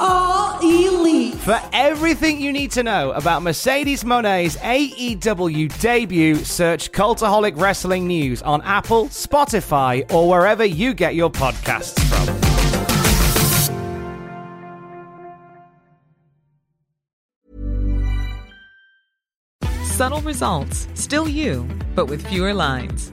are 0.00 0.58
elite. 0.62 1.34
For 1.34 1.60
everything 1.72 2.40
you 2.40 2.52
need 2.52 2.70
to 2.72 2.82
know 2.82 3.12
about 3.12 3.42
Mercedes 3.42 4.02
Moné's 4.02 4.56
AEW 4.56 5.78
debut, 5.80 6.36
search 6.36 6.90
Cultaholic 6.90 7.60
Wrestling 7.60 8.06
News 8.06 8.42
on 8.42 8.62
Apple, 8.62 9.06
Spotify, 9.06 10.10
or 10.12 10.28
wherever 10.28 10.64
you 10.64 10.94
get 10.94 11.14
your 11.14 11.30
podcasts 11.30 12.00
from. 12.08 12.26
Subtle 19.84 20.22
results, 20.22 20.88
still 20.94 21.28
you, 21.28 21.68
but 21.94 22.06
with 22.06 22.26
fewer 22.26 22.54
lines. 22.54 23.12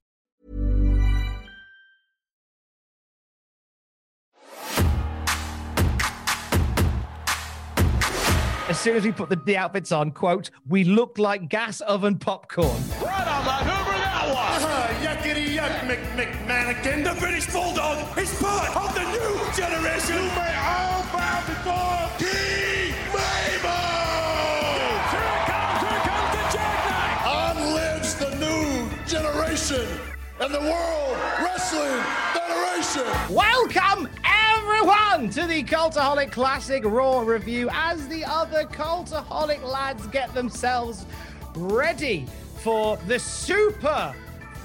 As 8.71 8.79
soon 8.79 8.95
as 8.95 9.03
we 9.03 9.11
put 9.11 9.27
the, 9.27 9.35
the 9.35 9.57
outfits 9.57 9.91
on, 9.91 10.11
quote, 10.11 10.49
we 10.65 10.85
look 10.85 11.17
like 11.17 11.49
gas 11.49 11.81
oven 11.81 12.17
popcorn. 12.17 12.69
Right 13.03 13.27
on 13.27 13.43
the 13.43 13.51
Hoover 13.51 13.97
that 13.99 14.31
was. 14.31 14.63
Uh, 14.63 14.87
yuckity 15.03 15.57
yuck, 15.57 15.85
Mc, 15.85 15.99
McMannequin. 16.15 17.03
The 17.03 17.19
British 17.19 17.47
Bulldog 17.47 18.17
is 18.17 18.33
part 18.39 18.73
of 18.73 18.95
the 18.95 19.03
new 19.11 19.35
generation. 19.51 20.15
You 20.15 20.31
may 20.39 20.55
all 20.55 21.03
bow 21.11 21.43
before 21.51 22.15
King 22.15 22.95
Mabel. 23.11 23.67
Here 25.11 25.19
it 25.19 25.43
comes, 25.51 25.79
here 25.83 26.03
comes 26.07 26.31
the 26.31 26.43
jackknife. 26.55 27.27
On 27.27 27.55
lives 27.75 28.15
the 28.15 28.31
new 28.39 28.87
generation 29.05 29.85
and 30.39 30.53
the 30.53 30.61
World 30.61 31.17
Wrestling 31.43 32.20
Federation. 32.91 33.35
Welcome, 33.35 34.09
everyone, 34.25 35.29
to 35.31 35.47
the 35.47 35.63
Cultaholic 35.63 36.31
Classic 36.31 36.83
Raw 36.83 37.21
review 37.21 37.69
as 37.71 38.07
the 38.07 38.25
other 38.25 38.65
Cultaholic 38.65 39.63
lads 39.63 40.07
get 40.07 40.33
themselves 40.33 41.05
ready 41.55 42.25
for 42.57 42.97
the 43.07 43.19
Super 43.19 44.13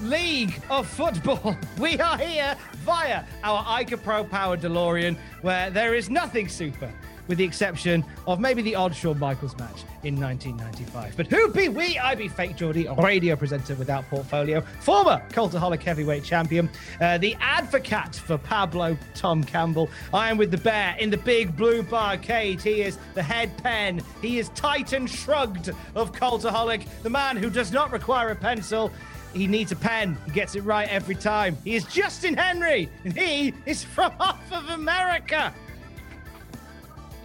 League 0.01 0.61
of 0.69 0.87
Football. 0.87 1.55
We 1.79 1.99
are 1.99 2.17
here 2.17 2.55
via 2.77 3.23
our 3.43 3.63
Ica 3.81 4.01
Pro 4.01 4.23
Power 4.23 4.57
DeLorean, 4.57 5.17
where 5.41 5.69
there 5.69 5.93
is 5.93 6.09
nothing 6.09 6.49
super, 6.49 6.91
with 7.27 7.37
the 7.37 7.43
exception 7.43 8.03
of 8.25 8.39
maybe 8.39 8.61
the 8.61 8.75
odd 8.75 8.95
Shawn 8.95 9.19
Michaels 9.19 9.57
match 9.57 9.83
in 10.03 10.19
1995. 10.19 11.15
But 11.17 11.27
who 11.27 11.49
be 11.49 11.69
we? 11.69 11.97
I 11.99 12.15
be 12.15 12.27
Fake 12.27 12.55
Geordie, 12.55 12.87
radio 12.97 13.35
presenter 13.35 13.75
without 13.75 14.07
portfolio, 14.09 14.61
former 14.79 15.21
Cultaholic 15.29 15.81
heavyweight 15.83 16.23
champion, 16.23 16.69
uh, 17.01 17.17
the 17.17 17.35
advocate 17.39 18.15
for 18.15 18.37
Pablo 18.37 18.97
Tom 19.13 19.43
Campbell. 19.43 19.89
I 20.13 20.29
am 20.29 20.37
with 20.37 20.51
the 20.51 20.57
bear 20.57 20.95
in 20.99 21.09
the 21.09 21.17
big 21.17 21.55
blue 21.55 21.83
barcade. 21.83 22.61
He 22.61 22.81
is 22.81 22.97
the 23.13 23.23
head 23.23 23.55
pen. 23.57 24.01
He 24.21 24.39
is 24.39 24.49
Titan 24.49 25.07
Shrugged 25.07 25.69
of 25.95 26.11
Cultaholic, 26.13 26.87
the 27.03 27.09
man 27.09 27.37
who 27.37 27.49
does 27.49 27.71
not 27.71 27.91
require 27.91 28.29
a 28.29 28.35
pencil. 28.35 28.91
He 29.33 29.45
needs 29.45 29.71
a 29.71 29.75
pen. 29.75 30.17
He 30.25 30.31
gets 30.31 30.55
it 30.55 30.61
right 30.61 30.87
every 30.89 31.15
time. 31.15 31.57
He 31.63 31.75
is 31.75 31.83
Justin 31.85 32.35
Henry, 32.35 32.89
and 33.03 33.15
he 33.15 33.53
is 33.65 33.83
from 33.83 34.11
off 34.19 34.41
of 34.51 34.69
America. 34.69 35.53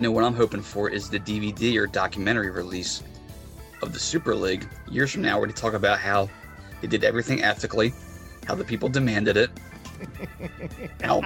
Know 0.02 0.10
what 0.10 0.24
I'm 0.24 0.34
hoping 0.34 0.62
for 0.62 0.90
is 0.90 1.08
the 1.08 1.20
DVD 1.20 1.78
or 1.78 1.86
documentary 1.86 2.50
release 2.50 3.04
of 3.82 3.92
the 3.92 4.00
Super 4.00 4.34
League 4.34 4.68
years 4.90 5.12
from 5.12 5.22
now, 5.22 5.38
where 5.38 5.46
they 5.46 5.52
talk 5.52 5.74
about 5.74 6.00
how 6.00 6.28
they 6.80 6.88
did 6.88 7.04
everything 7.04 7.44
ethically, 7.44 7.94
how 8.44 8.56
the 8.56 8.64
people 8.64 8.88
demanded 8.88 9.36
it, 9.36 9.50
how 11.04 11.22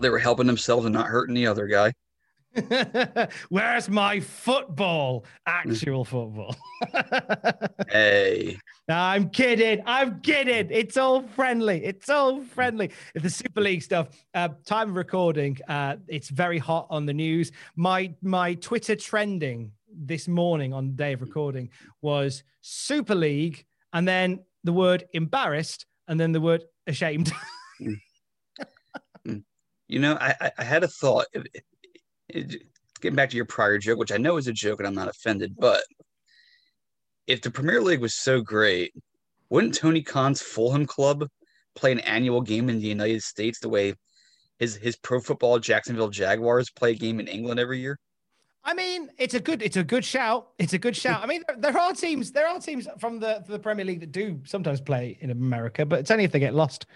they 0.00 0.10
were 0.10 0.18
helping 0.18 0.48
themselves 0.48 0.84
and 0.84 0.92
not 0.92 1.06
hurting 1.06 1.32
the 1.32 1.46
other 1.46 1.68
guy. 1.68 1.92
Where's 3.48 3.88
my 3.88 4.20
football? 4.20 5.24
Actual 5.46 6.04
football. 6.04 6.54
Hey, 7.90 8.58
I'm 8.88 9.30
kidding. 9.30 9.80
I'm 9.86 10.20
kidding. 10.20 10.68
It's 10.70 10.96
all 10.96 11.22
friendly. 11.22 11.84
It's 11.84 12.08
all 12.10 12.42
friendly. 12.42 12.90
The 13.14 13.30
Super 13.30 13.60
League 13.60 13.82
stuff. 13.82 14.08
Uh, 14.34 14.48
time 14.66 14.90
of 14.90 14.96
recording. 14.96 15.56
Uh, 15.68 15.96
it's 16.08 16.28
very 16.30 16.58
hot 16.58 16.86
on 16.90 17.06
the 17.06 17.12
news. 17.12 17.52
My 17.76 18.12
my 18.22 18.54
Twitter 18.54 18.96
trending 18.96 19.70
this 19.96 20.26
morning 20.26 20.72
on 20.72 20.88
the 20.88 20.92
day 20.94 21.12
of 21.12 21.20
recording 21.20 21.70
was 22.02 22.42
Super 22.62 23.14
League, 23.14 23.64
and 23.92 24.06
then 24.08 24.40
the 24.64 24.72
word 24.72 25.04
embarrassed, 25.12 25.86
and 26.08 26.18
then 26.18 26.32
the 26.32 26.40
word 26.40 26.64
ashamed. 26.88 27.32
you 29.24 29.98
know, 30.00 30.14
I, 30.20 30.34
I- 30.40 30.52
I 30.58 30.64
had 30.64 30.82
a 30.84 30.88
thought. 30.88 31.26
It- 31.32 31.46
it- 31.54 31.64
it- 32.28 32.62
getting 33.00 33.16
back 33.16 33.30
to 33.30 33.36
your 33.36 33.44
prior 33.44 33.78
joke, 33.78 33.98
which 33.98 34.12
I 34.12 34.16
know 34.16 34.36
is 34.38 34.46
a 34.46 34.52
joke 34.52 34.80
and 34.80 34.86
I'm 34.86 34.94
not 34.94 35.08
offended, 35.08 35.54
but 35.58 35.84
if 37.26 37.42
the 37.42 37.50
Premier 37.50 37.80
League 37.80 38.00
was 38.00 38.14
so 38.14 38.40
great, 38.40 38.94
wouldn't 39.50 39.74
Tony 39.74 40.02
Khan's 40.02 40.42
Fulham 40.42 40.86
club 40.86 41.28
play 41.74 41.92
an 41.92 42.00
annual 42.00 42.40
game 42.40 42.68
in 42.68 42.78
the 42.78 42.86
United 42.86 43.22
States 43.22 43.58
the 43.60 43.68
way 43.68 43.94
his 44.58 44.76
his 44.76 44.96
pro 44.96 45.20
football 45.20 45.58
Jacksonville 45.58 46.08
Jaguars 46.08 46.70
play 46.70 46.92
a 46.92 46.94
game 46.94 47.20
in 47.20 47.28
England 47.28 47.60
every 47.60 47.80
year? 47.80 47.98
I 48.66 48.72
mean, 48.72 49.10
it's 49.18 49.34
a 49.34 49.40
good, 49.40 49.60
it's 49.62 49.76
a 49.76 49.84
good 49.84 50.04
shout. 50.04 50.48
It's 50.58 50.72
a 50.72 50.78
good 50.78 50.96
shout. 50.96 51.22
I 51.22 51.26
mean, 51.26 51.42
there, 51.46 51.72
there 51.72 51.78
are 51.78 51.92
teams, 51.92 52.32
there 52.32 52.48
are 52.48 52.58
teams 52.58 52.88
from 52.98 53.20
the 53.20 53.44
the 53.46 53.58
Premier 53.58 53.84
League 53.84 54.00
that 54.00 54.10
do 54.12 54.40
sometimes 54.44 54.80
play 54.80 55.18
in 55.20 55.30
America, 55.30 55.84
but 55.84 55.98
it's 56.00 56.10
only 56.10 56.24
if 56.24 56.32
they 56.32 56.38
get 56.38 56.54
lost. 56.54 56.86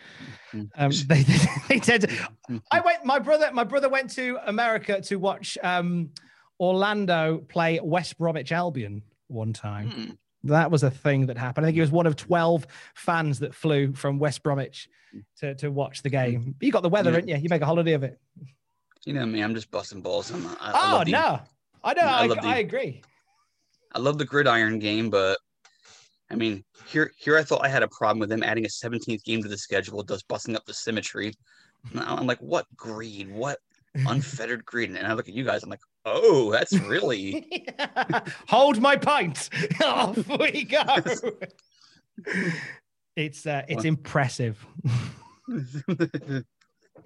Um, 0.54 0.90
they, 1.06 1.22
they, 1.24 1.36
they 1.68 1.78
tend 1.78 2.02
to. 2.08 2.28
I 2.70 2.80
went. 2.80 3.04
My 3.04 3.18
brother, 3.18 3.50
my 3.52 3.64
brother 3.64 3.88
went 3.90 4.08
to 4.14 4.38
America 4.46 5.00
to 5.02 5.16
watch 5.16 5.58
um, 5.62 6.10
Orlando 6.58 7.38
play 7.48 7.78
West 7.82 8.18
Bromwich 8.18 8.52
Albion 8.52 9.02
one 9.28 9.52
time. 9.52 9.90
Hmm. 9.90 10.10
That 10.44 10.70
was 10.70 10.82
a 10.84 10.90
thing 10.90 11.26
that 11.26 11.36
happened. 11.36 11.66
I 11.66 11.68
think 11.68 11.74
he 11.74 11.80
was 11.80 11.90
one 11.90 12.06
of 12.06 12.16
twelve 12.16 12.66
fans 12.94 13.40
that 13.40 13.54
flew 13.54 13.92
from 13.92 14.18
West 14.18 14.42
Bromwich 14.42 14.88
to 15.40 15.54
to 15.56 15.70
watch 15.70 16.02
the 16.02 16.10
game. 16.10 16.54
You 16.60 16.72
got 16.72 16.82
the 16.82 16.88
weather, 16.88 17.10
Yeah. 17.10 17.16
didn't 17.16 17.28
you? 17.28 17.36
You 17.36 17.48
make 17.50 17.62
a 17.62 17.66
holiday 17.66 17.92
of 17.92 18.04
it. 18.04 18.18
You 19.04 19.12
know 19.14 19.26
me, 19.26 19.42
I'm 19.42 19.54
just 19.54 19.70
busting 19.70 20.00
balls. 20.00 20.30
I'm, 20.30 20.46
I, 20.46 20.56
I 20.60 21.00
oh 21.00 21.04
the- 21.04 21.12
no, 21.12 21.40
I 21.88 21.94
know. 21.94 22.02
I 22.02 22.22
I, 22.22 22.28
the- 22.28 22.40
I 22.44 22.56
agree. 22.58 23.02
I 23.94 23.98
love 23.98 24.18
the 24.18 24.24
gridiron 24.24 24.78
game, 24.78 25.08
but 25.08 25.38
I 26.30 26.34
mean, 26.34 26.62
here 26.86 27.10
here 27.16 27.38
I 27.38 27.42
thought 27.42 27.64
I 27.64 27.68
had 27.68 27.82
a 27.82 27.88
problem 27.88 28.18
with 28.18 28.28
them 28.28 28.42
adding 28.42 28.64
a 28.66 28.68
17th 28.68 29.24
game 29.24 29.42
to 29.42 29.48
the 29.48 29.56
schedule, 29.56 30.02
thus 30.02 30.22
busting 30.22 30.54
up 30.56 30.64
the 30.66 30.74
symmetry. 30.74 31.32
I'm 31.94 32.26
like, 32.26 32.40
what 32.40 32.66
greed? 32.76 33.30
What 33.30 33.58
unfettered 33.94 34.64
greed? 34.66 34.90
And 34.90 35.06
I 35.06 35.14
look 35.14 35.28
at 35.28 35.34
you 35.34 35.44
guys, 35.44 35.62
I'm 35.62 35.70
like, 35.70 35.80
Oh, 36.04 36.50
that's 36.50 36.72
really. 36.72 37.46
Hold 38.48 38.80
my 38.80 38.96
pint. 38.96 39.50
Off 39.84 40.16
we 40.38 40.64
go. 40.64 40.82
it's 43.16 43.46
uh, 43.46 43.62
it's 43.68 43.84
impressive. 43.84 44.64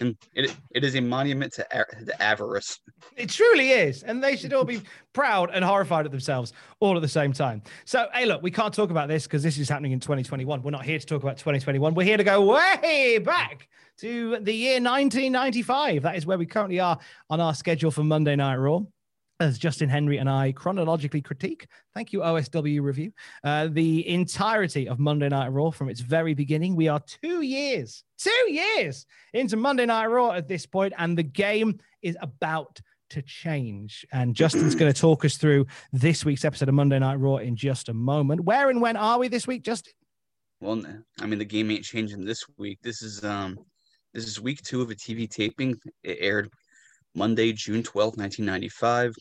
And 0.01 0.17
it, 0.35 0.57
it 0.75 0.85
is 0.85 0.97
a 0.97 1.01
monument 1.01 1.53
to, 1.55 1.67
to 2.07 2.23
avarice. 2.23 2.79
It 3.17 3.29
truly 3.29 3.71
is. 3.71 4.03
And 4.03 4.23
they 4.23 4.37
should 4.37 4.53
all 4.53 4.65
be 4.65 4.83
proud 5.13 5.51
and 5.53 5.65
horrified 5.65 6.05
at 6.07 6.11
themselves 6.11 6.53
all 6.81 6.97
at 6.97 7.03
the 7.03 7.09
same 7.09 7.33
time. 7.33 7.63
So, 7.85 8.07
hey, 8.15 8.27
look, 8.27 8.43
we 8.43 8.51
can't 8.51 8.73
talk 8.73 8.91
about 8.91 9.09
this 9.09 9.25
because 9.25 9.43
this 9.43 9.59
is 9.59 9.69
happening 9.69 9.93
in 9.93 10.01
2021. 10.01 10.63
We're 10.63 10.71
not 10.71 10.85
here 10.85 10.99
to 10.99 11.07
talk 11.07 11.23
about 11.23 11.37
2021. 11.37 11.95
We're 11.95 12.05
here 12.05 12.17
to 12.17 12.25
go 12.25 12.45
way 12.45 13.19
back 13.19 13.69
to 13.99 14.39
the 14.41 14.53
year 14.53 14.75
1995. 14.75 16.03
That 16.03 16.17
is 16.17 16.27
where 16.27 16.39
we 16.39 16.47
currently 16.47 16.81
are 16.81 16.99
on 17.31 17.41
our 17.41 17.55
schedule 17.55 17.91
for 17.91 18.05
Monday 18.05 18.37
Night 18.37 18.57
Raw 18.57 18.81
as 19.43 19.59
Justin 19.59 19.89
Henry 19.89 20.19
and 20.19 20.31
I 20.31 20.53
chronologically 20.53 21.21
critique, 21.21 21.67
thank 21.95 22.13
you, 22.13 22.21
OSW 22.21 22.81
Review, 22.81 23.13
uh, 23.45 23.69
the 23.71 24.09
entirety 24.09 24.89
of 24.89 24.99
Monday 24.99 25.29
Night 25.29 25.49
Raw 25.49 25.71
from 25.71 25.89
its 25.89 26.01
very 26.01 26.33
beginning. 26.33 26.77
We 26.77 26.89
are 26.89 27.01
two 27.01 27.43
years, 27.43 28.05
two 28.17 28.31
years 28.49 29.05
into 29.35 29.57
Monday 29.57 29.85
Night 29.85 30.07
Raw 30.07 30.31
at 30.31 30.49
this 30.49 30.65
point, 30.65 30.95
and 30.97 31.19
the 31.19 31.25
game 31.25 31.81
is 32.03 32.17
about 32.23 32.81
to 33.11 33.23
change. 33.23 34.07
And 34.13 34.35
Justin's 34.35 34.77
going 34.77 34.93
to 34.93 34.99
talk 34.99 35.25
us 35.25 35.37
through 35.37 35.67
this 35.93 36.25
week's 36.25 36.45
episode 36.45 36.69
of 36.69 36.75
Monday 36.77 37.01
Night 37.01 37.17
Raw 37.17 37.37
in 37.37 37.57
just 37.57 37.89
a 37.89 37.95
moment. 37.95 38.43
Where 38.43 38.71
and 38.71 38.81
when 38.81 38.97
are 38.97 39.19
we 39.19 39.29
this 39.29 39.47
week, 39.47 39.65
Justin? 39.65 39.93
Well, 40.61 40.81
I 41.21 41.27
mean, 41.27 41.41
the 41.41 41.45
game 41.45 41.71
ain't 41.73 41.85
changing 41.85 42.25
this 42.25 42.45
week. 42.57 42.79
This 42.83 43.03
is 43.03 43.25
um, 43.25 43.59
this 44.15 44.27
is 44.27 44.41
week 44.41 44.63
two 44.63 44.81
of 44.81 44.91
a 44.91 44.95
TV 44.95 45.29
taping. 45.29 45.77
It 46.05 46.19
aired 46.21 46.49
Monday, 47.15 47.53
June 47.53 47.83
12th, 47.83 48.17
1995. 48.17 49.15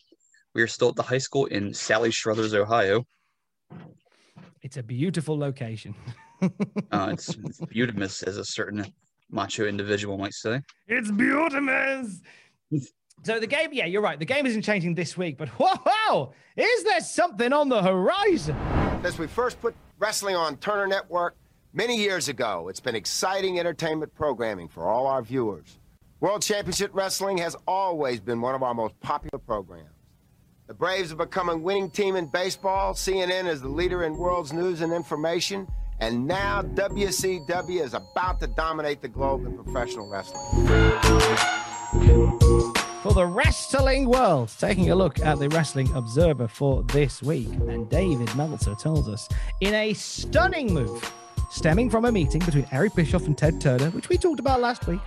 We 0.54 0.62
are 0.62 0.66
still 0.66 0.90
at 0.90 0.96
the 0.96 1.02
high 1.02 1.18
school 1.18 1.46
in 1.46 1.72
Sally 1.72 2.10
Struthers, 2.10 2.54
Ohio. 2.54 3.04
It's 4.62 4.76
a 4.76 4.82
beautiful 4.82 5.38
location. 5.38 5.94
uh, 6.90 7.10
it's, 7.12 7.28
it's 7.30 7.60
beautiful, 7.60 8.02
as 8.02 8.20
a 8.22 8.44
certain 8.44 8.86
macho 9.30 9.66
individual 9.66 10.18
might 10.18 10.34
say. 10.34 10.60
It's 10.86 11.10
beautiful. 11.10 12.08
So 13.24 13.38
the 13.38 13.46
game, 13.46 13.68
yeah, 13.70 13.86
you're 13.86 14.02
right. 14.02 14.18
The 14.18 14.24
game 14.24 14.46
isn't 14.46 14.62
changing 14.62 14.96
this 14.96 15.16
week, 15.16 15.38
but 15.38 15.48
wow, 15.60 16.32
is 16.56 16.82
there 16.82 17.00
something 17.00 17.52
on 17.52 17.68
the 17.68 17.80
horizon? 17.80 18.56
As 19.04 19.16
we 19.16 19.28
first 19.28 19.60
put 19.60 19.76
wrestling 20.00 20.34
on 20.34 20.56
Turner 20.56 20.88
Network 20.88 21.36
many 21.72 21.96
years 21.96 22.28
ago, 22.28 22.66
it's 22.68 22.80
been 22.80 22.96
exciting 22.96 23.60
entertainment 23.60 24.12
programming 24.16 24.66
for 24.66 24.88
all 24.88 25.06
our 25.06 25.22
viewers. 25.22 25.78
World 26.18 26.42
Championship 26.42 26.90
Wrestling 26.94 27.38
has 27.38 27.54
always 27.68 28.18
been 28.18 28.40
one 28.40 28.56
of 28.56 28.64
our 28.64 28.74
most 28.74 28.98
popular 29.00 29.38
programs. 29.38 29.91
The 30.68 30.74
Braves 30.74 31.08
have 31.08 31.18
become 31.18 31.48
a 31.48 31.56
winning 31.56 31.90
team 31.90 32.14
in 32.14 32.26
baseball. 32.26 32.94
CNN 32.94 33.48
is 33.48 33.60
the 33.60 33.68
leader 33.68 34.04
in 34.04 34.16
world's 34.16 34.52
news 34.52 34.80
and 34.80 34.92
information. 34.92 35.66
And 35.98 36.26
now 36.26 36.62
WCW 36.62 37.82
is 37.82 37.94
about 37.94 38.38
to 38.40 38.46
dominate 38.46 39.02
the 39.02 39.08
globe 39.08 39.44
in 39.44 39.56
professional 39.56 40.08
wrestling. 40.08 40.40
For 43.02 43.12
the 43.12 43.26
wrestling 43.26 44.08
world, 44.08 44.52
taking 44.56 44.90
a 44.90 44.94
look 44.94 45.18
at 45.18 45.40
the 45.40 45.48
Wrestling 45.48 45.92
Observer 45.96 46.46
for 46.46 46.84
this 46.84 47.22
week. 47.22 47.48
And 47.68 47.90
David 47.90 48.32
Meltzer 48.36 48.76
tells 48.76 49.08
us 49.08 49.28
in 49.60 49.74
a 49.74 49.92
stunning 49.94 50.72
move 50.72 51.12
stemming 51.50 51.90
from 51.90 52.04
a 52.04 52.12
meeting 52.12 52.40
between 52.44 52.66
Eric 52.70 52.94
Bischoff 52.94 53.26
and 53.26 53.36
Ted 53.36 53.60
Turner, 53.60 53.90
which 53.90 54.08
we 54.08 54.16
talked 54.16 54.38
about 54.38 54.60
last 54.60 54.86
week. 54.86 55.00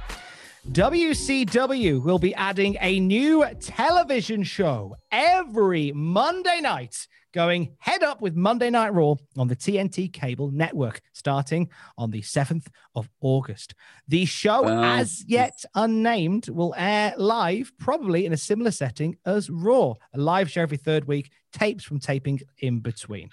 WCW 0.71 2.01
will 2.01 2.17
be 2.17 2.33
adding 2.33 2.75
a 2.81 2.99
new 2.99 3.45
television 3.61 4.43
show 4.43 4.95
every 5.11 5.91
Monday 5.93 6.59
night, 6.59 7.07
going 7.33 7.75
head 7.77 8.01
up 8.01 8.19
with 8.19 8.35
Monday 8.35 8.71
Night 8.71 8.91
Raw 8.93 9.13
on 9.37 9.47
the 9.47 9.55
TNT 9.55 10.11
cable 10.11 10.49
network, 10.49 11.01
starting 11.13 11.69
on 11.99 12.09
the 12.09 12.21
7th 12.21 12.65
of 12.95 13.07
August. 13.21 13.75
The 14.07 14.25
show, 14.25 14.67
as 14.67 15.23
yet 15.27 15.53
unnamed, 15.75 16.49
will 16.49 16.73
air 16.75 17.13
live, 17.15 17.71
probably 17.79 18.25
in 18.25 18.33
a 18.33 18.37
similar 18.37 18.71
setting 18.71 19.17
as 19.23 19.51
Raw, 19.51 19.93
a 20.13 20.17
live 20.17 20.49
show 20.49 20.63
every 20.63 20.77
third 20.77 21.05
week, 21.05 21.31
tapes 21.53 21.83
from 21.83 21.99
taping 21.99 22.41
in 22.57 22.79
between. 22.79 23.29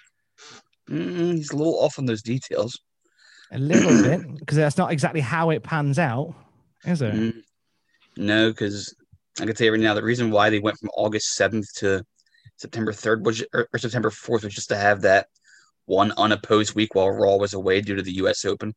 He's 0.87 1.50
a 1.50 1.56
little 1.56 1.81
off 1.81 1.99
on 1.99 2.05
those 2.05 2.23
details. 2.23 2.79
A 3.52 3.58
little 3.58 4.02
bit, 4.02 4.38
because 4.38 4.56
that's 4.56 4.79
not 4.79 4.93
exactly 4.93 5.20
how 5.20 5.50
it 5.50 5.62
pans 5.62 5.99
out. 5.99 6.34
Is 6.84 6.99
there? 6.99 7.12
Mm, 7.12 7.43
no, 8.17 8.50
because 8.50 8.94
I 9.40 9.46
can 9.46 9.55
tell 9.55 9.67
you 9.67 9.73
right 9.73 9.81
now 9.81 9.94
the 9.94 10.02
reason 10.02 10.31
why 10.31 10.50
they 10.50 10.58
went 10.58 10.79
from 10.79 10.90
August 10.96 11.34
seventh 11.34 11.73
to 11.76 12.05
September 12.56 12.93
third 12.93 13.25
was 13.25 13.43
or, 13.52 13.69
or, 13.73 13.79
September 13.79 14.11
fourth 14.11 14.44
was 14.44 14.55
just 14.55 14.69
to 14.69 14.76
have 14.76 15.02
that 15.02 15.26
one 15.87 16.12
unopposed 16.12 16.75
week 16.75 16.94
while 16.94 17.11
Raw 17.11 17.37
was 17.37 17.55
away 17.55 17.81
due 17.81 17.96
to 17.96 18.02
the 18.02 18.14
U.S. 18.14 18.44
Open. 18.44 18.75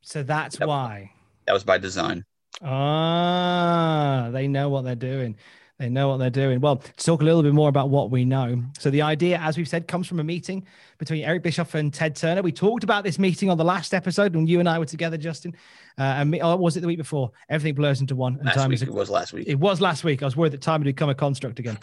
So 0.00 0.22
that's 0.22 0.58
that, 0.58 0.68
why. 0.68 1.12
That 1.46 1.52
was 1.52 1.64
by 1.64 1.78
design. 1.78 2.24
Ah, 2.62 4.30
they 4.32 4.48
know 4.48 4.68
what 4.68 4.84
they're 4.84 4.94
doing. 4.94 5.36
They 5.78 5.90
know 5.90 6.08
what 6.08 6.16
they're 6.16 6.30
doing. 6.30 6.60
Well, 6.60 6.76
to 6.76 6.92
talk 6.94 7.20
a 7.20 7.24
little 7.24 7.42
bit 7.42 7.52
more 7.52 7.68
about 7.68 7.90
what 7.90 8.10
we 8.10 8.24
know. 8.24 8.62
So, 8.78 8.88
the 8.88 9.02
idea, 9.02 9.38
as 9.38 9.58
we've 9.58 9.68
said, 9.68 9.86
comes 9.86 10.06
from 10.06 10.20
a 10.20 10.24
meeting 10.24 10.64
between 10.96 11.22
Eric 11.22 11.42
Bischoff 11.42 11.74
and 11.74 11.92
Ted 11.92 12.16
Turner. 12.16 12.40
We 12.40 12.50
talked 12.50 12.82
about 12.82 13.04
this 13.04 13.18
meeting 13.18 13.50
on 13.50 13.58
the 13.58 13.64
last 13.64 13.92
episode 13.92 14.34
when 14.34 14.46
you 14.46 14.58
and 14.58 14.68
I 14.68 14.78
were 14.78 14.86
together, 14.86 15.18
Justin. 15.18 15.54
Uh, 15.98 16.02
and 16.02 16.30
me, 16.30 16.42
or 16.42 16.56
was 16.56 16.78
it 16.78 16.80
the 16.80 16.86
week 16.86 16.96
before? 16.96 17.30
Everything 17.50 17.74
blurs 17.74 18.00
into 18.00 18.16
one. 18.16 18.36
And 18.36 18.46
last 18.46 18.54
time 18.54 18.70
week, 18.70 18.76
is 18.76 18.82
a, 18.82 18.86
it 18.86 18.94
was 18.94 19.10
last 19.10 19.34
week. 19.34 19.48
It 19.48 19.58
was 19.58 19.82
last 19.82 20.02
week. 20.02 20.22
I 20.22 20.24
was 20.24 20.36
worried 20.36 20.52
that 20.52 20.62
time 20.62 20.80
had 20.80 20.86
become 20.86 21.10
a 21.10 21.14
construct 21.14 21.58
again. 21.58 21.78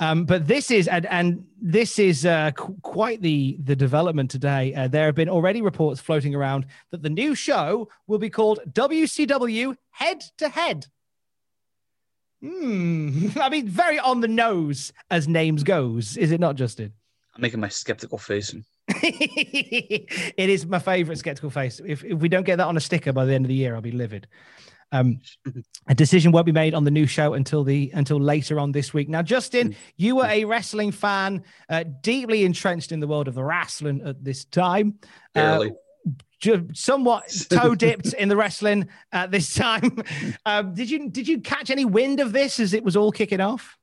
Um, 0.00 0.24
but 0.24 0.46
this 0.46 0.70
is 0.70 0.88
and, 0.88 1.04
and 1.06 1.44
this 1.60 1.98
is 1.98 2.24
uh, 2.24 2.50
qu- 2.52 2.76
quite 2.80 3.20
the 3.20 3.58
the 3.62 3.76
development 3.76 4.30
today. 4.30 4.74
Uh, 4.74 4.88
there 4.88 5.04
have 5.04 5.14
been 5.14 5.28
already 5.28 5.60
reports 5.60 6.00
floating 6.00 6.34
around 6.34 6.64
that 6.92 7.02
the 7.02 7.10
new 7.10 7.34
show 7.34 7.88
will 8.06 8.18
be 8.18 8.30
called 8.30 8.60
WCW 8.72 9.76
Head 9.90 10.24
to 10.38 10.48
Head. 10.48 10.86
Hmm. 12.44 13.28
I 13.40 13.48
mean, 13.48 13.68
very 13.68 13.98
on 13.98 14.20
the 14.20 14.28
nose 14.28 14.92
as 15.10 15.26
names 15.26 15.62
goes, 15.62 16.16
is 16.16 16.30
it 16.30 16.40
not, 16.40 16.56
Justin? 16.56 16.92
I'm 17.34 17.40
making 17.40 17.60
my 17.60 17.68
skeptical 17.68 18.18
face. 18.18 18.54
it 18.88 20.50
is 20.50 20.66
my 20.66 20.78
favorite 20.78 21.18
skeptical 21.18 21.50
face. 21.50 21.80
If, 21.84 22.04
if 22.04 22.18
we 22.18 22.28
don't 22.28 22.44
get 22.44 22.56
that 22.56 22.66
on 22.66 22.76
a 22.76 22.80
sticker 22.80 23.12
by 23.12 23.24
the 23.24 23.34
end 23.34 23.44
of 23.44 23.48
the 23.48 23.54
year, 23.54 23.74
I'll 23.74 23.80
be 23.80 23.92
livid. 23.92 24.28
Um, 24.92 25.20
a 25.88 25.94
decision 25.94 26.32
won't 26.32 26.46
be 26.46 26.52
made 26.52 26.74
on 26.74 26.84
the 26.84 26.90
new 26.90 27.06
show 27.06 27.34
until 27.34 27.64
the 27.64 27.90
until 27.94 28.20
later 28.20 28.60
on 28.60 28.72
this 28.72 28.92
week. 28.92 29.08
Now, 29.08 29.22
Justin, 29.22 29.74
you 29.96 30.16
were 30.16 30.26
a 30.26 30.44
wrestling 30.44 30.92
fan, 30.92 31.42
uh, 31.68 31.84
deeply 32.02 32.44
entrenched 32.44 32.92
in 32.92 33.00
the 33.00 33.06
world 33.06 33.26
of 33.26 33.34
the 33.34 33.42
wrestling 33.42 34.02
at 34.04 34.22
this 34.22 34.44
time. 34.44 34.98
Uh, 35.34 35.68
somewhat 36.72 37.34
toe 37.50 37.74
dipped 37.74 38.12
in 38.14 38.28
the 38.28 38.36
wrestling 38.36 38.88
at 39.12 39.30
this 39.30 39.54
time. 39.54 40.02
Um, 40.46 40.74
did 40.74 40.90
you 40.90 41.08
did 41.08 41.26
you 41.26 41.40
catch 41.40 41.70
any 41.70 41.86
wind 41.86 42.20
of 42.20 42.32
this 42.32 42.60
as 42.60 42.74
it 42.74 42.84
was 42.84 42.96
all 42.96 43.10
kicking 43.10 43.40
off? 43.40 43.76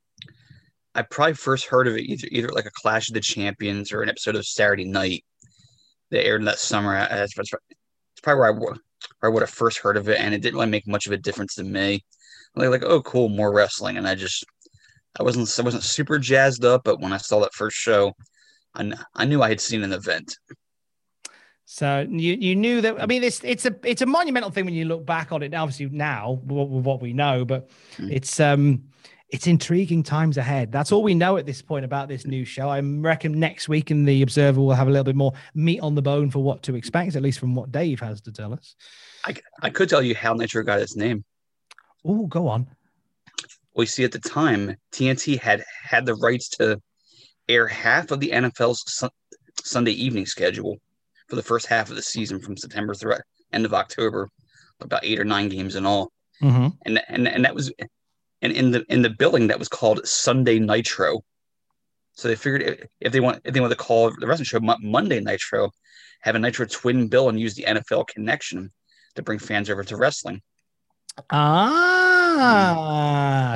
I 0.94 1.02
probably 1.02 1.34
first 1.34 1.66
heard 1.66 1.88
of 1.88 1.96
it 1.96 2.02
either 2.02 2.28
either 2.30 2.50
like 2.50 2.66
a 2.66 2.72
Clash 2.72 3.10
of 3.10 3.16
the 3.16 3.20
Champions 3.20 3.92
or 3.92 4.04
an 4.04 4.10
episode 4.10 4.36
of 4.36 4.46
Saturday 4.46 4.86
Night 4.86 5.24
that 6.12 6.26
aired 6.26 6.46
that 6.46 6.60
summer. 6.60 6.96
It's 7.10 7.34
probably 7.34 8.40
where 8.40 8.50
I, 8.50 8.52
where 8.52 8.76
I 9.24 9.28
would 9.30 9.42
have 9.42 9.50
first 9.50 9.80
heard 9.80 9.98
of 9.98 10.08
it, 10.10 10.20
and 10.20 10.34
it 10.36 10.42
didn't 10.42 10.56
really 10.60 10.70
make 10.70 10.88
much 10.88 11.08
of 11.08 11.14
a 11.14 11.18
difference 11.18 11.56
to 11.56 11.64
me. 11.64 12.04
Like, 12.56 12.70
like 12.70 12.84
oh, 12.84 13.02
cool, 13.02 13.30
more 13.30 13.54
wrestling, 13.54 13.98
and 13.98 14.08
I 14.08 14.16
just 14.16 14.46
I 15.20 15.24
wasn't 15.24 15.54
I 15.60 15.64
wasn't 15.64 15.84
super 15.84 16.20
jazzed 16.20 16.66
up, 16.66 16.84
but 16.84 17.00
when 17.00 17.14
I 17.14 17.18
saw 17.18 17.40
that 17.40 17.54
first 17.54 17.78
show, 17.78 18.14
I, 18.76 18.94
I 19.16 19.26
knew 19.26 19.42
I 19.42 19.50
had 19.50 19.62
seen 19.62 19.84
an 19.84 19.94
event. 19.94 20.38
So 21.74 22.06
you 22.10 22.34
you 22.34 22.54
knew 22.54 22.82
that. 22.82 23.02
I 23.02 23.06
mean, 23.06 23.24
it's 23.24 23.42
it's 23.46 23.66
a 23.66 23.74
it's 23.86 24.02
a 24.02 24.06
monumental 24.06 24.52
thing 24.52 24.66
when 24.66 24.74
you 24.74 24.84
look 24.84 25.06
back 25.06 25.32
on 25.32 25.42
it. 25.42 25.54
Obviously 25.54 25.86
now 25.86 26.42
with 26.44 26.86
what 26.86 27.02
we 27.02 27.14
know, 27.14 27.46
but 27.46 27.70
mm. 27.96 28.12
it's 28.12 28.42
um 28.42 28.84
it's 29.30 29.48
intriguing 29.48 30.04
times 30.04 30.36
ahead. 30.36 30.74
That's 30.74 30.92
all 30.92 31.02
we 31.02 31.16
know 31.16 31.38
at 31.38 31.46
this 31.46 31.62
point 31.62 31.86
about 31.86 32.10
this 32.10 32.26
new 32.26 32.44
show. 32.44 32.68
I 32.68 32.82
reckon 32.82 33.40
next 33.40 33.70
week 33.70 33.90
in 33.90 34.04
the 34.04 34.22
Observer 34.22 34.60
we'll 34.60 34.76
have 34.76 34.90
a 34.90 34.92
little 34.92 35.06
bit 35.06 35.16
more 35.16 35.32
meat 35.56 35.80
on 35.80 35.96
the 35.96 36.02
bone 36.02 36.30
for 36.30 36.40
what 36.40 36.62
to 36.64 36.76
expect, 36.76 37.16
at 37.16 37.22
least 37.22 37.40
from 37.40 37.56
what 37.56 37.72
Dave 37.72 38.02
has 38.02 38.20
to 38.24 38.34
tell 38.34 38.52
us. 38.52 38.76
I, 39.24 39.36
I 39.62 39.70
could 39.70 39.88
tell 39.88 40.02
you 40.02 40.14
how 40.14 40.34
Nitro 40.34 40.64
got 40.64 40.82
its 40.82 40.98
name. 40.98 41.24
Oh, 42.04 42.28
go 42.28 42.50
on. 42.50 42.68
We 43.78 43.86
see 43.86 44.04
at 44.04 44.12
the 44.12 44.20
time 44.20 44.76
TNT 44.92 45.40
had 45.40 45.64
had 45.84 46.06
the 46.06 46.16
rights 46.16 46.50
to 46.58 46.82
air 47.48 47.66
half 47.66 48.12
of 48.12 48.20
the 48.20 48.32
NFL's 48.32 48.84
su- 48.88 49.10
Sunday 49.64 49.94
evening 49.94 50.26
schedule 50.26 50.82
for 51.32 51.38
the 51.38 51.42
first 51.42 51.66
half 51.66 51.90
of 51.90 51.96
the 51.96 52.02
season 52.02 52.42
from 52.42 52.58
September 52.58 52.94
through 52.94 53.16
end 53.54 53.64
of 53.64 53.74
October, 53.74 54.30
about 54.82 55.06
eight 55.06 55.18
or 55.18 55.24
nine 55.24 55.48
games 55.48 55.78
in 55.78 55.86
all. 55.86 56.12
Mm-hmm. 56.44 56.68
And, 56.86 57.02
and 57.08 57.26
and 57.26 57.46
that 57.46 57.56
was 57.56 57.72
and 58.42 58.52
in 58.52 58.72
the 58.72 58.84
in 58.90 59.02
the 59.02 59.12
billing 59.12 59.48
that 59.48 59.58
was 59.58 59.70
called 59.70 60.06
Sunday 60.06 60.60
Nitro. 60.60 61.22
So 62.12 62.28
they 62.28 62.36
figured 62.36 62.90
if 63.00 63.14
they 63.14 63.22
want 63.22 63.40
if 63.46 63.54
they 63.54 63.62
want 63.62 63.72
to 63.72 63.78
call 63.78 64.12
the 64.14 64.28
wrestling 64.28 64.44
show 64.44 64.60
Monday 64.60 65.22
Nitro, 65.22 65.72
have 66.20 66.36
a 66.36 66.40
Nitro 66.40 66.66
twin 66.66 67.08
bill 67.08 67.30
and 67.30 67.40
use 67.40 67.56
the 67.56 67.64
NFL 67.64 68.08
connection 68.08 68.70
to 69.16 69.22
bring 69.22 69.40
fans 69.40 69.70
over 69.70 69.86
to 69.86 69.96
wrestling. 69.96 70.42
Ah, 71.30 72.36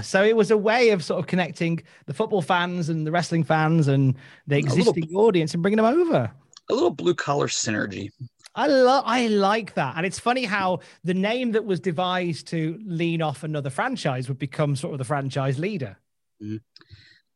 so 0.02 0.24
it 0.24 0.38
was 0.38 0.50
a 0.50 0.58
way 0.58 0.92
of 0.92 1.04
sort 1.04 1.20
of 1.20 1.28
connecting 1.28 1.84
the 2.06 2.14
football 2.14 2.42
fans 2.42 2.88
and 2.88 3.06
the 3.06 3.12
wrestling 3.12 3.44
fans 3.44 3.90
and 3.90 4.16
the 4.48 4.58
existing 4.58 5.14
audience 5.14 5.54
and 5.54 5.62
bringing 5.62 5.76
them 5.76 5.86
over. 5.86 6.32
A 6.70 6.74
little 6.74 6.92
blue 6.92 7.14
collar 7.14 7.48
synergy. 7.48 8.10
I 8.56 8.68
love 8.68 9.04
I 9.06 9.28
like 9.28 9.74
that. 9.74 9.96
And 9.98 10.06
it's 10.06 10.20
funny 10.20 10.46
how 10.46 10.80
the 11.04 11.14
name 11.14 11.52
that 11.52 11.66
was 11.66 11.80
devised 11.80 12.48
to 12.48 12.80
lean 12.86 13.22
off 13.22 13.44
another 13.44 13.70
franchise 13.70 14.30
would 14.30 14.40
become 14.40 14.76
sort 14.76 14.94
of 14.94 14.98
the 14.98 15.04
franchise 15.04 15.60
leader. 15.60 15.98
Mm-hmm. 16.42 16.56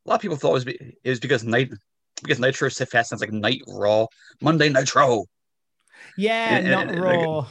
A 0.05 0.09
lot 0.09 0.15
of 0.15 0.21
people 0.21 0.38
thought 0.38 0.51
it 0.51 0.53
was, 0.53 0.65
be, 0.65 0.98
it 1.03 1.09
was 1.09 1.19
because 1.19 1.43
night 1.43 1.71
because 2.21 2.39
Nitro 2.39 2.69
so 2.69 2.86
fast 2.86 3.09
sounds 3.09 3.21
like 3.21 3.31
Night 3.31 3.62
Raw, 3.67 4.07
Monday 4.41 4.69
Nitro. 4.69 5.25
Yeah, 6.17 6.55
and, 6.55 6.69
not 6.69 6.89
and, 6.89 7.01
Raw. 7.01 7.48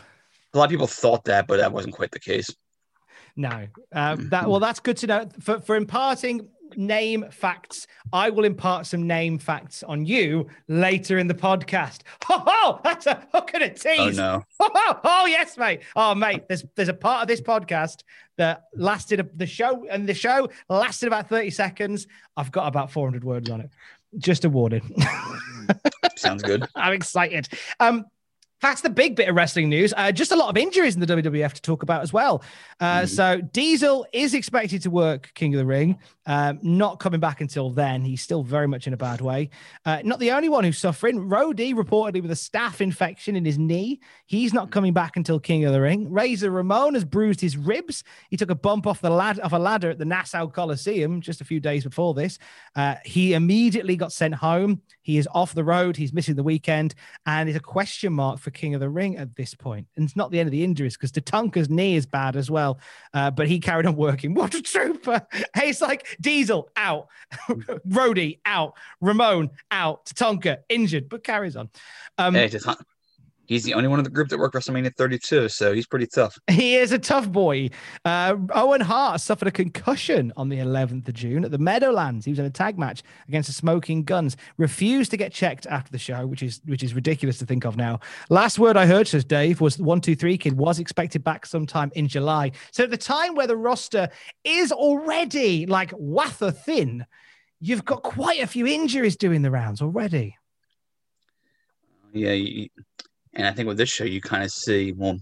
A 0.54 0.58
lot 0.58 0.64
of 0.64 0.70
people 0.70 0.87
thought 0.87 1.25
that, 1.25 1.47
but 1.47 1.58
that 1.58 1.73
wasn't 1.73 1.94
quite 1.94 2.11
the 2.11 2.20
case. 2.20 2.49
No, 3.37 3.68
uh, 3.94 4.16
that 4.18 4.49
well, 4.49 4.61
that's 4.61 4.80
good 4.80 4.97
to 4.99 5.06
know. 5.06 5.28
For 5.40 5.61
for 5.61 5.76
imparting 5.76 6.49
name 6.76 7.25
facts, 7.30 7.87
I 8.12 8.30
will 8.30 8.44
impart 8.44 8.87
some 8.87 9.06
name 9.06 9.38
facts 9.38 9.82
on 9.82 10.04
you 10.04 10.48
later 10.68 11.18
in 11.18 11.26
the 11.26 11.34
podcast. 11.34 12.00
Oh, 12.30 12.42
oh 12.46 12.80
that's 12.84 13.06
a 13.06 13.26
hook 13.32 13.52
and 13.54 13.62
a 13.62 13.70
tease. 13.70 14.18
Oh 14.18 14.22
no. 14.22 14.44
Oh, 14.60 14.70
oh, 14.75 15.00
oh, 15.04 15.26
yes, 15.26 15.56
mate. 15.56 15.80
Oh 15.96 16.14
mate, 16.14 16.46
there's 16.48 16.64
there's 16.76 16.88
a 16.88 16.94
part 16.94 17.22
of 17.22 17.28
this 17.28 17.40
podcast 17.40 18.02
that 18.37 18.64
lasted 18.75 19.20
a, 19.20 19.26
the 19.34 19.46
show, 19.46 19.87
and 19.90 20.08
the 20.08 20.14
show 20.14 20.48
lasted 20.68 21.06
about 21.06 21.28
thirty 21.28 21.50
seconds. 21.50 22.06
I've 22.37 22.52
got 22.52 22.66
about 22.66 22.90
four 22.90 23.06
hundred 23.06 23.25
words 23.25 23.50
on 23.50 23.60
it. 23.60 23.70
Just 24.18 24.44
awarded. 24.44 24.82
Sounds 26.16 26.42
good. 26.42 26.66
I'm 26.75 26.92
excited. 26.92 27.48
Um, 27.80 28.06
that's 28.60 28.80
the 28.80 28.90
big 28.90 29.16
bit 29.16 29.28
of 29.28 29.36
wrestling 29.36 29.68
news. 29.68 29.94
Uh, 29.96 30.10
just 30.10 30.32
a 30.32 30.36
lot 30.36 30.48
of 30.48 30.56
injuries 30.56 30.94
in 30.94 31.00
the 31.00 31.06
WWF 31.06 31.52
to 31.52 31.62
talk 31.62 31.82
about 31.82 32.02
as 32.02 32.12
well. 32.12 32.42
Uh, 32.80 33.02
mm. 33.02 33.08
So 33.08 33.40
Diesel 33.40 34.06
is 34.12 34.34
expected 34.34 34.82
to 34.82 34.90
work 34.90 35.30
King 35.34 35.54
of 35.54 35.58
the 35.58 35.66
Ring, 35.66 35.98
um, 36.26 36.58
not 36.62 36.98
coming 36.98 37.20
back 37.20 37.40
until 37.40 37.70
then. 37.70 38.02
He's 38.02 38.22
still 38.22 38.42
very 38.42 38.66
much 38.66 38.86
in 38.86 38.92
a 38.92 38.96
bad 38.96 39.20
way. 39.20 39.50
Uh, 39.84 40.00
not 40.04 40.18
the 40.18 40.32
only 40.32 40.48
one 40.48 40.64
who's 40.64 40.78
suffering. 40.78 41.28
Rody 41.28 41.72
reportedly 41.72 42.20
with 42.20 42.30
a 42.30 42.34
staph 42.34 42.80
infection 42.80 43.36
in 43.36 43.44
his 43.44 43.58
knee. 43.58 44.00
He's 44.26 44.52
not 44.52 44.70
coming 44.70 44.92
back 44.92 45.16
until 45.16 45.38
King 45.38 45.64
of 45.64 45.72
the 45.72 45.80
Ring. 45.80 46.10
Razor 46.10 46.50
Ramon 46.50 46.94
has 46.94 47.04
bruised 47.04 47.40
his 47.40 47.56
ribs. 47.56 48.02
He 48.28 48.36
took 48.36 48.50
a 48.50 48.54
bump 48.54 48.86
off 48.86 49.00
the 49.00 49.10
lad 49.10 49.40
off 49.40 49.52
a 49.52 49.56
ladder 49.56 49.90
at 49.90 49.98
the 49.98 50.04
Nassau 50.04 50.48
Coliseum 50.48 51.20
just 51.20 51.40
a 51.40 51.44
few 51.44 51.60
days 51.60 51.84
before 51.84 52.14
this. 52.14 52.38
Uh, 52.74 52.96
he 53.04 53.34
immediately 53.34 53.96
got 53.96 54.12
sent 54.12 54.34
home. 54.34 54.82
He 55.08 55.16
is 55.16 55.26
off 55.32 55.54
the 55.54 55.64
road. 55.64 55.96
He's 55.96 56.12
missing 56.12 56.34
the 56.34 56.42
weekend, 56.42 56.94
and 57.24 57.48
is 57.48 57.56
a 57.56 57.60
question 57.60 58.12
mark 58.12 58.40
for 58.40 58.50
King 58.50 58.74
of 58.74 58.80
the 58.80 58.90
Ring 58.90 59.16
at 59.16 59.34
this 59.36 59.54
point. 59.54 59.86
And 59.96 60.04
it's 60.04 60.16
not 60.16 60.30
the 60.30 60.38
end 60.38 60.48
of 60.48 60.50
the 60.50 60.62
injuries 60.62 60.98
because 60.98 61.12
Tatanka's 61.12 61.70
knee 61.70 61.96
is 61.96 62.04
bad 62.04 62.36
as 62.36 62.50
well, 62.50 62.78
uh, 63.14 63.30
but 63.30 63.48
he 63.48 63.58
carried 63.58 63.86
on 63.86 63.96
working. 63.96 64.34
What 64.38 64.54
a 64.54 64.60
trooper! 64.60 65.26
Hey, 65.54 65.70
it's 65.70 65.80
like 65.80 66.18
Diesel 66.20 66.68
out, 66.76 67.08
Rody 67.86 68.42
out, 68.44 68.74
Ramon 69.00 69.48
out, 69.70 70.04
Tatanka 70.04 70.58
injured, 70.68 71.08
but 71.08 71.24
carries 71.24 71.56
on. 71.56 71.70
Um, 72.18 72.34
hey, 72.34 72.50
he's 73.48 73.64
the 73.64 73.74
only 73.74 73.88
one 73.88 73.98
in 73.98 74.04
the 74.04 74.10
group 74.10 74.28
that 74.28 74.38
worked 74.38 74.54
WrestleMania 74.54 74.94
32, 74.94 75.48
so 75.48 75.72
he's 75.72 75.86
pretty 75.86 76.06
tough. 76.06 76.38
He 76.48 76.76
is 76.76 76.92
a 76.92 76.98
tough 76.98 77.32
boy. 77.32 77.70
Uh, 78.04 78.36
Owen 78.54 78.82
Hart 78.82 79.20
suffered 79.20 79.48
a 79.48 79.50
concussion 79.50 80.32
on 80.36 80.50
the 80.50 80.58
11th 80.58 81.08
of 81.08 81.14
June 81.14 81.44
at 81.44 81.50
the 81.50 81.58
Meadowlands. 81.58 82.24
He 82.24 82.30
was 82.30 82.38
in 82.38 82.44
a 82.44 82.50
tag 82.50 82.78
match 82.78 83.02
against 83.26 83.48
the 83.48 83.54
Smoking 83.54 84.04
Guns. 84.04 84.36
Refused 84.58 85.10
to 85.10 85.16
get 85.16 85.32
checked 85.32 85.66
after 85.66 85.90
the 85.90 85.98
show, 85.98 86.26
which 86.26 86.42
is 86.42 86.60
which 86.66 86.82
is 86.82 86.94
ridiculous 86.94 87.38
to 87.38 87.46
think 87.46 87.64
of 87.64 87.76
now. 87.76 87.98
Last 88.28 88.58
word 88.58 88.76
I 88.76 88.86
heard, 88.86 89.08
says 89.08 89.24
Dave, 89.24 89.60
was 89.60 89.78
one 89.78 90.00
two 90.00 90.14
three 90.14 90.38
kid 90.38 90.56
was 90.56 90.78
expected 90.78 91.24
back 91.24 91.46
sometime 91.46 91.90
in 91.94 92.06
July. 92.06 92.52
So 92.70 92.84
at 92.84 92.90
the 92.90 92.96
time 92.96 93.34
where 93.34 93.46
the 93.46 93.56
roster 93.56 94.10
is 94.44 94.70
already 94.70 95.66
like 95.66 95.92
wafer 95.96 96.50
thin, 96.50 97.06
you've 97.60 97.84
got 97.84 98.02
quite 98.02 98.42
a 98.42 98.46
few 98.46 98.66
injuries 98.66 99.16
doing 99.16 99.42
the 99.42 99.50
rounds 99.50 99.80
already. 99.80 100.36
Yeah, 102.12 102.32
you, 102.32 102.68
and 103.38 103.47
I 103.47 103.52
think 103.52 103.68
with 103.68 103.78
this 103.78 103.88
show, 103.88 104.04
you 104.04 104.21
kind 104.21 104.42
of 104.42 104.50
see, 104.50 104.92
well, 104.92 105.16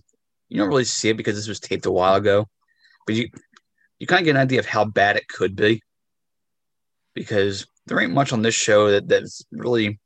you 0.48 0.58
don't 0.58 0.68
really 0.68 0.84
see 0.84 1.10
it 1.10 1.18
because 1.18 1.36
this 1.36 1.48
was 1.48 1.60
taped 1.60 1.84
a 1.84 1.92
while 1.92 2.14
ago, 2.14 2.48
but 3.06 3.14
you 3.14 3.28
you 3.98 4.06
kind 4.06 4.20
of 4.20 4.24
get 4.24 4.36
an 4.36 4.42
idea 4.42 4.58
of 4.58 4.66
how 4.66 4.86
bad 4.86 5.16
it 5.16 5.28
could 5.28 5.54
be 5.54 5.82
because 7.14 7.66
there 7.86 8.00
ain't 8.00 8.12
much 8.12 8.32
on 8.32 8.42
this 8.42 8.54
show 8.54 8.90
that, 8.90 9.08
that's 9.08 9.44
really 9.52 9.98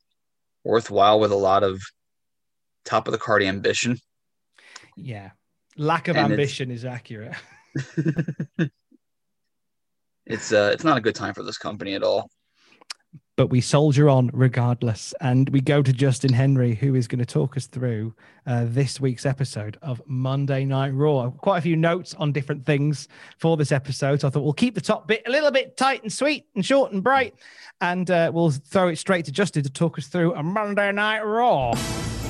worthwhile 0.65 1.19
with 1.19 1.33
a 1.33 1.37
lot 1.37 1.63
of 1.63 1.81
top 2.85 3.09
of 3.09 3.13
the 3.13 3.19
card 3.19 3.43
ambition. 3.43 3.97
Yeah. 4.97 5.31
Lack 5.77 6.09
of 6.09 6.17
and 6.17 6.33
ambition 6.33 6.71
is 6.71 6.85
accurate. 6.85 7.35
it's 10.27 10.53
uh 10.53 10.71
it's 10.73 10.85
not 10.85 10.99
a 10.99 11.01
good 11.01 11.15
time 11.15 11.35
for 11.35 11.45
this 11.45 11.59
company 11.59 11.95
at 11.95 12.03
all 12.03 12.29
but 13.41 13.49
we 13.49 13.63
soldier 13.63 14.07
on 14.07 14.29
regardless. 14.35 15.15
And 15.23 15.49
we 15.49 15.63
go 15.63 15.83
to 15.83 15.95
Justin 15.95 16.31
Henry, 16.31 16.75
who 16.75 16.95
is 16.95 17.09
going 17.09 17.21
to 17.21 17.25
talk 17.25 17.57
us 17.57 17.67
through 17.67 18.15
uh, 18.47 18.67
this 18.69 19.01
week's 19.01 19.25
episode 19.25 19.79
of 19.81 20.03
Monday 20.05 20.67
Night 20.67 20.91
Raw. 20.91 21.31
Quite 21.31 21.57
a 21.57 21.63
few 21.63 21.75
notes 21.75 22.15
on 22.19 22.33
different 22.33 22.67
things 22.67 23.09
for 23.39 23.57
this 23.57 23.73
episode. 23.73 24.21
So 24.21 24.29
I 24.29 24.31
thought 24.31 24.43
we'll 24.43 24.53
keep 24.53 24.75
the 24.75 24.83
top 24.83 25.09
bit 25.09 25.23
a 25.27 25.31
little 25.31 25.51
bit 25.51 25.79
tight 25.79 26.03
and 26.03 26.13
sweet 26.13 26.49
and 26.55 26.63
short 26.63 26.93
and 26.93 27.03
bright. 27.03 27.35
And 27.81 28.11
uh, 28.11 28.31
we'll 28.35 28.51
throw 28.51 28.89
it 28.89 28.97
straight 28.97 29.25
to 29.25 29.33
Justin 29.33 29.63
to 29.63 29.71
talk 29.71 29.97
us 29.97 30.09
through 30.09 30.35
a 30.35 30.43
Monday 30.43 30.93
Night 30.93 31.23
Raw. 31.23 31.73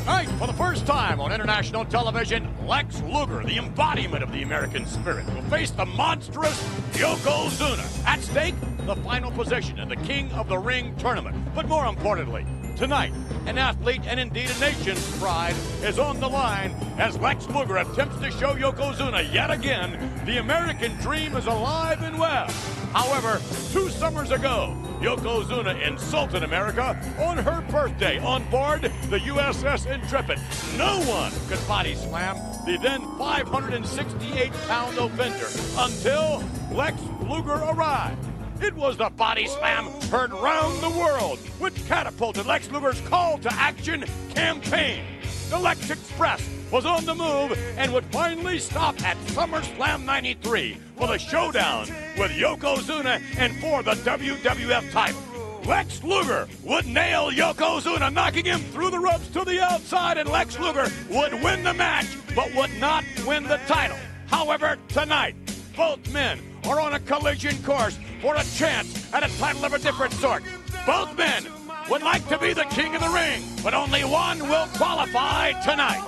Tonight, 0.00 0.30
for 0.38 0.46
the 0.46 0.54
first 0.54 0.86
time 0.86 1.20
on 1.20 1.30
international 1.30 1.84
television, 1.84 2.48
Lex 2.66 3.02
Luger, 3.02 3.44
the 3.44 3.58
embodiment 3.58 4.22
of 4.22 4.32
the 4.32 4.42
American 4.42 4.86
spirit, 4.86 5.26
will 5.34 5.42
face 5.42 5.70
the 5.72 5.84
monstrous 5.84 6.58
Yokozuna. 6.92 8.06
At 8.06 8.20
stake, 8.20 8.54
the 8.86 8.96
final 8.96 9.30
position 9.30 9.78
in 9.78 9.90
the 9.90 9.96
King 9.96 10.32
of 10.32 10.48
the 10.48 10.56
Ring 10.56 10.96
tournament. 10.96 11.36
But 11.54 11.68
more 11.68 11.84
importantly, 11.84 12.46
tonight, 12.76 13.12
an 13.44 13.58
athlete 13.58 14.00
and 14.06 14.18
indeed 14.18 14.48
a 14.48 14.58
nation's 14.58 15.18
pride 15.18 15.54
is 15.82 15.98
on 15.98 16.18
the 16.18 16.28
line 16.28 16.74
as 16.98 17.18
Lex 17.18 17.46
Luger 17.48 17.76
attempts 17.76 18.18
to 18.20 18.30
show 18.30 18.54
Yokozuna 18.54 19.30
yet 19.34 19.50
again 19.50 20.22
the 20.24 20.38
American 20.38 20.96
dream 20.96 21.36
is 21.36 21.44
alive 21.44 22.00
and 22.00 22.18
well. 22.18 22.48
However, 22.92 23.40
two 23.72 23.88
summers 23.88 24.30
ago, 24.32 24.76
Yokozuna 25.00 25.80
insulted 25.86 26.42
America 26.42 26.98
on 27.18 27.38
her 27.38 27.62
birthday 27.70 28.18
on 28.18 28.44
board 28.50 28.82
the 29.08 29.18
USS 29.20 29.86
Intrepid. 29.86 30.38
No 30.76 31.00
one 31.08 31.32
could 31.48 31.66
body 31.68 31.94
slam 31.94 32.36
the 32.66 32.76
then 32.78 33.00
568 33.16 34.52
pound 34.68 34.98
offender 34.98 35.46
until 35.78 36.42
Lex 36.72 37.00
Luger 37.28 37.52
arrived. 37.52 38.26
It 38.60 38.74
was 38.74 38.96
the 38.98 39.08
body 39.10 39.46
slam 39.46 39.86
heard 40.10 40.32
round 40.32 40.82
the 40.82 40.90
world, 40.90 41.38
which 41.58 41.86
catapulted 41.86 42.44
Lex 42.44 42.70
Luger's 42.70 43.00
call 43.02 43.38
to 43.38 43.52
action 43.54 44.04
campaign. 44.34 45.02
The 45.48 45.58
Lex 45.58 45.90
Express 45.90 46.46
was 46.70 46.86
on 46.86 47.04
the 47.04 47.14
move 47.14 47.58
and 47.76 47.92
would 47.92 48.04
finally 48.06 48.58
stop 48.58 49.00
at 49.02 49.16
SummerSlam 49.28 50.04
93 50.04 50.76
for 50.96 51.08
the 51.08 51.18
showdown 51.18 51.86
with 52.16 52.30
Yokozuna 52.30 53.20
and 53.38 53.56
for 53.60 53.82
the 53.82 53.92
WWF 53.92 54.90
title. 54.92 55.20
Lex 55.66 56.02
Luger 56.02 56.48
would 56.62 56.86
nail 56.86 57.30
Yokozuna, 57.30 58.12
knocking 58.12 58.44
him 58.44 58.60
through 58.60 58.90
the 58.90 58.98
ropes 58.98 59.28
to 59.28 59.44
the 59.44 59.60
outside, 59.60 60.16
and 60.16 60.28
Lex 60.28 60.58
Luger 60.58 60.88
would 61.10 61.34
win 61.34 61.62
the 61.62 61.74
match, 61.74 62.06
but 62.34 62.54
would 62.54 62.72
not 62.80 63.04
win 63.26 63.44
the 63.44 63.58
title. 63.66 63.98
However, 64.26 64.78
tonight, 64.88 65.34
both 65.76 66.12
men 66.12 66.40
are 66.64 66.80
on 66.80 66.94
a 66.94 67.00
collision 67.00 67.60
course 67.62 67.98
for 68.20 68.36
a 68.36 68.44
chance 68.56 69.12
at 69.12 69.22
a 69.22 69.38
title 69.38 69.64
of 69.64 69.74
a 69.74 69.78
different 69.78 70.12
sort. 70.14 70.42
Both 70.86 71.16
men 71.16 71.44
would 71.90 72.02
like 72.02 72.26
to 72.28 72.38
be 72.38 72.52
the 72.52 72.64
king 72.64 72.94
of 72.94 73.02
the 73.02 73.08
ring, 73.08 73.42
but 73.62 73.74
only 73.74 74.04
one 74.04 74.38
will 74.48 74.66
qualify 74.76 75.52
tonight. 75.62 76.02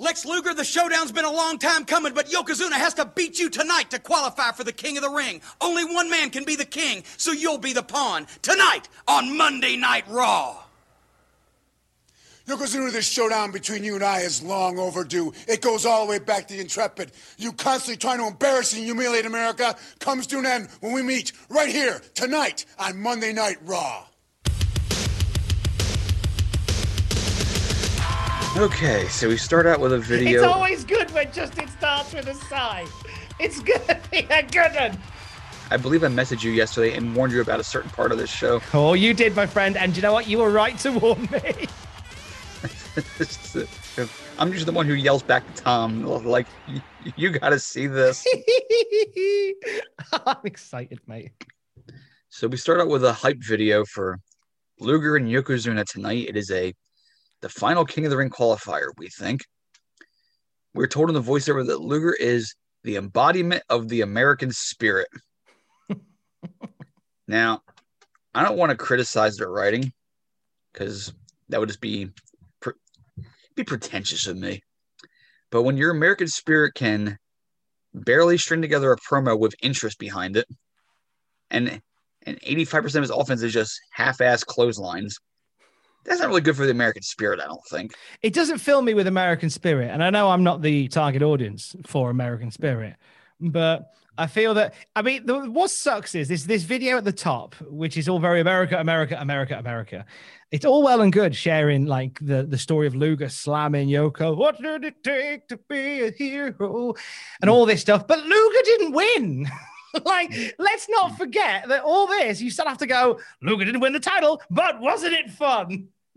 Lex 0.00 0.24
Luger, 0.24 0.54
the 0.54 0.64
showdown's 0.64 1.12
been 1.12 1.26
a 1.26 1.30
long 1.30 1.58
time 1.58 1.84
coming, 1.84 2.14
but 2.14 2.30
Yokozuna 2.30 2.72
has 2.72 2.94
to 2.94 3.04
beat 3.04 3.38
you 3.38 3.50
tonight 3.50 3.90
to 3.90 3.98
qualify 3.98 4.50
for 4.50 4.64
the 4.64 4.72
King 4.72 4.96
of 4.96 5.02
the 5.02 5.10
Ring. 5.10 5.42
Only 5.60 5.84
one 5.84 6.08
man 6.08 6.30
can 6.30 6.44
be 6.44 6.56
the 6.56 6.64
king, 6.64 7.04
so 7.18 7.32
you'll 7.32 7.58
be 7.58 7.74
the 7.74 7.82
pawn. 7.82 8.26
Tonight 8.40 8.88
on 9.06 9.36
Monday 9.36 9.76
Night 9.76 10.04
Raw. 10.08 10.56
Yokozuna, 12.46 12.90
this 12.90 13.06
showdown 13.06 13.52
between 13.52 13.84
you 13.84 13.94
and 13.94 14.02
I 14.02 14.20
is 14.20 14.42
long 14.42 14.78
overdue. 14.78 15.34
It 15.46 15.60
goes 15.60 15.84
all 15.84 16.06
the 16.06 16.10
way 16.10 16.18
back 16.18 16.48
to 16.48 16.54
the 16.54 16.60
Intrepid. 16.60 17.12
You 17.36 17.52
constantly 17.52 17.98
trying 17.98 18.20
to 18.20 18.26
embarrass 18.26 18.72
and 18.72 18.82
humiliate 18.82 19.26
America 19.26 19.76
comes 19.98 20.26
to 20.28 20.38
an 20.38 20.46
end 20.46 20.68
when 20.80 20.94
we 20.94 21.02
meet 21.02 21.32
right 21.50 21.68
here 21.68 22.00
tonight 22.14 22.64
on 22.78 22.98
Monday 23.02 23.34
Night 23.34 23.58
Raw. 23.66 24.06
Okay, 28.56 29.06
so 29.06 29.28
we 29.28 29.36
start 29.36 29.64
out 29.64 29.78
with 29.78 29.92
a 29.92 29.98
video. 30.00 30.42
It's 30.42 30.52
always 30.52 30.84
good 30.84 31.08
when 31.12 31.32
Justin 31.32 31.68
starts 31.68 32.12
with 32.12 32.26
a 32.26 32.34
sigh. 32.34 32.84
It's 33.38 33.60
good. 33.60 33.80
yeah, 34.12 34.42
good 34.42 34.74
one. 34.74 34.98
I 35.70 35.76
believe 35.76 36.02
I 36.02 36.08
messaged 36.08 36.42
you 36.42 36.50
yesterday 36.50 36.96
and 36.96 37.14
warned 37.14 37.32
you 37.32 37.40
about 37.42 37.60
a 37.60 37.64
certain 37.64 37.90
part 37.90 38.10
of 38.10 38.18
this 38.18 38.28
show. 38.28 38.60
Oh, 38.74 38.94
you 38.94 39.14
did, 39.14 39.36
my 39.36 39.46
friend. 39.46 39.76
And 39.76 39.94
you 39.94 40.02
know 40.02 40.12
what? 40.12 40.26
You 40.26 40.38
were 40.38 40.50
right 40.50 40.76
to 40.78 40.90
warn 40.90 41.22
me. 41.30 41.38
I'm 44.38 44.52
just 44.52 44.66
the 44.66 44.72
one 44.72 44.84
who 44.84 44.94
yells 44.94 45.22
back 45.22 45.46
to 45.54 45.62
Tom, 45.62 46.04
like, 46.04 46.48
You 47.14 47.30
got 47.30 47.50
to 47.50 47.58
see 47.60 47.86
this. 47.86 48.26
I'm 50.26 50.38
excited, 50.44 50.98
mate. 51.06 51.30
So 52.30 52.48
we 52.48 52.56
start 52.56 52.80
out 52.80 52.88
with 52.88 53.04
a 53.04 53.12
hype 53.12 53.38
video 53.38 53.84
for 53.84 54.18
Luger 54.80 55.14
and 55.14 55.28
Yokozuna 55.28 55.84
tonight. 55.84 56.26
It 56.28 56.36
is 56.36 56.50
a 56.50 56.74
the 57.42 57.48
final 57.48 57.84
King 57.84 58.04
of 58.04 58.10
the 58.10 58.16
Ring 58.16 58.30
qualifier, 58.30 58.90
we 58.98 59.08
think. 59.08 59.42
We're 60.74 60.86
told 60.86 61.08
in 61.08 61.14
the 61.14 61.22
voiceover 61.22 61.66
that 61.66 61.80
Luger 61.80 62.14
is 62.14 62.54
the 62.84 62.96
embodiment 62.96 63.62
of 63.68 63.88
the 63.88 64.02
American 64.02 64.52
spirit. 64.52 65.08
now, 67.28 67.62
I 68.34 68.44
don't 68.44 68.56
want 68.56 68.70
to 68.70 68.76
criticize 68.76 69.36
their 69.36 69.50
writing 69.50 69.92
because 70.72 71.12
that 71.48 71.58
would 71.58 71.68
just 71.68 71.80
be 71.80 72.10
pre- 72.60 72.74
be 73.56 73.64
pretentious 73.64 74.26
of 74.26 74.36
me. 74.36 74.62
But 75.50 75.62
when 75.62 75.76
your 75.76 75.90
American 75.90 76.28
spirit 76.28 76.74
can 76.74 77.18
barely 77.92 78.38
string 78.38 78.62
together 78.62 78.92
a 78.92 78.96
promo 78.96 79.38
with 79.38 79.54
interest 79.62 79.98
behind 79.98 80.36
it, 80.36 80.46
and 81.50 81.82
and 82.26 82.40
85% 82.42 82.84
of 82.96 83.02
his 83.02 83.10
offense 83.10 83.42
is 83.42 83.52
just 83.52 83.80
half-ass 83.92 84.44
clotheslines, 84.44 85.18
that's 86.04 86.20
not 86.20 86.28
really 86.28 86.40
good 86.40 86.56
for 86.56 86.64
the 86.64 86.72
American 86.72 87.02
spirit, 87.02 87.40
I 87.40 87.46
don't 87.46 87.64
think. 87.66 87.94
It 88.22 88.32
doesn't 88.32 88.58
fill 88.58 88.82
me 88.82 88.94
with 88.94 89.06
American 89.06 89.50
spirit. 89.50 89.90
And 89.90 90.02
I 90.02 90.10
know 90.10 90.30
I'm 90.30 90.42
not 90.42 90.62
the 90.62 90.88
target 90.88 91.22
audience 91.22 91.76
for 91.86 92.10
American 92.10 92.50
spirit, 92.50 92.96
but 93.40 93.92
I 94.18 94.26
feel 94.26 94.54
that 94.54 94.74
I 94.94 95.02
mean 95.02 95.24
the, 95.24 95.50
what 95.50 95.70
sucks 95.70 96.14
is 96.14 96.28
this 96.28 96.44
this 96.44 96.62
video 96.62 96.98
at 96.98 97.04
the 97.04 97.12
top, 97.12 97.54
which 97.62 97.96
is 97.96 98.08
all 98.08 98.18
very 98.18 98.40
America, 98.40 98.78
America, 98.78 99.16
America, 99.18 99.58
America. 99.58 100.04
It's 100.50 100.64
all 100.64 100.82
well 100.82 101.00
and 101.00 101.12
good 101.12 101.34
sharing 101.34 101.86
like 101.86 102.18
the 102.20 102.42
the 102.42 102.58
story 102.58 102.86
of 102.86 102.94
Luger 102.94 103.28
slamming 103.28 103.88
Yoko. 103.88 104.36
What 104.36 104.60
did 104.60 104.84
it 104.84 105.02
take 105.02 105.48
to 105.48 105.56
be 105.68 106.02
a 106.02 106.10
hero? 106.10 106.94
And 107.40 107.48
hmm. 107.48 107.50
all 107.50 107.64
this 107.64 107.80
stuff, 107.80 108.06
but 108.06 108.18
Luger 108.18 108.62
didn't 108.64 108.92
win. 108.92 109.50
like, 110.04 110.32
let's 110.58 110.88
not 110.88 111.12
mm. 111.12 111.18
forget 111.18 111.68
that 111.68 111.82
all 111.82 112.06
this, 112.06 112.40
you 112.40 112.50
still 112.50 112.66
have 112.66 112.78
to 112.78 112.86
go, 112.86 113.20
Luger 113.42 113.64
didn't 113.64 113.80
win 113.80 113.92
the 113.92 114.00
title, 114.00 114.40
but 114.50 114.80
wasn't 114.80 115.14
it 115.14 115.30
fun? 115.30 115.88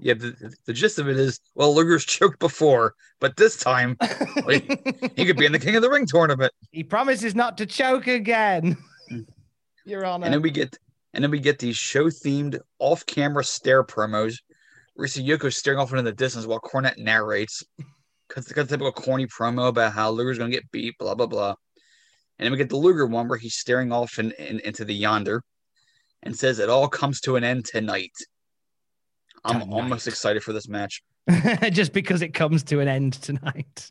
yeah, 0.00 0.14
the, 0.14 0.54
the 0.66 0.72
gist 0.72 0.98
of 0.98 1.08
it 1.08 1.18
is, 1.18 1.40
well, 1.54 1.74
Luger's 1.74 2.04
choked 2.06 2.38
before, 2.38 2.94
but 3.20 3.36
this 3.36 3.56
time 3.56 3.96
well, 4.00 4.60
he, 5.16 5.24
could 5.24 5.36
be 5.36 5.46
in 5.46 5.52
the 5.52 5.58
King 5.58 5.76
of 5.76 5.82
the 5.82 5.90
Ring 5.90 6.06
tournament. 6.06 6.52
He 6.70 6.84
promises 6.84 7.34
not 7.34 7.58
to 7.58 7.66
choke 7.66 8.06
again. 8.06 8.76
Mm. 9.10 9.26
Your 9.84 10.04
Honor. 10.04 10.26
And 10.26 10.34
then 10.34 10.42
we 10.42 10.50
get 10.50 10.76
and 11.14 11.24
then 11.24 11.30
we 11.30 11.40
get 11.40 11.58
these 11.58 11.76
show 11.76 12.04
themed 12.04 12.60
off 12.78 13.06
camera 13.06 13.42
stare 13.42 13.82
promos 13.82 14.36
you 14.98 15.06
see 15.06 15.26
Yoko 15.26 15.52
staring 15.52 15.78
off 15.78 15.90
into 15.90 16.02
the 16.02 16.12
distance 16.12 16.46
while 16.46 16.60
Cornette 16.60 16.98
narrates. 16.98 17.64
Because 18.26 18.46
the 18.46 18.54
typical 18.64 18.92
corny 18.92 19.26
promo 19.26 19.68
about 19.68 19.92
how 19.92 20.10
Luger's 20.10 20.38
gonna 20.38 20.50
get 20.50 20.70
beat, 20.70 20.98
blah 20.98 21.14
blah 21.14 21.26
blah. 21.26 21.54
And 22.38 22.44
then 22.44 22.52
we 22.52 22.58
get 22.58 22.68
the 22.68 22.76
Luger 22.76 23.06
one 23.06 23.28
where 23.28 23.38
he's 23.38 23.56
staring 23.56 23.92
off 23.92 24.18
in, 24.18 24.32
in, 24.32 24.60
into 24.60 24.84
the 24.84 24.94
yonder 24.94 25.42
and 26.22 26.36
says 26.36 26.58
it 26.58 26.70
all 26.70 26.88
comes 26.88 27.20
to 27.22 27.36
an 27.36 27.44
end 27.44 27.64
tonight. 27.64 28.12
I'm 29.44 29.60
Tonight. 29.60 29.74
almost 29.74 30.08
excited 30.08 30.42
for 30.42 30.52
this 30.52 30.68
match. 30.68 31.02
Just 31.70 31.92
because 31.92 32.22
it 32.22 32.34
comes 32.34 32.62
to 32.64 32.80
an 32.80 32.88
end 32.88 33.14
tonight. 33.14 33.90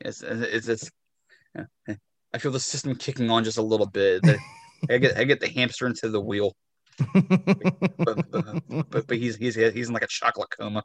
It's 0.00 0.22
it's, 0.22 0.68
it's 0.68 0.90
I 2.34 2.38
feel 2.38 2.52
the 2.52 2.60
system 2.60 2.94
kicking 2.94 3.30
on 3.30 3.42
just 3.44 3.58
a 3.58 3.62
little 3.62 3.86
bit. 3.86 4.22
I 4.90 4.98
get 4.98 5.16
I 5.16 5.24
get 5.24 5.40
the 5.40 5.48
hamster 5.48 5.86
into 5.86 6.08
the 6.08 6.20
wheel. 6.20 6.54
but, 7.14 8.30
but, 8.30 8.90
but 8.90 9.06
but 9.06 9.16
he's 9.16 9.36
he's 9.36 9.54
he's 9.54 9.88
in 9.88 9.94
like 9.94 10.02
a 10.02 10.08
chocolate 10.08 10.50
coma. 10.56 10.82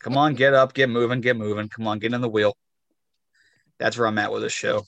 Come 0.00 0.16
on, 0.16 0.34
get 0.34 0.54
up, 0.54 0.74
get 0.74 0.88
moving, 0.88 1.20
get 1.20 1.36
moving. 1.36 1.68
Come 1.68 1.86
on, 1.86 1.98
get 1.98 2.12
in 2.12 2.20
the 2.20 2.28
wheel. 2.28 2.56
That's 3.78 3.96
where 3.96 4.06
I'm 4.06 4.18
at 4.18 4.32
with 4.32 4.42
this 4.42 4.52
show. 4.52 4.82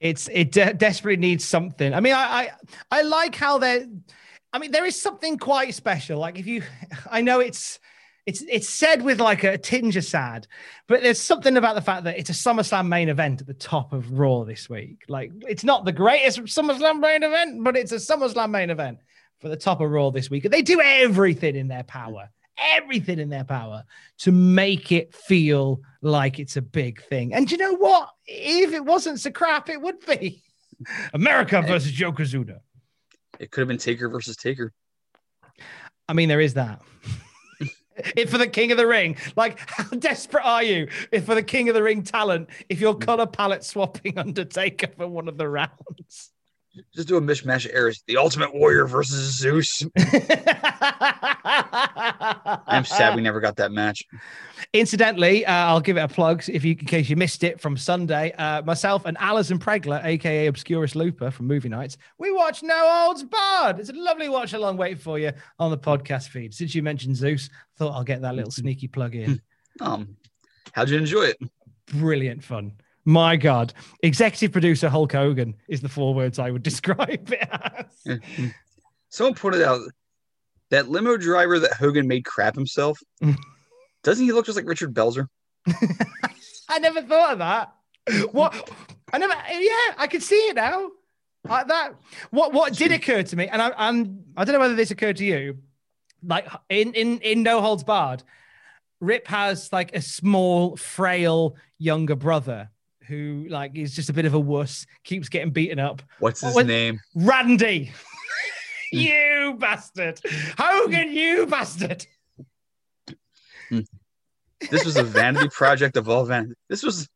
It's 0.00 0.28
it 0.32 0.52
de- 0.52 0.74
desperately 0.74 1.20
needs 1.20 1.44
something. 1.44 1.94
I 1.94 2.00
mean, 2.00 2.14
I, 2.14 2.18
I 2.18 2.50
I 2.90 3.02
like 3.02 3.34
how 3.34 3.58
they're. 3.58 3.86
I 4.52 4.58
mean, 4.58 4.70
there 4.70 4.84
is 4.84 5.00
something 5.00 5.38
quite 5.38 5.74
special. 5.74 6.18
Like 6.20 6.38
if 6.38 6.46
you, 6.46 6.62
I 7.10 7.20
know 7.20 7.40
it's 7.40 7.78
it's 8.26 8.42
it's 8.48 8.68
said 8.68 9.02
with 9.02 9.20
like 9.20 9.44
a 9.44 9.58
tinge 9.58 9.96
of 9.96 10.04
sad, 10.04 10.46
but 10.88 11.02
there's 11.02 11.20
something 11.20 11.56
about 11.56 11.74
the 11.74 11.82
fact 11.82 12.04
that 12.04 12.18
it's 12.18 12.30
a 12.30 12.34
SummerSlam 12.34 12.88
main 12.88 13.08
event 13.08 13.40
at 13.40 13.46
the 13.46 13.54
top 13.54 13.92
of 13.92 14.18
Raw 14.18 14.44
this 14.44 14.68
week. 14.68 15.04
Like 15.08 15.30
it's 15.48 15.64
not 15.64 15.84
the 15.84 15.92
greatest 15.92 16.40
SummerSlam 16.40 17.00
main 17.00 17.22
event, 17.22 17.62
but 17.62 17.76
it's 17.76 17.92
a 17.92 17.96
SummerSlam 17.96 18.50
main 18.50 18.70
event 18.70 18.98
for 19.40 19.48
the 19.48 19.56
top 19.56 19.80
of 19.80 19.90
Raw 19.90 20.10
this 20.10 20.30
week. 20.30 20.44
They 20.44 20.62
do 20.62 20.80
everything 20.80 21.54
in 21.54 21.68
their 21.68 21.82
power, 21.82 22.30
everything 22.58 23.18
in 23.18 23.28
their 23.28 23.44
power 23.44 23.84
to 24.18 24.32
make 24.32 24.92
it 24.92 25.14
feel 25.14 25.80
like 26.02 26.38
it's 26.38 26.56
a 26.56 26.62
big 26.62 27.02
thing. 27.02 27.34
And 27.34 27.50
you 27.50 27.58
know 27.58 27.74
what? 27.74 28.10
If 28.26 28.72
it 28.72 28.84
wasn't 28.84 29.20
so 29.20 29.30
crap, 29.30 29.68
it 29.68 29.80
would 29.80 30.04
be 30.06 30.42
America 31.14 31.62
versus 31.62 31.92
Yokozuna. 31.92 32.60
It 33.38 33.50
could 33.50 33.62
have 33.62 33.68
been 33.68 33.78
Taker 33.78 34.08
versus 34.08 34.36
Taker. 34.36 34.72
I 36.08 36.12
mean, 36.12 36.28
there 36.28 36.40
is 36.40 36.54
that. 36.54 36.82
if 38.16 38.30
for 38.30 38.38
the 38.38 38.46
King 38.46 38.70
of 38.72 38.78
the 38.78 38.86
Ring, 38.86 39.16
like 39.36 39.58
how 39.68 39.84
desperate 39.98 40.44
are 40.44 40.62
you 40.62 40.88
if 41.10 41.24
for 41.24 41.34
the 41.34 41.42
King 41.42 41.68
of 41.68 41.74
the 41.74 41.82
Ring 41.82 42.02
talent, 42.02 42.48
if 42.68 42.80
you're 42.80 42.94
hmm. 42.94 43.00
color 43.00 43.26
palette 43.26 43.64
swapping 43.64 44.18
Undertaker 44.18 44.88
for 44.96 45.08
one 45.08 45.28
of 45.28 45.38
the 45.38 45.48
rounds? 45.48 46.30
Just 46.94 47.08
do 47.08 47.16
a 47.16 47.20
mishmash 47.20 47.66
of 47.66 47.72
eras. 47.72 48.02
The 48.06 48.16
Ultimate 48.16 48.54
Warrior 48.54 48.86
versus 48.86 49.36
Zeus. 49.36 49.82
I'm 52.66 52.84
sad 52.84 53.14
we 53.14 53.22
never 53.22 53.40
got 53.40 53.56
that 53.56 53.70
match. 53.72 54.02
Incidentally, 54.72 55.46
uh, 55.46 55.52
I'll 55.52 55.80
give 55.80 55.96
it 55.96 56.00
a 56.00 56.08
plug 56.08 56.42
if 56.48 56.64
you, 56.64 56.72
in 56.72 56.86
case 56.86 57.08
you 57.08 57.16
missed 57.16 57.44
it 57.44 57.60
from 57.60 57.76
Sunday. 57.76 58.32
Uh, 58.32 58.62
myself 58.62 59.04
and 59.04 59.16
Alison 59.20 59.58
Pregler, 59.58 60.04
aka 60.04 60.46
Obscurus 60.46 60.94
Lupa 60.94 61.30
from 61.30 61.46
Movie 61.46 61.68
Nights, 61.68 61.96
we 62.18 62.32
watched 62.32 62.62
No 62.62 62.74
Holds 62.76 63.22
Barred. 63.22 63.78
It's 63.78 63.90
a 63.90 63.94
lovely 63.94 64.28
watch 64.28 64.52
along 64.52 64.76
waiting 64.76 64.98
for 64.98 65.18
you 65.18 65.32
on 65.58 65.70
the 65.70 65.78
podcast 65.78 66.28
feed. 66.28 66.54
Since 66.54 66.74
you 66.74 66.82
mentioned 66.82 67.16
Zeus, 67.16 67.50
thought 67.76 67.92
I'll 67.92 68.04
get 68.04 68.22
that 68.22 68.34
little 68.34 68.50
sneaky 68.50 68.88
plug 68.88 69.14
in. 69.14 69.40
Um, 69.80 70.16
how'd 70.72 70.88
you 70.88 70.98
enjoy 70.98 71.24
it? 71.24 71.38
Brilliant 71.86 72.42
fun. 72.42 72.72
My 73.04 73.36
God, 73.36 73.74
executive 74.02 74.52
producer 74.52 74.88
Hulk 74.88 75.12
Hogan 75.12 75.54
is 75.68 75.80
the 75.82 75.88
four 75.88 76.14
words 76.14 76.38
I 76.38 76.50
would 76.50 76.62
describe 76.64 77.32
it 77.32 77.48
as. 77.50 78.20
Someone 79.10 79.34
pointed 79.34 79.62
out 79.62 79.80
that 80.70 80.88
limo 80.88 81.16
driver 81.16 81.58
that 81.58 81.74
Hogan 81.74 82.08
made 82.08 82.24
crap 82.24 82.54
himself. 82.54 82.98
Doesn't 84.02 84.24
he 84.24 84.32
look 84.32 84.46
just 84.46 84.56
like 84.56 84.66
Richard 84.66 84.94
Belzer? 84.94 85.28
I 86.68 86.78
never 86.78 87.02
thought 87.02 87.32
of 87.34 87.38
that. 87.38 87.74
What? 88.32 88.70
I 89.12 89.18
never. 89.18 89.32
Yeah, 89.32 89.94
I 89.96 90.06
can 90.08 90.20
see 90.20 90.48
it 90.48 90.56
now. 90.56 90.90
Like 91.48 91.68
that. 91.68 91.94
What? 92.30 92.52
What 92.52 92.74
did 92.74 92.92
occur 92.92 93.22
to 93.22 93.36
me, 93.36 93.48
and 93.48 93.62
I, 93.62 93.72
I'm. 93.76 94.24
I 94.36 94.44
don't 94.44 94.52
know 94.52 94.60
whether 94.60 94.74
this 94.74 94.90
occurred 94.90 95.16
to 95.18 95.24
you. 95.24 95.58
Like 96.22 96.46
in 96.68 96.92
in 96.92 97.18
in 97.20 97.42
No 97.42 97.62
Holds 97.62 97.84
Barred, 97.84 98.22
Rip 99.00 99.26
has 99.28 99.72
like 99.72 99.94
a 99.94 100.02
small, 100.02 100.76
frail 100.76 101.56
younger 101.78 102.16
brother 102.16 102.70
who 103.06 103.46
like 103.48 103.76
is 103.76 103.94
just 103.94 104.10
a 104.10 104.12
bit 104.12 104.24
of 104.24 104.34
a 104.34 104.40
wuss, 104.40 104.86
keeps 105.04 105.28
getting 105.28 105.50
beaten 105.50 105.78
up. 105.78 106.02
What's 106.18 106.40
his 106.40 106.54
What- 106.54 106.66
name? 106.66 107.00
Randy. 107.14 107.92
Hmm. 108.92 108.98
you 109.00 109.56
bastard. 109.58 110.20
Hogan, 110.56 111.10
you 111.10 111.46
bastard. 111.46 112.06
Hmm. 113.68 113.80
This 114.70 114.84
was 114.84 114.96
a 114.96 115.02
vanity 115.02 115.48
project 115.48 115.96
of 115.96 116.08
all 116.08 116.24
vanity. 116.24 116.54
This 116.68 116.84
was 116.84 117.08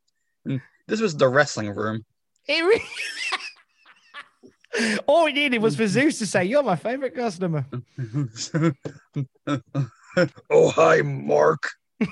hmm, 0.44 0.56
this 0.88 1.00
was 1.00 1.16
the 1.16 1.28
wrestling 1.28 1.70
room. 1.70 2.04
It 2.48 2.62
really... 2.62 2.84
All 5.06 5.24
we 5.24 5.32
needed 5.32 5.62
was 5.62 5.76
for 5.76 5.86
Zeus 5.86 6.18
to 6.18 6.26
say, 6.26 6.44
You're 6.44 6.62
my 6.62 6.76
favorite 6.76 7.14
customer. 7.14 7.64
oh 10.50 10.70
hi, 10.70 11.00
Mark. 11.02 11.70
Oh, 12.00 12.06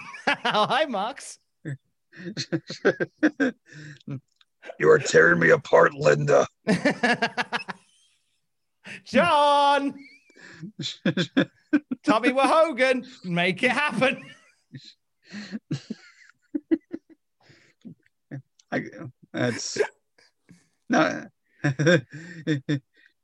hi, 0.45 0.85
Max. 0.87 1.39
You 4.79 4.91
are 4.91 4.99
tearing 4.99 5.39
me 5.39 5.51
apart, 5.51 5.95
Linda. 5.95 6.47
John. 9.05 9.95
Tommy 12.05 12.33
with 12.33 12.45
Hogan. 12.45 13.07
Make 13.25 13.63
it 13.63 13.71
happen. 13.71 14.23
I, 18.73 18.85
that's 19.33 19.79
no. 20.89 21.27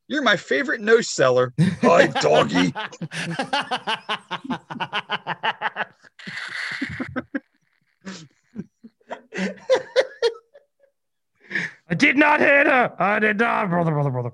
You're 0.08 0.22
my 0.22 0.36
favorite 0.36 0.80
no 0.80 1.00
seller. 1.00 1.52
Hi, 1.82 2.06
doggy. 2.06 2.72
I 11.88 11.94
did 11.94 12.16
not 12.16 12.40
hit 12.40 12.66
her. 12.66 12.94
I 12.98 13.18
did 13.18 13.38
not, 13.38 13.68
brother, 13.68 13.90
brother, 13.92 14.10
brother. 14.10 14.30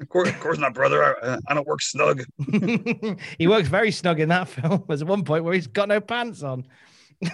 Of 0.00 0.08
course, 0.08 0.28
of 0.30 0.40
course 0.40 0.58
not, 0.58 0.74
brother. 0.74 1.16
I, 1.24 1.38
I 1.48 1.54
don't 1.54 1.66
work 1.66 1.82
snug. 1.82 2.24
he 3.38 3.46
works 3.46 3.68
very 3.68 3.90
snug 3.90 4.20
in 4.20 4.28
that 4.30 4.48
film. 4.48 4.84
There's 4.88 5.04
one 5.04 5.24
point 5.24 5.44
where 5.44 5.54
he's 5.54 5.66
got 5.66 5.88
no 5.88 6.00
pants 6.00 6.42
on. 6.42 6.64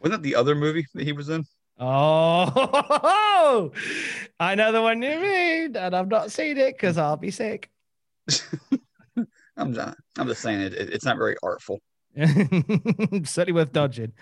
Wasn't 0.00 0.12
that 0.22 0.22
the 0.22 0.34
other 0.34 0.54
movie 0.54 0.86
that 0.94 1.04
he 1.04 1.12
was 1.12 1.28
in? 1.28 1.44
Oh, 1.80 3.70
I 4.40 4.54
know 4.56 4.72
the 4.72 4.82
one 4.82 5.00
you 5.00 5.18
mean, 5.18 5.76
and 5.76 5.94
I've 5.94 6.08
not 6.08 6.32
seen 6.32 6.58
it 6.58 6.74
because 6.76 6.98
I'll 6.98 7.16
be 7.16 7.30
sick. 7.30 7.70
I'm 9.56 9.72
not. 9.72 9.96
I'm 10.18 10.26
just 10.28 10.42
saying 10.42 10.60
it. 10.60 10.74
it- 10.74 10.92
It's 10.92 11.04
not 11.04 11.16
very 11.16 11.36
artful. 11.42 11.80
Certainly 12.18 13.52
worth 13.52 13.72
dodging. 13.72 14.12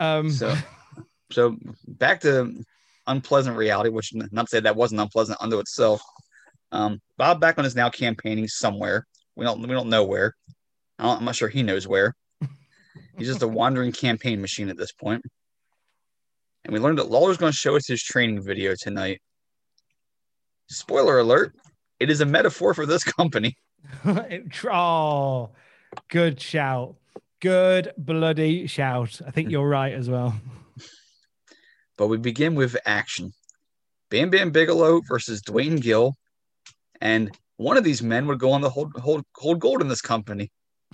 Um, 0.00 0.30
So, 0.30 0.54
so 1.32 1.56
back 1.86 2.20
to 2.22 2.64
unpleasant 3.06 3.56
reality, 3.56 3.90
which 3.90 4.12
not 4.14 4.46
to 4.46 4.50
say 4.50 4.60
that 4.60 4.76
wasn't 4.76 5.00
unpleasant 5.00 5.38
unto 5.40 5.58
itself. 5.58 6.02
Um, 6.72 7.00
Bob 7.16 7.40
Backlund 7.40 7.64
is 7.64 7.74
now 7.74 7.90
campaigning 7.90 8.46
somewhere. 8.48 9.06
We 9.36 9.44
don't. 9.44 9.60
We 9.60 9.68
don't 9.68 9.88
know 9.88 10.04
where. 10.04 10.34
I 10.98 11.08
I'm 11.08 11.24
not 11.24 11.36
sure 11.36 11.48
he 11.48 11.62
knows 11.62 11.86
where. 11.86 12.14
He's 13.16 13.28
just 13.28 13.42
a 13.42 13.48
wandering 13.60 13.92
campaign 13.92 14.40
machine 14.40 14.68
at 14.68 14.76
this 14.76 14.92
point. 14.92 15.22
And 16.64 16.72
we 16.72 16.80
learned 16.80 16.98
that 16.98 17.10
Lawler's 17.10 17.36
going 17.38 17.52
to 17.52 17.56
show 17.56 17.76
us 17.76 17.86
his 17.86 18.02
training 18.02 18.42
video 18.42 18.74
tonight. 18.78 19.20
Spoiler 20.68 21.18
alert: 21.18 21.54
it 21.98 22.10
is 22.10 22.20
a 22.20 22.26
metaphor 22.26 22.74
for 22.74 22.84
this 22.84 23.04
company. 23.18 23.56
oh, 24.70 25.50
good 26.08 26.40
shout. 26.40 26.96
Good 27.40 27.92
bloody 27.96 28.66
shout. 28.66 29.20
I 29.26 29.30
think 29.30 29.50
you're 29.50 29.68
right 29.68 29.92
as 29.92 30.10
well. 30.10 30.34
But 31.96 32.08
we 32.08 32.16
begin 32.16 32.54
with 32.54 32.76
action. 32.86 33.32
Bam 34.10 34.30
Bam 34.30 34.50
Bigelow 34.50 35.02
versus 35.06 35.42
Duane 35.42 35.76
Gill. 35.76 36.16
And 37.00 37.30
one 37.56 37.76
of 37.76 37.84
these 37.84 38.02
men 38.02 38.26
would 38.26 38.38
go 38.38 38.50
on 38.52 38.60
to 38.62 38.68
hold, 38.68 38.92
hold, 38.96 39.24
hold 39.36 39.60
gold 39.60 39.82
in 39.82 39.88
this 39.88 40.00
company. 40.00 40.50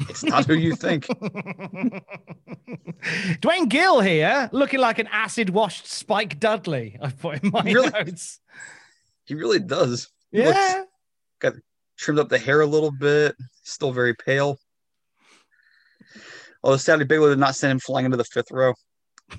It's 0.08 0.24
not 0.24 0.44
who 0.44 0.54
you 0.54 0.74
think. 0.74 1.06
Duane 3.40 3.68
Gill 3.68 4.00
here, 4.00 4.48
looking 4.52 4.80
like 4.80 4.98
an 4.98 5.06
acid 5.08 5.50
washed 5.50 5.86
Spike 5.86 6.40
Dudley. 6.40 6.98
I 7.00 7.10
put 7.10 7.42
in 7.42 7.50
my 7.50 7.62
Really? 7.62 7.90
notes. 7.90 8.40
He 9.26 9.34
really 9.34 9.60
does. 9.60 10.10
He 10.32 10.44
looks- 10.44 10.56
Yeah. 10.58 10.82
got 11.40 11.54
trimmed 11.96 12.18
up 12.18 12.28
the 12.28 12.38
hair 12.38 12.60
a 12.60 12.66
little 12.66 12.90
bit. 12.90 13.36
Still 13.62 13.92
very 13.92 14.14
pale. 14.14 14.58
Although 16.64 16.78
sadly 16.78 17.04
Bigelow 17.04 17.28
did 17.28 17.38
not 17.38 17.54
send 17.54 17.72
him 17.72 17.78
flying 17.78 18.06
into 18.06 18.16
the 18.16 18.24
fifth 18.24 18.50
row. 18.50 18.72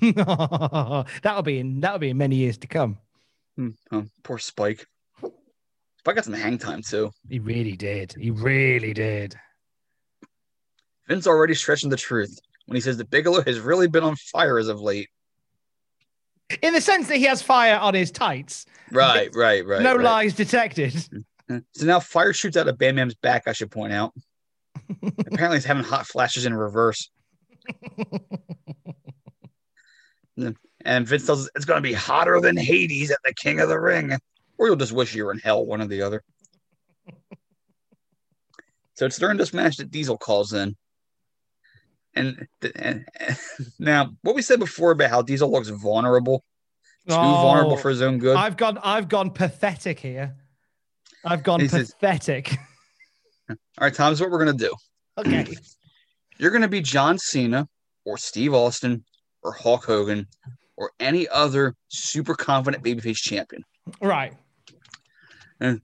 that'll 0.00 1.42
be 1.42 1.58
in 1.58 1.80
that'll 1.80 1.98
be 1.98 2.10
in 2.10 2.16
many 2.16 2.36
years 2.36 2.56
to 2.58 2.68
come. 2.68 2.98
Hmm, 3.56 3.70
oh, 3.90 4.04
poor 4.22 4.38
Spike. 4.38 4.86
Spike 5.98 6.14
got 6.14 6.24
some 6.24 6.34
hang 6.34 6.56
time 6.56 6.82
too. 6.82 7.10
He 7.28 7.40
really 7.40 7.76
did. 7.76 8.14
He 8.18 8.30
really 8.30 8.94
did. 8.94 9.34
Vince 11.08 11.26
already 11.26 11.54
stretching 11.54 11.90
the 11.90 11.96
truth 11.96 12.38
when 12.66 12.76
he 12.76 12.80
says 12.80 12.96
that 12.98 13.10
Bigelow 13.10 13.42
has 13.42 13.58
really 13.58 13.88
been 13.88 14.04
on 14.04 14.14
fire 14.16 14.58
as 14.58 14.68
of 14.68 14.80
late. 14.80 15.08
In 16.62 16.74
the 16.74 16.80
sense 16.80 17.08
that 17.08 17.16
he 17.16 17.24
has 17.24 17.42
fire 17.42 17.76
on 17.76 17.94
his 17.94 18.12
tights. 18.12 18.66
Right, 18.92 19.30
right, 19.34 19.66
right. 19.66 19.82
no 19.82 19.96
right. 19.96 20.04
lies 20.04 20.34
detected. 20.34 20.94
So 21.74 21.86
now 21.86 22.00
fire 22.00 22.32
shoots 22.32 22.56
out 22.56 22.66
of 22.66 22.76
Bam 22.76 22.96
Bam's 22.96 23.14
back, 23.14 23.44
I 23.46 23.52
should 23.52 23.70
point 23.70 23.92
out. 23.92 24.12
Apparently, 25.00 25.58
he's 25.58 25.64
having 25.64 25.84
hot 25.84 26.04
flashes 26.04 26.44
in 26.44 26.52
reverse. 26.52 27.08
and 30.84 31.06
Vince 31.06 31.26
tells 31.26 31.42
us 31.42 31.50
it's 31.54 31.64
going 31.64 31.82
to 31.82 31.88
be 31.88 31.92
hotter 31.92 32.40
than 32.40 32.56
Hades 32.56 33.10
at 33.10 33.18
the 33.24 33.34
King 33.34 33.60
of 33.60 33.68
the 33.68 33.78
Ring. 33.80 34.12
Or 34.58 34.66
you'll 34.66 34.76
just 34.76 34.92
wish 34.92 35.14
you 35.14 35.24
were 35.26 35.32
in 35.32 35.38
hell, 35.38 35.66
one 35.66 35.82
or 35.82 35.86
the 35.86 36.02
other. 36.02 36.22
so 38.94 39.06
it's 39.06 39.18
during 39.18 39.36
this 39.36 39.52
match 39.52 39.76
that 39.76 39.90
Diesel 39.90 40.16
calls 40.16 40.52
in. 40.52 40.76
And, 42.14 42.48
and, 42.62 43.04
and 43.18 43.38
now, 43.78 44.12
what 44.22 44.34
we 44.34 44.42
said 44.42 44.58
before 44.58 44.92
about 44.92 45.10
how 45.10 45.20
Diesel 45.22 45.50
looks 45.50 45.68
vulnerable, 45.68 46.42
too 47.06 47.14
oh, 47.14 47.42
vulnerable 47.42 47.74
Oh, 47.74 47.76
for 47.76 47.90
his 47.90 48.00
own 48.02 48.18
good. 48.18 48.36
I've 48.36 48.56
gone 48.56 48.78
I've 48.82 49.08
gone 49.08 49.30
pathetic 49.30 50.00
here. 50.00 50.34
I've 51.24 51.42
gone 51.42 51.60
He 51.60 51.68
says- 51.68 51.92
pathetic. 51.92 52.56
All 53.50 53.56
right, 53.80 53.94
Tom, 53.94 54.10
this 54.10 54.16
is 54.18 54.22
what 54.22 54.30
we're 54.30 54.44
going 54.44 54.56
to 54.56 54.64
do. 54.64 54.74
Okay. 55.18 55.46
You're 56.38 56.50
going 56.50 56.62
to 56.62 56.68
be 56.68 56.80
John 56.80 57.18
Cena 57.18 57.68
or 58.04 58.18
Steve 58.18 58.54
Austin 58.54 59.04
or 59.42 59.52
Hulk 59.52 59.84
Hogan 59.84 60.26
or 60.76 60.90
any 61.00 61.26
other 61.28 61.74
super 61.88 62.34
confident 62.34 62.84
babyface 62.84 63.16
champion. 63.16 63.62
right. 64.00 64.34
And 65.58 65.80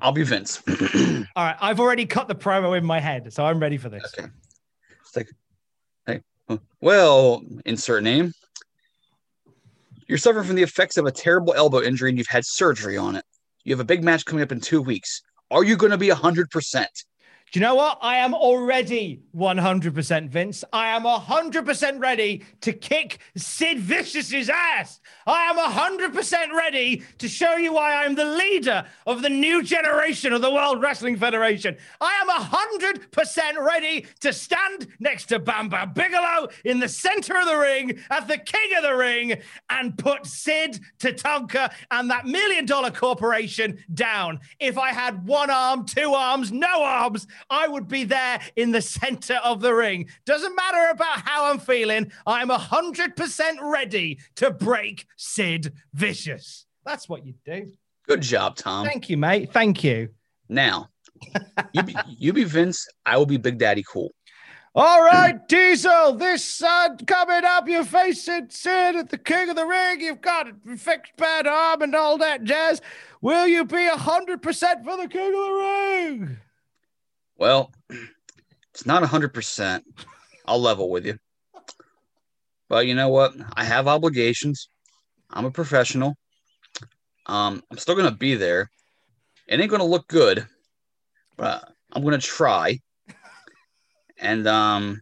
I'll 0.00 0.12
be 0.12 0.22
Vince. 0.22 0.62
All 0.68 1.44
right. 1.44 1.56
I've 1.60 1.80
already 1.80 2.06
cut 2.06 2.28
the 2.28 2.34
promo 2.34 2.78
in 2.78 2.84
my 2.84 3.00
head, 3.00 3.32
so 3.32 3.44
I'm 3.44 3.58
ready 3.58 3.76
for 3.76 3.88
this. 3.88 4.14
Okay. 4.16 4.28
It's 5.00 5.16
like, 5.16 5.28
hey, 6.06 6.20
well, 6.80 7.42
insert 7.64 8.04
name. 8.04 8.32
You're 10.06 10.18
suffering 10.18 10.46
from 10.46 10.54
the 10.54 10.62
effects 10.62 10.96
of 10.96 11.06
a 11.06 11.10
terrible 11.10 11.54
elbow 11.54 11.82
injury 11.82 12.10
and 12.10 12.18
you've 12.18 12.28
had 12.28 12.44
surgery 12.46 12.96
on 12.96 13.16
it. 13.16 13.24
You 13.64 13.72
have 13.72 13.80
a 13.80 13.84
big 13.84 14.04
match 14.04 14.24
coming 14.24 14.44
up 14.44 14.52
in 14.52 14.60
two 14.60 14.80
weeks. 14.80 15.22
Are 15.50 15.64
you 15.64 15.76
going 15.76 15.90
to 15.90 15.98
be 15.98 16.08
100%? 16.08 16.86
Do 17.52 17.60
you 17.60 17.64
know 17.64 17.76
what? 17.76 17.98
I 18.02 18.16
am 18.16 18.34
already 18.34 19.22
100% 19.34 20.28
Vince. 20.28 20.64
I 20.72 20.88
am 20.88 21.04
100% 21.04 22.00
ready 22.00 22.44
to 22.62 22.72
kick 22.72 23.20
Sid 23.36 23.78
Vicious's 23.78 24.50
ass. 24.50 25.00
I 25.28 25.44
am 25.44 25.56
100% 25.56 26.52
ready 26.52 27.02
to 27.18 27.28
show 27.28 27.54
you 27.54 27.74
why 27.74 28.04
I'm 28.04 28.16
the 28.16 28.24
leader 28.24 28.84
of 29.06 29.22
the 29.22 29.28
new 29.28 29.62
generation 29.62 30.32
of 30.32 30.42
the 30.42 30.50
World 30.50 30.82
Wrestling 30.82 31.16
Federation. 31.16 31.76
I 32.00 32.20
am 32.20 32.28
100% 32.28 33.64
ready 33.64 34.06
to 34.20 34.32
stand 34.32 34.88
next 34.98 35.26
to 35.26 35.38
Bam 35.38 35.68
Bam 35.68 35.92
Bigelow 35.92 36.48
in 36.64 36.80
the 36.80 36.88
center 36.88 37.38
of 37.38 37.46
the 37.46 37.56
ring 37.56 37.98
at 38.10 38.26
the 38.26 38.38
king 38.38 38.76
of 38.76 38.82
the 38.82 38.94
ring 38.96 39.40
and 39.70 39.96
put 39.96 40.26
Sid 40.26 40.80
Tatanka 40.98 41.72
and 41.92 42.10
that 42.10 42.26
million 42.26 42.66
dollar 42.66 42.90
corporation 42.90 43.78
down. 43.94 44.40
If 44.58 44.78
I 44.78 44.92
had 44.92 45.26
one 45.26 45.50
arm, 45.50 45.86
two 45.86 46.12
arms, 46.12 46.50
no 46.50 46.82
arms, 46.82 47.26
I 47.50 47.68
would 47.68 47.88
be 47.88 48.04
there 48.04 48.40
in 48.56 48.72
the 48.72 48.82
center 48.82 49.36
of 49.44 49.60
the 49.60 49.74
ring. 49.74 50.08
Doesn't 50.24 50.56
matter 50.56 50.90
about 50.90 51.20
how 51.20 51.50
I'm 51.50 51.58
feeling, 51.58 52.10
I'm 52.26 52.48
100% 52.48 53.56
ready 53.62 54.18
to 54.36 54.50
break 54.50 55.06
Sid 55.16 55.72
Vicious. 55.94 56.66
That's 56.84 57.08
what 57.08 57.26
you 57.26 57.34
do. 57.44 57.72
Good 58.06 58.22
job, 58.22 58.56
Tom. 58.56 58.86
Thank 58.86 59.08
you, 59.08 59.16
mate. 59.16 59.52
Thank 59.52 59.82
you. 59.82 60.10
Now, 60.48 60.90
you 61.72 61.82
be, 61.82 61.96
you 62.06 62.32
be 62.32 62.44
Vince. 62.44 62.86
I 63.04 63.16
will 63.16 63.26
be 63.26 63.36
Big 63.36 63.58
Daddy 63.58 63.84
Cool. 63.90 64.12
All 64.78 65.02
right, 65.02 65.48
Diesel, 65.48 66.12
this 66.12 66.62
uh, 66.62 66.90
coming 67.06 67.46
up, 67.46 67.66
you're 67.66 67.82
facing 67.82 68.50
Sid 68.50 68.96
at 68.96 69.08
the 69.08 69.16
King 69.16 69.48
of 69.48 69.56
the 69.56 69.64
Ring. 69.64 70.02
You've 70.02 70.20
got 70.20 70.48
a 70.48 70.76
fixed 70.76 71.16
bad 71.16 71.46
arm 71.46 71.80
and 71.80 71.94
all 71.94 72.18
that 72.18 72.44
jazz. 72.44 72.82
Will 73.22 73.46
you 73.46 73.64
be 73.64 73.88
100% 73.88 74.84
for 74.84 74.96
the 74.98 75.08
King 75.08 75.28
of 75.28 75.32
the 75.32 76.18
Ring? 76.20 76.36
Well, 77.38 77.70
it's 78.72 78.86
not 78.86 79.02
100%. 79.02 79.82
I'll 80.46 80.60
level 80.60 80.90
with 80.90 81.06
you. 81.06 81.18
But 82.68 82.86
you 82.86 82.94
know 82.94 83.08
what? 83.08 83.32
I 83.54 83.64
have 83.64 83.88
obligations. 83.88 84.68
I'm 85.30 85.44
a 85.44 85.50
professional. 85.50 86.14
Um, 87.26 87.62
I'm 87.70 87.78
still 87.78 87.94
going 87.94 88.10
to 88.10 88.16
be 88.16 88.34
there. 88.34 88.70
It 89.48 89.60
ain't 89.60 89.70
going 89.70 89.80
to 89.80 89.86
look 89.86 90.08
good, 90.08 90.46
but 91.36 91.70
I'm 91.92 92.02
going 92.02 92.18
to 92.18 92.26
try. 92.26 92.80
And 94.18 94.46
um, 94.46 95.00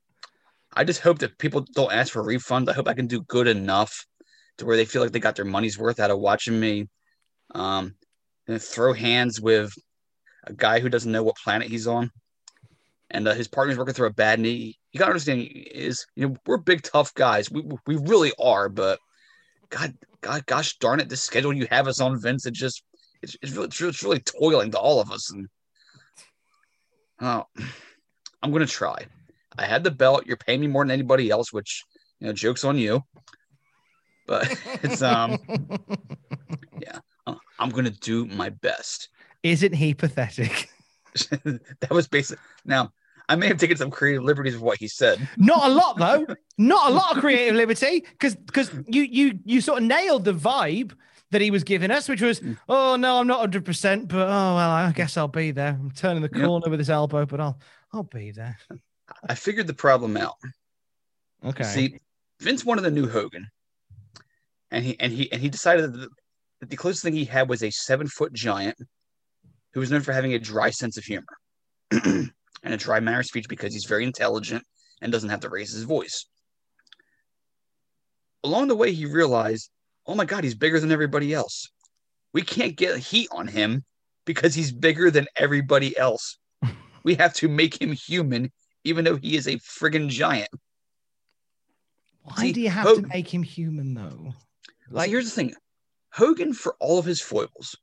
I 0.75 0.85
just 0.85 1.01
hope 1.01 1.18
that 1.18 1.38
people 1.38 1.64
don't 1.75 1.92
ask 1.92 2.12
for 2.12 2.23
refunds. 2.23 2.68
I 2.68 2.73
hope 2.73 2.88
I 2.88 2.94
can 2.94 3.07
do 3.07 3.23
good 3.23 3.47
enough 3.47 4.07
to 4.59 4.66
where 4.66 4.77
they 4.77 4.85
feel 4.85 5.03
like 5.03 5.12
they 5.12 5.20
got 5.20 5.37
their 5.37 5.44
money's 5.44 5.79
worth 5.79 6.01
out 6.01 6.11
of 6.11 6.18
watching 6.18 6.59
me 6.59 6.88
um, 7.55 7.94
and 8.49 8.61
throw 8.61 8.92
hands 8.92 9.40
with 9.40 9.73
a 10.44 10.53
guy 10.53 10.81
who 10.81 10.88
doesn't 10.88 11.12
know 11.12 11.23
what 11.23 11.37
planet 11.37 11.68
he's 11.68 11.87
on 11.87 12.11
and 13.14 13.29
uh, 13.29 13.33
his 13.33 13.48
partner's 13.48 13.79
working 13.79 13.94
through 13.94 14.09
a 14.09 14.12
bad 14.12 14.40
knee. 14.40 14.77
You 14.92 14.98
gotta 14.98 15.12
understand 15.12 15.48
is 15.48 16.05
you 16.16 16.29
know 16.29 16.37
we're 16.46 16.59
big 16.59 16.83
tough 16.83 17.14
guys. 17.14 17.50
We 17.50 17.62
we 17.87 17.96
really 17.96 18.33
are, 18.38 18.68
but 18.68 18.98
God 19.70 19.94
God 20.20 20.44
gosh 20.46 20.77
darn 20.79 21.00
it, 21.00 21.09
this 21.09 21.22
schedule 21.22 21.53
you 21.53 21.66
have 21.70 21.87
us 21.87 22.00
on, 22.00 22.20
Vince, 22.20 22.44
it 22.44 22.55
just 22.55 22.83
it's 23.22 23.37
it's 23.40 23.53
really 23.53 23.68
it's 23.68 24.03
really, 24.03 24.20
toiling 24.20 24.72
to 24.72 24.79
all 24.79 25.00
of 25.00 25.12
us. 25.12 25.31
And 25.31 25.48
oh, 27.20 27.44
I'm 28.42 28.53
gonna 28.53 28.66
try. 28.66 29.07
I 29.57 29.64
had 29.64 29.85
the 29.85 29.92
belt. 29.92 30.27
You're 30.27 30.37
paying 30.37 30.61
me 30.61 30.66
more 30.66 30.85
than 30.85 30.90
anybody 30.90 31.31
else, 31.31 31.53
which 31.53 31.85
you 32.18 32.27
know, 32.27 32.33
jokes 32.33 32.64
on 32.64 32.77
you. 32.77 33.00
But 34.27 34.53
it's 34.83 35.03
um, 35.03 35.38
yeah, 36.81 36.98
uh, 37.29 37.37
I'm 37.61 37.70
gonna 37.70 37.90
do 37.90 38.27
my 38.27 38.50
best. 38.50 39.09
Isn't 39.44 39.74
he 39.74 39.94
pathetic? 39.94 40.68
that 41.44 41.90
was 41.90 42.09
basic. 42.09 42.40
Now, 42.64 42.92
I 43.28 43.37
may 43.37 43.48
have 43.48 43.58
taken 43.58 43.76
some 43.76 43.90
creative 43.90 44.22
liberties 44.22 44.54
with 44.54 44.62
what 44.62 44.78
he 44.78 44.88
said. 44.88 45.26
Not 45.37 45.70
a 45.70 45.72
lot, 45.72 45.98
though. 45.98 46.26
Not 46.58 46.90
a 46.90 46.94
lot 46.94 47.16
of 47.16 47.20
creative 47.20 47.56
liberty, 47.56 48.00
because 48.00 48.37
because 48.37 48.70
you 48.87 49.02
you 49.02 49.38
you 49.44 49.60
sort 49.60 49.78
of 49.82 49.88
nailed 49.88 50.24
the 50.24 50.34
vibe 50.34 50.92
that 51.30 51.40
he 51.40 51.50
was 51.50 51.64
giving 51.64 51.90
us, 51.90 52.08
which 52.08 52.22
was, 52.22 52.38
mm. 52.38 52.56
oh 52.68 52.94
no, 52.94 53.18
I'm 53.18 53.26
not 53.26 53.38
100, 53.40 53.64
percent 53.64 54.08
but 54.08 54.28
oh 54.28 54.54
well, 54.54 54.70
I 54.70 54.92
guess 54.92 55.16
I'll 55.16 55.26
be 55.26 55.50
there. 55.50 55.76
I'm 55.80 55.90
turning 55.90 56.22
the 56.22 56.30
Yep. 56.32 56.46
corner 56.46 56.70
with 56.70 56.78
his 56.78 56.90
elbow, 56.90 57.26
but 57.26 57.40
I'll 57.40 57.58
I'll 57.92 58.04
be 58.04 58.30
there. 58.30 58.56
I 59.28 59.34
figured 59.34 59.66
the 59.66 59.74
problem 59.74 60.16
out. 60.16 60.37
Okay. 61.44 61.64
See, 61.64 61.98
Vince 62.40 62.64
wanted 62.64 62.87
a 62.87 62.90
new 62.90 63.08
Hogan, 63.08 63.48
and 64.70 64.84
he 64.84 64.98
and 65.00 65.12
he 65.12 65.32
and 65.32 65.42
he 65.42 65.48
decided 65.48 65.92
that 65.92 65.98
the, 65.98 66.08
that 66.60 66.70
the 66.70 66.76
closest 66.76 67.02
thing 67.02 67.14
he 67.14 67.24
had 67.24 67.48
was 67.48 67.64
a 67.64 67.70
seven 67.70 68.06
foot 68.06 68.32
giant 68.32 68.76
who 69.72 69.80
was 69.80 69.90
known 69.90 70.02
for 70.02 70.12
having 70.12 70.34
a 70.34 70.38
dry 70.38 70.70
sense 70.70 70.96
of 70.96 71.04
humor 71.04 71.26
and 72.64 72.74
a 72.74 72.77
dry 72.79 72.98
manner 72.98 73.20
of 73.20 73.27
speech 73.27 73.46
because 73.48 73.72
he's 73.72 73.85
very 73.85 74.05
intelligent 74.05 74.64
and 75.00 75.12
doesn't 75.12 75.31
have 75.31 75.40
to 75.40 75.50
raise 75.50 75.72
his 75.72 75.85
voice. 75.85 76.27
Along 78.42 78.68
the 78.68 78.77
way, 78.77 78.92
he 78.92 79.07
realized, 79.07 79.70
oh 80.07 80.14
my 80.14 80.24
God, 80.24 80.44
he's 80.44 80.55
bigger 80.55 80.81
than 80.81 80.90
everybody 80.90 81.33
else. 81.33 81.70
We 82.33 82.42
can't 82.42 82.77
get 82.77 82.98
heat 82.98 83.29
on 83.31 83.46
him 83.46 83.85
because 84.24 84.55
he's 84.55 84.72
bigger 84.72 85.11
than 85.11 85.27
everybody 85.37 85.96
else. 85.96 86.38
we 87.05 87.14
have 87.14 87.35
to 87.35 87.48
make 87.48 87.81
him 87.81 87.92
human, 87.92 88.50
even 88.83 89.05
though 89.05 89.16
he 89.16 89.37
is 89.37 89.46
a 89.46 89.57
friggin' 89.59 90.09
giant. 90.09 90.50
Why 92.22 92.37
See, 92.37 92.53
do 92.53 92.61
you 92.62 92.70
have 92.70 92.87
Hogan- 92.87 93.05
to 93.05 93.09
make 93.09 93.33
him 93.33 93.42
human 93.42 93.94
though? 93.94 94.35
Like, 94.90 95.11
here's 95.11 95.27
the 95.27 95.31
thing 95.31 95.55
Hogan, 96.12 96.53
for 96.55 96.77
all 96.81 96.98
of 96.98 97.05
his 97.05 97.20
foibles, 97.20 97.77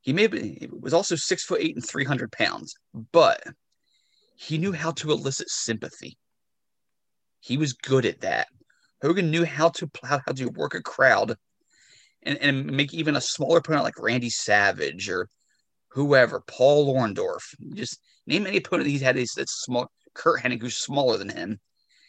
he 0.00 0.12
may 0.12 0.26
be, 0.26 0.58
he 0.60 0.68
was 0.70 0.94
also 0.94 1.14
six 1.16 1.44
foot 1.44 1.60
eight 1.60 1.74
and 1.74 1.86
300 1.86 2.32
pounds, 2.32 2.74
but 3.12 3.42
he 4.34 4.58
knew 4.58 4.72
how 4.72 4.90
to 4.92 5.12
elicit 5.12 5.48
sympathy. 5.48 6.16
He 7.40 7.56
was 7.56 7.72
good 7.72 8.06
at 8.06 8.20
that. 8.20 8.48
Hogan 9.00 9.30
knew 9.30 9.44
how 9.44 9.70
to 9.70 9.90
how, 10.02 10.20
how 10.24 10.32
to 10.32 10.46
work 10.46 10.74
a 10.74 10.82
crowd 10.82 11.36
and, 12.22 12.38
and 12.38 12.66
make 12.66 12.94
even 12.94 13.16
a 13.16 13.20
smaller 13.20 13.58
opponent 13.58 13.84
like 13.84 13.98
Randy 13.98 14.30
Savage 14.30 15.08
or 15.08 15.28
whoever, 15.88 16.40
Paul 16.46 16.94
Orndorff. 16.94 17.54
Just 17.74 18.00
name 18.26 18.46
any 18.46 18.58
opponent 18.58 18.88
he's 18.88 19.00
had 19.00 19.16
that's 19.16 19.64
small, 19.64 19.90
Curt 20.14 20.40
Hennig, 20.40 20.60
who's 20.60 20.76
smaller 20.76 21.18
than 21.18 21.28
him, 21.28 21.58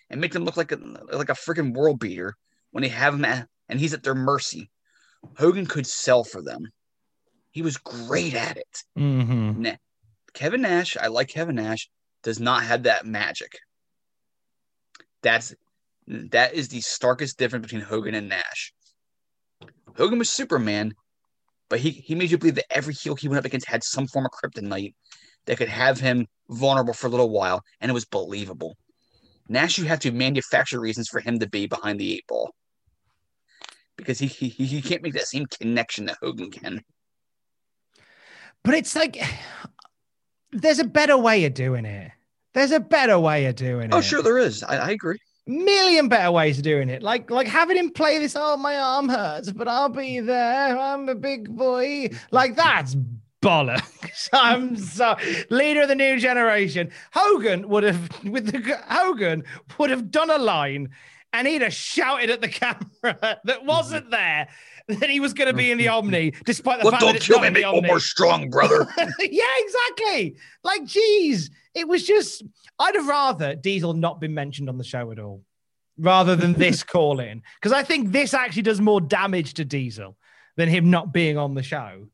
and 0.09 0.21
make 0.21 0.33
them 0.33 0.45
look 0.45 0.57
like 0.57 0.71
a 0.71 0.77
like 1.11 1.29
a 1.29 1.33
freaking 1.33 1.73
world 1.73 1.99
beater 1.99 2.35
when 2.71 2.83
they 2.83 2.89
have 2.89 3.13
him 3.13 3.25
at, 3.25 3.47
and 3.69 3.79
he's 3.79 3.93
at 3.93 4.03
their 4.03 4.15
mercy. 4.15 4.69
Hogan 5.37 5.65
could 5.65 5.87
sell 5.87 6.23
for 6.23 6.41
them. 6.41 6.67
He 7.51 7.61
was 7.61 7.77
great 7.77 8.33
at 8.33 8.57
it. 8.57 8.83
Mm-hmm. 8.97 9.69
Kevin 10.33 10.61
Nash, 10.61 10.97
I 10.97 11.07
like 11.07 11.29
Kevin 11.29 11.55
Nash, 11.55 11.89
does 12.23 12.39
not 12.39 12.63
have 12.63 12.83
that 12.83 13.05
magic. 13.05 13.51
That's 15.21 15.53
that 16.07 16.53
is 16.53 16.67
the 16.67 16.81
starkest 16.81 17.37
difference 17.37 17.63
between 17.63 17.81
Hogan 17.81 18.15
and 18.15 18.27
Nash. 18.27 18.73
Hogan 19.95 20.19
was 20.19 20.29
Superman, 20.29 20.93
but 21.69 21.79
he, 21.79 21.91
he 21.91 22.15
made 22.15 22.31
you 22.31 22.37
believe 22.37 22.55
that 22.55 22.75
every 22.75 22.93
heel 22.93 23.15
he 23.15 23.27
went 23.27 23.39
up 23.39 23.45
against 23.45 23.67
had 23.67 23.83
some 23.83 24.07
form 24.07 24.25
of 24.25 24.31
kryptonite 24.31 24.93
that 25.45 25.57
could 25.57 25.69
have 25.69 25.99
him 25.99 26.27
vulnerable 26.49 26.93
for 26.93 27.07
a 27.07 27.09
little 27.09 27.29
while, 27.29 27.61
and 27.79 27.89
it 27.89 27.93
was 27.93 28.05
believable. 28.05 28.75
Nash, 29.47 29.77
you 29.77 29.85
have 29.85 29.99
to 29.99 30.11
manufacture 30.11 30.79
reasons 30.79 31.07
for 31.09 31.19
him 31.19 31.39
to 31.39 31.49
be 31.49 31.67
behind 31.67 31.99
the 31.99 32.13
eight 32.13 32.25
ball 32.27 32.53
because 33.97 34.19
he 34.19 34.27
he, 34.27 34.49
he 34.49 34.81
can't 34.81 35.03
make 35.03 35.13
that 35.13 35.27
same 35.27 35.45
connection 35.45 36.05
that 36.05 36.17
Hogan 36.21 36.51
can. 36.51 36.81
But 38.63 38.75
it's 38.75 38.95
like 38.95 39.17
there's 40.53 40.79
a 40.79 40.83
better 40.83 41.17
way 41.17 41.45
of 41.45 41.53
doing 41.53 41.85
it. 41.85 42.11
There's 42.53 42.71
a 42.71 42.79
better 42.79 43.19
way 43.19 43.45
of 43.45 43.55
doing 43.55 43.93
oh, 43.93 43.97
it. 43.97 43.99
Oh, 43.99 44.01
sure, 44.01 44.21
there 44.21 44.37
is. 44.37 44.63
I, 44.63 44.77
I 44.77 44.89
agree. 44.91 45.17
million 45.47 46.07
better 46.07 46.31
ways 46.31 46.57
of 46.57 46.63
doing 46.63 46.89
it. 46.89 47.01
Like 47.01 47.31
like 47.31 47.47
having 47.47 47.77
him 47.77 47.89
play 47.89 48.19
this. 48.19 48.35
Oh, 48.37 48.57
my 48.57 48.77
arm 48.77 49.09
hurts, 49.09 49.51
but 49.51 49.67
I'll 49.67 49.89
be 49.89 50.19
there. 50.19 50.77
I'm 50.77 51.09
a 51.09 51.15
big 51.15 51.55
boy. 51.55 52.09
Like 52.31 52.55
that's 52.55 52.95
bollocks. 53.41 54.29
I'm 54.33 54.75
so 54.77 55.15
leader 55.49 55.81
of 55.81 55.89
the 55.89 55.95
new 55.95 56.19
generation. 56.19 56.91
Hogan 57.11 57.67
would 57.69 57.83
have 57.83 58.23
with 58.23 58.51
the 58.51 58.79
Hogan 58.87 59.43
would 59.77 59.89
have 59.89 60.11
done 60.11 60.29
a 60.29 60.37
line. 60.37 60.89
And 61.35 61.47
he'd 61.47 61.63
have 61.63 61.73
shouted 61.73 62.29
at 62.29 62.41
the 62.41 62.47
camera 63.03 63.39
that 63.43 63.65
wasn't 63.65 64.11
there 64.11 64.47
that 64.99 65.09
he 65.09 65.19
was 65.19 65.33
going 65.33 65.47
to 65.47 65.53
be 65.53 65.71
in 65.71 65.77
the 65.77 65.87
Omni, 65.89 66.33
despite 66.45 66.79
the 66.79 66.85
Well, 66.85 66.91
fact 66.91 67.01
don't 67.01 67.09
that 67.13 67.15
it's 67.17 67.27
kill 67.27 67.37
not 67.37 67.41
me, 67.43 67.47
in 67.47 67.53
the 67.53 67.59
make 67.61 67.65
one 67.67 67.75
Omni. 67.77 67.87
more 67.87 67.99
strong, 67.99 68.49
brother. 68.49 68.87
yeah, 69.19 69.43
exactly. 69.59 70.35
Like, 70.63 70.85
geez, 70.85 71.49
it 71.73 71.87
was 71.87 72.05
just. 72.05 72.43
I'd 72.79 72.95
have 72.95 73.07
rather 73.07 73.55
Diesel 73.55 73.93
not 73.93 74.19
been 74.19 74.33
mentioned 74.33 74.67
on 74.69 74.77
the 74.77 74.83
show 74.83 75.11
at 75.11 75.19
all, 75.19 75.43
rather 75.97 76.35
than 76.35 76.53
this 76.53 76.83
call 76.83 77.19
in, 77.19 77.43
because 77.61 77.71
I 77.71 77.83
think 77.83 78.11
this 78.11 78.33
actually 78.33 78.63
does 78.63 78.81
more 78.81 78.99
damage 78.99 79.53
to 79.55 79.65
Diesel 79.65 80.17
than 80.57 80.69
him 80.69 80.89
not 80.89 81.13
being 81.13 81.37
on 81.37 81.53
the 81.53 81.63
show. 81.63 82.07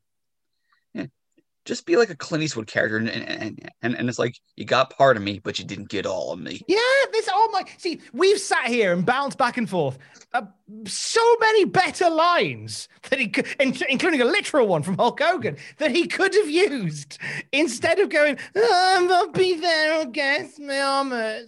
Just 1.70 1.86
be 1.86 1.96
like 1.96 2.10
a 2.10 2.16
Clint 2.16 2.42
Eastwood 2.42 2.66
character, 2.66 2.96
and 2.96 3.08
and, 3.08 3.70
and 3.80 3.94
and 3.94 4.08
it's 4.08 4.18
like 4.18 4.36
you 4.56 4.64
got 4.64 4.90
part 4.90 5.16
of 5.16 5.22
me, 5.22 5.38
but 5.38 5.56
you 5.60 5.64
didn't 5.64 5.88
get 5.88 6.04
all 6.04 6.32
of 6.32 6.40
me. 6.40 6.60
Yeah, 6.66 6.78
this. 7.12 7.28
Oh 7.32 7.48
my! 7.52 7.64
See, 7.78 8.00
we've 8.12 8.40
sat 8.40 8.66
here 8.66 8.92
and 8.92 9.06
bounced 9.06 9.38
back 9.38 9.56
and 9.56 9.70
forth. 9.70 9.96
Uh, 10.34 10.42
so 10.84 11.20
many 11.38 11.66
better 11.66 12.10
lines 12.10 12.88
that 13.08 13.20
he 13.20 13.28
could, 13.28 13.46
in- 13.60 13.76
including 13.88 14.20
a 14.20 14.24
literal 14.24 14.66
one 14.66 14.82
from 14.82 14.96
Hulk 14.96 15.20
Hogan, 15.22 15.56
that 15.78 15.92
he 15.92 16.08
could 16.08 16.34
have 16.34 16.50
used 16.50 17.18
instead 17.52 18.00
of 18.00 18.08
going. 18.08 18.36
"Oh, 18.56 19.08
I'll 19.08 19.30
be 19.30 19.54
there 19.54 20.02
against 20.02 20.58
my 20.58 20.80
armor. 20.80 21.42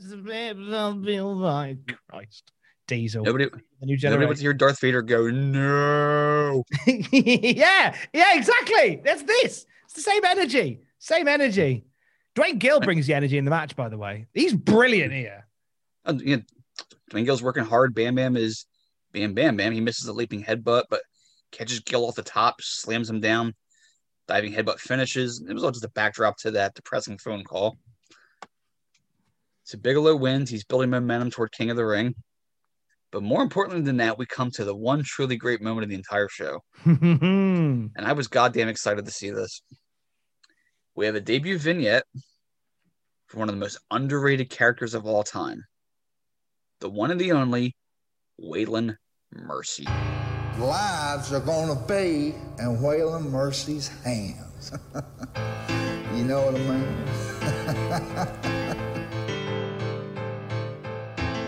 I'll 0.73 0.95
be 0.95 1.19
all 1.19 1.35
right. 1.35 1.79
Christ, 2.09 2.53
Diesel. 2.87 3.25
Nobody, 3.25 3.47
the 3.47 3.57
new 3.87 3.95
nobody 3.95 3.97
generation. 3.97 4.27
wants 4.29 4.41
to 4.41 4.45
hear 4.45 4.55
Darth 4.55 4.81
Vader 4.81 5.03
go 5.03 5.29
no. 5.31 6.63
yeah, 6.87 7.97
yeah, 8.13 8.37
exactly. 8.37 9.01
That's 9.05 9.25
this. 9.25 9.67
It's 9.95 10.07
the 10.07 10.11
same 10.11 10.25
energy. 10.25 10.81
Same 11.01 11.29
energy. 11.29 11.85
Duane 12.35 12.57
Gill 12.57 12.81
brings 12.81 13.07
the 13.07 13.13
energy 13.13 13.37
in 13.37 13.45
the 13.45 13.51
match, 13.51 13.77
by 13.77 13.91
the 13.91 13.99
way. 13.99 14.27
He's 14.33 14.55
brilliant 14.55 15.13
here. 15.13 15.47
Uh, 16.07 16.13
know, 16.13 16.41
Duane 17.11 17.27
Gill's 17.27 17.43
working 17.43 17.65
hard. 17.65 17.95
Bam 17.95 18.15
Bam 18.15 18.35
is 18.35 18.65
Bam 19.13 19.35
Bam 19.35 19.59
Bam. 19.59 19.71
He 19.71 19.83
misses 19.83 20.09
a 20.09 20.15
leaping 20.15 20.43
headbutt, 20.43 20.85
but 20.89 21.03
catches 21.51 21.81
Gill 21.81 22.07
off 22.07 22.15
the 22.15 22.23
top, 22.23 22.63
slams 22.63 23.11
him 23.11 23.21
down. 23.21 23.55
Diving 24.29 24.55
headbutt 24.55 24.79
finishes. 24.79 25.45
It 25.47 25.53
was 25.53 25.63
all 25.63 25.73
just 25.73 25.85
a 25.85 25.91
backdrop 25.91 26.39
to 26.39 26.53
that 26.53 26.73
depressing 26.73 27.19
phone 27.19 27.45
call. 27.45 27.77
So 29.65 29.77
Bigelow 29.77 30.17
wins. 30.17 30.49
He's 30.49 30.65
building 30.65 30.89
momentum 30.89 31.31
toward 31.31 31.53
King 31.53 31.69
of 31.69 31.77
the 31.77 31.85
Ring. 31.85 32.15
But 33.11 33.23
more 33.23 33.43
importantly 33.43 33.83
than 33.83 33.99
that, 33.99 34.17
we 34.17 34.25
come 34.25 34.51
to 34.53 34.65
the 34.65 34.75
one 34.75 35.03
truly 35.05 35.37
great 35.37 35.61
moment 35.61 35.85
of 35.85 35.91
the 35.91 35.97
entire 35.97 36.31
show. 36.31 36.61
And 37.95 38.07
I 38.07 38.15
was 38.15 38.27
goddamn 38.27 38.69
excited 38.69 39.05
to 39.05 39.11
see 39.11 39.29
this. 39.29 39.61
We 40.95 41.07
have 41.07 41.15
a 41.15 41.21
debut 41.21 41.57
vignette 41.59 42.05
for 43.27 43.39
one 43.39 43.49
of 43.49 43.55
the 43.55 43.61
most 43.61 43.79
underrated 43.91 44.51
characters 44.51 44.93
of 44.95 45.07
all 45.07 45.23
time. 45.23 45.65
The 46.81 46.91
one 46.91 47.11
and 47.11 47.21
the 47.21 47.33
only 47.33 47.75
Waylon 48.41 48.97
Mercy. 49.33 49.87
lives 50.59 51.33
are 51.33 51.41
going 51.41 51.69
to 51.69 51.77
be 51.87 52.35
in 52.59 52.77
Waylon 52.79 53.31
Mercy's 53.31 53.89
hands. 54.03 54.73
you 56.15 56.25
know 56.25 56.45
what 56.45 56.55
I 56.55 56.59
mean? 56.59 56.87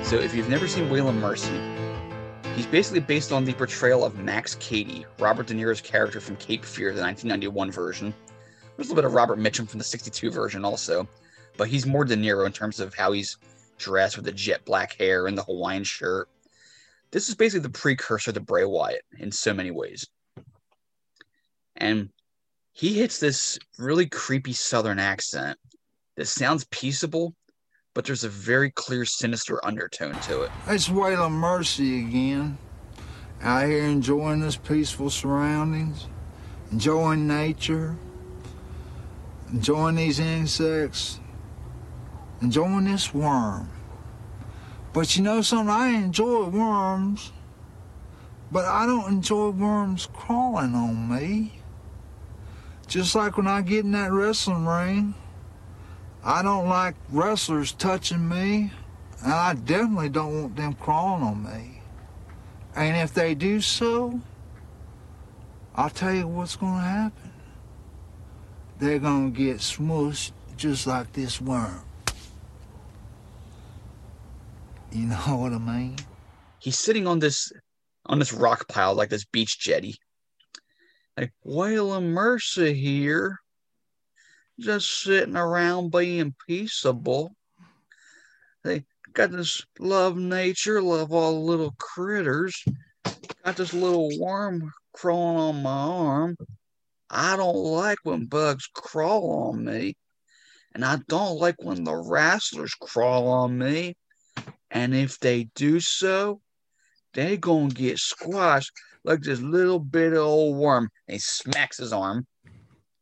So 0.04 0.18
if 0.20 0.34
you've 0.34 0.50
never 0.50 0.68
seen 0.68 0.90
Waylon 0.90 1.16
Mercy, 1.16 1.58
he's 2.54 2.66
basically 2.66 3.00
based 3.00 3.32
on 3.32 3.46
the 3.46 3.54
portrayal 3.54 4.04
of 4.04 4.18
Max 4.18 4.54
Cady, 4.56 5.06
Robert 5.18 5.46
De 5.46 5.54
Niro's 5.54 5.80
character 5.80 6.20
from 6.20 6.36
Cape 6.36 6.62
Fear, 6.62 6.92
the 6.94 7.00
1991 7.00 7.70
version. 7.72 8.12
There's 8.76 8.88
a 8.88 8.90
little 8.90 9.02
bit 9.02 9.04
of 9.04 9.14
Robert 9.14 9.38
Mitchum 9.38 9.68
from 9.68 9.78
the 9.78 9.84
62 9.84 10.30
version 10.30 10.64
also, 10.64 11.08
but 11.56 11.68
he's 11.68 11.86
more 11.86 12.04
De 12.04 12.16
Niro 12.16 12.46
in 12.46 12.52
terms 12.52 12.80
of 12.80 12.94
how 12.94 13.12
he's 13.12 13.36
dressed 13.78 14.16
with 14.16 14.24
the 14.24 14.32
jet 14.32 14.64
black 14.64 14.94
hair 14.94 15.26
and 15.26 15.38
the 15.38 15.44
Hawaiian 15.44 15.84
shirt. 15.84 16.28
This 17.10 17.28
is 17.28 17.36
basically 17.36 17.60
the 17.60 17.78
precursor 17.78 18.32
to 18.32 18.40
Bray 18.40 18.64
Wyatt 18.64 19.02
in 19.18 19.30
so 19.30 19.54
many 19.54 19.70
ways. 19.70 20.06
And 21.76 22.10
he 22.72 22.94
hits 22.94 23.20
this 23.20 23.58
really 23.78 24.06
creepy 24.06 24.52
southern 24.52 24.98
accent 24.98 25.58
that 26.16 26.26
sounds 26.26 26.64
peaceable, 26.70 27.34
but 27.94 28.04
there's 28.04 28.24
a 28.24 28.28
very 28.28 28.70
clear 28.72 29.04
sinister 29.04 29.64
undertone 29.64 30.18
to 30.22 30.42
it. 30.42 30.50
It's 30.66 30.88
Waylon 30.88 31.32
Mercy 31.32 32.00
again. 32.00 32.58
Out 33.40 33.68
here 33.68 33.84
enjoying 33.84 34.40
this 34.40 34.56
peaceful 34.56 35.10
surroundings, 35.10 36.08
enjoying 36.72 37.28
nature, 37.28 37.96
enjoying 39.52 39.96
these 39.96 40.18
insects, 40.18 41.20
enjoying 42.40 42.84
this 42.84 43.12
worm. 43.14 43.70
But 44.92 45.16
you 45.16 45.22
know 45.22 45.42
something? 45.42 45.74
I 45.74 45.88
enjoy 45.88 46.44
worms, 46.46 47.32
but 48.52 48.64
I 48.64 48.86
don't 48.86 49.10
enjoy 49.10 49.50
worms 49.50 50.08
crawling 50.12 50.74
on 50.74 51.08
me. 51.08 51.60
Just 52.86 53.14
like 53.14 53.36
when 53.36 53.48
I 53.48 53.62
get 53.62 53.84
in 53.84 53.92
that 53.92 54.12
wrestling 54.12 54.66
ring, 54.66 55.14
I 56.22 56.42
don't 56.42 56.68
like 56.68 56.94
wrestlers 57.10 57.72
touching 57.72 58.28
me, 58.28 58.70
and 59.22 59.32
I 59.32 59.54
definitely 59.54 60.10
don't 60.10 60.42
want 60.42 60.56
them 60.56 60.74
crawling 60.74 61.22
on 61.22 61.42
me. 61.42 61.82
And 62.76 62.96
if 62.96 63.12
they 63.12 63.34
do 63.34 63.60
so, 63.60 64.20
I'll 65.74 65.90
tell 65.90 66.14
you 66.14 66.28
what's 66.28 66.56
going 66.56 66.74
to 66.74 66.80
happen. 66.80 67.23
They're 68.84 68.98
going 68.98 69.32
to 69.32 69.38
get 69.38 69.56
smushed 69.60 70.32
just 70.58 70.86
like 70.86 71.10
this 71.14 71.40
worm. 71.40 71.80
You 74.92 75.06
know 75.06 75.16
what 75.38 75.54
I 75.54 75.58
mean? 75.58 75.96
he's 76.58 76.78
sitting 76.78 77.06
on 77.06 77.18
this 77.18 77.50
on 78.04 78.18
this 78.18 78.32
rock 78.32 78.68
pile 78.68 78.94
like 78.94 79.08
this 79.08 79.24
beach 79.24 79.58
jetty. 79.58 79.96
Like 81.16 81.32
Waylon 81.46 82.04
Mercy 82.04 82.74
here, 82.74 83.38
just 84.60 85.02
sitting 85.02 85.36
around 85.36 85.90
being 85.90 86.34
peaceable. 86.46 87.34
They 88.64 88.84
got 89.14 89.30
this 89.30 89.62
love 89.78 90.18
nature, 90.18 90.82
love 90.82 91.10
all 91.10 91.32
the 91.32 91.38
little 91.38 91.74
critters. 91.78 92.62
Got 93.44 93.56
this 93.56 93.72
little 93.72 94.10
worm 94.18 94.70
crawling 94.92 95.38
on 95.38 95.62
my 95.62 95.70
arm. 95.70 96.36
I 97.10 97.36
don't 97.36 97.56
like 97.56 97.98
when 98.02 98.26
bugs 98.26 98.68
crawl 98.72 99.48
on 99.50 99.64
me. 99.64 99.96
And 100.74 100.84
I 100.84 100.98
don't 101.08 101.38
like 101.38 101.56
when 101.62 101.84
the 101.84 101.94
wrestlers 101.94 102.74
crawl 102.74 103.28
on 103.28 103.56
me. 103.56 103.96
And 104.70 104.94
if 104.94 105.20
they 105.20 105.44
do 105.54 105.78
so, 105.78 106.40
they 107.12 107.36
gonna 107.36 107.68
get 107.68 107.98
squashed 107.98 108.72
like 109.04 109.20
this 109.20 109.40
little 109.40 109.78
bit 109.78 110.12
of 110.12 110.18
old 110.18 110.56
worm. 110.56 110.88
And 111.06 111.14
he 111.14 111.18
smacks 111.20 111.78
his 111.78 111.92
arm 111.92 112.26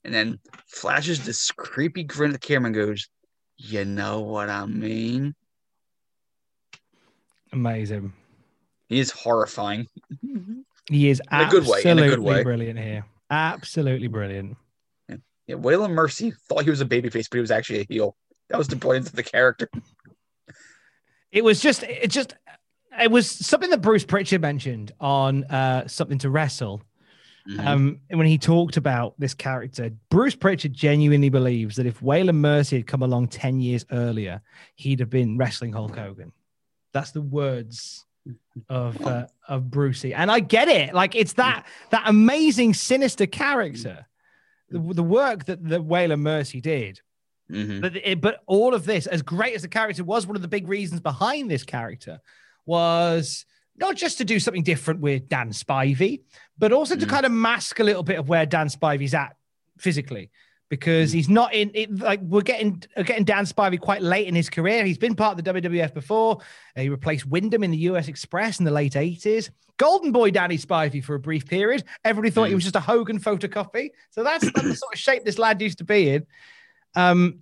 and 0.05 0.13
then 0.13 0.39
flashes 0.67 1.25
this 1.25 1.51
creepy 1.51 2.05
grin 2.05 2.31
at 2.35 2.41
the 2.41 2.47
camera 2.47 2.67
and 2.67 2.75
goes, 2.75 3.09
You 3.57 3.87
know 3.87 4.21
what 4.21 4.51
I 4.51 4.67
mean? 4.67 5.35
Amazing. 7.53 8.13
He 8.89 8.99
is 8.99 9.11
horrifying. 9.11 9.87
Mm-hmm. 10.25 10.61
He 10.89 11.09
is 11.09 11.23
In 11.31 11.41
a 11.41 11.49
good 11.49 11.67
way, 11.67 11.83
in 11.85 11.99
a 11.99 12.03
good 12.03 12.13
absolutely 12.13 12.35
way. 12.35 12.43
brilliant 12.43 12.79
here. 12.79 13.05
Absolutely 13.33 14.09
brilliant. 14.09 14.59
Yeah, 15.09 15.57
Waylon 15.57 15.93
Mercy 15.93 16.33
thought 16.49 16.65
he 16.65 16.71
was 16.71 16.83
a 16.83 16.87
babyface, 16.87 17.29
but 17.31 17.39
he 17.39 17.41
was 17.41 17.51
actually 17.51 17.81
a 17.81 17.87
heel. 17.89 18.15
That 18.51 18.59
was 18.59 18.69
the 18.69 18.77
brilliance 18.77 19.09
of 19.09 19.17
the 19.17 19.23
character. 19.23 19.71
It 21.33 21.43
was 21.43 21.61
just, 21.61 21.83
it 21.83 22.09
just, 22.09 22.35
it 23.01 23.11
was 23.11 23.29
something 23.29 23.71
that 23.71 23.81
Bruce 23.81 24.05
Prichard 24.05 24.43
mentioned 24.43 24.93
on 25.01 25.45
uh, 25.45 25.89
something 25.89 26.19
to 26.19 26.31
wrestle. 26.31 26.83
Mm-hmm. 27.49 27.67
Um, 27.67 28.01
when 28.11 28.27
he 28.27 28.37
talked 28.37 28.77
about 28.77 29.15
this 29.19 29.33
character, 29.33 29.91
Bruce 30.11 30.37
Prichard 30.37 30.75
genuinely 30.75 31.31
believes 31.31 31.77
that 31.77 31.87
if 31.87 32.01
Waylon 32.01 32.37
Mercy 32.37 32.77
had 32.77 32.87
come 32.87 33.03
along 33.03 33.29
10 33.29 33.61
years 33.61 33.87
earlier, 33.91 34.43
he'd 34.77 35.01
have 35.01 35.11
been 35.11 35.39
wrestling 35.39 35.73
Hulk 35.73 35.97
Hogan. 35.97 36.33
That's 36.93 37.13
the 37.13 37.23
words 37.23 38.05
of 38.69 39.05
uh, 39.07 39.27
of 39.49 39.71
Brucey. 39.71 40.15
And 40.15 40.31
I 40.31 40.41
get 40.41 40.69
it. 40.69 40.95
Like 40.95 41.15
it's 41.15 41.35
that 41.35 41.67
that 41.91 42.05
amazing 42.07 42.75
sinister 42.75 43.27
character. 43.27 44.07
The, 44.71 44.79
the 44.79 45.03
work 45.03 45.45
that 45.47 45.63
the 45.63 45.83
Waylon 45.83 46.21
Mercy 46.21 46.61
did 46.61 47.01
Mm-hmm. 47.53 47.81
but 47.81 47.97
it, 47.97 48.21
but 48.21 48.43
all 48.47 48.73
of 48.73 48.87
this, 48.87 49.07
as 49.07 49.21
great 49.21 49.55
as 49.55 49.63
the 49.63 49.69
character 49.69 50.03
was, 50.05 50.27
one 50.27 50.37
of 50.37 50.43
the 50.43 50.49
big 50.49 50.69
reasons 50.69 51.01
behind 51.01 51.51
this 51.51 51.65
character 51.65 52.21
was 52.65 53.45
not 53.77 53.97
just 53.97 54.19
to 54.19 54.25
do 54.25 54.41
something 54.41 54.63
different 54.63 55.01
with 55.01 55.29
Dan 55.29 55.51
Spivey, 55.51 56.23
but 56.57 56.73
also 56.73 56.97
to 56.97 57.07
kind 57.07 57.27
of 57.27 57.33
mask 57.33 57.79
a 57.81 57.85
little 57.85 58.03
bit 58.03 58.19
of 58.19 58.29
where 58.29 58.47
Dan 58.47 58.69
Spivey's 58.69 59.13
at 59.13 59.37
physically. 59.79 60.31
Because 60.73 61.13
he's 61.13 61.29
not 61.29 61.53
in 61.53 61.71
it, 61.75 61.99
like 61.99 62.21
we're 62.23 62.41
getting 62.41 62.83
getting 63.05 63.25
Dan 63.25 63.45
Spivey 63.45 63.79
quite 63.79 64.01
late 64.01 64.27
in 64.27 64.35
his 64.35 64.49
career. 64.49 64.87
He's 64.87 64.97
been 64.97 65.15
part 65.15 65.39
of 65.39 65.45
the 65.45 65.53
WWF 65.53 65.93
before. 65.93 66.39
Uh, 66.75 66.81
He 66.81 66.89
replaced 66.89 67.27
Windham 67.27 67.63
in 67.63 67.71
the 67.71 67.77
US 67.91 68.09
Express 68.09 68.59
in 68.59 68.65
the 68.65 68.71
late 68.71 68.95
80s. 68.95 69.51
Golden 69.77 70.13
Boy 70.13 70.31
Danny 70.31 70.57
Spivey 70.57 71.05
for 71.05 71.15
a 71.15 71.21
brief 71.21 71.45
period. 71.47 71.85
Everybody 72.07 72.31
thought 72.31 72.49
he 72.49 72.55
was 72.55 72.65
just 72.65 72.77
a 72.77 72.81
Hogan 72.81 73.21
photocopy. 73.21 73.91
So 74.09 74.25
that's, 74.25 74.51
that's 74.51 74.67
the 74.67 74.75
sort 74.75 74.95
of 74.95 74.99
shape 74.99 75.27
this 75.27 75.39
lad 75.39 75.61
used 75.61 75.77
to 75.79 75.85
be 75.85 76.09
in 76.09 76.27
um 76.95 77.41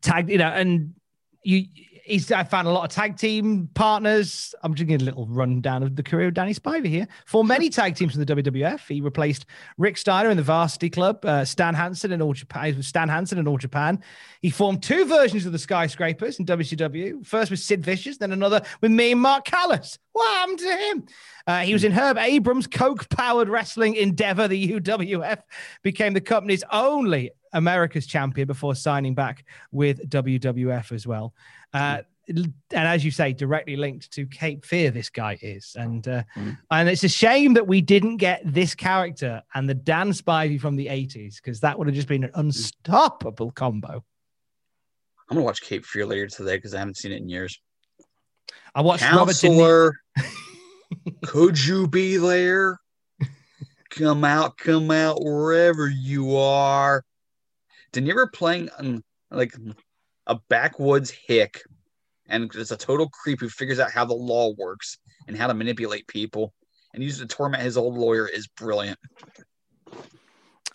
tag 0.00 0.28
you 0.28 0.38
know 0.38 0.48
and 0.48 0.94
you 1.42 1.66
he's 2.08 2.30
i 2.32 2.42
found 2.42 2.66
a 2.66 2.70
lot 2.70 2.84
of 2.84 2.90
tag 2.90 3.16
team 3.16 3.68
partners. 3.74 4.54
I'm 4.62 4.74
just 4.74 4.88
giving 4.88 5.02
a 5.02 5.04
little 5.04 5.26
rundown 5.26 5.82
of 5.82 5.96
the 5.96 6.02
career 6.02 6.28
of 6.28 6.34
danny 6.34 6.54
spivey 6.54 6.86
here. 6.86 7.08
For 7.26 7.44
many 7.44 7.70
tag 7.70 7.96
teams 7.96 8.16
in 8.16 8.24
the 8.24 8.34
wwf 8.34 8.86
he 8.88 9.00
replaced 9.00 9.46
rick 9.76 9.96
steiner 9.96 10.30
in 10.30 10.36
the 10.36 10.42
varsity 10.42 10.90
club 10.90 11.24
uh, 11.24 11.44
stan 11.44 11.74
hansen 11.74 12.12
in 12.12 12.22
all 12.22 12.32
japan 12.32 12.76
with 12.76 12.86
stan 12.86 13.08
hansen 13.08 13.38
in 13.38 13.46
all 13.46 13.58
japan. 13.58 14.02
He 14.42 14.50
formed 14.50 14.82
two 14.82 15.04
versions 15.04 15.46
of 15.46 15.52
the 15.52 15.58
skyscrapers 15.58 16.38
in 16.38 16.46
wcw 16.46 17.26
first 17.26 17.50
with 17.50 17.60
sid 17.60 17.84
vicious 17.84 18.18
then 18.18 18.32
another 18.32 18.62
with 18.80 18.90
mean 18.90 19.18
mark 19.18 19.44
callous 19.44 19.98
what 20.18 20.36
happened 20.38 20.58
to 20.58 20.76
him? 20.76 21.06
Uh, 21.46 21.60
he 21.60 21.72
was 21.72 21.84
in 21.84 21.92
Herb 21.92 22.18
Abrams' 22.18 22.66
Coke 22.66 23.08
powered 23.08 23.48
wrestling 23.48 23.94
endeavor. 23.94 24.48
The 24.48 24.80
UWF 24.80 25.42
became 25.82 26.12
the 26.12 26.20
company's 26.20 26.64
only 26.72 27.30
America's 27.52 28.06
champion 28.06 28.46
before 28.46 28.74
signing 28.74 29.14
back 29.14 29.44
with 29.70 30.08
WWF 30.10 30.92
as 30.92 31.06
well. 31.06 31.34
Uh, 31.72 31.98
and 32.28 32.52
as 32.70 33.04
you 33.04 33.10
say, 33.10 33.32
directly 33.32 33.76
linked 33.76 34.10
to 34.12 34.26
Cape 34.26 34.64
Fear, 34.64 34.90
this 34.90 35.08
guy 35.08 35.38
is, 35.40 35.74
and 35.78 36.06
uh, 36.06 36.22
and 36.70 36.88
it's 36.88 37.04
a 37.04 37.08
shame 37.08 37.54
that 37.54 37.66
we 37.66 37.80
didn't 37.80 38.18
get 38.18 38.42
this 38.44 38.74
character 38.74 39.42
and 39.54 39.68
the 39.68 39.74
Dan 39.74 40.10
Spivey 40.10 40.60
from 40.60 40.76
the 40.76 40.86
'80s 40.86 41.36
because 41.36 41.60
that 41.60 41.78
would 41.78 41.86
have 41.86 41.96
just 41.96 42.08
been 42.08 42.24
an 42.24 42.30
unstoppable 42.34 43.50
combo. 43.52 44.04
I'm 45.30 45.36
gonna 45.36 45.44
watch 45.44 45.62
Cape 45.62 45.86
Fear 45.86 46.06
later 46.06 46.26
today 46.26 46.56
because 46.56 46.74
I 46.74 46.80
haven't 46.80 46.98
seen 46.98 47.12
it 47.12 47.22
in 47.22 47.28
years. 47.28 47.58
I 48.74 48.82
watched 48.82 49.04
Robert 49.04 49.36
De 49.36 49.48
Niro- 49.48 49.92
Counselor, 50.16 50.32
could 51.24 51.64
you 51.64 51.88
be 51.88 52.16
there? 52.18 52.78
Come 53.90 54.22
out, 54.24 54.58
come 54.58 54.90
out 54.90 55.22
wherever 55.22 55.88
you 55.88 56.36
are. 56.36 57.04
Did 57.92 58.06
you 58.06 58.12
ever 58.12 58.26
playing 58.26 58.68
um, 58.78 59.02
like 59.30 59.54
a 60.28 60.36
backwoods 60.48 61.10
hick 61.10 61.62
and 62.28 62.54
it's 62.54 62.70
a 62.70 62.76
total 62.76 63.08
creep 63.08 63.40
who 63.40 63.48
figures 63.48 63.80
out 63.80 63.90
how 63.90 64.04
the 64.04 64.14
law 64.14 64.52
works 64.56 64.98
and 65.26 65.36
how 65.36 65.46
to 65.46 65.54
manipulate 65.54 66.06
people 66.06 66.52
and 66.94 67.02
uses 67.02 67.20
to 67.20 67.26
torment 67.26 67.62
his 67.62 67.76
old 67.76 67.96
lawyer 67.96 68.28
is 68.28 68.46
brilliant. 68.46 68.98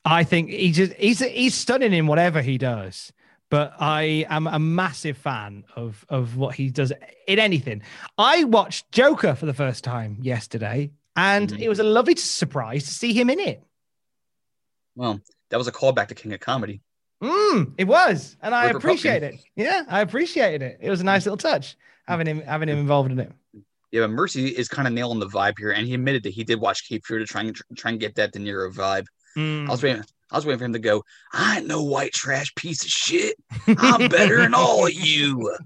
I 0.06 0.24
think 0.24 0.50
he's 0.50 0.76
just 0.76 0.94
he's 0.94 1.20
he's 1.20 1.56
stunning 1.56 1.94
in 1.94 2.08
whatever 2.08 2.42
he 2.42 2.58
does. 2.58 3.14
But 3.50 3.74
I 3.80 4.26
am 4.30 4.48
a 4.48 4.58
massive 4.58 5.16
fan 5.18 5.64
of 5.76 6.06
of 6.10 6.36
what 6.38 6.56
he 6.56 6.70
does 6.70 6.92
in 7.28 7.40
anything. 7.40 7.84
I 8.18 8.44
watched 8.46 8.92
Joker 8.92 9.36
for 9.36 9.46
the 9.46 9.54
first 9.54 9.84
time 9.84 10.18
yesterday, 10.22 10.92
and 11.16 11.50
Mm-hmm. 11.50 11.62
it 11.62 11.70
was 11.70 11.80
a 11.80 11.84
lovely 11.84 12.16
surprise 12.16 12.84
to 12.86 12.92
see 12.92 13.14
him 13.14 13.30
in 13.30 13.40
it. 13.40 13.64
Well, 14.96 15.22
that 15.50 15.58
was 15.58 15.68
a 15.68 15.72
callback 15.72 16.08
to 16.08 16.16
King 16.16 16.34
of 16.34 16.40
Comedy. 16.40 16.82
Mm, 17.24 17.74
it 17.78 17.86
was, 17.86 18.36
and 18.42 18.54
I 18.54 18.66
Rupert 18.68 18.78
appreciate 18.84 19.22
Pupkin. 19.22 19.40
it. 19.40 19.46
Yeah, 19.56 19.84
I 19.88 20.02
appreciated 20.02 20.62
it. 20.62 20.78
It 20.82 20.90
was 20.90 21.00
a 21.02 21.06
nice 21.06 21.26
little 21.26 21.38
touch 21.38 21.78
having 22.08 22.28
him 22.28 22.42
having 22.42 22.68
him 22.70 22.78
involved 22.78 23.12
in 23.12 23.20
it. 23.20 23.32
Yeah, 23.92 24.02
but 24.02 24.10
Mercy 24.10 24.48
is 24.48 24.68
kind 24.68 24.88
of 24.88 24.94
nailing 24.94 25.20
the 25.20 25.28
vibe 25.28 25.58
here, 25.58 25.72
and 25.72 25.88
he 25.88 25.94
admitted 25.94 26.24
that 26.24 26.34
he 26.34 26.44
did 26.44 26.60
watch 26.60 26.88
Cape 26.90 27.06
Fear 27.06 27.20
to 27.20 27.26
try 27.26 27.42
and 27.42 27.56
try 27.78 27.92
and 27.92 28.00
get 28.00 28.16
that 28.16 28.34
De 28.34 28.40
Niro 28.40 28.74
vibe. 28.74 29.06
Mm. 29.38 29.68
I 29.68 29.72
was 29.72 29.82
waiting. 29.82 30.04
I 30.32 30.36
was 30.36 30.46
waiting 30.46 30.60
for 30.60 30.66
him 30.66 30.74
to 30.74 30.80
go. 30.80 31.04
I 31.32 31.60
ain't 31.60 31.68
no 31.68 31.84
white 31.84 32.12
trash 32.12 32.54
piece 32.56 32.84
of 32.84 32.90
shit. 32.90 33.36
I'm 33.68 34.10
better 34.10 34.38
than 34.38 34.54
all 34.54 34.86
of 34.88 34.94
you. 34.94 35.56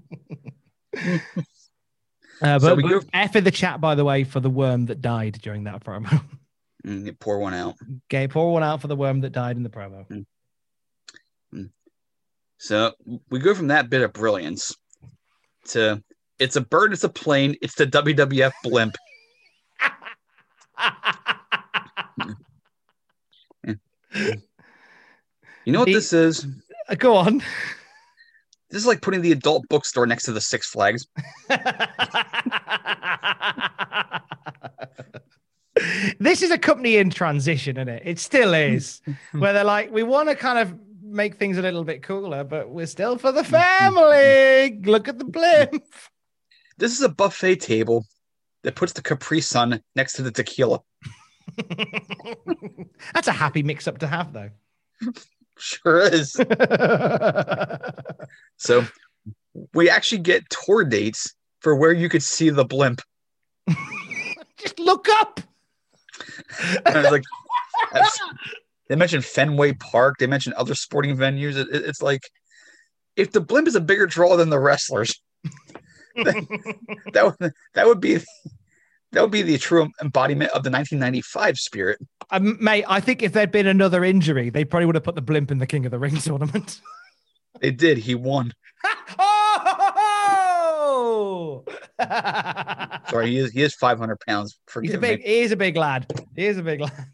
Uh, 2.40 2.56
but, 2.60 2.60
So 2.60 2.74
we 2.76 2.82
go- 2.88 3.00
F 3.12 3.34
in 3.34 3.42
the 3.42 3.50
chat, 3.50 3.80
by 3.80 3.96
the 3.96 4.04
way, 4.04 4.22
for 4.22 4.38
the 4.38 4.48
worm 4.48 4.86
that 4.86 5.00
died 5.02 5.40
during 5.42 5.64
that 5.64 5.82
promo. 5.84 6.22
Mm, 6.86 7.18
pour 7.18 7.40
one 7.40 7.52
out. 7.52 7.74
okay, 8.06 8.28
pour 8.28 8.52
one 8.52 8.62
out 8.62 8.80
for 8.80 8.86
the 8.86 8.94
worm 8.94 9.22
that 9.22 9.30
died 9.32 9.56
in 9.56 9.64
the 9.64 9.68
promo. 9.68 10.06
So 12.58 12.92
we 13.30 13.38
go 13.38 13.54
from 13.54 13.68
that 13.68 13.88
bit 13.88 14.02
of 14.02 14.12
brilliance 14.12 14.74
to 15.68 16.02
it's 16.38 16.56
a 16.56 16.60
bird, 16.60 16.92
it's 16.92 17.04
a 17.04 17.08
plane, 17.08 17.56
it's 17.62 17.74
the 17.74 17.86
WWF 17.86 18.52
blimp. 18.64 18.96
You 25.68 25.72
know 25.72 25.80
what 25.80 25.86
this 25.92 26.14
is? 26.14 26.46
Uh, 26.88 26.94
Go 26.94 27.14
on. 27.14 27.42
This 28.70 28.82
is 28.82 28.86
like 28.86 29.00
putting 29.00 29.22
the 29.22 29.32
adult 29.32 29.66
bookstore 29.70 30.06
next 30.06 30.24
to 30.24 30.32
the 30.32 30.42
Six 30.42 30.68
Flags. 30.68 31.06
this 36.20 36.42
is 36.42 36.50
a 36.50 36.58
company 36.58 36.98
in 36.98 37.08
transition, 37.08 37.78
isn't 37.78 37.88
it? 37.88 38.02
It 38.04 38.18
still 38.18 38.52
is. 38.52 39.00
where 39.32 39.54
they're 39.54 39.64
like, 39.64 39.90
we 39.90 40.02
want 40.02 40.28
to 40.28 40.34
kind 40.34 40.58
of 40.58 40.78
make 41.10 41.36
things 41.36 41.58
a 41.58 41.62
little 41.62 41.84
bit 41.84 42.02
cooler, 42.02 42.44
but 42.44 42.70
we're 42.70 42.86
still 42.86 43.18
for 43.18 43.32
the 43.32 43.44
family. 43.44 44.80
Look 44.84 45.08
at 45.08 45.18
the 45.18 45.24
blimp. 45.24 45.84
This 46.76 46.92
is 46.92 47.02
a 47.02 47.08
buffet 47.08 47.56
table 47.56 48.04
that 48.62 48.76
puts 48.76 48.92
the 48.92 49.02
Capri 49.02 49.40
Sun 49.40 49.82
next 49.96 50.14
to 50.14 50.22
the 50.22 50.30
tequila. 50.30 50.80
That's 53.14 53.28
a 53.28 53.32
happy 53.32 53.62
mix 53.62 53.88
up 53.88 53.98
to 53.98 54.06
have, 54.06 54.32
though. 54.32 54.50
Sure 55.60 55.98
is. 56.02 56.40
so 58.58 58.86
we 59.74 59.90
actually 59.90 60.20
get 60.20 60.48
tour 60.50 60.84
dates 60.84 61.34
for 61.58 61.74
where 61.74 61.92
you 61.92 62.08
could 62.08 62.22
see 62.22 62.50
the 62.50 62.64
blimp. 62.64 63.02
Just 64.56 64.78
look 64.78 65.08
up. 65.08 65.40
And 66.86 66.96
I 66.96 67.02
was 67.02 67.10
like, 67.10 67.24
they 68.88 68.96
mentioned 68.96 69.24
Fenway 69.24 69.72
Park. 69.74 70.16
They 70.18 70.26
mentioned 70.26 70.54
other 70.54 70.74
sporting 70.74 71.16
venues. 71.16 71.56
It- 71.56 71.68
it- 71.74 71.84
it's 71.84 72.02
like 72.02 72.22
if 73.16 73.32
the 73.32 73.40
blimp 73.40 73.66
is 73.68 73.74
a 73.74 73.80
bigger 73.80 74.06
draw 74.06 74.36
than 74.36 74.50
the 74.50 74.58
wrestlers, 74.60 75.20
that, 76.16 76.34
that 77.12 77.24
would 77.40 77.52
that 77.74 77.86
would 77.86 78.00
be 78.00 78.18
That 79.12 79.22
would 79.22 79.30
be 79.30 79.40
the 79.42 79.56
true 79.56 79.88
embodiment 80.02 80.50
of 80.50 80.62
the 80.64 80.70
1995 80.70 81.56
spirit. 81.56 81.98
Um, 82.30 82.62
mate, 82.62 82.84
I 82.86 83.00
think 83.00 83.22
if 83.22 83.32
there'd 83.32 83.50
been 83.50 83.66
another 83.66 84.04
injury, 84.04 84.50
they 84.50 84.66
probably 84.66 84.84
would 84.84 84.96
have 84.96 85.04
put 85.04 85.14
the 85.14 85.22
blimp 85.22 85.50
in 85.50 85.56
the 85.58 85.66
King 85.66 85.86
of 85.86 85.90
the 85.92 85.98
Ring 85.98 86.16
tournament. 86.18 86.80
They 87.60 87.70
did. 87.70 87.96
He 87.98 88.14
won. 88.14 88.52
oh! 89.18 91.64
Sorry, 93.10 93.30
he 93.30 93.38
is 93.38 93.50
he 93.52 93.62
is 93.62 93.74
500 93.74 94.18
pounds. 94.28 94.58
He's 94.82 94.94
a 94.94 94.98
big. 94.98 95.20
me. 95.20 95.26
He 95.26 95.38
is 95.40 95.52
a 95.52 95.56
big 95.56 95.76
lad. 95.76 96.06
He 96.36 96.46
is 96.46 96.58
a 96.58 96.62
big 96.62 96.80
lad. 96.80 97.06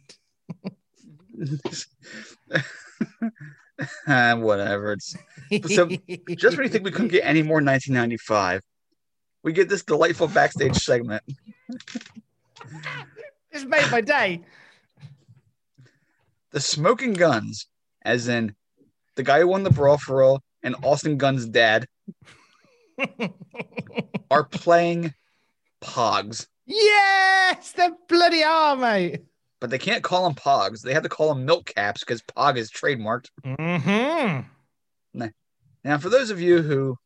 Ah, 4.06 4.34
whatever. 4.38 4.92
It's 5.50 5.74
so 5.74 5.88
just 6.36 6.56
when 6.56 6.64
you 6.64 6.70
think 6.70 6.84
we 6.84 6.90
couldn't 6.90 7.08
get 7.08 7.24
any 7.24 7.42
more 7.42 7.56
1995, 7.56 8.62
we 9.42 9.52
get 9.52 9.68
this 9.68 9.82
delightful 9.82 10.28
backstage 10.28 10.76
segment. 10.76 11.22
this 13.52 13.64
made 13.64 13.90
my 13.90 14.00
day. 14.00 14.42
The 16.52 16.60
Smoking 16.60 17.14
Guns, 17.14 17.66
as 18.02 18.28
in 18.28 18.54
the 19.16 19.24
guy 19.24 19.40
who 19.40 19.48
won 19.48 19.64
the 19.64 19.70
Brawl 19.70 19.98
for 19.98 20.22
All 20.22 20.40
and 20.62 20.76
Austin 20.82 21.18
Gunn's 21.18 21.46
dad, 21.46 21.86
are 24.30 24.44
playing 24.44 25.12
Pogs, 25.82 26.46
Yes, 26.66 27.72
the 27.72 27.94
bloody 28.08 28.42
are, 28.42 28.76
mate. 28.76 29.22
But 29.64 29.70
they 29.70 29.78
can't 29.78 30.04
call 30.04 30.24
them 30.24 30.34
Pogs. 30.34 30.82
They 30.82 30.92
have 30.92 31.04
to 31.04 31.08
call 31.08 31.32
them 31.32 31.46
Milk 31.46 31.72
Caps 31.74 32.00
because 32.00 32.20
Pog 32.20 32.58
is 32.58 32.70
trademarked. 32.70 33.28
Mm-hmm. 33.46 34.42
Now, 35.84 35.96
for 35.96 36.10
those 36.10 36.28
of 36.28 36.38
you 36.38 36.60
who 36.60 36.98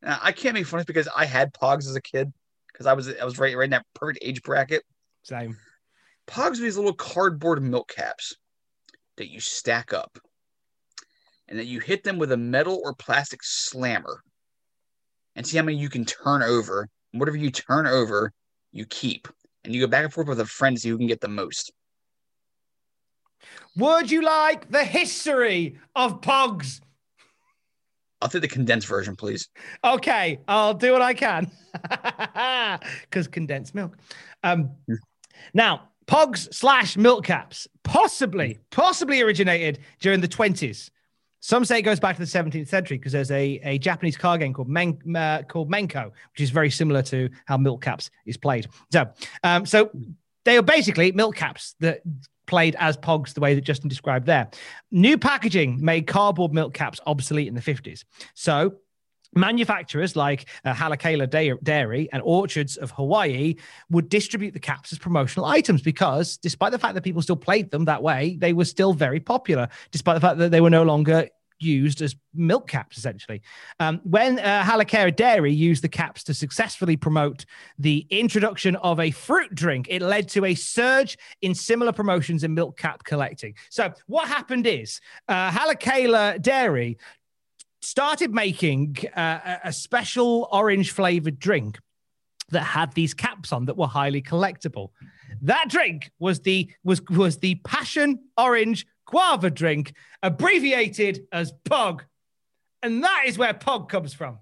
now, 0.00 0.20
I 0.22 0.30
can't 0.30 0.54
make 0.54 0.66
fun 0.66 0.78
of 0.78 0.86
because 0.86 1.08
I 1.16 1.24
had 1.24 1.52
Pogs 1.52 1.88
as 1.88 1.96
a 1.96 2.00
kid 2.00 2.32
because 2.72 2.86
I 2.86 2.92
was 2.92 3.12
I 3.12 3.24
was 3.24 3.40
right 3.40 3.56
right 3.56 3.64
in 3.64 3.70
that 3.70 3.86
perfect 3.92 4.20
age 4.22 4.40
bracket. 4.44 4.84
Same. 5.24 5.56
Pogs 6.28 6.58
are 6.58 6.62
these 6.62 6.76
little 6.76 6.94
cardboard 6.94 7.60
milk 7.60 7.88
caps 7.88 8.36
that 9.16 9.32
you 9.32 9.40
stack 9.40 9.92
up, 9.92 10.16
and 11.48 11.58
then 11.58 11.66
you 11.66 11.80
hit 11.80 12.04
them 12.04 12.18
with 12.18 12.30
a 12.30 12.36
metal 12.36 12.80
or 12.84 12.94
plastic 12.94 13.40
slammer, 13.42 14.22
and 15.34 15.44
see 15.44 15.56
how 15.56 15.64
many 15.64 15.76
you 15.76 15.88
can 15.88 16.04
turn 16.04 16.44
over. 16.44 16.88
And 17.12 17.18
whatever 17.18 17.36
you 17.36 17.50
turn 17.50 17.88
over, 17.88 18.32
you 18.70 18.86
keep, 18.86 19.26
and 19.64 19.74
you 19.74 19.80
go 19.80 19.88
back 19.88 20.04
and 20.04 20.12
forth 20.12 20.28
with 20.28 20.38
a 20.38 20.46
friend 20.46 20.76
to 20.76 20.80
see 20.80 20.88
who 20.88 20.98
can 20.98 21.08
get 21.08 21.20
the 21.20 21.26
most. 21.26 21.72
Would 23.76 24.10
you 24.10 24.22
like 24.22 24.70
the 24.70 24.84
history 24.84 25.78
of 25.94 26.20
Pogs? 26.20 26.80
I'll 28.20 28.28
take 28.28 28.42
the 28.42 28.48
condensed 28.48 28.86
version, 28.86 29.16
please. 29.16 29.48
Okay, 29.82 30.40
I'll 30.46 30.74
do 30.74 30.92
what 30.92 31.02
I 31.02 31.14
can. 31.14 31.50
Because 33.02 33.28
condensed 33.28 33.74
milk. 33.74 33.96
Um, 34.42 34.70
now, 35.54 35.88
Pogs 36.06 36.52
slash 36.52 36.96
milk 36.96 37.24
caps 37.24 37.68
possibly, 37.84 38.58
possibly 38.70 39.20
originated 39.20 39.78
during 40.00 40.20
the 40.20 40.28
20s. 40.28 40.90
Some 41.40 41.64
say 41.64 41.78
it 41.78 41.82
goes 41.82 41.98
back 41.98 42.16
to 42.16 42.20
the 42.20 42.26
17th 42.26 42.68
century 42.68 42.98
because 42.98 43.12
there's 43.12 43.30
a, 43.30 43.60
a 43.64 43.78
Japanese 43.78 44.16
card 44.16 44.40
game 44.40 44.52
called 44.52 44.68
Men, 44.68 44.98
uh, 45.16 45.42
called 45.48 45.70
Menko, 45.70 46.06
which 46.06 46.40
is 46.40 46.50
very 46.50 46.70
similar 46.70 47.02
to 47.02 47.30
how 47.46 47.56
milk 47.56 47.82
caps 47.82 48.10
is 48.26 48.36
played. 48.36 48.66
So, 48.92 49.08
um, 49.42 49.64
so 49.64 49.90
they 50.44 50.56
are 50.58 50.62
basically 50.62 51.12
milk 51.12 51.36
caps 51.36 51.74
that 51.80 52.02
played 52.50 52.76
as 52.78 52.96
pogs 52.96 53.32
the 53.32 53.40
way 53.40 53.54
that 53.54 53.62
Justin 53.62 53.88
described 53.88 54.26
there. 54.26 54.50
New 54.90 55.16
packaging 55.16 55.82
made 55.82 56.06
cardboard 56.06 56.52
milk 56.52 56.74
caps 56.74 57.00
obsolete 57.06 57.48
in 57.48 57.54
the 57.54 57.62
50s. 57.62 58.04
So 58.34 58.74
Manufacturers 59.32 60.16
like 60.16 60.48
uh, 60.64 60.74
Haleakala 60.74 61.62
Dairy 61.62 62.08
and 62.12 62.20
Orchards 62.24 62.76
of 62.76 62.90
Hawaii 62.90 63.54
would 63.88 64.08
distribute 64.08 64.54
the 64.54 64.58
caps 64.58 64.92
as 64.92 64.98
promotional 64.98 65.46
items 65.46 65.82
because, 65.82 66.36
despite 66.36 66.72
the 66.72 66.80
fact 66.80 66.94
that 66.94 67.04
people 67.04 67.22
still 67.22 67.36
played 67.36 67.70
them 67.70 67.84
that 67.84 68.02
way, 68.02 68.36
they 68.40 68.52
were 68.52 68.64
still 68.64 68.92
very 68.92 69.20
popular, 69.20 69.68
despite 69.92 70.16
the 70.16 70.20
fact 70.20 70.38
that 70.38 70.50
they 70.50 70.60
were 70.60 70.68
no 70.68 70.82
longer 70.82 71.28
used 71.60 72.02
as 72.02 72.16
milk 72.34 72.68
caps, 72.68 72.98
essentially. 72.98 73.42
Um, 73.78 74.00
when 74.04 74.38
uh, 74.38 74.62
Haleakala 74.62 75.14
Dairy 75.14 75.52
used 75.52 75.82
the 75.82 75.88
caps 75.88 76.24
to 76.24 76.34
successfully 76.34 76.96
promote 76.96 77.44
the 77.78 78.06
introduction 78.10 78.76
of 78.76 79.00
a 79.00 79.10
fruit 79.10 79.54
drink, 79.54 79.86
it 79.88 80.02
led 80.02 80.28
to 80.30 80.44
a 80.44 80.54
surge 80.54 81.18
in 81.42 81.54
similar 81.54 81.92
promotions 81.92 82.44
in 82.44 82.54
milk 82.54 82.76
cap 82.76 83.04
collecting. 83.04 83.54
So, 83.70 83.92
what 84.06 84.28
happened 84.28 84.66
is 84.66 85.00
uh, 85.28 85.50
Haleakala 85.50 86.40
Dairy 86.40 86.98
started 87.82 88.34
making 88.34 88.96
uh, 89.16 89.56
a 89.64 89.72
special 89.72 90.48
orange 90.52 90.90
flavored 90.90 91.38
drink 91.38 91.78
that 92.50 92.62
had 92.62 92.92
these 92.92 93.14
caps 93.14 93.52
on 93.52 93.64
that 93.66 93.76
were 93.76 93.86
highly 93.86 94.20
collectible. 94.20 94.90
That 95.42 95.66
drink 95.68 96.10
was 96.18 96.40
the 96.40 96.70
was 96.84 97.00
was 97.08 97.38
the 97.38 97.54
passion 97.64 98.18
orange 98.36 98.86
guava 99.10 99.50
drink, 99.50 99.92
abbreviated 100.22 101.26
as 101.32 101.52
POG, 101.64 102.04
and 102.82 103.04
that 103.04 103.24
is 103.26 103.36
where 103.36 103.52
POG 103.52 103.88
comes 103.88 104.14
from. 104.14 104.38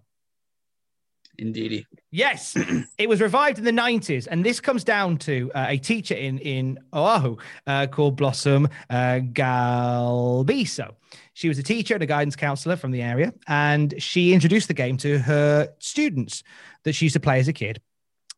Indeedy. 1.39 1.87
Yes, 2.11 2.57
it 2.99 3.09
was 3.09 3.21
revived 3.21 3.59
in 3.59 3.65
the 3.65 3.71
90s, 3.71 4.27
and 4.29 4.45
this 4.45 4.61
comes 4.61 4.83
down 4.83 5.19
to 5.19 5.51
uh, 5.55 5.67
a 5.69 5.79
teacher 5.79 6.15
in 6.15 6.39
in 6.39 6.79
Oahu 6.93 7.37
uh, 7.67 7.87
called 7.87 8.17
Blossom 8.17 8.69
uh, 8.91 9.21
Galbiso. 9.33 10.95
She 11.35 11.49
was 11.49 11.59
a 11.59 11.63
teacher 11.63 11.95
and 11.95 12.03
a 12.03 12.07
guidance 12.07 12.35
counselor 12.35 12.75
from 12.75 12.91
the 12.91 13.03
area, 13.03 13.33
and 13.47 13.95
she 14.03 14.35
introduced 14.35 14.67
the 14.67 14.75
game 14.75 14.97
to 14.99 15.21
her 15.21 15.73
students 15.79 16.43
that 16.83 16.95
she 16.95 17.05
used 17.05 17.15
to 17.15 17.21
play 17.21 17.39
as 17.39 17.47
a 17.47 17.53
kid. 17.53 17.81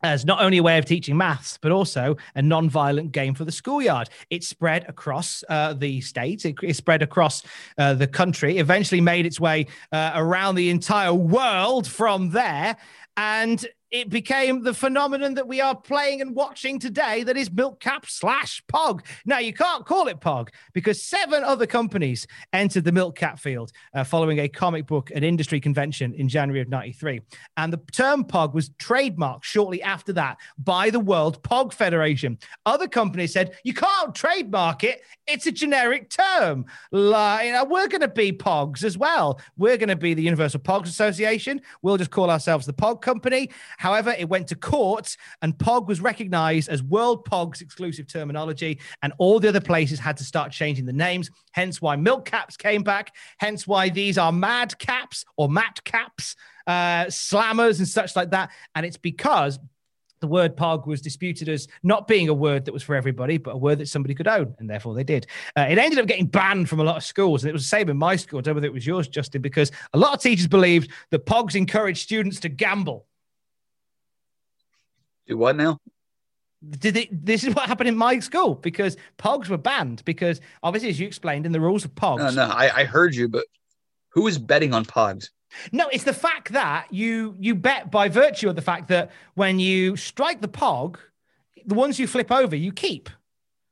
As 0.03 0.25
not 0.25 0.41
only 0.41 0.57
a 0.57 0.63
way 0.63 0.77
of 0.77 0.85
teaching 0.85 1.15
maths, 1.15 1.59
but 1.61 1.71
also 1.71 2.17
a 2.35 2.41
non-violent 2.41 3.11
game 3.11 3.35
for 3.35 3.45
the 3.45 3.51
schoolyard. 3.51 4.09
It 4.29 4.43
spread 4.43 4.85
across 4.89 5.43
uh, 5.47 5.73
the 5.73 6.01
states. 6.01 6.43
It, 6.45 6.55
it 6.63 6.75
spread 6.75 7.01
across 7.03 7.43
uh, 7.77 7.93
the 7.93 8.07
country. 8.07 8.57
Eventually, 8.57 9.01
made 9.01 9.25
its 9.25 9.39
way 9.39 9.67
uh, 9.91 10.11
around 10.15 10.55
the 10.55 10.69
entire 10.69 11.13
world 11.13 11.87
from 11.87 12.31
there, 12.31 12.77
and 13.17 13.65
it 13.91 14.09
became 14.09 14.63
the 14.63 14.73
phenomenon 14.73 15.33
that 15.33 15.47
we 15.47 15.59
are 15.59 15.75
playing 15.75 16.21
and 16.21 16.33
watching 16.33 16.79
today. 16.79 17.23
That 17.23 17.35
is 17.35 17.51
Milk 17.51 17.81
Cap 17.81 18.05
slash 18.07 18.63
Pog. 18.71 19.01
Now 19.25 19.39
you 19.39 19.53
can't 19.53 19.85
call 19.85 20.07
it 20.07 20.21
Pog 20.21 20.47
because 20.73 21.01
seven 21.01 21.43
other 21.43 21.67
companies 21.67 22.25
entered 22.53 22.85
the 22.85 22.93
Milk 22.93 23.17
Cap 23.17 23.37
field 23.37 23.71
uh, 23.93 24.05
following 24.05 24.39
a 24.39 24.47
comic 24.47 24.87
book 24.87 25.11
and 25.13 25.25
industry 25.25 25.59
convention 25.59 26.13
in 26.13 26.29
January 26.29 26.61
of 26.61 26.69
'93, 26.69 27.21
and 27.57 27.73
the 27.73 27.81
term 27.91 28.23
Pog 28.23 28.53
was 28.53 28.69
trademarked 28.71 29.43
shortly 29.43 29.83
after 29.83 30.13
that 30.13 30.37
by 30.57 30.89
the 30.89 30.99
World 30.99 31.43
Pog 31.43 31.73
Federation. 31.73 32.37
Other 32.65 32.87
companies 32.87 33.33
said 33.33 33.57
you 33.65 33.73
can't 33.73 34.15
trademark 34.15 34.85
it; 34.85 35.01
it's 35.27 35.47
a 35.47 35.51
generic 35.51 36.09
term. 36.09 36.65
Like 36.91 37.47
you 37.47 37.51
know, 37.51 37.65
we're 37.65 37.89
going 37.89 38.01
to 38.01 38.07
be 38.07 38.31
Pogs 38.31 38.85
as 38.85 38.97
well. 38.97 39.41
We're 39.57 39.77
going 39.77 39.89
to 39.89 39.97
be 39.97 40.13
the 40.13 40.23
Universal 40.23 40.61
Pogs 40.61 40.87
Association. 40.87 41.61
We'll 41.81 41.97
just 41.97 42.11
call 42.11 42.29
ourselves 42.29 42.65
the 42.65 42.73
Pog 42.73 43.01
Company. 43.01 43.49
However, 43.81 44.13
it 44.15 44.29
went 44.29 44.47
to 44.49 44.55
court, 44.55 45.17
and 45.41 45.57
Pog 45.57 45.87
was 45.87 46.01
recognized 46.01 46.69
as 46.69 46.83
World 46.83 47.25
Pogs 47.25 47.61
exclusive 47.61 48.05
terminology, 48.05 48.79
and 49.01 49.11
all 49.17 49.39
the 49.39 49.49
other 49.49 49.59
places 49.59 49.97
had 49.97 50.17
to 50.17 50.23
start 50.23 50.51
changing 50.51 50.85
the 50.85 50.93
names. 50.93 51.31
Hence 51.53 51.81
why 51.81 51.95
Milk 51.95 52.25
Caps 52.25 52.55
came 52.57 52.83
back. 52.83 53.15
Hence 53.39 53.65
why 53.65 53.89
these 53.89 54.19
are 54.19 54.31
Mad 54.31 54.77
Caps 54.77 55.25
or 55.35 55.49
Mat 55.49 55.83
Caps, 55.83 56.35
uh, 56.67 57.05
Slammers, 57.05 57.79
and 57.79 57.87
such 57.87 58.15
like 58.15 58.29
that. 58.29 58.51
And 58.75 58.85
it's 58.85 58.97
because 58.97 59.57
the 60.19 60.27
word 60.27 60.55
pog 60.55 60.85
was 60.85 61.01
disputed 61.01 61.49
as 61.49 61.67
not 61.81 62.07
being 62.07 62.29
a 62.29 62.33
word 62.35 62.65
that 62.65 62.73
was 62.73 62.83
for 62.83 62.93
everybody, 62.93 63.39
but 63.39 63.55
a 63.55 63.57
word 63.57 63.79
that 63.79 63.87
somebody 63.87 64.13
could 64.13 64.27
own, 64.27 64.53
and 64.59 64.69
therefore 64.69 64.93
they 64.93 65.03
did. 65.03 65.25
Uh, 65.57 65.65
it 65.67 65.79
ended 65.79 65.97
up 65.97 66.05
getting 66.05 66.27
banned 66.27 66.69
from 66.69 66.81
a 66.81 66.83
lot 66.83 66.97
of 66.97 67.03
schools, 67.03 67.43
and 67.43 67.49
it 67.49 67.53
was 67.53 67.63
the 67.63 67.69
same 67.69 67.89
in 67.89 67.97
my 67.97 68.15
school. 68.15 68.37
I 68.37 68.41
don't 68.43 68.53
know 68.53 68.57
whether 68.57 68.67
it 68.67 68.73
was 68.73 68.85
yours, 68.85 69.07
Justin, 69.07 69.41
because 69.41 69.71
a 69.93 69.97
lot 69.97 70.13
of 70.13 70.21
teachers 70.21 70.45
believed 70.45 70.91
that 71.09 71.25
pogs 71.25 71.55
encouraged 71.55 72.03
students 72.03 72.39
to 72.41 72.49
gamble. 72.49 73.07
Do 75.31 75.37
what 75.37 75.55
now? 75.55 75.77
Did 76.77 76.97
it, 76.97 77.25
this 77.25 77.45
is 77.45 77.55
what 77.55 77.69
happened 77.69 77.87
in 77.87 77.95
my 77.95 78.19
school 78.19 78.55
because 78.55 78.97
pogs 79.17 79.47
were 79.47 79.57
banned 79.57 80.03
because 80.03 80.41
obviously, 80.61 80.89
as 80.89 80.99
you 80.99 81.07
explained 81.07 81.45
in 81.45 81.53
the 81.53 81.61
rules 81.61 81.85
of 81.85 81.95
pogs, 81.95 82.17
No, 82.17 82.31
no, 82.31 82.53
I, 82.53 82.81
I 82.81 82.83
heard 82.83 83.15
you, 83.15 83.29
but 83.29 83.45
who 84.09 84.27
is 84.27 84.37
betting 84.37 84.73
on 84.73 84.83
Pogs? 84.83 85.29
No, 85.71 85.87
it's 85.87 86.03
the 86.03 86.11
fact 86.11 86.51
that 86.51 86.87
you 86.91 87.33
you 87.39 87.55
bet 87.55 87.89
by 87.89 88.09
virtue 88.09 88.49
of 88.49 88.57
the 88.57 88.61
fact 88.61 88.89
that 88.89 89.11
when 89.35 89.57
you 89.57 89.95
strike 89.95 90.41
the 90.41 90.49
pog, 90.49 90.97
the 91.65 91.75
ones 91.75 91.97
you 91.97 92.07
flip 92.07 92.29
over, 92.29 92.53
you 92.53 92.73
keep. 92.73 93.09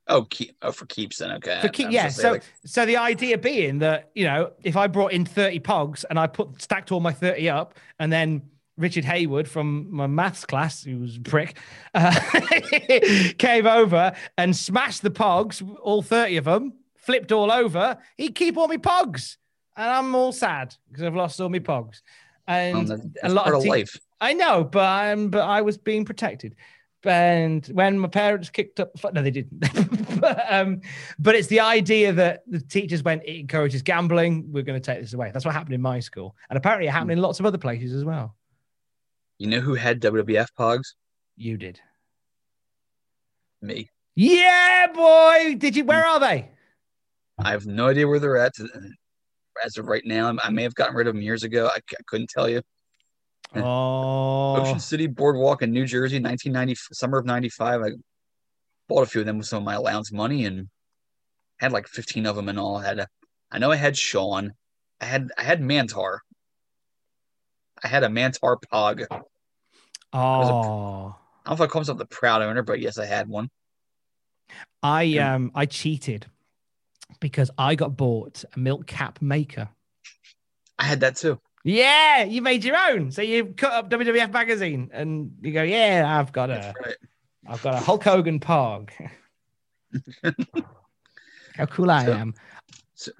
Oh, 0.06 0.22
keep 0.30 0.56
oh 0.62 0.72
for 0.72 0.86
keeps 0.86 1.18
then. 1.18 1.32
Okay. 1.32 1.60
For 1.60 1.68
keep, 1.68 1.90
yeah. 1.90 2.08
So 2.08 2.32
like, 2.32 2.44
so 2.64 2.86
the 2.86 2.96
idea 2.96 3.36
being 3.36 3.80
that 3.80 4.10
you 4.14 4.24
know 4.24 4.52
if 4.62 4.78
I 4.78 4.86
brought 4.86 5.12
in 5.12 5.26
thirty 5.26 5.60
pogs 5.60 6.06
and 6.08 6.18
I 6.18 6.26
put 6.26 6.62
stacked 6.62 6.90
all 6.90 7.00
my 7.00 7.12
thirty 7.12 7.50
up, 7.50 7.74
and 7.98 8.10
then 8.10 8.40
Richard 8.80 9.04
Hayward 9.04 9.46
from 9.46 9.86
my 9.90 10.06
maths 10.06 10.44
class, 10.44 10.82
who 10.82 10.98
was 10.98 11.16
a 11.16 11.20
prick, 11.20 11.58
uh, 11.94 12.18
came 13.38 13.66
over 13.66 14.14
and 14.38 14.56
smashed 14.56 15.02
the 15.02 15.10
pogs, 15.10 15.62
all 15.82 16.02
thirty 16.02 16.36
of 16.36 16.44
them, 16.44 16.72
flipped 16.96 17.30
all 17.30 17.52
over. 17.52 17.98
He'd 18.16 18.34
keep 18.34 18.56
all 18.56 18.68
my 18.68 18.78
pogs, 18.78 19.36
and 19.76 19.88
I'm 19.88 20.14
all 20.14 20.32
sad 20.32 20.74
because 20.88 21.04
I've 21.04 21.14
lost 21.14 21.40
all 21.40 21.50
my 21.50 21.58
pogs. 21.58 22.00
And 22.46 22.88
Well, 22.88 23.10
a 23.22 23.28
lot 23.28 23.48
of 23.48 23.54
of 23.56 23.62
te- 23.62 23.68
life. 23.68 23.96
I 24.20 24.32
know, 24.32 24.64
but 24.64 24.84
I'm 24.84 25.28
but 25.28 25.42
I 25.42 25.60
was 25.60 25.78
being 25.78 26.04
protected. 26.04 26.56
And 27.04 27.64
when 27.68 27.98
my 27.98 28.08
parents 28.08 28.50
kicked 28.50 28.78
up, 28.78 28.90
no, 29.14 29.22
they 29.22 29.30
didn't. 29.30 29.58
but, 30.20 30.52
um, 30.52 30.82
but 31.18 31.34
it's 31.34 31.48
the 31.48 31.60
idea 31.60 32.12
that 32.12 32.42
the 32.46 32.60
teachers 32.60 33.02
went, 33.02 33.22
it 33.24 33.38
encourages 33.38 33.80
gambling. 33.80 34.52
We're 34.52 34.64
going 34.64 34.78
to 34.78 34.84
take 34.84 35.00
this 35.00 35.14
away. 35.14 35.30
That's 35.32 35.46
what 35.46 35.54
happened 35.54 35.74
in 35.74 35.80
my 35.80 36.00
school, 36.00 36.36
and 36.50 36.56
apparently 36.56 36.88
it 36.88 36.90
happened 36.90 37.12
in 37.12 37.18
lots 37.22 37.40
of 37.40 37.46
other 37.46 37.58
places 37.58 37.94
as 37.94 38.04
well. 38.04 38.36
You 39.40 39.46
know 39.46 39.60
who 39.60 39.74
had 39.74 40.02
WWF 40.02 40.48
pogs? 40.56 40.88
You 41.34 41.56
did. 41.56 41.80
Me. 43.62 43.88
Yeah, 44.14 44.88
boy. 44.94 45.54
Did 45.56 45.76
you? 45.76 45.86
Where 45.86 46.04
are 46.04 46.20
they? 46.20 46.50
I 47.38 47.52
have 47.52 47.64
no 47.64 47.88
idea 47.88 48.06
where 48.06 48.18
they're 48.18 48.36
at. 48.36 48.52
As 49.64 49.78
of 49.78 49.86
right 49.86 50.02
now, 50.04 50.36
I 50.44 50.50
may 50.50 50.62
have 50.62 50.74
gotten 50.74 50.94
rid 50.94 51.06
of 51.06 51.14
them 51.14 51.22
years 51.22 51.42
ago. 51.42 51.68
I, 51.68 51.76
I 51.76 52.02
couldn't 52.06 52.28
tell 52.28 52.50
you. 52.50 52.60
Oh, 53.56 54.56
Ocean 54.60 54.78
City 54.78 55.06
Boardwalk 55.06 55.62
in 55.62 55.72
New 55.72 55.86
Jersey, 55.86 56.16
1990, 56.16 56.74
summer 56.92 57.16
of 57.16 57.24
95. 57.24 57.80
I 57.80 57.90
bought 58.90 59.04
a 59.04 59.06
few 59.06 59.22
of 59.22 59.26
them 59.26 59.38
with 59.38 59.46
some 59.46 59.60
of 59.60 59.64
my 59.64 59.74
allowance 59.74 60.12
money 60.12 60.44
and 60.44 60.68
had 61.58 61.72
like 61.72 61.88
15 61.88 62.26
of 62.26 62.36
them 62.36 62.50
in 62.50 62.58
all. 62.58 62.76
I 62.76 62.84
had 62.84 62.98
a, 62.98 63.08
I 63.50 63.58
know 63.58 63.72
I 63.72 63.76
had 63.76 63.96
Shawn. 63.96 64.52
I 65.00 65.06
had 65.06 65.30
I 65.38 65.44
had 65.44 65.62
Mantaur. 65.62 66.18
I 67.82 67.88
had 67.88 68.04
a 68.04 68.08
Mantaur 68.08 68.56
Pog. 68.72 69.06
Oh, 69.10 70.18
I, 70.18 70.18
a, 70.18 70.44
I 70.44 70.44
don't 70.44 71.48
know 71.48 71.52
if 71.52 71.60
I 71.60 71.66
call 71.66 71.80
myself 71.80 71.98
the 71.98 72.06
proud 72.06 72.42
owner, 72.42 72.62
but 72.62 72.80
yes, 72.80 72.98
I 72.98 73.06
had 73.06 73.28
one. 73.28 73.50
I 74.82 75.18
um 75.18 75.52
I 75.54 75.66
cheated 75.66 76.26
because 77.20 77.50
I 77.58 77.74
got 77.74 77.96
bought 77.96 78.44
a 78.54 78.58
milk 78.58 78.86
cap 78.86 79.20
maker. 79.22 79.68
I 80.78 80.84
had 80.84 81.00
that 81.00 81.16
too. 81.16 81.38
Yeah, 81.62 82.24
you 82.24 82.40
made 82.40 82.64
your 82.64 82.76
own. 82.76 83.12
So 83.12 83.20
you 83.22 83.46
cut 83.56 83.72
up 83.72 83.90
WWF 83.90 84.32
magazine 84.32 84.90
and 84.92 85.32
you 85.42 85.52
go, 85.52 85.62
yeah, 85.62 86.04
I've 86.06 86.32
got 86.32 86.48
a, 86.48 86.74
right. 86.82 86.96
I've 87.46 87.62
got 87.62 87.74
a 87.74 87.78
Hulk 87.78 88.02
Hogan 88.02 88.40
pog. 88.40 88.88
How 91.56 91.66
cool 91.66 91.90
I 91.90 92.06
So- 92.06 92.12
am. 92.14 92.34
So, 92.94 93.12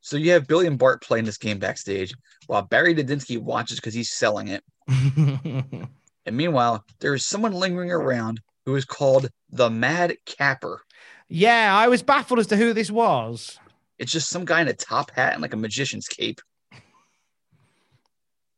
so 0.00 0.16
you 0.16 0.32
have 0.32 0.46
Billy 0.46 0.66
and 0.66 0.78
Bart 0.78 1.02
playing 1.02 1.24
this 1.24 1.38
game 1.38 1.58
backstage 1.58 2.14
while 2.50 2.62
Barry 2.62 2.92
Didinsky 2.96 3.38
watches 3.40 3.76
because 3.78 3.94
he's 3.94 4.10
selling 4.10 4.48
it. 4.48 4.64
And 6.26 6.36
meanwhile, 6.36 6.84
there 6.98 7.14
is 7.14 7.24
someone 7.24 7.52
lingering 7.54 7.90
around 7.90 8.40
who 8.66 8.76
is 8.76 8.84
called 8.84 9.30
the 9.50 9.70
Mad 9.70 10.16
Capper. 10.26 10.82
yeah, 11.28 11.74
I 11.74 11.88
was 11.88 12.02
baffled 12.02 12.38
as 12.40 12.46
to 12.48 12.56
who 12.58 12.74
this 12.74 12.90
was. 12.90 13.58
It's 13.98 14.12
just 14.12 14.28
some 14.28 14.44
guy 14.44 14.60
in 14.60 14.68
a 14.68 14.74
top 14.74 15.10
hat 15.12 15.32
and 15.32 15.40
like 15.40 15.54
a 15.54 15.56
magician's 15.56 16.06
cape. 16.08 16.40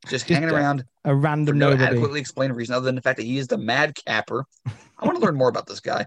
Just, 0.07 0.27
Just 0.27 0.29
hanging 0.29 0.51
a- 0.51 0.55
around 0.55 0.85
A 1.05 1.15
random 1.15 1.57
no 1.57 1.71
nobody. 1.71 1.85
adequately 1.85 2.21
explained 2.21 2.51
a 2.51 2.55
reason 2.55 2.75
other 2.75 2.85
than 2.87 2.97
the 2.97 3.01
fact 3.01 3.19
that 3.19 3.25
he 3.27 3.39
is 3.39 3.47
the 3.47 3.59
Mad 3.59 3.95
Capper. 3.95 4.45
I 4.99 5.05
want 5.07 5.17
to 5.19 5.25
learn 5.25 5.37
more 5.37 5.49
about 5.49 5.67
this 5.69 5.81
guy. 5.81 6.07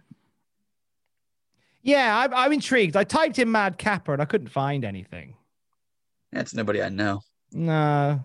Yeah, 1.83 2.17
I'm, 2.19 2.33
I'm 2.33 2.51
intrigued. 2.51 2.97
I 2.97 3.05
typed 3.05 3.39
in 3.39 3.49
Mad 3.49 3.77
Capper 3.77 4.11
and 4.11 4.21
I 4.21 4.25
couldn't 4.25 4.49
find 4.49 4.83
anything. 4.83 5.35
That's 6.33 6.53
nobody 6.53 6.81
I 6.83 6.89
know. 6.89 7.21
No. 7.55 8.21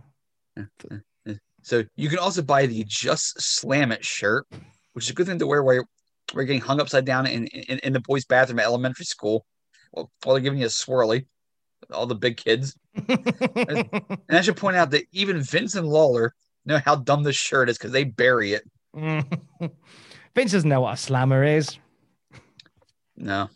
So 1.63 1.85
you 1.95 2.09
can 2.09 2.19
also 2.19 2.43
buy 2.43 2.67
the 2.67 2.85
Just 2.87 3.41
Slam 3.41 3.93
It 3.93 4.05
shirt, 4.05 4.45
which 4.93 5.05
is 5.05 5.11
a 5.11 5.15
good 5.15 5.27
thing 5.27 5.39
to 5.39 5.47
wear 5.47 5.63
while 5.63 5.75
you're, 5.75 5.89
you're 6.35 6.45
getting 6.45 6.61
hung 6.61 6.81
upside 6.81 7.05
down 7.05 7.27
in, 7.27 7.47
in, 7.47 7.79
in 7.79 7.93
the 7.93 8.01
boys' 8.01 8.25
bathroom 8.25 8.59
at 8.59 8.65
elementary 8.65 9.05
school 9.05 9.47
while, 9.93 10.11
while 10.25 10.35
they're 10.35 10.43
giving 10.43 10.59
you 10.59 10.67
a 10.67 10.69
swirly, 10.69 11.27
all 11.93 12.07
the 12.07 12.17
big 12.17 12.39
kids. 12.39 12.77
and 12.95 14.21
I 14.29 14.41
should 14.41 14.57
point 14.57 14.77
out 14.77 14.91
that 14.91 15.05
even 15.13 15.41
Vince 15.41 15.77
and 15.77 15.87
Lawler 15.87 16.35
know 16.67 16.81
how 16.85 16.97
dumb 16.97 17.23
this 17.23 17.37
shirt 17.37 17.71
is 17.71 17.79
because 17.79 17.93
they 17.93 18.05
bury 18.05 18.55
it. 18.55 18.65
Vince 20.35 20.53
doesn't 20.53 20.69
know 20.69 20.81
what 20.81 20.95
a 20.95 20.97
slammer 20.97 21.45
is. 21.45 21.79
No. 23.17 23.49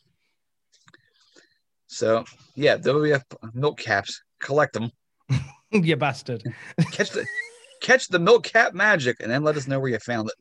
So 1.89 2.25
yeah, 2.55 2.77
WWF 2.77 3.23
milk 3.55 3.79
caps, 3.79 4.23
collect 4.41 4.75
them, 4.75 4.91
you 5.83 5.97
bastard. 5.97 6.43
catch 6.93 7.11
the 7.11 7.27
catch 7.81 8.09
the 8.09 8.19
milk 8.19 8.45
cap 8.45 8.75
magic, 8.75 9.17
and 9.21 9.31
then 9.31 9.43
let 9.43 9.57
us 9.57 9.67
know 9.67 9.81
where 9.81 9.91
you 9.91 9.99
found 9.99 10.31
it. 10.31 10.37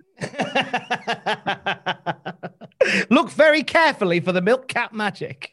Look 3.09 3.29
very 3.31 3.63
carefully 3.63 4.19
for 4.19 4.31
the 4.31 4.41
milk 4.41 4.67
cap 4.67 4.93
magic. 4.93 5.51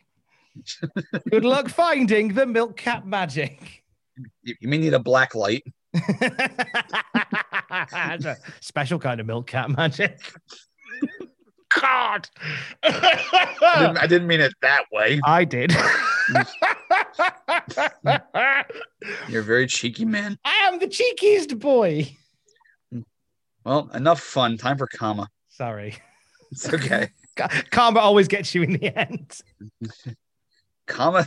Good 1.30 1.44
luck 1.44 1.68
finding 1.74 2.34
the 2.34 2.44
milk 2.46 2.76
cap 2.76 3.04
magic. 3.04 3.84
You, 4.42 4.54
you 4.60 4.68
may 4.68 4.78
need 4.78 4.94
a 4.94 4.98
black 4.98 5.34
light. 5.34 5.64
That's 7.92 8.24
a 8.24 8.36
special 8.60 8.98
kind 8.98 9.20
of 9.20 9.26
milk 9.26 9.46
cap 9.46 9.70
magic. 9.70 10.18
God. 11.80 12.28
I 12.82 13.78
didn't, 13.78 13.98
I 13.98 14.06
didn't 14.06 14.28
mean 14.28 14.40
it 14.40 14.52
that 14.60 14.84
way. 14.92 15.20
I 15.24 15.44
did. 15.44 15.72
You're 19.28 19.40
a 19.40 19.44
very 19.44 19.66
cheeky 19.66 20.04
man. 20.04 20.38
I 20.44 20.68
am 20.70 20.78
the 20.78 20.86
cheekiest 20.86 21.58
boy. 21.58 22.16
Well, 23.64 23.90
enough 23.94 24.20
fun. 24.20 24.56
Time 24.56 24.78
for 24.78 24.86
comma. 24.86 25.28
Sorry. 25.48 25.96
It's 26.50 26.72
okay. 26.72 27.10
Karma 27.70 28.00
always 28.00 28.28
gets 28.28 28.54
you 28.54 28.62
in 28.62 28.72
the 28.72 28.98
end. 28.98 29.40
Kama, 30.86 31.26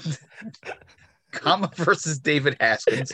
Kama 1.31 1.71
versus 1.75 2.19
David 2.19 2.57
Haskins. 2.59 3.13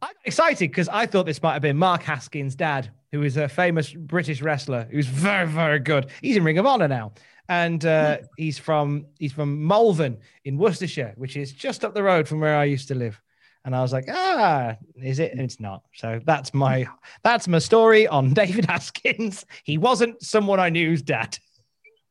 I'm 0.00 0.14
excited 0.24 0.70
because 0.70 0.88
I 0.88 1.06
thought 1.06 1.26
this 1.26 1.40
might 1.42 1.52
have 1.52 1.62
been 1.62 1.76
Mark 1.76 2.02
Haskins' 2.02 2.56
dad, 2.56 2.90
who 3.12 3.22
is 3.22 3.36
a 3.36 3.48
famous 3.48 3.92
British 3.92 4.42
wrestler 4.42 4.88
who's 4.90 5.06
very, 5.06 5.46
very 5.46 5.78
good. 5.78 6.10
He's 6.20 6.36
in 6.36 6.42
Ring 6.42 6.58
of 6.58 6.66
Honor 6.66 6.88
now. 6.88 7.12
And 7.52 7.84
uh, 7.84 8.18
he's 8.38 8.58
from 8.58 9.04
he's 9.18 9.34
from 9.34 9.66
Malvern 9.66 10.16
in 10.46 10.56
Worcestershire, 10.56 11.12
which 11.16 11.36
is 11.36 11.52
just 11.52 11.84
up 11.84 11.92
the 11.92 12.02
road 12.02 12.26
from 12.26 12.40
where 12.40 12.56
I 12.56 12.64
used 12.64 12.88
to 12.88 12.94
live. 12.94 13.20
And 13.66 13.76
I 13.76 13.82
was 13.82 13.92
like, 13.92 14.06
ah, 14.08 14.76
is 14.96 15.18
it? 15.18 15.32
And 15.32 15.40
it's 15.42 15.60
not. 15.60 15.82
So 15.94 16.18
that's 16.24 16.54
my 16.54 16.86
that's 17.22 17.46
my 17.46 17.58
story 17.58 18.08
on 18.08 18.32
David 18.42 18.64
Haskins. 18.64 19.44
He 19.64 19.76
wasn't 19.76 20.22
someone 20.22 20.60
I 20.60 20.70
knew's 20.70 21.02
dad. 21.02 21.38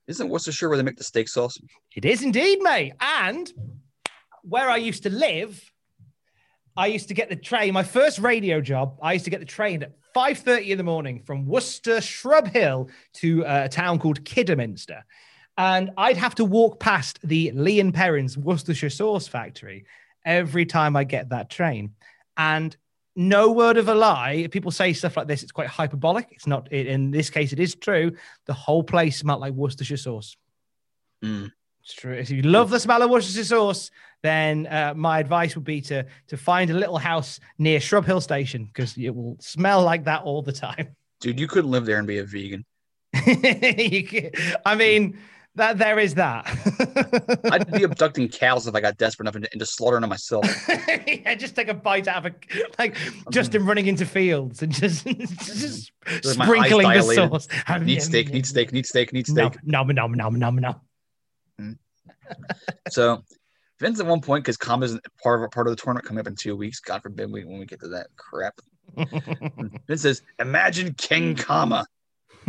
Isn't 0.06 0.30
Worcestershire 0.30 0.70
where 0.70 0.78
they 0.78 0.84
make 0.84 0.98
the 0.98 1.04
steak 1.04 1.28
sauce? 1.28 1.60
It 1.96 2.06
is 2.06 2.22
indeed, 2.22 2.60
mate. 2.62 2.94
And 3.00 3.52
where 4.44 4.70
I 4.70 4.78
used 4.78 5.02
to 5.04 5.10
live, 5.10 5.72
I 6.78 6.86
used 6.86 7.08
to 7.08 7.16
get 7.16 7.30
the 7.30 7.36
train. 7.36 7.74
My 7.74 7.84
first 7.84 8.20
radio 8.20 8.62
job, 8.62 9.00
I 9.02 9.14
used 9.14 9.26
to 9.26 9.32
get 9.32 9.40
the 9.40 9.46
train 9.48 9.82
at 9.82 9.94
5.30 10.16 10.68
in 10.68 10.78
the 10.78 10.84
morning 10.84 11.24
from 11.26 11.48
Worcester 11.48 12.00
Shrub 12.00 12.48
Hill 12.48 12.90
to 13.14 13.44
uh, 13.44 13.62
a 13.66 13.70
town 13.70 13.98
called 13.98 14.24
Kidderminster. 14.24 15.04
And 15.62 15.92
I'd 15.96 16.18
have 16.18 16.34
to 16.36 16.44
walk 16.44 16.80
past 16.80 17.20
the 17.24 17.52
Lea 17.52 17.82
and 17.82 17.94
Perrins 17.94 18.36
Worcestershire 18.36 18.90
sauce 18.90 19.28
factory 19.28 19.86
every 20.26 20.66
time 20.66 20.96
I 20.96 21.04
get 21.04 21.30
that 21.30 21.52
train. 21.52 21.92
And 22.36 22.76
no 23.16 23.52
word 23.52 23.78
of 23.78 23.88
a 23.88 23.94
lie, 23.94 24.48
people 24.50 24.72
say 24.72 24.92
stuff 24.94 25.18
like 25.18 25.28
this, 25.28 25.44
it's 25.44 25.52
quite 25.52 25.68
hyperbolic. 25.68 26.30
It's 26.32 26.48
not, 26.48 26.72
in 26.72 27.12
this 27.12 27.30
case, 27.30 27.54
it 27.54 27.60
is 27.60 27.76
true. 27.76 28.14
The 28.48 28.56
whole 28.56 28.82
place 28.82 29.20
smelled 29.20 29.42
like 29.42 29.54
Worcestershire 29.54 29.98
sauce. 29.98 30.36
Mm. 31.24 31.52
It's 31.84 31.94
true. 31.94 32.14
If 32.14 32.32
you 32.32 32.42
love 32.42 32.72
the 32.72 32.80
smell 32.80 33.04
of 33.04 33.12
Worcestershire 33.12 33.44
sauce, 33.44 33.92
then 34.24 34.66
uh, 34.66 34.96
my 34.96 35.20
advice 35.20 35.54
would 35.54 35.64
be 35.64 35.82
to 35.82 36.08
to 36.30 36.38
find 36.38 36.72
a 36.72 36.76
little 36.76 36.98
house 36.98 37.40
near 37.60 37.80
Shrub 37.80 38.08
Hill 38.08 38.22
Station 38.22 38.66
because 38.66 38.98
it 38.98 39.14
will 39.14 39.38
smell 39.40 39.84
like 39.84 40.06
that 40.06 40.24
all 40.24 40.42
the 40.42 40.54
time. 40.54 40.96
Dude, 41.20 41.40
you 41.40 41.48
couldn't 41.48 41.70
live 41.70 41.86
there 41.86 42.00
and 42.00 42.08
be 42.08 42.18
a 42.18 42.24
vegan. 42.24 42.66
I 43.14 44.76
mean, 44.76 45.20
that 45.56 45.78
there 45.78 46.00
is 46.00 46.16
that. 46.16 46.46
I'd 47.52 47.72
be 47.72 47.84
abducting 47.84 48.30
cows 48.30 48.68
if 48.68 48.76
I 48.76 48.82
got 48.82 48.98
desperate 48.98 49.26
enough 49.26 49.36
into, 49.36 49.50
into 49.54 49.66
slaughtering 49.66 50.02
them 50.02 50.10
myself. 50.10 50.46
yeah, 51.08 51.36
just 51.36 51.56
take 51.56 51.68
a 51.68 51.74
bite 51.74 52.08
out 52.08 52.26
of 52.26 52.34
a 52.34 52.36
like 52.80 52.96
mm-hmm. 52.96 53.30
Justin 53.32 53.66
running 53.66 53.88
into 53.88 54.06
fields 54.06 54.62
and 54.64 54.72
just 54.72 55.06
just 55.06 55.92
With 56.06 56.38
my 56.38 56.46
eyes 56.46 56.52
sprinkling 56.52 56.90
the 56.90 57.02
sauce. 57.02 57.48
Need 57.82 58.02
steak, 58.02 58.32
need 58.32 58.46
steak, 58.46 58.72
need 58.72 58.86
steak, 58.86 59.12
need 59.12 59.28
steak. 59.28 59.58
no, 59.64 59.84
no, 59.84 60.08
no, 60.08 60.30
no, 60.30 60.50
no. 60.50 60.76
Mm-hmm. 61.60 61.72
So 62.90 63.24
Vince 63.82 64.00
at 64.00 64.06
one 64.06 64.22
point, 64.22 64.44
because 64.46 64.58
Kama 64.58 64.86
isn't 64.86 65.06
part 65.22 65.44
of 65.44 65.52
part 65.52 65.68
of 65.68 65.76
the 65.76 65.82
tournament 65.82 66.06
coming 66.06 66.22
up 66.22 66.28
in 66.28 66.36
two 66.36 66.56
weeks. 66.56 66.80
God 66.80 67.02
forbid 67.02 67.32
we 67.32 67.44
when 67.44 67.60
we 67.60 67.66
get 67.66 67.82
to 67.82 67.90
that 67.90 68.08
crap. 68.16 68.54
Vince 69.88 70.04
says, 70.04 70.22
"Imagine 70.40 70.94
King 70.94 71.36
Kama." 71.36 71.86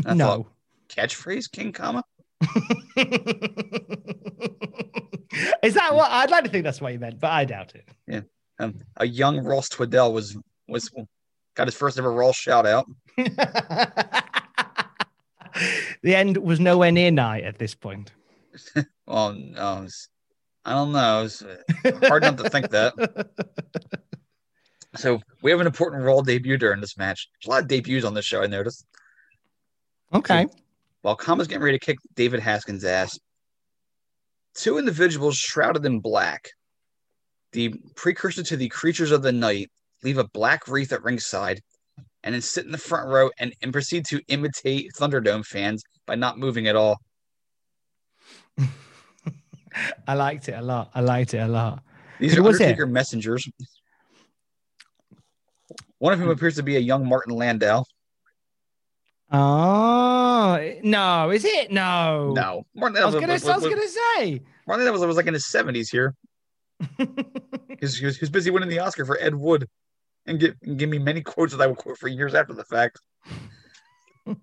I 0.07 0.15
No. 0.15 0.27
thought, 0.27 0.53
catchphrase 0.89 1.51
King 1.51 1.73
Kama. 1.73 2.05
Is 5.63 5.75
that 5.75 5.95
what 5.95 6.11
I'd 6.11 6.31
like 6.31 6.45
to 6.45 6.51
think 6.51 6.65
that's 6.65 6.81
what 6.81 6.93
you 6.93 6.99
meant, 6.99 7.21
but 7.21 7.31
I 7.31 7.45
doubt 7.45 7.75
it. 7.75 7.89
Yeah, 8.07 8.21
um, 8.59 8.79
a 8.97 9.07
young 9.07 9.39
Ross 9.45 9.69
Twiddell 9.69 10.13
was 10.13 10.37
was 10.69 10.91
got 11.55 11.69
his 11.69 11.75
first 11.75 11.99
ever 11.99 12.13
Ross 12.13 12.37
shout 12.37 12.67
out. 12.67 12.87
The 16.03 16.17
end 16.17 16.39
was 16.39 16.59
nowhere 16.59 16.91
near 16.91 17.11
nigh 17.13 17.43
at 17.43 17.59
this 17.59 17.75
point. 17.75 18.11
Well, 19.07 19.35
no, 19.35 19.83
was- 19.83 20.09
I 20.65 20.73
don't 20.73 20.93
know. 20.93 21.25
It's 21.25 21.43
hard 22.09 22.23
not 22.23 22.39
to 22.39 22.49
think 22.49 22.71
that. 22.71 22.95
So 24.97 25.21
we 25.43 25.51
have 25.51 25.61
an 25.61 25.67
important 25.67 26.03
role 26.05 26.23
debut 26.23 26.57
during 26.57 26.81
this 26.81 26.97
match. 26.97 27.29
There's 27.35 27.49
a 27.49 27.51
lot 27.51 27.63
of 27.63 27.69
debuts 27.69 28.07
on 28.07 28.15
this 28.15 28.25
show. 28.25 28.43
I 28.43 28.47
noticed. 28.47 28.87
Okay. 30.15 30.47
While 31.03 31.17
Kama's 31.17 31.49
getting 31.49 31.63
ready 31.63 31.79
to 31.79 31.85
kick 31.85 31.99
David 32.15 32.41
Haskins' 32.41 32.85
ass, 32.85 33.19
two 34.55 34.79
individuals 34.79 35.37
shrouded 35.37 35.85
in 35.85 36.01
black, 36.01 36.49
the 37.53 37.75
precursor 37.97 38.43
to 38.45 38.57
the 38.57 38.69
creatures 38.69 39.11
of 39.11 39.23
the 39.23 39.33
night, 39.33 39.71
leave 40.03 40.19
a 40.19 40.29
black 40.29 40.67
wreath 40.69 40.93
at 40.93 41.03
ringside 41.03 41.61
and 42.25 42.35
then 42.35 42.41
sit 42.41 42.65
in 42.65 42.73
the 42.73 42.79
front 42.79 43.09
row 43.09 43.31
and, 43.39 43.53
and 43.63 43.73
proceed 43.73 44.05
to 44.07 44.21
imitate 44.29 44.91
Thunderdome 44.99 45.45
fans 45.45 45.83
by 46.07 46.15
not 46.15 46.39
moving 46.39 46.69
at 46.69 46.77
all. 46.77 46.99
I 50.07 50.15
liked 50.15 50.49
it 50.49 50.53
a 50.53 50.63
lot. 50.63 50.91
I 50.95 51.01
liked 51.01 51.35
it 51.35 51.39
a 51.39 51.49
lot. 51.49 51.83
These 52.21 52.35
Who 52.35 52.45
are? 52.45 52.49
Undertaker 52.49 52.87
messengers. 52.87 53.49
One 55.99 56.13
of 56.13 56.19
whom 56.19 56.31
appears 56.31 56.57
to 56.57 56.63
be 56.63 56.77
a 56.77 56.81
young 56.81 57.09
Martin 57.09 57.35
Landau. 57.35 57.85
Oh 59.35 60.73
no, 60.83 61.31
is 61.31 61.45
it? 61.47 61.73
No. 61.73 62.33
No, 62.33 62.67
Martin 62.75 63.03
I 63.03 63.07
was 63.07 63.15
gonna, 63.15 63.33
I 63.33 63.57
was 63.57 63.65
gonna 63.65 63.89
say. 63.89 64.43
Martin 64.67 64.85
Landau 64.85 64.93
was, 64.93 65.07
was 65.07 65.17
like 65.17 65.27
in 65.27 65.35
his 65.35 65.47
seventies 65.47 65.89
here. 65.89 66.15
He's, 67.81 67.99
he, 67.99 68.05
was, 68.05 68.31
busy 68.31 68.51
winning 68.51 68.69
the 68.69 68.81
Oscar 68.81 69.07
for 69.07 69.19
Ed 69.19 69.35
Wood, 69.35 69.69
and 70.27 70.39
give 70.39 70.55
and 70.63 70.79
give 70.79 70.91
me 70.91 70.99
many 70.99 71.23
quotes 71.23 71.53
that 71.53 71.63
I 71.63 71.67
will 71.67 71.77
quote 71.77 71.97
for 71.97 72.09
years 72.09 72.35
after 72.35 72.53
the 72.53 72.65
fact. 72.65 73.01
All 74.27 74.35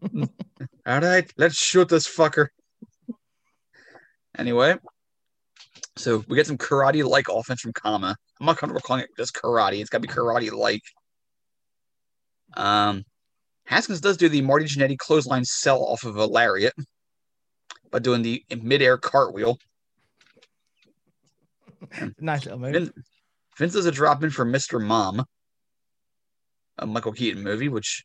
right, 0.85 1.31
let's 1.37 1.55
shoot 1.55 1.87
this 1.87 2.07
fucker. 2.07 2.47
Anyway, 4.37 4.75
so 5.97 6.23
we 6.27 6.35
get 6.35 6.47
some 6.47 6.57
karate-like 6.57 7.27
offense 7.29 7.61
from 7.61 7.73
Kama. 7.73 8.15
I'm 8.39 8.45
not 8.45 8.57
comfortable 8.57 8.81
calling 8.81 9.03
it 9.03 9.09
just 9.17 9.35
karate. 9.35 9.81
It's 9.81 9.89
got 9.89 10.01
to 10.01 10.07
be 10.07 10.13
karate-like. 10.13 10.81
Um, 12.55 13.03
Haskins 13.69 14.01
does 14.01 14.17
do 14.17 14.27
the 14.29 14.41
Marty 14.41 14.65
Jannetty 14.65 14.97
clothesline 14.97 15.45
sell 15.45 15.83
off 15.83 16.03
of 16.03 16.17
a 16.17 16.25
lariat 16.25 16.73
by 17.91 17.99
doing 17.99 18.23
the 18.23 18.43
mid-air 18.61 18.97
cartwheel. 18.97 19.57
Nice 22.19 22.43
little 22.43 22.59
move. 22.59 22.73
Vince, 22.73 22.91
Vince 23.57 23.73
does 23.73 23.85
a 23.85 23.91
drop 23.91 24.21
in 24.23 24.31
for 24.31 24.45
Mr. 24.45 24.83
Mom, 24.83 25.23
a 26.77 26.85
Michael 26.85 27.13
Keaton 27.13 27.41
movie, 27.41 27.69
which 27.69 28.03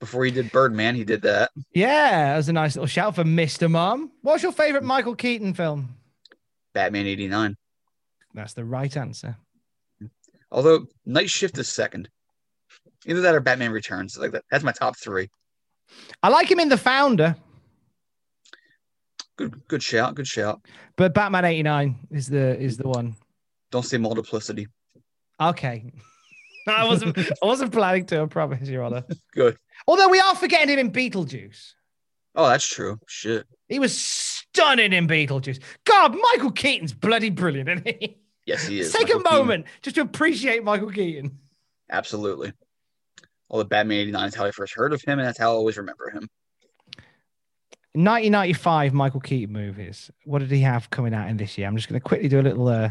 before 0.00 0.24
he 0.24 0.30
did 0.30 0.50
Birdman, 0.50 0.96
he 0.96 1.04
did 1.04 1.22
that. 1.22 1.50
Yeah, 1.72 2.32
that 2.32 2.36
was 2.36 2.48
a 2.48 2.52
nice 2.52 2.74
little 2.74 2.88
shout 2.88 3.14
for 3.14 3.24
Mr. 3.24 3.70
Mom. 3.70 4.10
What's 4.22 4.42
your 4.42 4.52
favorite 4.52 4.82
Michael 4.82 5.14
Keaton 5.14 5.54
film? 5.54 5.96
Batman 6.72 7.06
89. 7.06 7.56
That's 8.34 8.54
the 8.54 8.64
right 8.64 8.94
answer. 8.96 9.36
Although 10.50 10.86
Night 11.06 11.30
Shift 11.30 11.56
is 11.58 11.68
second. 11.68 12.08
Either 13.06 13.20
that 13.22 13.34
or 13.34 13.40
Batman 13.40 13.72
Returns. 13.72 14.16
Like 14.18 14.32
that. 14.32 14.44
That's 14.50 14.64
my 14.64 14.72
top 14.72 14.96
three. 14.98 15.28
I 16.22 16.28
like 16.28 16.50
him 16.50 16.60
in 16.60 16.68
The 16.68 16.76
Founder, 16.78 17.36
Good 19.36 19.66
good 19.68 19.82
shout. 19.82 20.14
Good 20.14 20.26
shout. 20.28 20.60
but 20.96 21.12
Batman 21.12 21.44
89 21.44 21.96
is 22.10 22.28
the 22.28 22.58
is 22.58 22.76
the 22.76 22.88
one. 22.88 23.16
Don't 23.70 23.84
say 23.84 23.98
multiplicity. 23.98 24.68
Okay. 25.40 25.92
I 26.68 26.84
wasn't 26.86 27.18
I 27.18 27.46
wasn't 27.46 27.72
planning 27.72 28.06
to, 28.06 28.22
I 28.22 28.26
promise, 28.26 28.68
Your 28.68 28.84
Honor. 28.84 29.04
Good. 29.34 29.56
Although 29.86 30.08
we 30.08 30.20
are 30.20 30.34
forgetting 30.36 30.70
him 30.70 30.78
in 30.78 30.92
Beetlejuice. 30.92 31.72
Oh, 32.36 32.48
that's 32.48 32.66
true. 32.66 32.98
Shit. 33.06 33.44
He 33.68 33.78
was 33.78 33.96
stunning 33.96 34.92
in 34.92 35.06
Beetlejuice. 35.06 35.60
God, 35.84 36.16
Michael 36.32 36.52
Keaton's 36.52 36.92
bloody 36.94 37.30
brilliant, 37.30 37.68
isn't 37.68 37.86
he? 37.86 38.16
Yes, 38.46 38.66
he 38.66 38.80
is. 38.80 38.92
Take 38.92 39.08
Michael 39.08 39.20
a 39.20 39.24
Keaton. 39.24 39.38
moment 39.38 39.66
just 39.82 39.96
to 39.96 40.02
appreciate 40.02 40.64
Michael 40.64 40.90
Keaton. 40.90 41.38
Absolutely. 41.90 42.52
Although 43.50 43.64
Batman 43.64 43.98
89 43.98 44.28
is 44.28 44.34
how 44.34 44.44
I 44.44 44.50
first 44.50 44.74
heard 44.74 44.92
of 44.92 45.02
him, 45.02 45.18
and 45.18 45.28
that's 45.28 45.38
how 45.38 45.50
I 45.50 45.54
always 45.54 45.76
remember 45.76 46.10
him. 46.10 46.28
1995 47.96 48.92
Michael 48.92 49.20
Keaton 49.20 49.52
movies. 49.52 50.10
What 50.24 50.40
did 50.40 50.50
he 50.50 50.60
have 50.60 50.90
coming 50.90 51.14
out 51.14 51.28
in 51.28 51.36
this 51.36 51.56
year? 51.56 51.68
I'm 51.68 51.76
just 51.76 51.88
going 51.88 52.00
to 52.00 52.04
quickly 52.04 52.28
do 52.28 52.40
a 52.40 52.42
little 52.42 52.66
uh, 52.66 52.90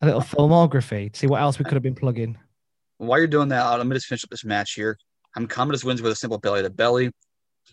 a 0.00 0.06
little 0.06 0.20
filmography 0.20 1.12
to 1.12 1.18
see 1.18 1.28
what 1.28 1.40
else 1.40 1.58
we 1.58 1.64
could 1.64 1.74
have 1.74 1.82
been 1.82 1.94
plugging. 1.94 2.36
While 2.98 3.18
you're 3.18 3.28
doing 3.28 3.48
that, 3.48 3.64
let 3.70 3.86
me 3.86 3.94
just 3.94 4.06
finish 4.06 4.24
up 4.24 4.30
this 4.30 4.44
match 4.44 4.72
here. 4.72 4.98
I'm 5.36 5.46
Commodus 5.46 5.84
wins 5.84 6.02
with 6.02 6.12
a 6.12 6.16
simple 6.16 6.38
belly 6.38 6.62
to 6.62 6.70
belly. 6.70 7.12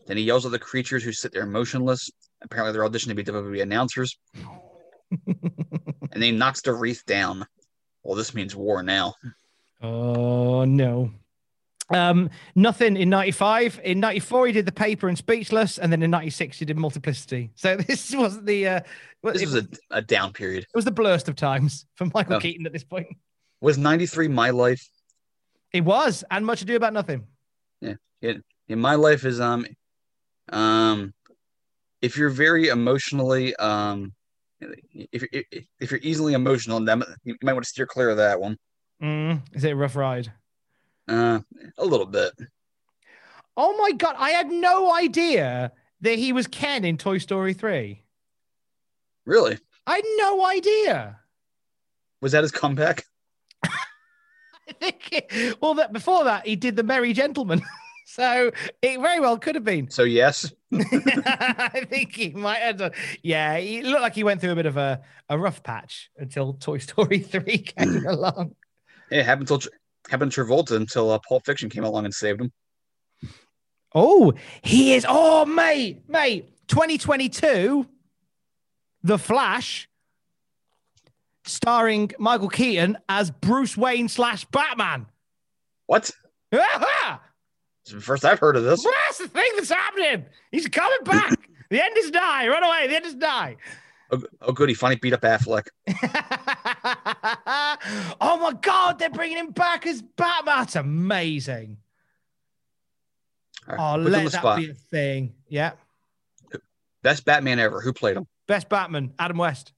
Then 0.06 0.18
he 0.18 0.24
yells 0.24 0.46
at 0.46 0.52
the 0.52 0.60
creatures 0.60 1.04
who 1.04 1.12
sit 1.12 1.34
there 1.34 1.46
motionless. 1.46 2.10
Apparently, 2.44 2.72
they're 2.72 2.88
auditioning 2.88 3.10
to 3.10 3.16
be 3.16 3.24
WWE 3.24 3.64
announcers. 3.64 4.18
and 5.28 5.38
then 6.12 6.22
he 6.22 6.32
knocks 6.32 6.62
the 6.62 6.74
wreath 6.74 7.04
down. 7.06 7.46
Well, 8.04 8.16
this 8.16 8.34
means 8.34 8.56
war 8.56 8.84
now. 8.84 9.16
Oh 9.82 10.66
no. 10.66 11.12
Um, 11.92 12.30
nothing 12.56 12.96
in 12.98 13.10
95. 13.10 13.82
In 13.84 14.00
94, 14.00 14.48
he 14.48 14.54
did 14.54 14.66
the 14.66 14.72
paper 14.72 15.08
and 15.08 15.18
speechless, 15.18 15.78
and 15.80 15.92
then 15.92 16.04
in 16.04 16.12
96, 16.12 16.60
he 16.60 16.66
did 16.66 16.78
multiplicity. 16.78 17.52
So 17.56 17.76
this 17.88 18.14
wasn't 18.16 18.46
the 18.46 18.68
uh 18.68 18.80
This 19.24 19.42
it, 19.42 19.46
was 19.46 19.56
a, 19.56 19.68
a 19.92 20.02
down 20.02 20.34
period. 20.34 20.64
it 20.64 20.76
was 20.76 20.86
the 20.86 20.92
blurst 20.92 21.28
of 21.30 21.36
times 21.36 21.86
for 21.96 22.06
Michael 22.14 22.36
Oh. 22.36 22.40
Keaton 22.40 22.66
at 22.66 22.74
this 22.74 22.84
point. 22.84 23.08
Was 23.62 23.78
93 23.78 24.28
my 24.28 24.52
life? 24.52 24.88
It 25.74 25.82
was, 25.82 26.24
and 26.32 26.46
much 26.46 26.62
ado 26.62 26.76
about 26.76 26.94
nothing. 26.94 27.26
Yeah. 27.82 27.96
It, 28.22 28.44
in 28.68 28.80
my 28.80 28.96
life 28.96 29.26
is 29.26 29.40
um 29.42 29.66
um 30.50 31.14
if 32.02 32.18
you're 32.18 32.30
very 32.30 32.68
emotionally 32.70 33.56
um 33.58 34.14
if 34.62 35.24
if, 35.32 35.66
if 35.80 35.92
you're 35.92 36.00
easily 36.04 36.34
emotional, 36.34 36.80
then 36.84 37.04
you 37.24 37.36
might 37.42 37.54
want 37.54 37.64
to 37.66 37.70
steer 37.70 37.86
clear 37.88 38.10
of 38.10 38.18
that 38.18 38.40
one. 38.40 38.58
Mm, 39.02 39.42
is 39.54 39.64
it 39.64 39.72
a 39.72 39.76
rough 39.76 39.96
ride? 39.96 40.32
Uh, 41.10 41.39
a 41.78 41.86
little 41.86 42.05
bit. 42.05 42.34
Oh 43.57 43.76
my 43.78 43.91
god, 43.91 44.16
I 44.18 44.30
had 44.30 44.49
no 44.49 44.93
idea 44.93 45.72
that 46.01 46.20
he 46.20 46.32
was 46.32 46.47
Ken 46.47 46.86
in 46.86 46.97
Toy 46.97 47.18
Story 47.18 47.53
3. 47.53 48.01
Really? 49.26 49.57
I 49.88 49.95
had 49.95 50.05
no 50.18 50.45
idea. 50.45 51.20
Was 52.22 52.34
that 52.34 52.43
his 52.43 52.51
comeback? 52.51 53.05
I 53.64 54.72
think 54.80 55.57
well 55.62 55.74
that 55.76 55.91
before 55.91 56.26
that 56.26 56.45
he 56.45 56.55
did 56.55 56.76
the 56.76 56.84
Merry 56.84 57.12
Gentleman. 57.14 57.62
so 58.05 58.51
it 58.82 59.01
very 59.01 59.20
well 59.20 59.38
could 59.38 59.55
have 59.55 59.64
been. 59.64 59.89
So 59.89 60.03
yes. 60.03 60.53
I 60.74 61.86
think 61.89 62.16
he 62.16 62.30
might 62.30 62.60
have 62.60 62.78
done. 62.78 62.91
Yeah, 63.24 63.57
he 63.57 63.82
looked 63.82 64.03
like 64.03 64.16
he 64.16 64.24
went 64.24 64.41
through 64.41 64.51
a 64.51 64.55
bit 64.55 64.68
of 64.68 64.78
a, 64.78 65.01
a 65.28 65.39
rough 65.39 65.64
patch 65.64 66.12
until 66.18 66.53
Toy 66.53 66.78
Story 66.78 67.20
3 67.20 67.57
came 67.57 68.05
along. 68.07 68.55
It 69.10 69.26
happened 69.26 69.47
till 69.47 69.62
happened 70.10 70.32
to 70.32 70.41
Travolta 70.41 70.76
until 70.76 71.12
uh, 71.12 71.20
Pulp 71.28 71.45
Fiction 71.45 71.70
came 71.70 71.84
along 71.84 72.05
and 72.05 72.14
saved 72.14 72.41
him. 72.41 72.51
Oh, 73.95 74.34
he 74.62 74.93
is. 74.93 75.05
Oh, 75.07 75.45
mate, 75.45 76.03
mate. 76.07 76.53
2022, 76.68 77.88
The 79.03 79.18
Flash, 79.18 79.89
starring 81.43 82.12
Michael 82.20 82.49
Keaton 82.49 82.97
as 83.10 83.32
Bruce 83.32 83.76
Wayne 83.76 84.07
slash 84.07 84.45
Batman. 84.45 85.07
What? 85.88 86.12
It's 87.86 87.95
the 87.95 88.01
first 88.01 88.24
I've 88.24 88.38
heard 88.38 88.55
of 88.55 88.64
this. 88.64 88.84
that's 88.84 89.18
the 89.18 89.28
thing 89.28 89.49
that's 89.55 89.72
happening. 89.72 90.26
He's 90.51 90.68
coming 90.68 90.99
back. 91.05 91.34
the 91.72 91.84
end 91.84 91.97
is 91.97 92.12
nigh. 92.12 92.47
Run 92.47 92.64
away. 92.64 92.86
The 92.88 92.95
end 92.95 93.05
is 93.05 93.16
nigh. 93.16 93.55
Oh, 94.12 94.24
oh 94.41 94.51
good, 94.51 94.70
he 94.70 94.76
finally 94.76 94.99
beat 94.99 95.14
up 95.14 95.22
Affleck. 95.22 95.68
oh 98.22 98.38
my 98.41 98.53
God, 98.62 98.99
they're 98.99 99.10
bringing 99.10 99.38
him 99.38 99.51
back 99.51 99.86
as 99.86 100.01
Batman. 100.01 100.55
That's 100.57 100.76
amazing. 100.76 101.78
Right, 103.68 103.78
Oh, 103.80 103.93
put 103.93 104.01
you 104.01 104.05
on 104.07 104.12
let 104.12 104.32
that 104.32 104.39
spot. 104.39 104.57
be 104.57 104.70
a 104.72 104.74
thing. 104.74 105.34
Yeah. 105.47 105.72
Best 107.03 107.24
Batman 107.26 107.60
ever. 107.60 107.82
Who 107.82 107.93
played 107.93 108.18
him? 108.18 108.28
Best 108.47 108.68
Batman, 108.68 109.14
Adam 109.20 109.38
West. 109.38 109.74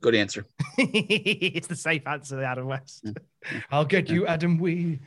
Good 0.00 0.14
answer. 0.14 0.44
it's 0.78 1.66
the 1.68 1.76
safe 1.76 2.06
answer, 2.06 2.42
Adam 2.42 2.66
West. 2.66 3.06
I'll 3.70 3.84
get 3.84 4.08
you, 4.10 4.26
Adam 4.26 4.58
Wee. 4.58 4.98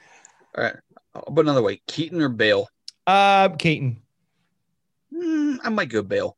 All 0.57 0.63
right. 0.63 0.75
Put 1.13 1.39
another 1.45 1.61
way. 1.61 1.81
Keaton 1.87 2.21
or 2.21 2.29
Bale? 2.29 2.69
Um, 3.05 3.57
Keaton. 3.57 4.01
Mm, 5.13 5.59
I 5.63 5.69
might 5.69 5.89
go 5.89 6.03
Bale. 6.03 6.37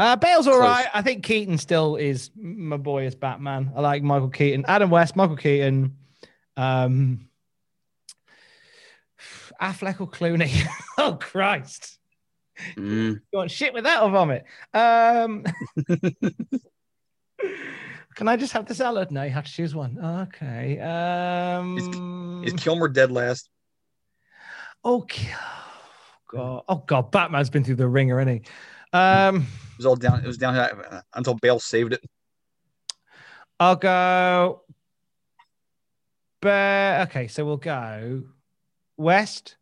Uh, 0.00 0.16
Bale's 0.16 0.46
all 0.46 0.54
Close. 0.54 0.64
right. 0.64 0.86
I 0.94 1.02
think 1.02 1.22
Keaton 1.24 1.58
still 1.58 1.96
is 1.96 2.30
my 2.34 2.78
boy 2.78 3.04
as 3.04 3.14
Batman. 3.14 3.72
I 3.76 3.80
like 3.82 4.02
Michael 4.02 4.30
Keaton. 4.30 4.64
Adam 4.66 4.88
West, 4.88 5.14
Michael 5.14 5.36
Keaton. 5.36 5.96
Um, 6.56 7.28
Affleck 9.60 10.00
or 10.00 10.08
Clooney. 10.08 10.64
oh, 10.98 11.18
Christ. 11.20 11.98
Mm, 12.76 13.20
You 13.32 13.38
want 13.38 13.50
shit 13.50 13.74
with 13.74 13.84
that 13.84 14.02
or 14.02 14.10
vomit? 14.10 14.44
Um, 14.72 15.44
can 18.14 18.26
I 18.28 18.36
just 18.36 18.52
have 18.54 18.66
the 18.66 18.74
salad? 18.74 19.10
No, 19.10 19.22
you 19.22 19.30
have 19.30 19.44
to 19.44 19.52
choose 19.52 19.74
one. 19.74 19.98
Okay. 20.02 20.78
Um, 20.80 22.42
is 22.44 22.54
Kilmer 22.54 22.88
dead 22.88 23.10
last? 23.12 23.48
okay. 24.84 25.28
God. 26.28 26.62
Oh 26.68 26.84
God, 26.86 27.10
Batman's 27.10 27.50
been 27.50 27.64
through 27.64 27.74
the 27.76 27.88
ringer, 27.88 28.20
isn't 28.20 28.32
he? 28.32 28.42
Um, 28.92 29.46
It 29.72 29.78
was 29.78 29.86
all 29.86 29.96
down. 29.96 30.20
It 30.20 30.26
was 30.26 30.38
down 30.38 30.70
until 31.14 31.34
Bale 31.34 31.60
saved 31.60 31.92
it. 31.92 32.02
I'll 33.58 33.76
go. 33.76 34.62
But 36.40 37.08
okay, 37.08 37.28
so 37.28 37.44
we'll 37.44 37.58
go 37.58 38.22
West, 38.96 39.56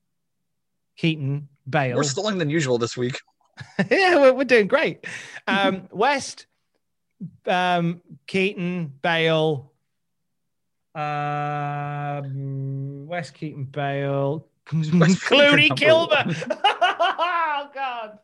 Keaton, 0.97 1.49
Bale. 1.69 1.95
More 1.95 2.05
stalling 2.05 2.39
than 2.39 2.51
usual 2.51 2.79
this 2.79 2.97
week. 2.97 3.19
yeah, 3.91 4.15
we're, 4.17 4.33
we're 4.33 4.45
doing 4.45 4.69
great. 4.69 5.05
Um, 5.49 5.89
West, 5.91 6.47
um, 7.47 8.01
Keaton, 8.29 8.93
Bale, 9.03 9.73
um, 10.95 13.09
West 13.09 13.35
Keaton, 13.35 13.65
Bale, 13.65 14.47
Clooney, 14.67 15.77
Kilmer. 15.77 16.25
oh 16.63 17.71
God! 17.75 18.19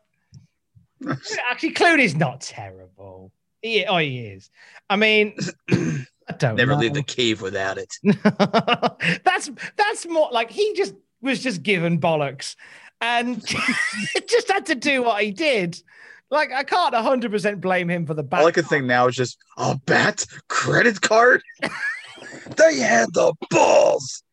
Actually, 1.49 1.71
Clooney's 1.73 2.15
not 2.15 2.41
terrible. 2.41 3.31
He, 3.61 3.85
oh, 3.85 3.97
he 3.97 4.19
is. 4.19 4.49
I 4.89 4.95
mean, 4.95 5.35
I 5.69 6.33
don't 6.37 6.55
Never 6.55 6.73
know. 6.73 6.79
leave 6.79 6.93
the 6.93 7.03
cave 7.03 7.41
without 7.41 7.77
it. 7.77 7.93
that's 9.23 9.49
that's 9.75 10.07
more 10.07 10.29
like 10.31 10.49
he 10.51 10.73
just 10.75 10.93
was 11.21 11.41
just 11.41 11.63
given 11.63 11.99
bollocks 11.99 12.55
and 13.01 13.43
just 14.27 14.51
had 14.51 14.65
to 14.67 14.75
do 14.75 15.03
what 15.03 15.23
he 15.23 15.31
did. 15.31 15.81
Like 16.31 16.51
I 16.51 16.63
can't 16.63 16.93
100% 16.93 17.61
blame 17.61 17.89
him 17.89 18.05
for 18.05 18.13
the 18.13 18.23
bad. 18.23 18.41
All 18.41 18.47
I 18.47 18.51
can 18.51 18.63
think 18.65 18.85
now 18.85 19.07
is 19.07 19.15
just 19.15 19.37
a 19.57 19.77
bat 19.85 20.25
credit 20.47 21.01
card. 21.01 21.41
they 22.57 22.77
had 22.79 23.13
the 23.13 23.33
balls. 23.51 24.23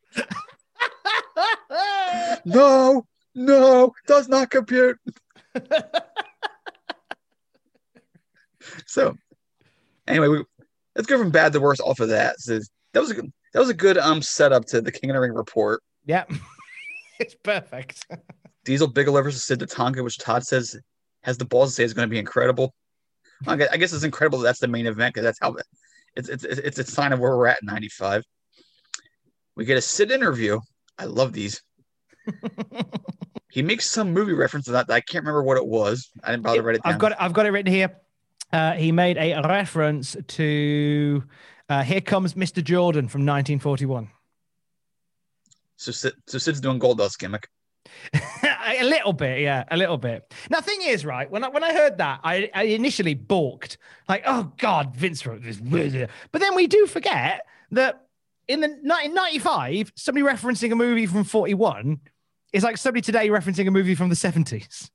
no, 2.45 3.07
no, 3.35 3.95
does 4.07 4.29
not 4.29 4.51
compute. 4.51 4.99
So, 8.87 9.17
anyway, 10.07 10.29
we, 10.29 10.45
let's 10.97 11.07
go 11.07 11.19
from 11.19 11.31
bad 11.31 11.53
to 11.53 11.61
worse 11.61 11.81
off 11.81 12.01
of 12.01 12.09
that. 12.11 12.41
So 12.41 12.61
that 12.93 13.01
was 13.01 13.11
a 13.11 13.15
good, 13.15 13.33
that 13.53 13.61
was 13.61 13.69
a 13.69 13.75
good 13.75 13.99
um 13.99 14.23
setup 14.23 14.67
to 14.67 14.81
the 14.81 14.93
King 14.93 15.11
of 15.11 15.15
the 15.15 15.21
Ring 15.21 15.35
report. 15.35 15.83
Yeah, 16.05 16.25
it's 17.21 17.35
perfect. 17.35 18.07
Diesel 18.65 18.89
Bigelow 18.89 19.23
versus 19.23 19.45
Sid 19.45 19.61
Tatanka, 19.61 20.05
which 20.05 20.19
Todd 20.19 20.45
says 20.45 20.77
has 21.23 21.39
the 21.39 21.45
balls 21.45 21.71
to 21.71 21.75
say 21.75 21.85
is 21.85 21.95
going 21.95 22.09
to 22.09 22.11
be 22.11 22.19
incredible. 22.19 22.75
I 23.47 23.57
guess, 23.57 23.69
I 23.73 23.77
guess 23.77 23.93
it's 23.93 24.05
incredible 24.05 24.39
that 24.39 24.45
that's 24.45 24.61
the 24.61 24.69
main 24.69 24.87
event 24.87 25.15
because 25.15 25.25
that's 25.25 25.39
how 25.41 25.57
it's, 26.15 26.29
it's 26.29 26.45
it's 26.45 26.79
a 26.79 26.85
sign 26.85 27.13
of 27.13 27.19
where 27.19 27.37
we're 27.37 27.49
at 27.49 27.59
in 27.63 27.67
'95. 27.67 28.25
We 29.57 29.65
get 29.65 29.79
a 29.79 29.83
Sid 29.83 30.11
interview. 30.11 30.61
I 30.99 31.07
love 31.07 31.33
these. 31.33 31.63
he 33.51 33.63
makes 33.63 33.91
some 33.91 34.13
movie 34.13 34.33
reference 34.33 34.67
to 34.67 34.73
that, 34.73 34.87
that 34.87 34.95
I 34.95 35.01
can't 35.01 35.25
remember 35.25 35.43
what 35.43 35.57
it 35.57 35.67
was. 35.67 36.11
I 36.23 36.31
didn't 36.31 36.45
bother 36.45 36.59
to 36.59 36.63
write 36.63 36.77
it 36.77 36.83
down. 36.83 36.95
I've 36.95 36.99
got 36.99 37.13
it, 37.13 37.19
I've 37.21 37.33
got 37.33 37.47
it 37.47 37.51
written 37.51 37.73
here. 37.73 37.91
Uh, 38.53 38.73
he 38.73 38.93
made 38.93 39.17
a 39.17 39.41
reference 39.49 40.17
to 40.29 41.25
uh, 41.69 41.83
"Here 41.83 42.01
Comes 42.01 42.35
Mr. 42.35 42.63
Jordan" 42.63 43.09
from 43.09 43.23
1941. 43.23 44.11
So 45.77 45.93
so 45.93 46.39
Sid's 46.39 46.61
doing 46.61 46.79
gold 46.79 46.99
dust 46.99 47.19
gimmick. 47.19 47.49
a 48.15 48.85
little 48.85 49.13
bit, 49.13 49.41
yeah, 49.41 49.65
a 49.71 49.77
little 49.77 49.99
bit. 49.99 50.33
Now, 50.51 50.61
thing 50.61 50.81
is, 50.83 51.05
right 51.05 51.31
when 51.31 51.45
I 51.45 51.49
when 51.49 51.65
I 51.65 51.73
heard 51.73 51.99
that, 51.99 52.21
I, 52.23 52.51
I 52.55 52.65
initially 52.65 53.15
balked, 53.15 53.79
like, 54.09 54.23
oh 54.27 54.53
God, 54.59 54.95
Vince 54.97 55.27
wrote 55.27 55.43
this. 55.43 55.59
But 55.59 56.41
then 56.41 56.55
we 56.55 56.67
do 56.67 56.87
forget 56.87 57.43
that 57.73 58.07
in 58.49 58.61
the 58.61 58.69
1995, 58.69 59.93
somebody 59.97 60.27
referencing 60.27 60.73
a 60.73 60.75
movie 60.75 61.07
from 61.07 61.25
41 61.25 62.01
is 62.53 62.63
like 62.63 62.77
somebody 62.77 63.01
today 63.01 63.29
referencing 63.29 63.67
a 63.67 63.71
movie 63.71 63.95
from 63.95 64.09
the 64.09 64.15
70s, 64.15 64.91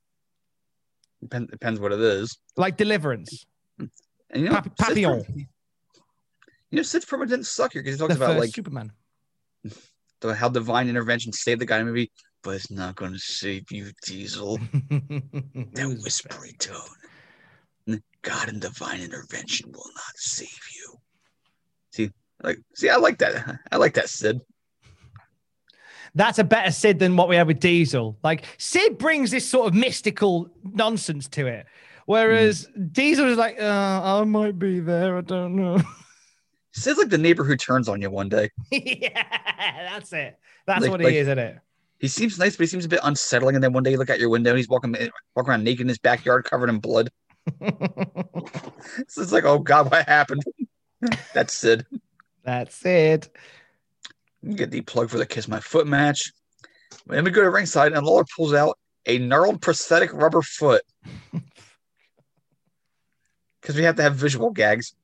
Depends, 1.20 1.50
depends 1.50 1.80
what 1.80 1.92
it 1.92 2.00
is. 2.00 2.38
like 2.56 2.76
Deliverance. 2.76 3.44
And 3.78 3.90
you 4.34 4.44
know, 4.44 4.52
Pap- 4.52 4.76
Papillon. 4.76 5.22
Promo- 5.24 5.46
you 6.70 6.76
know, 6.76 6.82
Sid's 6.82 7.06
promo 7.06 7.26
didn't 7.26 7.46
suck 7.46 7.72
here 7.72 7.82
because 7.82 7.96
he 7.96 7.98
talks 8.00 8.16
The 8.16 8.24
about 8.24 8.38
like 8.38 8.54
Superman. 8.54 8.92
the, 10.20 10.34
how 10.34 10.48
divine 10.48 10.88
intervention 10.88 11.32
saved 11.32 11.60
the 11.60 11.66
guy 11.66 11.78
in 11.78 11.86
the 11.86 11.92
movie, 11.92 12.12
but 12.42 12.56
it's 12.56 12.70
not 12.70 12.94
going 12.94 13.12
to 13.12 13.18
save 13.18 13.70
you, 13.70 13.90
Diesel. 14.04 14.58
that 14.90 15.98
whispering 16.02 16.54
tone. 16.58 18.00
God 18.22 18.48
and 18.48 18.60
divine 18.60 19.00
intervention 19.00 19.70
will 19.72 19.90
not 19.94 20.16
save 20.16 20.60
you. 20.76 20.98
See, 21.92 22.10
like, 22.42 22.58
see, 22.74 22.90
I 22.90 22.96
like 22.96 23.18
that. 23.18 23.60
I 23.72 23.76
like 23.76 23.94
that, 23.94 24.10
Sid. 24.10 24.40
That's 26.14 26.38
a 26.38 26.44
better 26.44 26.70
Sid 26.70 26.98
than 26.98 27.16
what 27.16 27.28
we 27.28 27.36
had 27.36 27.46
with 27.46 27.60
Diesel. 27.60 28.16
Like 28.22 28.44
Sid 28.58 28.98
brings 28.98 29.30
this 29.30 29.48
sort 29.48 29.68
of 29.68 29.74
mystical 29.74 30.50
nonsense 30.74 31.28
to 31.28 31.46
it, 31.46 31.66
whereas 32.06 32.68
Diesel 32.92 33.26
is 33.28 33.38
like, 33.38 33.60
uh, 33.60 34.20
I 34.20 34.24
might 34.24 34.58
be 34.58 34.80
there. 34.80 35.16
I 35.18 35.20
don't 35.20 35.56
know. 35.56 35.80
Sid's 36.72 36.98
like 36.98 37.08
the 37.08 37.18
neighbor 37.18 37.44
who 37.44 37.56
turns 37.56 37.88
on 37.88 38.00
you 38.02 38.10
one 38.10 38.28
day. 38.28 38.50
yeah, 38.70 39.88
that's 39.90 40.12
it. 40.12 40.38
That's 40.66 40.82
Like- 40.82 40.90
what 40.90 41.00
like- 41.00 41.12
he 41.12 41.18
is, 41.18 41.28
isn't 41.28 41.38
it? 41.38 41.58
He 42.00 42.06
seems 42.06 42.38
nice, 42.38 42.54
but 42.56 42.62
he 42.62 42.66
seems 42.68 42.84
a 42.84 42.88
bit 42.88 43.00
unsettling. 43.02 43.56
And 43.56 43.64
then 43.64 43.72
one 43.72 43.82
day 43.82 43.90
you 43.90 43.98
look 43.98 44.08
out 44.08 44.20
your 44.20 44.28
window 44.28 44.50
and 44.50 44.56
he's 44.56 44.68
walking 44.68 44.92
walking 45.34 45.50
around 45.50 45.64
naked 45.64 45.80
in 45.80 45.88
his 45.88 45.98
backyard, 45.98 46.44
covered 46.44 46.68
in 46.70 46.78
blood. 46.78 47.10
so 47.60 49.22
it's 49.22 49.32
like, 49.32 49.44
oh 49.44 49.58
God, 49.58 49.90
what 49.90 50.06
happened? 50.06 50.44
That's 51.34 51.54
Sid. 51.54 51.86
That's 52.44 52.86
it. 52.86 53.28
Get 54.54 54.70
the 54.70 54.80
plug 54.82 55.10
for 55.10 55.18
the 55.18 55.26
Kiss 55.26 55.48
My 55.48 55.60
Foot 55.60 55.86
match. 55.86 56.32
Then 57.06 57.24
we 57.24 57.30
go 57.30 57.42
to 57.42 57.50
ringside 57.50 57.92
and 57.92 58.06
Lawler 58.06 58.24
pulls 58.36 58.54
out 58.54 58.78
a 59.06 59.18
gnarled 59.18 59.60
prosthetic 59.60 60.12
rubber 60.12 60.42
foot. 60.42 60.82
Because 63.60 63.76
we 63.76 63.84
have 63.84 63.96
to 63.96 64.02
have 64.02 64.14
visual 64.14 64.48
gags, 64.48 64.94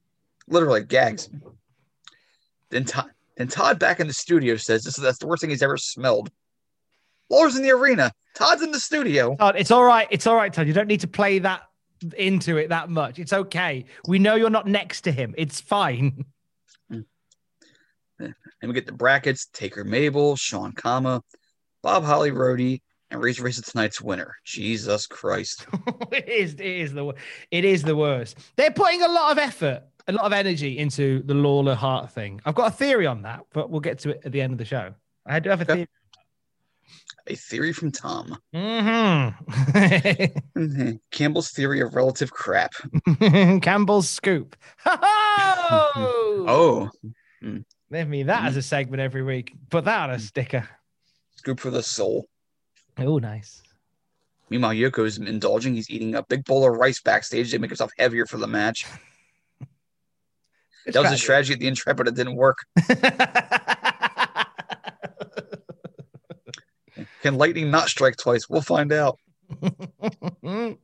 literally 0.49 0.83
gags. 0.83 1.29
Then 2.71 2.87
Todd, 2.87 3.11
then 3.37 3.49
Todd 3.49 3.79
back 3.79 4.01
in 4.01 4.07
the 4.07 4.15
studio 4.15 4.57
says 4.57 4.83
this 4.85 4.97
is 4.97 5.05
that's 5.05 5.19
the 5.19 5.27
worst 5.27 5.43
thing 5.43 5.51
he's 5.51 5.63
ever 5.63 5.77
smelled. 5.77 6.31
Lawler's 7.29 7.57
in 7.57 7.63
the 7.63 7.73
arena. 7.73 8.11
Todd's 8.35 8.63
in 8.63 8.73
the 8.73 8.81
studio. 8.81 9.37
Todd, 9.37 9.57
it's 9.59 9.71
all 9.71 9.85
right. 9.85 10.09
It's 10.11 10.27
all 10.27 10.37
right, 10.37 10.51
Todd. 10.51 10.67
You 10.67 10.73
don't 10.73 10.89
need 10.89 11.01
to 11.01 11.09
play 11.09 11.41
that 11.41 11.65
into 12.17 12.57
it 12.57 12.69
that 12.71 12.89
much. 12.89 13.19
It's 13.19 13.35
okay. 13.35 13.85
We 14.07 14.19
know 14.19 14.35
you're 14.35 14.49
not 14.49 14.67
next 14.67 15.03
to 15.03 15.13
him. 15.13 15.35
It's 15.37 15.61
fine. 15.61 16.25
And 18.65 18.71
we 18.71 18.75
get 18.75 18.87
the 18.87 18.93
brackets: 18.93 19.45
Taker 19.53 19.85
Mabel, 19.85 20.37
Shawn 20.37 20.73
Kama, 20.73 21.23
Bob 21.83 22.03
Holly 22.03 22.31
Roadie, 22.31 22.81
and 23.11 23.23
Race 23.23 23.61
tonight's 23.61 24.01
winner. 24.01 24.37
Jesus 24.43 25.07
Christ. 25.07 25.67
it 26.11 26.27
is. 26.27 26.55
It 26.55 26.61
is 26.63 26.95
the. 26.95 27.13
It 27.51 27.67
is 27.67 27.83
the 27.83 27.95
worst. 27.95 28.39
They're 28.57 28.71
putting 28.71 29.03
a 29.03 29.09
lot 29.09 29.33
of 29.33 29.37
effort, 29.37 29.83
a 30.09 30.13
lot 30.13 30.25
of 30.25 30.33
energy 30.33 30.79
into 30.79 31.23
the 31.25 31.35
Lawler 31.35 31.75
Hart 31.75 32.11
thing. 32.11 32.41
I've 32.47 32.55
got 32.55 32.73
a 32.73 32.75
theory 32.75 33.07
on 33.07 33.21
that, 33.23 33.45
but 33.53 33.69
we'll 33.69 33.83
get 33.83 33.99
to 33.99 34.13
it 34.13 34.23
at 34.25 34.33
the 34.33 34.41
end 34.41 34.53
of 34.53 34.59
the 34.59 34.65
show. 34.65 34.95
I 35.27 35.41
do 35.41 35.51
have 35.51 35.61
a 35.61 35.67
theory. 35.67 35.89
A 37.27 37.35
theory 37.35 37.75
from 37.75 37.93
Tom. 37.93 38.39
Mm-hmm. 38.55 39.33
Campbell's 41.11 41.51
theory 41.51 41.81
of 41.81 41.95
relative 41.95 42.31
crap. 42.31 42.73
Campbell's 43.61 44.09
scoop. 44.09 44.57
Oh, 44.87 46.45
Oh, 46.49 46.91
Give 47.95 48.09
me 48.09 48.25
that 48.25 48.45
as 48.45 48.57
a 48.57 48.63
segment 48.63 49.01
every 49.01 49.23
week. 49.23 49.53
Put 49.71 49.85
that 49.85 50.11
on 50.11 50.17
a 50.17 50.19
sticker. 50.19 50.69
scoop 51.37 51.61
for 51.61 51.71
the 51.71 51.81
soul. 51.83 52.27
Oh, 52.99 53.19
nice. 53.19 53.63
Meanwhile, 54.51 54.73
Yoko 54.75 55.07
is 55.07 55.17
indulging. 55.17 55.75
He's 55.77 55.89
eating 55.89 56.17
a 56.17 56.23
big 56.25 56.45
bowl 56.45 56.69
of 56.69 56.77
rice 56.77 57.01
backstage 57.01 57.53
to 57.53 57.59
make 57.61 57.71
himself 57.71 57.93
heavier 57.97 58.27
for 58.27 58.37
the 58.37 58.49
match. 58.49 58.85
That 60.87 61.03
was 61.03 61.13
a 61.13 61.17
strategy 61.17 61.53
at 61.55 61.61
the 61.61 61.69
Intrepid. 61.69 62.09
It 62.09 62.15
didn't 62.17 62.35
work. 62.35 62.59
Can 67.23 67.37
lightning 67.39 67.71
not 67.71 67.89
strike 67.89 68.17
twice? 68.17 68.49
We'll 68.49 68.61
find 68.61 68.93
out. 68.93 69.19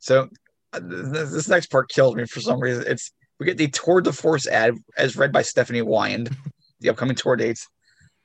So 0.00 0.28
uh, 0.72 0.78
th- 0.78 0.90
th- 1.12 1.28
this 1.30 1.48
next 1.48 1.72
part 1.72 1.88
killed 1.90 2.16
me 2.16 2.24
for 2.24 2.40
some 2.40 2.60
reason. 2.60 2.84
It's 2.86 3.10
we 3.38 3.46
get 3.46 3.56
the 3.56 3.68
Tour 3.68 4.00
de 4.00 4.12
Force 4.12 4.46
ad 4.46 4.76
as 4.96 5.16
read 5.16 5.32
by 5.32 5.42
Stephanie 5.42 5.82
Wiand, 5.82 6.34
the 6.80 6.88
upcoming 6.90 7.16
tour 7.16 7.36
dates. 7.36 7.68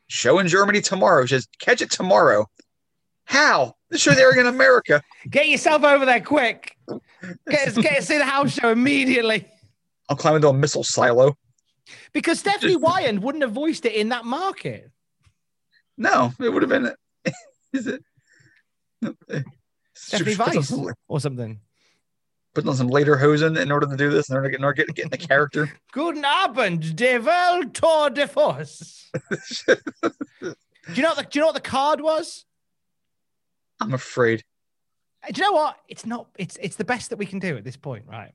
Show 0.07 0.39
in 0.39 0.47
Germany 0.47 0.81
tomorrow. 0.81 1.25
She 1.25 1.35
says, 1.35 1.47
catch 1.59 1.81
it 1.81 1.91
tomorrow. 1.91 2.47
How? 3.25 3.75
The 3.89 3.97
show's 3.97 4.17
airing 4.17 4.39
in 4.39 4.47
America. 4.47 5.01
Get 5.29 5.47
yourself 5.47 5.83
over 5.83 6.05
there 6.05 6.19
quick. 6.19 6.75
Get, 7.49 7.75
get 7.75 8.03
see 8.03 8.17
the 8.17 8.25
house 8.25 8.53
show 8.53 8.69
immediately. 8.71 9.47
I'll 10.09 10.17
climb 10.17 10.35
into 10.35 10.49
a 10.49 10.53
missile 10.53 10.83
silo. 10.83 11.37
Because 12.11 12.39
Stephanie 12.39 12.75
Wiand 12.75 13.23
wouldn't 13.23 13.43
have 13.43 13.53
voiced 13.53 13.85
it 13.85 13.93
in 13.93 14.09
that 14.09 14.25
market. 14.25 14.91
No, 15.97 16.33
it 16.39 16.49
would 16.49 16.63
have 16.63 16.69
been. 16.69 16.91
Is 17.73 17.87
it? 17.87 18.03
Stephanie 19.93 20.35
Weiss 20.35 20.73
or 21.07 21.19
something. 21.19 21.59
Putting 22.53 22.69
on 22.69 22.75
some 22.75 22.87
later 22.87 23.17
hosen 23.17 23.57
in 23.57 23.71
order 23.71 23.87
to 23.87 23.97
do 23.97 24.11
this, 24.11 24.29
in 24.29 24.35
order 24.35 24.47
to 24.47 24.51
get, 24.51 24.59
in 24.59 24.63
order 24.63 24.83
to 24.83 24.85
get, 24.85 24.95
get 24.95 25.05
in 25.05 25.09
the 25.09 25.17
character. 25.17 25.71
Guten 25.91 26.23
Abend, 26.23 26.95
de 26.95 27.17
Welt 27.17 27.73
Tour 27.73 28.11
de 28.11 28.27
Force. 28.27 29.09
do 29.11 29.75
you 30.93 31.01
know 31.01 31.09
what 31.09 31.17
the, 31.17 31.23
do 31.23 31.39
you 31.39 31.41
know 31.41 31.47
what 31.47 31.55
the 31.55 31.61
card 31.61 31.99
was? 32.01 32.45
I'm 33.81 33.93
afraid. 33.93 34.43
Uh, 35.23 35.31
Do 35.31 35.41
you 35.41 35.47
know 35.47 35.53
what? 35.53 35.77
It's 35.87 36.05
not. 36.05 36.27
It's 36.37 36.57
it's 36.61 36.75
the 36.75 36.85
best 36.85 37.09
that 37.09 37.17
we 37.17 37.25
can 37.25 37.39
do 37.39 37.57
at 37.57 37.63
this 37.63 37.75
point, 37.77 38.05
right? 38.07 38.33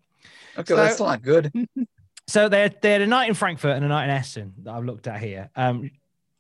Okay, 0.59 0.75
that's 0.75 0.95
still 0.95 1.07
not 1.07 1.23
good. 1.23 1.53
So 2.27 2.51
they're 2.51 2.71
they're 2.83 3.01
a 3.01 3.07
night 3.07 3.31
in 3.31 3.35
Frankfurt 3.35 3.75
and 3.75 3.83
a 3.87 3.89
night 3.89 4.05
in 4.05 4.11
Essen 4.11 4.53
that 4.65 4.75
I've 4.75 4.85
looked 4.85 5.07
at 5.07 5.19
here. 5.19 5.49
Um, 5.57 5.91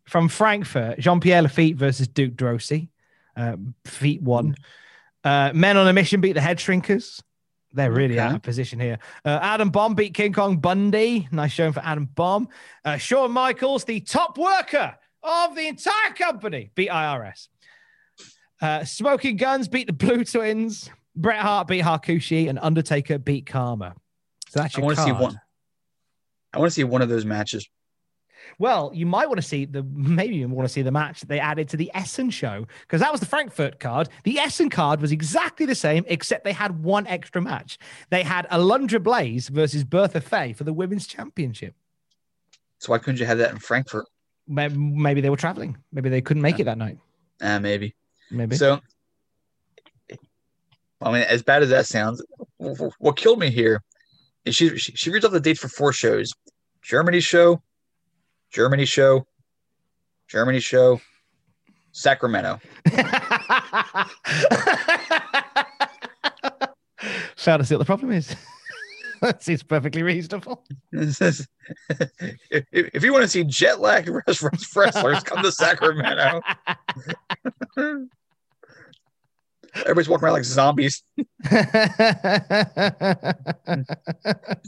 from 0.04 0.28
Frankfurt, 0.28 0.98
Jean 0.98 1.18
Pierre 1.18 1.40
Lafitte 1.40 1.76
versus 1.76 2.06
Duke 2.06 2.34
Droese. 2.34 2.88
Um, 3.34 3.74
feet 3.86 4.20
one. 4.20 4.54
Uh, 5.24 5.50
Men 5.54 5.78
on 5.78 5.88
a 5.88 5.94
Mission 5.94 6.20
beat 6.20 6.34
the 6.34 6.42
Head 6.42 6.58
Shrinkers. 6.58 7.22
They're 7.72 7.92
really 7.92 8.14
Okay. 8.18 8.22
out 8.28 8.34
of 8.36 8.42
position 8.42 8.80
here. 8.80 8.98
Uh, 9.24 9.38
Adam 9.42 9.70
Bomb 9.70 9.94
beat 9.94 10.14
King 10.14 10.32
Kong 10.32 10.56
Bundy. 10.56 11.28
Nice 11.30 11.52
showing 11.52 11.72
for 11.72 11.80
Adam 11.80 12.06
Bomb. 12.06 12.48
Uh, 12.84 12.96
Shawn 12.96 13.30
Michaels, 13.32 13.84
the 13.84 14.00
top 14.00 14.38
worker 14.38 14.96
of 15.22 15.54
the 15.54 15.68
entire 15.68 16.12
company, 16.16 16.70
beat 16.74 16.88
IRS. 16.90 17.48
Uh, 18.60 18.84
Smoking 18.84 19.36
Guns 19.36 19.68
beat 19.68 19.86
the 19.86 19.92
Blue 19.92 20.24
Twins. 20.24 20.90
Bret 21.14 21.40
Hart 21.40 21.68
beat 21.68 21.82
Hakushi, 21.84 22.48
and 22.48 22.58
Undertaker 22.60 23.18
beat 23.18 23.44
Kama. 23.46 23.94
So 24.48 24.60
that's 24.60 24.76
your 24.76 24.84
I 24.84 24.86
want 24.86 24.96
to 24.98 25.04
see 25.04 25.12
one. 25.12 25.40
I 26.52 26.58
want 26.58 26.70
to 26.70 26.74
see 26.74 26.84
one 26.84 27.02
of 27.02 27.08
those 27.08 27.24
matches. 27.24 27.68
Well, 28.58 28.90
you 28.94 29.06
might 29.06 29.26
want 29.28 29.38
to 29.38 29.46
see 29.46 29.64
the 29.64 29.82
maybe 29.82 30.36
you 30.36 30.48
want 30.48 30.68
to 30.68 30.72
see 30.72 30.82
the 30.82 30.90
match 30.92 31.20
that 31.20 31.28
they 31.28 31.40
added 31.40 31.68
to 31.70 31.76
the 31.76 31.90
Essen 31.94 32.30
show 32.30 32.66
because 32.82 33.00
that 33.00 33.12
was 33.12 33.20
the 33.20 33.26
Frankfurt 33.26 33.80
card. 33.80 34.08
The 34.24 34.38
Essen 34.38 34.70
card 34.70 35.00
was 35.00 35.12
exactly 35.12 35.66
the 35.66 35.74
same, 35.74 36.04
except 36.08 36.44
they 36.44 36.52
had 36.52 36.82
one 36.82 37.06
extra 37.06 37.42
match. 37.42 37.78
They 38.10 38.22
had 38.22 38.48
Alundra 38.50 39.02
Blaze 39.02 39.48
versus 39.48 39.84
Bertha 39.84 40.20
Faye 40.20 40.52
for 40.52 40.64
the 40.64 40.72
women's 40.72 41.06
championship. 41.06 41.74
So 42.78 42.92
why 42.92 42.98
couldn't 42.98 43.20
you 43.20 43.26
have 43.26 43.38
that 43.38 43.50
in 43.50 43.58
Frankfurt? 43.58 44.06
Maybe 44.46 45.20
they 45.20 45.30
were 45.30 45.36
traveling. 45.36 45.76
Maybe 45.92 46.08
they 46.08 46.20
couldn't 46.20 46.42
make 46.42 46.58
it 46.58 46.64
that 46.64 46.78
night. 46.78 46.98
Uh, 47.40 47.60
maybe. 47.60 47.94
Maybe. 48.30 48.56
So, 48.56 48.80
I 51.00 51.12
mean, 51.12 51.22
as 51.22 51.42
bad 51.42 51.62
as 51.62 51.70
that 51.70 51.86
sounds, 51.86 52.22
wh- 52.60 52.76
wh- 52.78 53.00
what 53.00 53.16
killed 53.16 53.38
me 53.38 53.50
here 53.50 53.82
is 54.44 54.56
she 54.56 54.76
she, 54.78 54.92
she 54.92 55.10
reads 55.10 55.24
off 55.24 55.32
the 55.32 55.40
dates 55.40 55.60
for 55.60 55.68
four 55.68 55.92
shows: 55.92 56.32
Germany 56.82 57.20
show, 57.20 57.62
Germany 58.50 58.84
show, 58.84 59.26
Germany 60.28 60.60
show, 60.60 61.00
Sacramento. 61.92 62.60
To 67.56 67.64
see 67.64 67.74
what 67.76 67.78
the 67.78 67.84
problem 67.86 68.12
is. 68.12 68.36
that 69.22 69.42
seems 69.42 69.62
perfectly 69.62 70.02
reasonable. 70.02 70.64
if, 70.92 71.40
if 72.72 73.02
you 73.02 73.10
want 73.10 73.22
to 73.22 73.28
see 73.28 73.42
jet 73.44 73.80
lag 73.80 74.06
wrestlers, 74.06 75.22
come 75.22 75.42
to 75.42 75.50
Sacramento. 75.50 76.42
Everybody's 79.74 80.10
walking 80.10 80.24
around 80.24 80.34
like 80.34 80.44
zombies. 80.44 81.02
it's 81.16 81.28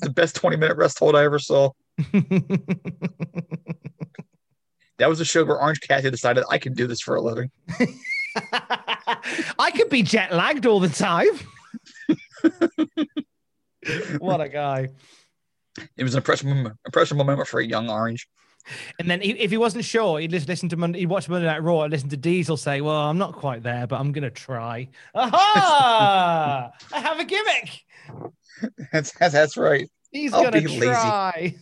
the 0.00 0.12
best 0.14 0.36
20 0.36 0.56
minute 0.56 0.78
rest 0.78 0.98
hold 0.98 1.16
I 1.16 1.24
ever 1.24 1.38
saw. 1.38 1.70
That 4.98 5.08
was 5.08 5.20
a 5.20 5.24
show 5.24 5.44
where 5.44 5.60
Orange 5.60 5.80
Cassidy 5.80 6.10
decided 6.10 6.44
I 6.50 6.58
can 6.58 6.74
do 6.74 6.86
this 6.86 7.00
for 7.00 7.16
a 7.16 7.20
living. 7.20 7.50
I 9.58 9.70
could 9.74 9.88
be 9.88 10.02
jet 10.02 10.32
lagged 10.32 10.66
all 10.66 10.80
the 10.80 10.88
time. 10.88 11.28
what 14.18 14.40
a 14.40 14.48
guy. 14.48 14.88
It 15.96 16.02
was 16.02 16.14
an 16.14 16.18
impressionable, 16.18 16.72
impressionable 16.84 17.24
moment 17.24 17.48
for 17.48 17.60
a 17.60 17.66
young 17.66 17.90
Orange. 17.90 18.28
And 18.98 19.10
then 19.10 19.20
he, 19.20 19.30
if 19.32 19.50
he 19.50 19.56
wasn't 19.56 19.84
sure, 19.84 20.20
he'd 20.20 20.30
just 20.30 20.48
listen 20.48 20.68
to 20.68 20.76
Monday, 20.76 21.00
he'd 21.00 21.06
watch 21.06 21.28
Monday 21.28 21.46
Night 21.46 21.62
Raw 21.62 21.82
and 21.82 21.90
listen 21.90 22.08
to 22.10 22.16
Diesel 22.16 22.56
say, 22.56 22.80
Well, 22.80 22.94
I'm 22.94 23.18
not 23.18 23.32
quite 23.32 23.62
there, 23.62 23.86
but 23.86 23.98
I'm 23.98 24.12
gonna 24.12 24.30
try. 24.30 24.88
Aha! 25.14 26.70
I 26.92 27.00
have 27.00 27.18
a 27.18 27.24
gimmick. 27.24 27.84
That's, 28.92 29.12
that's, 29.12 29.32
that's 29.32 29.56
right. 29.56 29.88
He's 30.10 30.32
I'll 30.32 30.42
gonna 30.44 30.60
be 30.60 30.66
lazy. 30.66 31.56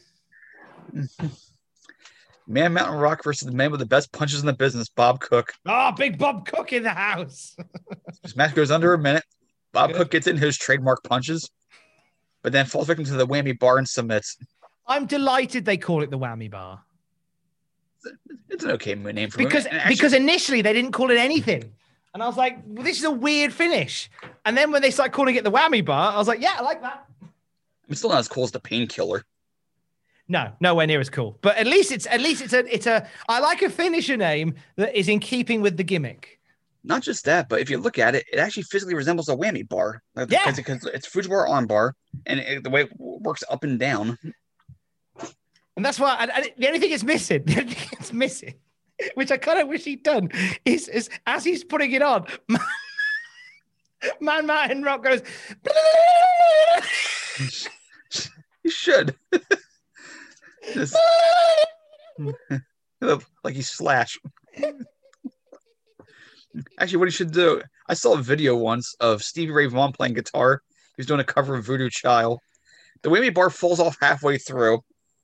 Man 2.47 2.73
Mountain 2.73 2.99
Rock 2.99 3.23
versus 3.23 3.47
the 3.47 3.53
man 3.55 3.71
with 3.71 3.81
the 3.81 3.87
best 3.87 4.11
punches 4.11 4.41
in 4.41 4.47
the 4.47 4.55
business, 4.55 4.89
Bob 4.89 5.21
Cook. 5.21 5.53
Oh, 5.67 5.93
big 5.93 6.17
Bob 6.17 6.47
Cook 6.47 6.73
in 6.73 6.83
the 6.83 6.91
house. 6.91 7.55
This 8.23 8.35
match 8.37 8.55
goes 8.55 8.71
under 8.71 8.95
a 8.95 8.99
minute. 8.99 9.25
Bob 9.73 9.93
Cook 9.93 10.11
gets 10.11 10.27
in 10.27 10.37
his 10.39 10.57
trademark 10.57 11.03
punches, 11.05 11.51
but 12.43 12.53
then 12.53 12.65
falls 12.67 12.87
victim 12.87 13.05
to 13.05 13.13
the 13.13 13.27
whammy 13.27 13.57
bar 13.59 13.77
and 13.79 13.87
submits. 13.89 14.37
I'm 14.87 15.05
delighted 15.07 15.65
they 15.67 15.77
call 15.77 16.03
it 16.03 16.11
the 16.11 16.19
whammy 16.19 16.51
bar. 16.51 16.83
It's 18.49 18.65
an 18.65 18.71
okay 18.73 18.95
name 18.95 19.29
for 19.31 19.39
because 19.39 19.67
actually- 19.67 19.95
because 19.95 20.13
initially 20.15 20.63
they 20.63 20.73
didn't 20.73 20.93
call 20.93 21.11
it 21.11 21.19
anything. 21.19 21.71
And 22.15 22.23
I 22.23 22.27
was 22.27 22.39
like, 22.39 22.59
well, 22.67 22.83
this 22.83 22.97
is 22.99 23.05
a 23.05 23.11
weird 23.11 23.53
finish. 23.53 24.11
And 24.47 24.57
then 24.57 24.73
when 24.73 24.81
they 24.81 24.91
started 24.91 25.13
calling 25.13 25.37
it 25.37 25.45
the 25.45 25.53
whammy 25.53 25.85
bar, 25.85 26.15
I 26.15 26.17
was 26.17 26.27
like, 26.27 26.41
yeah, 26.41 26.55
I 26.57 26.63
like 26.63 26.81
that. 26.81 27.07
it's 27.89 27.99
still 28.01 28.11
not 28.11 28.19
as 28.21 28.29
cool 28.29 28.45
as 28.45 28.51
the 28.53 28.61
painkiller. 28.61 29.25
No, 30.29 30.53
nowhere 30.61 30.87
near 30.87 31.01
as 31.01 31.09
cool. 31.09 31.39
But 31.41 31.57
at 31.57 31.67
least 31.67 31.91
it's 31.91 32.07
at 32.07 32.21
least 32.21 32.43
it's 32.43 32.53
a 32.53 32.75
it's 32.75 32.87
a 32.87 33.09
I 33.29 33.41
like 33.41 33.63
a 33.63 33.71
finisher 33.71 34.17
name 34.17 34.55
that 34.77 34.95
is 34.97 35.09
in 35.09 35.21
keeping 35.21 35.63
with 35.63 35.77
the 35.79 35.85
gimmick. 35.85 36.39
Not 36.85 37.03
just 37.03 37.25
that, 37.25 37.49
but 37.49 37.61
if 37.61 37.71
you 37.71 37.79
look 37.79 37.99
at 37.99 38.15
it, 38.15 38.25
it 38.33 38.39
actually 38.39 38.63
physically 38.65 38.95
resembles 38.95 39.29
a 39.29 39.35
whammy 39.37 39.67
bar. 39.69 40.03
Like, 40.15 40.31
Yeah. 40.31 40.51
because, 40.51 40.85
it's 40.87 41.09
Fujiwara 41.09 41.49
arm 41.49 41.67
bar, 41.67 41.95
and 42.27 42.41
it, 42.41 42.63
the 42.63 42.71
way 42.71 42.83
it 42.83 42.91
works 42.99 43.43
up 43.51 43.65
and 43.65 43.79
down. 43.79 44.17
And 45.77 45.85
that's 45.85 45.99
why 45.99 46.15
I, 46.19 46.25
I- 46.33 46.53
the 46.57 46.67
only 46.69 46.79
thing 46.79 46.93
it's 46.93 47.05
missing, 47.05 47.43
the 47.47 47.61
only 47.61 47.75
thing 47.75 47.89
it's 48.01 48.13
missing, 48.13 48.55
which 49.15 49.31
I 49.33 49.37
kind 49.39 49.61
of 49.61 49.69
wish 49.69 49.85
he'd 49.85 50.03
done, 50.03 50.31
is, 50.65 50.89
is 50.89 51.11
as 51.27 51.45
he's 51.45 51.65
putting 51.65 51.93
it 51.93 52.01
on, 52.03 52.27
Man, 52.49 52.61
Man 54.21 54.47
Mountain 54.47 54.83
Rock 54.85 55.03
goes, 55.05 55.21
You 58.65 58.71
should. 58.71 59.15
Just- 60.75 60.97
like 63.45 63.55
he 63.55 63.63
Slash. 63.63 64.19
Actually, 66.79 66.99
what 66.99 67.09
he 67.09 67.13
should 67.13 67.33
do, 67.33 67.63
I 67.89 67.95
saw 67.95 68.15
a 68.15 68.23
video 68.23 68.57
once 68.57 68.95
of 69.01 69.23
Stevie 69.23 69.53
Ray 69.53 69.67
Vaughan 69.67 69.93
playing 69.93 70.15
guitar. 70.15 70.63
He 70.97 71.01
was 71.01 71.07
doing 71.07 71.21
a 71.21 71.25
cover 71.25 71.55
of 71.57 71.65
Voodoo 71.65 71.91
Child. 71.91 72.41
The 73.03 73.11
whammy 73.11 73.33
bar 73.33 73.51
falls 73.51 73.79
off 73.79 73.97
halfway 74.01 74.39
through. 74.39 74.81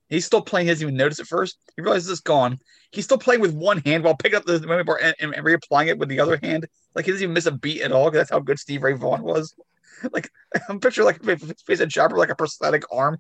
He's 0.09 0.25
still 0.27 0.43
playing, 0.43 0.67
he 0.67 0.73
doesn't 0.73 0.87
even 0.87 0.97
notice 0.97 1.19
at 1.19 1.27
first. 1.27 1.57
He 1.75 1.83
realizes 1.83 2.11
it's 2.11 2.21
gone. 2.21 2.59
He's 2.93 3.05
still 3.05 3.19
playing 3.19 3.41
with 3.41 3.55
one 3.55 3.79
hand 3.79 4.05
while 4.05 4.15
picking 4.17 4.37
up 4.37 4.45
the 4.45 4.59
whammy 4.61 4.87
bar 4.87 5.01
and, 5.03 5.17
and, 5.19 5.35
and 5.35 5.45
reapplying 5.45 5.89
it 5.89 5.99
with 5.99 6.09
the 6.09 6.21
other 6.21 6.39
hand. 6.41 6.67
Like 6.95 7.07
he 7.07 7.11
doesn't 7.11 7.25
even 7.25 7.35
miss 7.35 7.47
a 7.47 7.53
beat 7.53 7.81
at 7.83 7.91
all. 7.91 8.05
'cause 8.11 8.19
That's 8.19 8.31
how 8.31 8.39
good 8.39 8.59
Steve 8.61 8.83
Ray 8.83 8.93
Vaughan 8.95 9.23
was. 9.23 9.55
Like 10.13 10.29
I'm 10.69 10.81
picturing 10.81 11.07
like 11.07 11.23
face 11.65 11.81
a 11.81 11.87
jobber 11.87 12.17
like 12.19 12.29
a 12.29 12.35
prosthetic 12.35 12.83
arm. 12.93 13.17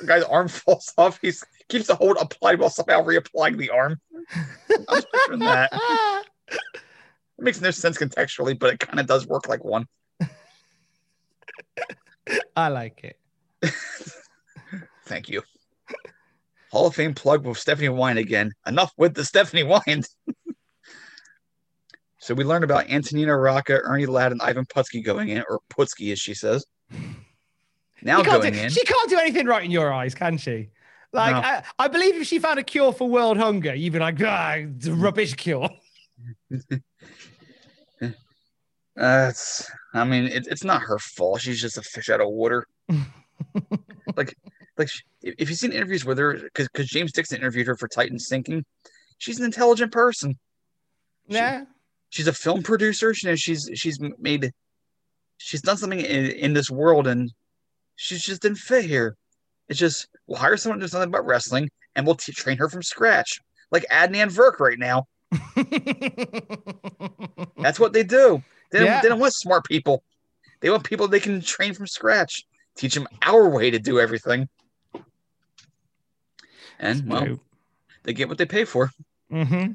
The 0.00 0.06
guy's 0.06 0.24
arm 0.24 0.48
falls 0.48 0.92
off. 0.98 1.18
He 1.20 1.32
keeps 1.68 1.86
the 1.86 1.94
hold 1.94 2.16
applied 2.20 2.58
while 2.60 2.70
somehow 2.70 3.02
reapplying 3.02 3.58
the 3.58 3.70
arm. 3.70 4.00
I 4.34 4.84
was 4.88 5.06
picturing 5.12 5.40
that. 5.40 5.72
It 7.38 7.44
makes 7.44 7.60
no 7.60 7.70
sense 7.70 7.98
contextually, 7.98 8.58
but 8.58 8.72
it 8.72 8.80
kind 8.80 8.98
of 8.98 9.06
does 9.06 9.26
work 9.26 9.48
like 9.48 9.64
one. 9.64 9.86
I 12.56 12.68
like 12.68 13.04
it. 13.04 13.18
Thank 15.06 15.28
you. 15.28 15.42
Hall 16.72 16.86
of 16.86 16.94
Fame 16.94 17.14
plug 17.14 17.46
with 17.46 17.58
Stephanie 17.58 17.88
Wine 17.88 18.18
again. 18.18 18.52
Enough 18.66 18.92
with 18.96 19.14
the 19.14 19.24
Stephanie 19.24 19.62
Wine. 19.62 20.02
so 22.18 22.34
we 22.34 22.44
learned 22.44 22.64
about 22.64 22.90
Antonino 22.90 23.32
Rocca, 23.34 23.80
Ernie 23.82 24.06
Ladd, 24.06 24.32
and 24.32 24.42
Ivan 24.42 24.66
Putski 24.66 25.04
going 25.04 25.28
in, 25.28 25.44
or 25.48 25.60
Putski 25.70 26.12
as 26.12 26.18
she 26.18 26.34
says. 26.34 26.66
Now 28.06 28.18
She 28.18 28.30
can't 28.30 28.42
going 28.42 28.54
do, 28.54 28.60
in. 28.60 28.70
She 28.70 28.84
can't 28.84 29.10
do 29.10 29.18
anything 29.18 29.46
right 29.46 29.64
in 29.64 29.70
your 29.72 29.92
eyes, 29.92 30.14
can 30.14 30.38
she? 30.38 30.70
Like, 31.12 31.34
No. 31.34 31.40
I, 31.40 31.62
I 31.80 31.88
believe 31.88 32.14
if 32.14 32.28
she 32.28 32.38
found 32.38 32.60
a 32.60 32.62
cure 32.62 32.92
for 32.92 33.08
world 33.08 33.36
hunger, 33.36 33.74
you'd 33.74 33.92
be 33.92 33.98
like, 33.98 34.22
ah, 34.22 34.52
it's 34.58 34.86
a 34.86 34.94
rubbish 34.94 35.34
cure. 35.34 35.68
Uh, 38.98 39.26
it's, 39.28 39.70
I 39.92 40.04
mean, 40.04 40.24
it, 40.24 40.46
it's 40.46 40.64
not 40.64 40.80
her 40.80 40.98
fault. 40.98 41.42
She's 41.42 41.60
just 41.60 41.76
a 41.76 41.82
fish 41.82 42.08
out 42.08 42.22
of 42.22 42.28
water. 42.30 42.66
like, 44.16 44.34
like 44.78 44.88
she- 44.88 45.02
if 45.20 45.50
you've 45.50 45.58
seen 45.58 45.72
interviews 45.72 46.02
with 46.02 46.16
her, 46.16 46.32
because 46.32 46.66
because 46.68 46.88
James 46.88 47.12
Dixon 47.12 47.36
interviewed 47.36 47.66
her 47.66 47.76
for 47.76 47.88
Titan 47.88 48.18
Sinking, 48.18 48.64
she's 49.18 49.38
an 49.38 49.44
intelligent 49.44 49.92
person. 49.92 50.38
Yeah. 51.28 51.66
She's 52.08 52.26
a 52.26 52.32
film 52.32 52.62
producer. 52.62 53.12
She, 53.12 53.26
you 53.26 53.32
know, 53.32 53.36
she's 53.36 53.68
she's 53.74 54.00
made, 54.18 54.50
she's 55.36 55.60
done 55.60 55.76
something 55.76 56.00
in, 56.00 56.30
in 56.30 56.54
this 56.54 56.70
world, 56.70 57.06
and 57.06 57.30
she 57.96 58.16
just 58.16 58.42
didn't 58.42 58.58
fit 58.58 58.84
here. 58.84 59.16
It's 59.68 59.78
just 59.78 60.08
we'll 60.26 60.38
hire 60.38 60.56
someone 60.56 60.78
to 60.78 60.84
do 60.84 60.88
something 60.88 61.08
about 61.08 61.26
wrestling, 61.26 61.70
and 61.94 62.06
we'll 62.06 62.14
t- 62.14 62.32
train 62.32 62.56
her 62.58 62.68
from 62.68 62.82
scratch, 62.82 63.40
like 63.70 63.84
Adnan 63.90 64.32
Virk 64.32 64.60
right 64.60 64.78
now. 64.78 65.06
That's 67.58 67.80
what 67.80 67.92
they 67.92 68.04
do. 68.04 68.42
They 68.70 68.78
don't, 68.78 68.86
Yeah. 68.86 69.00
they 69.00 69.08
don't 69.08 69.20
want 69.20 69.34
smart 69.34 69.64
people. 69.64 70.02
They 70.60 70.70
want 70.70 70.84
people 70.84 71.08
they 71.08 71.20
can 71.20 71.40
train 71.40 71.74
from 71.74 71.86
scratch. 71.86 72.44
Teach 72.76 72.94
them 72.94 73.08
our 73.22 73.48
way 73.48 73.70
to 73.70 73.78
do 73.78 73.98
everything. 73.98 74.48
And 76.78 77.08
well, 77.08 77.40
they 78.02 78.12
get 78.12 78.28
what 78.28 78.38
they 78.38 78.46
pay 78.46 78.64
for. 78.64 78.90
Mm-hmm. 79.32 79.72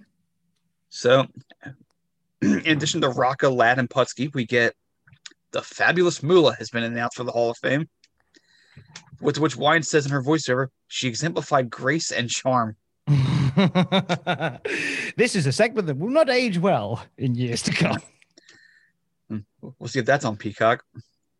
So, 0.89 1.25
in 2.41 2.67
addition 2.67 3.01
to 3.01 3.09
Rocca, 3.09 3.49
Ladd, 3.49 3.79
and 3.79 3.89
Putski, 3.89 4.33
we 4.33 4.45
get 4.45 4.75
the 5.51 5.61
fabulous 5.61 6.21
Moolah 6.21 6.55
has 6.55 6.69
been 6.69 6.83
announced 6.83 7.17
for 7.17 7.23
the 7.23 7.31
Hall 7.31 7.49
of 7.49 7.57
Fame. 7.57 7.89
With 9.19 9.37
which 9.37 9.55
Wine 9.55 9.83
says 9.83 10.05
in 10.05 10.11
her 10.11 10.21
voiceover, 10.21 10.67
she 10.87 11.07
exemplified 11.07 11.69
grace 11.69 12.11
and 12.11 12.29
charm. 12.29 12.75
this 15.15 15.35
is 15.35 15.45
a 15.45 15.51
segment 15.51 15.87
that 15.87 15.97
will 15.97 16.09
not 16.09 16.29
age 16.29 16.57
well 16.57 17.03
in 17.17 17.35
years 17.35 17.61
to 17.63 17.71
come. 17.71 18.01
Hmm. 19.29 19.39
We'll 19.61 19.87
see 19.87 19.99
if 19.99 20.05
that's 20.05 20.25
on 20.25 20.37
Peacock. 20.37 20.83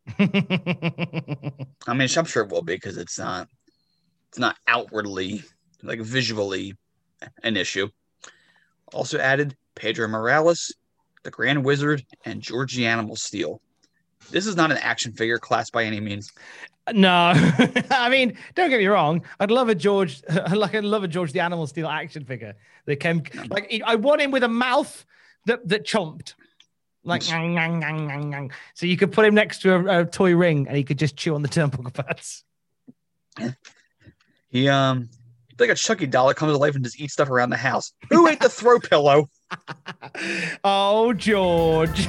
I 0.18 0.28
mean, 1.88 2.08
I'm 2.16 2.24
sure 2.24 2.44
it 2.44 2.50
will 2.50 2.62
be 2.62 2.74
because 2.74 2.96
it's 2.96 3.18
not 3.18 3.48
it's 4.28 4.38
not 4.38 4.56
outwardly 4.66 5.42
like 5.82 6.00
visually 6.00 6.74
an 7.42 7.56
issue. 7.56 7.88
Also 8.92 9.18
added 9.18 9.56
Pedro 9.74 10.08
Morales, 10.08 10.74
the 11.22 11.30
Grand 11.30 11.64
Wizard, 11.64 12.04
and 12.24 12.42
Georgie 12.42 12.86
Animal 12.86 13.16
Steele. 13.16 13.60
This 14.30 14.46
is 14.46 14.56
not 14.56 14.70
an 14.70 14.78
action 14.78 15.12
figure 15.12 15.38
class 15.38 15.70
by 15.70 15.84
any 15.84 16.00
means. 16.00 16.32
No, 16.92 17.32
I 17.90 18.08
mean, 18.08 18.36
don't 18.54 18.68
get 18.68 18.80
me 18.80 18.86
wrong. 18.86 19.22
I'd 19.38 19.52
love 19.52 19.68
a 19.68 19.74
George, 19.74 20.22
like 20.52 20.74
I'd 20.74 20.84
love 20.84 21.04
a 21.04 21.08
George 21.08 21.32
the 21.32 21.40
Animal 21.40 21.66
Steele 21.66 21.86
action 21.86 22.24
figure 22.24 22.54
that 22.86 22.96
came. 22.96 23.22
Like 23.48 23.80
I 23.86 23.94
want 23.94 24.20
him 24.20 24.32
with 24.32 24.42
a 24.42 24.48
mouth 24.48 25.04
that 25.46 25.66
that 25.68 25.86
chomped, 25.86 26.34
like 27.04 27.22
ngang, 27.22 27.54
ngang, 27.54 27.82
ngang, 27.82 28.10
ngang, 28.10 28.24
ngang. 28.32 28.52
so 28.74 28.86
you 28.86 28.96
could 28.96 29.12
put 29.12 29.24
him 29.24 29.34
next 29.34 29.62
to 29.62 29.74
a, 29.74 30.00
a 30.00 30.04
toy 30.04 30.34
ring 30.34 30.66
and 30.66 30.76
he 30.76 30.82
could 30.82 30.98
just 30.98 31.16
chew 31.16 31.36
on 31.36 31.42
the 31.42 31.48
turnbuckle 31.48 31.94
pads. 32.06 32.44
He 34.48 34.68
um, 34.68 35.08
like 35.60 35.70
a 35.70 35.74
Chucky 35.76 36.06
doll 36.06 36.28
that 36.28 36.34
comes 36.34 36.52
to 36.52 36.58
life 36.58 36.74
and 36.74 36.82
just 36.84 37.00
eats 37.00 37.12
stuff 37.12 37.30
around 37.30 37.50
the 37.50 37.56
house. 37.56 37.92
Who 38.10 38.26
ate 38.26 38.40
the 38.40 38.48
throw 38.48 38.80
pillow? 38.80 39.28
oh, 40.64 41.12
George. 41.12 42.08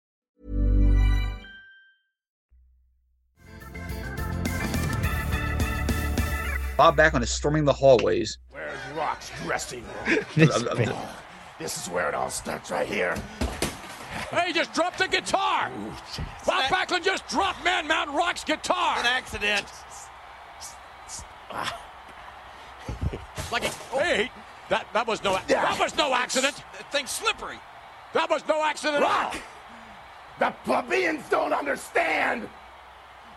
Bob 6.81 6.97
Backlund 6.97 7.21
is 7.21 7.29
storming 7.29 7.63
the 7.63 7.71
hallways. 7.71 8.39
Where's 8.49 8.75
Rock's 8.95 9.29
dressing 9.43 9.85
This 10.35 10.63
room? 10.63 10.77
bit. 10.77 10.91
this 11.59 11.77
is 11.77 11.87
where 11.93 12.09
it 12.09 12.15
all 12.15 12.31
starts 12.31 12.71
right 12.71 12.87
here. 12.87 13.15
Hey, 14.31 14.47
he 14.47 14.53
just 14.53 14.73
dropped 14.73 14.97
the 14.97 15.07
guitar. 15.07 15.69
Bob 16.43 16.63
Backlund 16.71 17.03
just 17.03 17.27
dropped 17.27 17.63
Man 17.63 17.87
Mountain 17.87 18.15
Rock's 18.15 18.43
guitar. 18.43 18.97
An 18.97 19.05
accident. 19.05 19.67
like, 23.51 23.63
oh. 23.93 23.99
hey, 23.99 24.31
that 24.69 24.87
that 24.91 25.05
was 25.05 25.23
no 25.23 25.37
that 25.49 25.77
was 25.79 25.95
no 25.95 26.15
accident. 26.15 26.55
That 26.55 26.91
thing's 26.91 27.11
slippery. 27.11 27.59
That 28.15 28.27
was 28.27 28.41
no 28.47 28.63
accident. 28.63 29.03
Rock! 29.03 29.37
The 30.39 30.51
plebeians 30.63 31.29
don't 31.29 31.53
understand. 31.53 32.49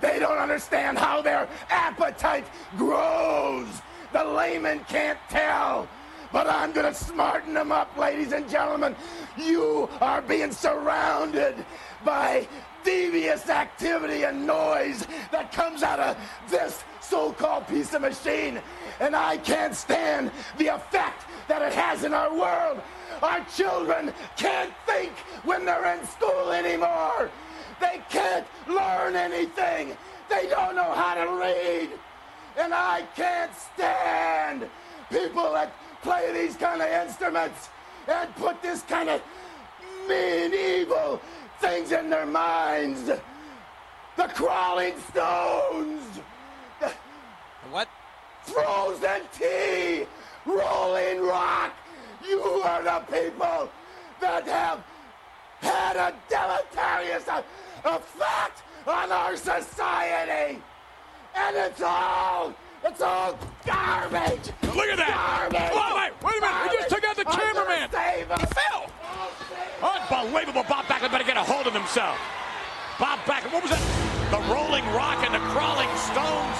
They 0.04 0.18
don't 0.18 0.36
understand 0.36 0.98
how 0.98 1.22
their 1.22 1.48
appetite 1.70 2.44
grows. 2.76 3.66
The 4.12 4.22
layman 4.22 4.80
can't 4.80 5.18
tell. 5.30 5.88
But 6.30 6.46
I'm 6.46 6.72
gonna 6.72 6.92
smarten 6.92 7.54
them 7.54 7.72
up, 7.72 7.96
ladies 7.96 8.32
and 8.32 8.46
gentlemen. 8.46 8.96
You 9.38 9.88
are 10.02 10.20
being 10.20 10.52
surrounded 10.52 11.64
by 12.04 12.46
devious 12.84 13.48
activity 13.48 14.24
and 14.24 14.46
noise 14.46 15.06
that 15.32 15.52
comes 15.52 15.82
out 15.82 16.00
of 16.00 16.18
this 16.50 16.84
so-called 17.00 17.66
piece 17.66 17.94
of 17.94 18.02
machine. 18.02 18.60
And 19.00 19.16
I 19.16 19.38
can't 19.38 19.74
stand 19.74 20.30
the 20.58 20.66
effect 20.66 21.24
that 21.48 21.62
it 21.62 21.72
has 21.72 22.04
in 22.04 22.12
our 22.12 22.30
world. 22.30 22.82
Our 23.22 23.42
children 23.56 24.12
can't 24.36 24.74
think 24.84 25.12
when 25.44 25.64
they're 25.64 25.94
in 25.94 26.06
school 26.06 26.50
anymore. 26.50 27.30
They 27.84 28.00
can't 28.08 28.46
learn 28.66 29.14
anything. 29.14 29.94
They 30.30 30.46
don't 30.48 30.74
know 30.74 30.92
how 30.92 31.14
to 31.14 31.26
read. 31.38 31.90
And 32.56 32.72
I 32.72 33.02
can't 33.14 33.52
stand 33.54 34.68
people 35.10 35.52
that 35.52 35.74
play 36.02 36.32
these 36.32 36.56
kind 36.56 36.80
of 36.80 36.88
instruments 36.88 37.68
and 38.08 38.34
put 38.36 38.62
this 38.62 38.80
kind 38.82 39.10
of 39.10 39.20
mean, 40.08 40.54
evil 40.54 41.20
things 41.60 41.92
in 41.92 42.08
their 42.08 42.24
minds. 42.24 43.02
The 44.16 44.28
crawling 44.28 44.94
stones. 45.10 46.04
The 46.80 46.90
what? 47.70 47.88
Frozen 48.44 49.22
tea. 49.38 50.06
Rolling 50.46 51.20
rock. 51.20 51.72
You 52.26 52.40
are 52.40 52.82
the 52.82 53.00
people 53.12 53.68
that 54.20 54.48
have 54.48 54.82
had 55.60 55.96
a 55.96 56.14
deleterious 56.28 57.28
effect 57.84 58.62
on 58.86 59.12
our 59.12 59.36
society. 59.36 60.60
And 61.34 61.56
it's 61.56 61.82
all, 61.82 62.54
it's 62.84 63.00
all 63.00 63.38
garbage. 63.66 64.52
Look 64.62 64.88
at 64.88 64.98
that. 64.98 65.50
Garbage. 65.50 65.70
Oh, 65.74 65.96
wait, 65.96 66.12
wait 66.22 66.38
a 66.38 66.40
minute. 66.40 66.70
He 66.70 66.76
just 66.76 66.90
took 66.90 67.04
out 67.04 67.16
the 67.16 67.24
cameraman. 67.24 67.90
save 67.90 68.30
us. 68.30 68.40
He 68.40 68.46
fell. 68.46 68.90
Unbelievable. 69.82 70.64
Bob 70.68 70.84
Backlund 70.86 71.10
better 71.10 71.24
get 71.24 71.36
a 71.36 71.42
hold 71.42 71.66
of 71.66 71.74
himself. 71.74 72.18
Bob 72.98 73.18
Backlund, 73.20 73.52
what 73.52 73.62
was 73.62 73.72
that? 73.72 73.82
The 74.30 74.38
rolling 74.52 74.86
rock 74.94 75.24
and 75.24 75.34
the 75.34 75.42
crawling 75.50 75.90
stones. 75.98 76.56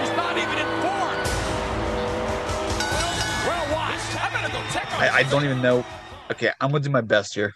He's 0.00 0.14
not 0.16 0.38
even 0.38 0.56
informed. 0.56 1.26
Well 3.46 3.66
watched. 3.74 4.16
I 4.16 4.30
better 4.32 4.52
go 4.52 4.62
check 4.72 4.86
on 4.94 5.00
I, 5.02 5.10
I 5.18 5.22
don't 5.24 5.44
even 5.44 5.60
know. 5.60 5.84
Okay, 6.30 6.50
I'm 6.60 6.70
gonna 6.70 6.84
do 6.84 6.90
my 6.90 7.00
best 7.00 7.34
here. 7.34 7.54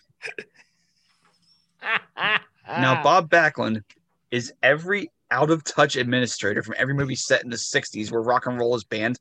now, 2.67 3.03
Bob 3.03 3.31
Backlund 3.31 3.83
is 4.31 4.53
every 4.63 5.11
out 5.31 5.51
of 5.51 5.65
touch 5.65 5.97
administrator 5.97 6.63
from 6.63 6.75
every 6.79 6.95
movie 6.95 7.17
set 7.17 7.43
in 7.43 7.51
the 7.51 7.57
60s 7.57 8.11
where 8.11 8.23
rock 8.23 8.47
and 8.47 8.59
roll 8.59 8.75
is 8.75 8.85
banned. 8.85 9.19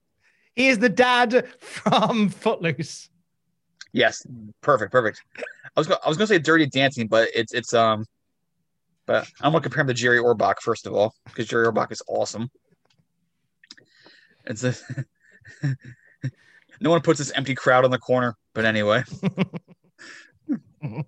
He 0.56 0.68
is 0.68 0.80
the 0.80 0.90
dad 0.90 1.48
from 1.60 2.30
Footloose. 2.30 3.10
Yes, 3.92 4.26
perfect, 4.62 4.92
perfect. 4.92 5.22
I 5.38 5.80
was 5.80 5.88
gonna, 5.88 6.00
I 6.06 6.10
was 6.10 6.18
gonna 6.18 6.28
say 6.28 6.40
Dirty 6.40 6.66
Dancing, 6.68 7.08
but 7.08 7.30
it's 7.34 7.54
it's 7.54 7.74
um, 7.74 8.06
but 9.06 9.28
I'm 9.42 9.52
gonna 9.52 9.62
compare 9.62 9.82
him 9.82 9.88
to 9.88 9.94
Jerry 9.94 10.20
Orbach 10.20 10.60
first 10.62 10.88
of 10.88 10.94
all 10.94 11.14
because 11.26 11.48
Jerry 11.48 11.68
Orbach 11.68 11.92
is 11.92 12.02
awesome. 12.08 12.50
It's 14.46 14.64
a 14.64 14.76
no 16.82 16.90
one 16.90 17.02
puts 17.02 17.20
this 17.20 17.32
empty 17.32 17.56
crowd 17.56 17.86
on 17.86 17.92
the 17.92 18.00
corner, 18.00 18.36
but 18.54 18.66
anyway. 18.66 19.04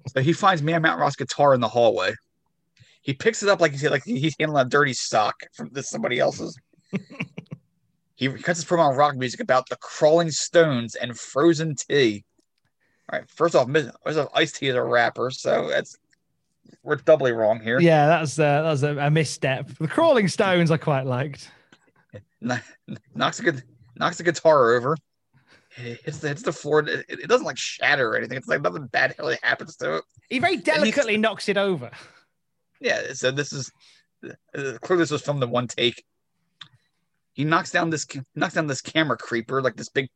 so 0.07 0.21
he 0.21 0.33
finds 0.33 0.61
Man 0.61 0.81
Mountain 0.81 1.01
Rock's 1.01 1.15
guitar 1.15 1.53
in 1.53 1.61
the 1.61 1.67
hallway. 1.67 2.13
He 3.05 3.13
picks 3.13 3.43
it 3.43 3.49
up 3.49 3.61
like 3.61 3.71
he's 3.71 3.83
like 3.83 4.03
he's 4.03 4.35
handling 4.39 4.65
a 4.65 4.67
dirty 4.67 4.93
sock 4.93 5.35
from 5.53 5.69
this 5.71 5.91
somebody 5.91 6.17
else's. 6.17 6.57
he 8.15 8.29
cuts 8.29 8.57
his 8.57 8.65
promo 8.65 8.79
on 8.79 8.95
rock 8.95 9.15
music 9.15 9.39
about 9.41 9.69
the 9.69 9.75
crawling 9.75 10.31
stones 10.31 10.95
and 10.95 11.15
frozen 11.15 11.75
tea. 11.75 12.25
All 13.07 13.19
right, 13.19 13.29
first 13.29 13.53
off, 13.53 13.67
there's 13.67 14.17
an 14.17 14.27
Ice-T 14.33 14.67
is 14.67 14.73
a 14.73 14.81
rapper, 14.81 15.29
so 15.29 15.69
that's 15.69 15.95
we're 16.81 16.95
doubly 16.95 17.31
wrong 17.31 17.59
here. 17.59 17.79
Yeah, 17.79 18.07
that's 18.07 18.39
uh, 18.39 18.63
that's 18.63 18.81
a, 18.81 18.97
a 18.97 19.11
misstep. 19.11 19.69
The 19.79 19.87
Crawling 19.87 20.27
Stones 20.27 20.71
I 20.71 20.77
quite 20.77 21.05
liked. 21.05 21.51
Knocks 22.41 23.39
a 23.39 23.53
knocks 23.97 24.17
the 24.17 24.23
guitar 24.23 24.73
over. 24.73 24.97
It's 25.77 26.17
the 26.17 26.29
hits 26.29 26.41
the 26.41 26.51
floor. 26.51 26.79
It, 26.79 27.05
it 27.07 27.29
doesn't 27.29 27.45
like 27.45 27.57
shatter 27.57 28.09
or 28.09 28.17
anything. 28.17 28.39
It's 28.39 28.47
like 28.47 28.63
nothing 28.63 28.87
bad 28.87 29.13
really 29.19 29.37
happens 29.43 29.75
to 29.75 29.97
it. 29.97 30.03
He 30.27 30.39
very 30.39 30.57
delicately 30.57 31.17
knocks 31.17 31.47
it 31.49 31.57
over. 31.57 31.91
Yeah, 32.79 33.13
so 33.13 33.31
this 33.31 33.53
is 33.53 33.71
uh, 34.23 34.77
clearly 34.81 35.03
this 35.03 35.11
was 35.11 35.21
filmed 35.21 35.43
in 35.43 35.49
one 35.49 35.67
take. 35.67 36.03
He 37.33 37.43
knocks 37.43 37.71
down 37.71 37.89
this 37.89 38.07
knocks 38.35 38.53
down 38.53 38.67
this 38.67 38.81
camera 38.81 39.17
creeper 39.17 39.61
like 39.61 39.75
this 39.75 39.89
big 39.89 40.09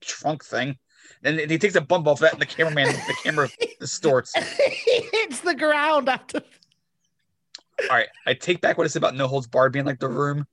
trunk 0.00 0.44
thing, 0.44 0.76
and 1.22 1.38
he 1.38 1.58
takes 1.58 1.74
a 1.74 1.80
bump 1.80 2.06
off 2.06 2.20
that, 2.20 2.34
and 2.34 2.42
the 2.42 2.46
cameraman 2.46 2.86
the 2.86 3.16
camera 3.22 3.48
distorts. 3.80 4.32
he 4.34 5.00
hits 5.12 5.40
the 5.40 5.54
ground 5.54 6.08
after. 6.08 6.42
All 7.82 7.96
right, 7.96 8.08
I 8.26 8.34
take 8.34 8.60
back 8.60 8.76
what 8.76 8.84
I 8.84 8.88
said 8.88 9.00
about 9.00 9.14
No 9.14 9.28
Holds 9.28 9.46
Barred 9.46 9.72
being 9.72 9.84
like 9.84 10.00
the 10.00 10.08
room. 10.08 10.46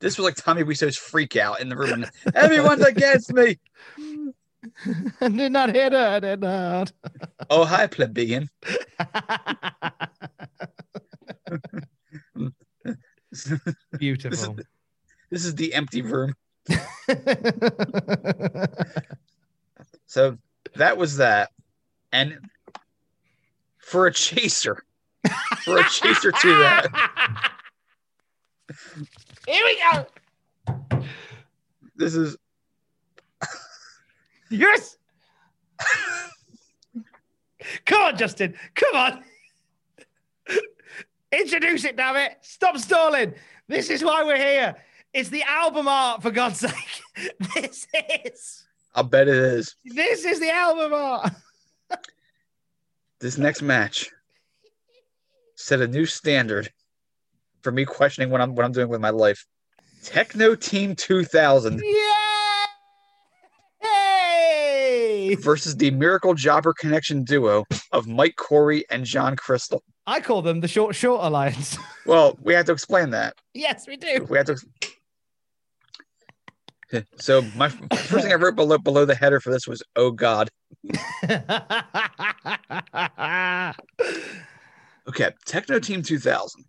This 0.00 0.18
was 0.18 0.24
like 0.24 0.34
Tommy 0.34 0.64
Wiseau's 0.64 0.96
freak 0.96 1.36
out 1.36 1.60
in 1.60 1.68
the 1.68 1.76
room, 1.76 1.92
and 1.92 2.10
everyone's 2.34 2.82
against 2.82 3.32
me. 3.32 3.58
Did 5.20 5.52
not 5.52 5.74
hit 5.74 5.92
her. 5.92 6.20
Did 6.20 6.40
not. 6.40 6.92
Oh, 7.50 7.64
hi, 7.64 7.86
plebeian. 7.86 8.48
Beautiful. 13.98 14.56
This 15.30 15.44
is, 15.44 15.44
this 15.44 15.44
is 15.46 15.54
the 15.54 15.72
empty 15.74 16.02
room. 16.02 16.34
So 20.12 20.36
that 20.76 20.98
was 20.98 21.16
that. 21.16 21.52
And 22.12 22.38
for 23.78 24.06
a 24.08 24.12
chaser, 24.12 24.84
for 25.64 25.78
a 25.78 25.84
chaser 25.84 26.32
to 26.32 26.48
that, 26.58 27.50
Here 29.46 29.62
we 29.64 29.82
go. 29.90 31.02
this 31.96 32.14
is 32.14 32.36
Yes. 34.52 34.96
Come 37.86 38.02
on, 38.02 38.16
Justin. 38.16 38.54
Come 38.74 38.94
on. 38.94 39.24
Introduce 41.32 41.84
it, 41.84 41.96
damn 41.96 42.16
it. 42.16 42.36
Stop 42.42 42.76
stalling. 42.76 43.34
This 43.68 43.88
is 43.88 44.04
why 44.04 44.22
we're 44.24 44.36
here. 44.36 44.76
It's 45.14 45.30
the 45.30 45.42
album 45.44 45.88
art, 45.88 46.22
for 46.22 46.30
God's 46.30 46.60
sake. 46.60 46.72
This 47.54 47.86
is. 48.24 48.64
I'll 48.94 49.04
bet 49.04 49.28
it 49.28 49.36
is. 49.36 49.76
This 49.84 50.24
is 50.24 50.40
the 50.40 50.50
album 50.50 50.92
art. 50.94 51.30
This 53.20 53.38
next 53.38 53.62
match 53.62 54.10
set 55.56 55.80
a 55.80 55.86
new 55.86 56.06
standard 56.06 56.72
for 57.60 57.70
me 57.70 57.84
questioning 57.84 58.30
what 58.30 58.40
I'm 58.40 58.54
what 58.54 58.64
I'm 58.64 58.72
doing 58.72 58.88
with 58.88 59.00
my 59.00 59.10
life. 59.10 59.46
Techno 60.02 60.54
Team 60.54 60.96
2000 60.96 61.80
Yay! 61.80 62.11
Versus 65.40 65.76
the 65.76 65.90
Miracle 65.90 66.34
Jobber 66.34 66.72
Connection 66.72 67.24
duo 67.24 67.64
of 67.92 68.06
Mike 68.06 68.36
Corey 68.36 68.84
and 68.90 69.04
John 69.04 69.36
Crystal. 69.36 69.82
I 70.06 70.20
call 70.20 70.42
them 70.42 70.60
the 70.60 70.68
Short 70.68 70.94
Short 70.94 71.24
Alliance. 71.24 71.76
Well, 72.04 72.36
we 72.42 72.52
have 72.54 72.66
to 72.66 72.72
explain 72.72 73.10
that. 73.10 73.34
yes, 73.54 73.86
we 73.86 73.96
do. 73.96 74.26
We 74.28 74.36
have 74.36 74.46
to. 74.46 74.56
So 77.16 77.40
my 77.56 77.70
first 77.70 78.22
thing 78.24 78.32
I 78.32 78.34
wrote 78.34 78.54
below 78.54 78.76
below 78.76 79.06
the 79.06 79.14
header 79.14 79.40
for 79.40 79.50
this 79.50 79.66
was 79.66 79.82
"Oh 79.96 80.10
God." 80.10 80.50
Okay, 85.08 85.30
Techno 85.46 85.78
Team 85.80 86.02
2000 86.02 86.64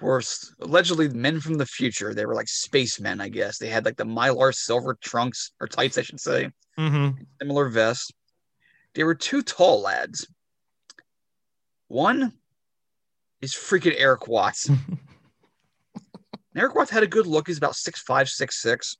were 0.00 0.22
allegedly 0.60 1.08
men 1.08 1.40
from 1.40 1.54
the 1.54 1.66
future. 1.66 2.14
They 2.14 2.26
were 2.26 2.34
like 2.34 2.48
spacemen, 2.48 3.20
I 3.20 3.28
guess. 3.28 3.58
They 3.58 3.68
had 3.68 3.84
like 3.84 3.96
the 3.96 4.04
Mylar 4.04 4.54
silver 4.54 4.96
trunks 5.00 5.52
or 5.60 5.66
tights, 5.66 5.98
I 5.98 6.02
should 6.02 6.20
say, 6.20 6.50
mm-hmm. 6.78 7.22
similar 7.40 7.68
vests. 7.68 8.10
They 8.94 9.04
were 9.04 9.14
two 9.14 9.42
tall 9.42 9.82
lads. 9.82 10.26
One 11.88 12.32
is 13.40 13.54
freaking 13.54 13.94
Eric 13.96 14.28
Watts. 14.28 14.70
Eric 16.56 16.74
Watts 16.74 16.90
had 16.90 17.02
a 17.02 17.08
good 17.08 17.26
look. 17.26 17.46
He's 17.46 17.58
about 17.58 17.76
six 17.76 18.00
five, 18.00 18.28
six 18.28 18.62
six, 18.62 18.96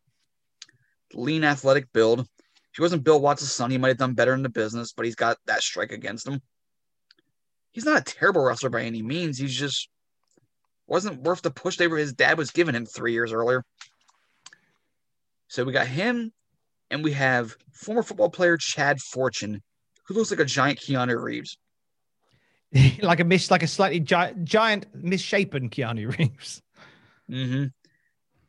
lean, 1.13 1.45
athletic 1.45 1.93
build. 1.93 2.21
If 2.21 2.79
he 2.79 2.83
wasn't 2.83 3.05
Bill 3.05 3.21
Watts' 3.21 3.51
son, 3.51 3.71
he 3.71 3.79
might 3.79 3.89
have 3.89 3.99
done 3.99 4.15
better 4.15 4.35
in 4.35 4.43
the 4.43 4.49
business, 4.49 4.93
but 4.93 5.05
he's 5.05 5.15
got 5.15 5.39
that 5.47 5.63
strike 5.63 5.93
against 5.93 6.27
him. 6.27 6.41
He's 7.71 7.85
not 7.85 8.01
a 8.01 8.05
terrible 8.05 8.43
wrestler 8.43 8.71
by 8.71 8.83
any 8.83 9.03
means. 9.03 9.39
He's 9.39 9.55
just 9.55 9.89
wasn't 10.87 11.23
worth 11.23 11.43
the 11.43 11.51
push 11.51 11.77
they 11.77 11.89
were 11.89 11.97
his 11.99 12.13
dad 12.13 12.37
was 12.39 12.51
giving 12.51 12.75
him 12.75 12.87
three 12.87 13.13
years 13.13 13.33
earlier. 13.33 13.65
So 15.49 15.65
we 15.65 15.73
got 15.73 15.87
him, 15.87 16.33
and 16.91 17.05
we 17.05 17.13
have 17.13 17.57
former 17.73 18.03
football 18.03 18.31
player 18.31 18.57
Chad 18.57 19.01
Fortune, 19.01 19.63
who 20.07 20.15
looks 20.15 20.31
like 20.31 20.41
a 20.41 20.45
giant 20.45 20.79
Keanu 20.81 21.21
Reeves. 21.21 21.57
like 23.03 23.21
a 23.21 23.25
miss, 23.25 23.51
like 23.51 23.63
a 23.63 23.69
slightly 23.69 24.01
gi- 24.01 24.35
giant, 24.43 24.87
misshapen 24.95 25.71
Keanu 25.71 26.09
Reeves. 26.19 26.61
Mm-hmm. 27.31 27.67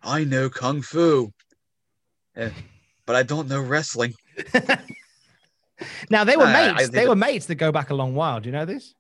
I 0.04 0.24
know 0.24 0.50
kung 0.50 0.82
fu, 0.82 1.32
eh, 2.36 2.50
but 3.06 3.16
I 3.16 3.24
don't 3.24 3.48
know 3.48 3.62
wrestling. 3.62 4.14
Now 6.10 6.24
they 6.24 6.38
were 6.38 6.46
Uh, 6.46 6.74
mates. 6.78 6.90
they 6.90 7.06
were 7.08 7.16
mates 7.18 7.48
that 7.48 7.56
go 7.56 7.70
back 7.72 7.90
a 7.90 7.96
long 7.96 8.16
while. 8.16 8.40
Do 8.40 8.48
you 8.48 8.54
know 8.54 8.64
this? 8.66 8.94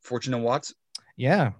Fortune 0.00 0.32
and 0.32 0.42
Watts. 0.42 0.72
Yeah. 1.16 1.52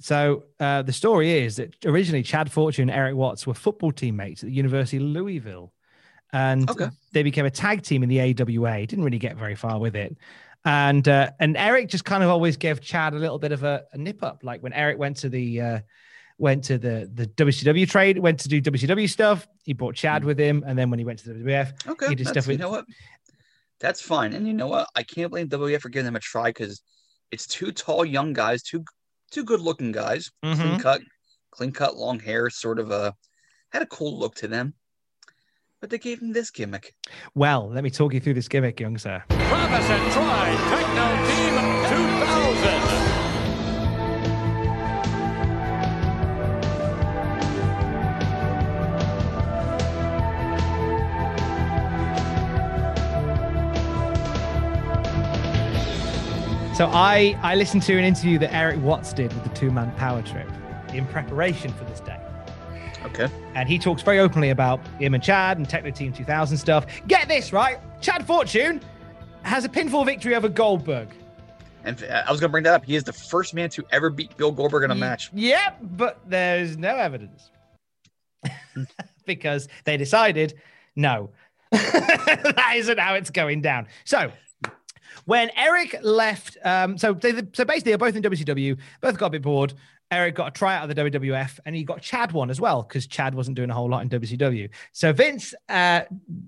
So 0.00 0.44
uh, 0.60 0.82
the 0.82 0.92
story 0.92 1.38
is 1.44 1.56
that 1.56 1.74
originally 1.84 2.22
Chad 2.22 2.50
Fortune 2.52 2.88
and 2.88 2.98
Eric 2.98 3.16
Watts 3.16 3.46
were 3.46 3.54
football 3.54 3.92
teammates 3.92 4.42
at 4.42 4.48
the 4.48 4.54
University 4.54 4.96
of 4.98 5.02
Louisville, 5.04 5.72
and 6.32 6.68
Okay. 6.70 6.88
they 7.12 7.22
became 7.22 7.46
a 7.46 7.50
tag 7.50 7.82
team 7.82 8.02
in 8.02 8.08
the 8.08 8.20
AWA. 8.20 8.86
Didn't 8.86 9.04
really 9.04 9.18
get 9.18 9.36
very 9.36 9.54
far 9.56 9.78
with 9.80 9.96
it, 9.96 10.16
and 10.64 11.06
uh, 11.08 11.30
and 11.40 11.56
Eric 11.56 11.88
just 11.88 12.04
kind 12.04 12.22
of 12.22 12.30
always 12.30 12.56
gave 12.56 12.80
Chad 12.80 13.12
a 13.14 13.16
little 13.18 13.38
bit 13.38 13.52
of 13.52 13.64
a, 13.64 13.84
a 13.92 13.98
nip 13.98 14.22
up. 14.22 14.40
Like 14.42 14.62
when 14.62 14.72
Eric 14.72 14.98
went 14.98 15.16
to 15.18 15.28
the 15.28 15.60
uh, 15.60 15.78
went 16.38 16.62
to 16.64 16.78
the 16.78 17.10
the 17.12 17.26
WCW 17.26 17.88
trade, 17.88 18.18
went 18.18 18.38
to 18.40 18.48
do 18.48 18.60
WCW 18.62 19.08
stuff. 19.08 19.48
He 19.64 19.72
brought 19.72 19.94
Chad 19.96 20.24
with 20.24 20.38
him, 20.38 20.62
and 20.66 20.78
then 20.78 20.90
when 20.90 20.98
he 20.98 21.04
went 21.04 21.18
to 21.20 21.32
the 21.32 21.34
WWF, 21.40 21.82
Hmm. 21.82 21.90
Okay, 21.90 22.08
he 22.10 22.14
did 22.14 22.28
stuff 22.28 22.46
with 22.46 22.58
you 22.58 22.62
know 22.62 22.70
what? 22.70 22.84
That's 23.80 24.00
fine. 24.00 24.32
And 24.32 24.46
you 24.46 24.54
know 24.54 24.66
what? 24.66 24.88
I 24.96 25.02
can't 25.04 25.30
blame 25.30 25.48
WF 25.48 25.80
for 25.80 25.88
giving 25.88 26.04
them 26.04 26.16
a 26.16 26.20
try 26.20 26.50
because 26.50 26.82
it's 27.30 27.46
two 27.46 27.70
tall 27.72 28.04
young 28.04 28.32
guys, 28.32 28.62
two 28.62 28.84
two 29.30 29.44
good 29.44 29.60
looking 29.60 29.92
guys, 29.92 30.30
clean 30.42 30.56
Mhm. 30.56 30.80
cut, 30.80 31.02
clean 31.50 31.72
cut, 31.72 31.96
long 31.96 32.20
hair, 32.20 32.50
sort 32.50 32.78
of 32.78 32.90
a 32.90 33.14
had 33.70 33.82
a 33.82 33.86
cool 33.86 34.18
look 34.18 34.34
to 34.36 34.48
them. 34.48 34.74
But 35.80 35.90
they 35.90 35.98
gave 35.98 36.20
him 36.20 36.32
this 36.32 36.50
gimmick. 36.50 36.94
Well, 37.34 37.68
let 37.68 37.84
me 37.84 37.90
talk 37.90 38.12
you 38.12 38.20
through 38.20 38.34
this 38.34 38.48
gimmick, 38.48 38.80
young 38.80 38.98
sir. 38.98 39.22
Travis 39.28 39.90
and 39.90 40.12
Troy, 40.12 40.76
Techno 40.76 41.47
So 56.78 56.86
I 56.86 57.36
I 57.42 57.56
listened 57.56 57.82
to 57.82 57.98
an 57.98 58.04
interview 58.04 58.38
that 58.38 58.54
Eric 58.54 58.80
Watts 58.80 59.12
did 59.12 59.32
with 59.34 59.42
the 59.42 59.48
two 59.48 59.72
man 59.72 59.90
power 59.96 60.22
trip 60.22 60.48
in 60.94 61.04
preparation 61.06 61.72
for 61.72 61.82
this 61.82 61.98
day. 61.98 62.20
Okay. 63.04 63.26
And 63.56 63.68
he 63.68 63.80
talks 63.80 64.00
very 64.02 64.20
openly 64.20 64.50
about 64.50 64.78
him 65.00 65.12
and 65.12 65.20
Chad 65.20 65.58
and 65.58 65.68
Techno 65.68 65.90
Team 65.90 66.12
2000 66.12 66.56
stuff. 66.56 66.86
Get 67.08 67.26
this, 67.26 67.52
right? 67.52 67.78
Chad 68.00 68.24
Fortune 68.24 68.80
has 69.42 69.64
a 69.64 69.68
pinfall 69.68 70.06
victory 70.06 70.36
over 70.36 70.48
Goldberg. 70.48 71.08
And 71.82 72.00
uh, 72.04 72.22
I 72.24 72.30
was 72.30 72.38
going 72.38 72.50
to 72.50 72.52
bring 72.52 72.62
that 72.62 72.74
up. 72.74 72.84
He 72.84 72.94
is 72.94 73.02
the 73.02 73.12
first 73.12 73.54
man 73.54 73.70
to 73.70 73.84
ever 73.90 74.08
beat 74.08 74.36
Bill 74.36 74.52
Goldberg 74.52 74.84
in 74.84 74.92
a 74.92 74.94
match. 74.94 75.32
Yep, 75.34 75.78
but 75.82 76.20
there's 76.28 76.78
no 76.78 76.94
evidence 76.94 77.50
because 79.26 79.66
they 79.82 79.96
decided 79.96 80.54
no, 80.94 81.30
that 81.72 82.74
isn't 82.76 83.00
how 83.00 83.14
it's 83.14 83.30
going 83.30 83.62
down. 83.62 83.88
So 84.04 84.30
when 85.28 85.50
Eric 85.58 85.94
left, 86.00 86.56
um, 86.64 86.96
so 86.96 87.12
they, 87.12 87.32
so 87.52 87.62
basically 87.66 87.92
they're 87.92 87.98
both 87.98 88.16
in 88.16 88.22
WCW, 88.22 88.78
both 89.02 89.18
got 89.18 89.26
a 89.26 89.30
bit 89.30 89.42
bored. 89.42 89.74
Eric 90.10 90.36
got 90.36 90.48
a 90.48 90.50
tryout 90.50 90.88
of 90.88 90.96
the 90.96 91.10
WWF, 91.10 91.58
and 91.66 91.76
he 91.76 91.84
got 91.84 92.00
Chad 92.00 92.32
one 92.32 92.48
as 92.48 92.62
well 92.62 92.82
because 92.82 93.06
Chad 93.06 93.34
wasn't 93.34 93.54
doing 93.54 93.68
a 93.68 93.74
whole 93.74 93.90
lot 93.90 94.00
in 94.00 94.08
WCW. 94.08 94.70
So 94.92 95.12
Vince, 95.12 95.52
uh, 95.68 96.00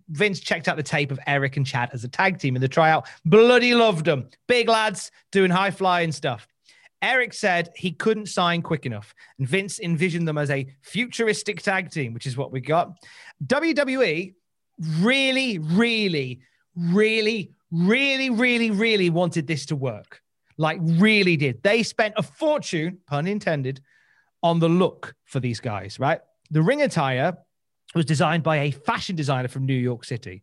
Vince 0.09 0.41
checked 0.41 0.67
out 0.67 0.79
the 0.79 0.83
tape 0.83 1.11
of 1.11 1.21
Eric 1.27 1.59
and 1.59 1.67
Chad 1.67 1.91
as 1.93 2.05
a 2.05 2.09
tag 2.09 2.39
team 2.39 2.57
in 2.57 2.63
the 2.63 2.69
tryout. 2.69 3.07
Bloody 3.27 3.75
loved 3.75 4.07
them, 4.07 4.31
big 4.49 4.67
lads 4.67 5.11
doing 5.31 5.51
high 5.51 5.73
flying 5.73 6.11
stuff. 6.11 6.49
Eric 7.03 7.35
said 7.35 7.69
he 7.77 7.93
couldn't 7.93 8.31
sign 8.31 8.63
quick 8.63 8.87
enough, 8.87 9.15
and 9.39 9.47
Vince 9.47 9.79
envisioned 9.79 10.27
them 10.27 10.39
as 10.39 10.49
a 10.49 10.67
futuristic 10.81 11.61
tag 11.61 11.91
team, 11.91 12.15
which 12.15 12.27
is 12.27 12.35
what 12.35 12.51
we 12.51 12.63
got. 12.63 12.97
WWE 13.47 14.33
really, 15.01 15.59
really, 15.59 16.41
really, 16.75 17.53
really, 17.71 18.31
really, 18.31 18.71
really 18.71 19.11
wanted 19.11 19.47
this 19.47 19.67
to 19.67 19.77
work. 19.77 20.21
Like, 20.57 20.79
really 20.83 21.37
did. 21.37 21.63
They 21.63 21.83
spent 21.83 22.15
a 22.17 22.23
fortune, 22.23 22.99
pun 23.07 23.27
intended, 23.27 23.81
on 24.43 24.59
the 24.59 24.69
look 24.69 25.15
for 25.25 25.41
these 25.41 25.61
guys, 25.61 25.99
right? 25.99 26.21
The 26.51 26.63
ring 26.63 26.83
attire 26.83 27.39
was 27.95 28.05
designed 28.05 28.43
by 28.43 28.59
a 28.59 28.71
fashion 28.71 29.17
designer 29.17 29.49
from 29.49 29.67
New 29.67 29.75
York 29.75 30.05
City. 30.05 30.43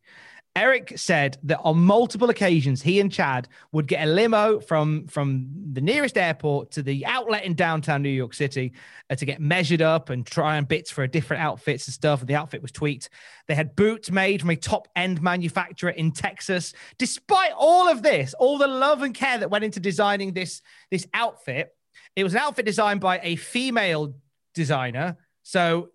Eric 0.58 0.94
said 0.96 1.38
that 1.44 1.60
on 1.60 1.78
multiple 1.78 2.32
occasions, 2.32 2.82
he 2.82 3.00
and 3.00 3.12
Chad 3.12 3.48
would 3.72 3.88
get 3.88 4.08
a 4.08 4.10
limo 4.12 4.60
from, 4.60 5.06
from 5.06 5.50
the 5.72 5.82
nearest 5.82 6.18
airport 6.18 6.72
to 6.72 6.82
the 6.82 7.06
outlet 7.06 7.44
in 7.44 7.54
downtown 7.54 8.02
New 8.02 8.10
York 8.10 8.34
City 8.34 8.74
uh, 9.12 9.16
to 9.16 9.24
get 9.24 9.40
measured 9.40 9.84
up 9.84 10.10
and 10.10 10.26
try 10.26 10.58
on 10.58 10.66
bits 10.66 10.90
for 10.90 11.06
different 11.06 11.44
outfits 11.44 11.86
and 11.86 11.94
stuff. 11.94 12.22
And 12.22 12.28
the 12.28 12.34
outfit 12.34 12.64
was 12.64 12.72
tweaked. 12.72 13.12
They 13.48 13.54
had 13.54 13.76
boots 13.76 14.10
made 14.10 14.42
from 14.42 14.50
a 14.50 14.56
top 14.56 14.88
end 14.96 15.22
manufacturer 15.22 15.92
in 15.92 16.12
Texas. 16.12 16.74
Despite 16.98 17.52
all 17.56 17.88
of 17.88 18.02
this, 18.02 18.34
all 18.34 18.58
the 18.58 18.68
love 18.68 19.04
and 19.04 19.14
care 19.14 19.38
that 19.38 19.52
went 19.52 19.64
into 19.64 19.80
designing 19.80 20.34
this, 20.34 20.64
this 20.90 21.06
outfit, 21.14 21.70
it 22.16 22.24
was 22.24 22.34
an 22.34 22.40
outfit 22.40 22.66
designed 22.66 23.00
by 23.00 23.20
a 23.22 23.36
female 23.36 24.16
designer. 24.56 25.18
So, 25.44 25.90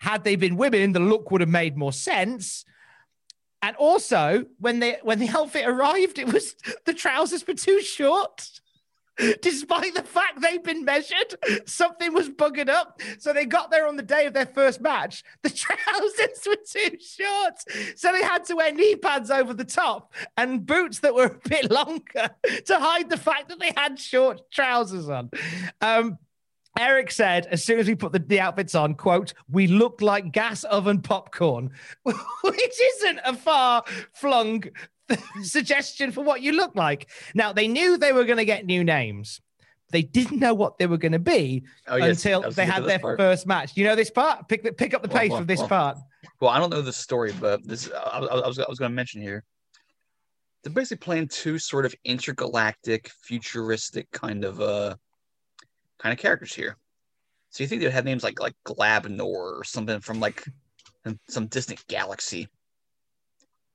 had 0.00 0.24
they 0.24 0.34
been 0.34 0.56
women, 0.56 0.90
the 0.90 0.98
look 0.98 1.30
would 1.30 1.42
have 1.42 1.50
made 1.50 1.76
more 1.76 1.92
sense. 1.92 2.64
And 3.62 3.76
also, 3.76 4.46
when 4.58 4.80
they 4.80 4.98
when 5.02 5.18
the 5.18 5.28
outfit 5.28 5.66
arrived, 5.66 6.18
it 6.18 6.32
was 6.32 6.54
the 6.86 6.94
trousers 6.94 7.46
were 7.46 7.54
too 7.54 7.80
short. 7.82 8.60
despite 9.42 9.94
the 9.94 10.02
fact 10.02 10.40
they'd 10.40 10.62
been 10.62 10.84
measured. 10.84 11.34
Something 11.66 12.12
was 12.14 12.28
buggered 12.28 12.68
up. 12.68 13.00
So 13.18 13.32
they 13.32 13.44
got 13.46 13.70
there 13.70 13.86
on 13.86 13.96
the 13.96 14.02
day 14.02 14.26
of 14.26 14.34
their 14.34 14.46
first 14.46 14.80
match. 14.80 15.22
The 15.42 15.50
trousers 15.64 16.46
were 16.46 16.56
too 16.66 16.96
short. 17.00 17.98
So 17.98 18.12
they 18.12 18.22
had 18.22 18.44
to 18.46 18.56
wear 18.56 18.72
knee 18.72 18.96
pads 18.96 19.30
over 19.30 19.54
the 19.54 19.64
top 19.64 20.12
and 20.36 20.64
boots 20.64 21.00
that 21.00 21.14
were 21.14 21.38
a 21.44 21.48
bit 21.48 21.70
longer 21.70 22.30
to 22.66 22.78
hide 22.78 23.10
the 23.10 23.16
fact 23.16 23.48
that 23.48 23.60
they 23.60 23.72
had 23.76 23.98
short 23.98 24.50
trousers 24.50 25.08
on. 25.08 25.30
Um, 25.80 26.18
Eric 26.78 27.10
said, 27.10 27.46
as 27.46 27.64
soon 27.64 27.78
as 27.78 27.88
we 27.88 27.94
put 27.94 28.12
the, 28.12 28.20
the 28.20 28.40
outfits 28.40 28.74
on, 28.74 28.94
quote, 28.94 29.34
we 29.50 29.66
looked 29.66 30.02
like 30.02 30.32
gas 30.32 30.64
oven 30.64 31.02
popcorn, 31.02 31.70
which 32.02 32.80
isn't 32.80 33.20
a 33.24 33.34
far 33.34 33.82
flung 34.12 34.64
suggestion 35.42 36.12
for 36.12 36.22
what 36.22 36.42
you 36.42 36.52
look 36.52 36.74
like. 36.76 37.08
Now, 37.34 37.52
they 37.52 37.68
knew 37.68 37.96
they 37.98 38.12
were 38.12 38.24
going 38.24 38.38
to 38.38 38.44
get 38.44 38.66
new 38.66 38.84
names. 38.84 39.40
They 39.90 40.02
didn't 40.02 40.38
know 40.38 40.54
what 40.54 40.78
they 40.78 40.86
were 40.86 40.98
going 40.98 41.12
to 41.12 41.18
be 41.18 41.64
Oh, 41.88 41.96
yes. 41.96 42.24
Until 42.24 42.48
they 42.52 42.64
had 42.64 42.74
get 42.74 42.76
to 42.76 42.82
this 42.82 42.88
their 42.88 42.98
part. 43.00 43.18
first 43.18 43.46
match. 43.46 43.76
You 43.76 43.84
know 43.84 43.96
this 43.96 44.10
part? 44.10 44.48
Pick, 44.48 44.76
pick 44.76 44.94
up 44.94 45.02
the 45.02 45.08
pace 45.08 45.30
well, 45.30 45.40
of 45.40 45.46
this 45.48 45.58
well. 45.58 45.68
part. 45.68 45.98
Well, 46.40 46.50
I 46.50 46.58
don't 46.58 46.70
know 46.70 46.82
the 46.82 46.92
story, 46.92 47.32
but 47.40 47.66
this 47.66 47.90
I, 47.90 48.18
I, 48.18 48.38
I 48.38 48.46
was 48.46 48.58
I 48.58 48.66
was 48.68 48.78
going 48.78 48.90
to 48.90 48.94
mention 48.94 49.20
here. 49.20 49.44
They're 50.62 50.72
basically 50.72 50.98
playing 51.04 51.28
two 51.28 51.58
sort 51.58 51.86
of 51.86 51.94
intergalactic, 52.04 53.10
futuristic 53.22 54.10
kind 54.12 54.44
of 54.44 54.60
uh 54.60 54.94
kind 56.00 56.12
of 56.12 56.18
characters 56.18 56.52
here. 56.54 56.76
So 57.50 57.62
you 57.62 57.68
think 57.68 57.82
they'd 57.82 57.90
have 57.90 58.04
names 58.04 58.22
like 58.24 58.40
like 58.40 58.54
Glabnor 58.66 59.20
or 59.58 59.64
something 59.64 60.00
from 60.00 60.18
like 60.20 60.44
some- 61.04 61.18
some 61.28 61.46
distant 61.46 61.86
galaxy. 61.88 62.48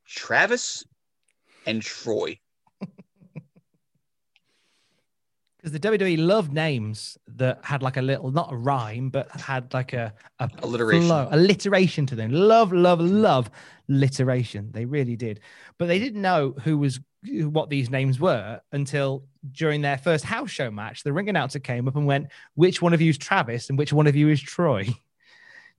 Travis 0.08 0.84
and 1.66 1.82
Troy. 1.82 2.40
Because 5.58 5.80
the 5.80 5.80
WWE 5.80 6.20
loved 6.24 6.54
names 6.54 7.18
that 7.28 7.60
had 7.64 7.82
like 7.82 7.98
a 7.98 8.02
little, 8.04 8.30
not 8.30 8.54
a 8.54 8.56
rhyme, 8.56 9.10
but 9.10 9.32
had 9.32 9.74
like 9.74 9.94
a, 9.94 10.14
a 10.38 10.48
Alliteration. 10.62 11.08
flow, 11.08 11.28
alliteration 11.32 12.06
to 12.06 12.16
them. 12.16 12.32
Love, 12.32 12.72
love, 12.72 13.02
love 13.02 13.50
alliteration. 13.90 14.70
They 14.72 14.86
really 14.86 15.16
did. 15.16 15.40
But 15.80 15.88
they 15.88 15.98
didn't 15.98 16.22
know 16.22 16.54
who 16.64 16.78
was 16.78 17.00
what 17.26 17.70
these 17.70 17.90
names 17.90 18.20
were 18.20 18.62
until 18.72 19.24
during 19.52 19.82
their 19.82 19.98
first 19.98 20.24
house 20.26 20.50
show 20.50 20.72
match. 20.72 21.04
The 21.04 21.14
ring 21.14 21.30
announcer 21.30 21.60
came 21.60 21.88
up 21.88 21.96
and 21.96 22.06
went, 22.06 22.28
"Which 22.56 22.82
one 22.82 22.94
of 22.94 23.02
you 23.02 23.10
is 23.10 23.18
Travis 23.18 23.70
and 23.70 23.78
which 23.78 23.94
one 23.94 24.08
of 24.08 24.16
you 24.16 24.30
is 24.30 24.42
Troy?" 24.42 24.88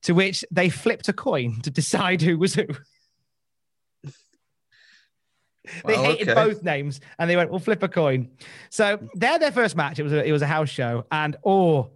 To 0.02 0.12
which 0.12 0.44
they 0.52 0.68
flipped 0.68 1.08
a 1.08 1.12
coin 1.12 1.60
to 1.62 1.70
decide 1.70 2.20
who 2.22 2.38
was 2.38 2.54
who. 2.54 2.66
They 5.84 5.94
Well, 5.94 6.04
hated 6.04 6.28
okay. 6.28 6.34
both 6.34 6.62
names, 6.62 7.00
and 7.18 7.28
they 7.28 7.34
went, 7.34 7.50
"We'll 7.50 7.58
flip 7.58 7.82
a 7.82 7.88
coin." 7.88 8.30
So 8.70 9.08
they're 9.14 9.38
their 9.40 9.50
first 9.50 9.74
match. 9.74 9.98
It 9.98 10.04
was 10.04 10.12
a, 10.12 10.24
it 10.24 10.30
was 10.30 10.42
a 10.42 10.46
house 10.46 10.68
show, 10.68 11.06
and 11.10 11.36
oh, 11.44 11.90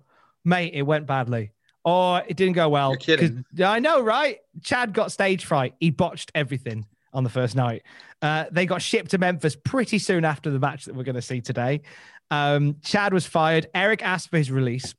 mate, 0.45 0.73
it 0.75 0.83
went 0.83 1.07
badly. 1.07 1.53
Oh, 1.85 2.17
it 2.17 2.37
didn't 2.37 2.55
go 2.55 2.69
well. 2.69 2.91
You're 2.91 2.97
kidding. 2.99 3.45
'Cause- 3.57 3.61
I 3.65 3.79
know, 3.79 4.01
right? 4.03 4.39
Chad 4.63 4.93
got 4.93 5.13
stage 5.13 5.45
fright. 5.45 5.75
He 5.79 5.91
botched 5.91 6.33
everything 6.35 6.87
on 7.13 7.25
the 7.25 7.31
first 7.31 7.57
night. 7.57 7.83
Uh, 8.23 8.45
they 8.51 8.67
got 8.67 8.83
shipped 8.83 9.11
to 9.11 9.19
Memphis 9.19 9.57
pretty 9.57 9.99
soon 9.99 10.25
after 10.25 10.51
the 10.51 10.59
match 10.59 10.85
that 10.85 10.95
we're 10.95 11.05
going 11.05 11.15
to 11.15 11.23
see 11.23 11.41
today. 11.41 11.83
Um, 12.31 12.77
Chad 12.83 13.13
was 13.13 13.27
fired. 13.27 13.67
Eric 13.75 14.03
asked 14.03 14.31
for 14.31 14.37
his 14.37 14.51
release. 14.51 14.95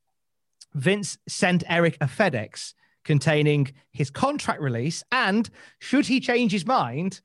Vince 0.74 1.18
sent 1.28 1.64
Eric 1.68 1.98
a 2.02 2.06
FedEx 2.06 2.74
containing 3.04 3.72
his 3.92 4.10
contract 4.10 4.62
release 4.62 5.04
and, 5.12 5.50
should 5.80 6.06
he 6.06 6.20
change 6.20 6.52
his 6.52 6.66
mind, 6.66 7.22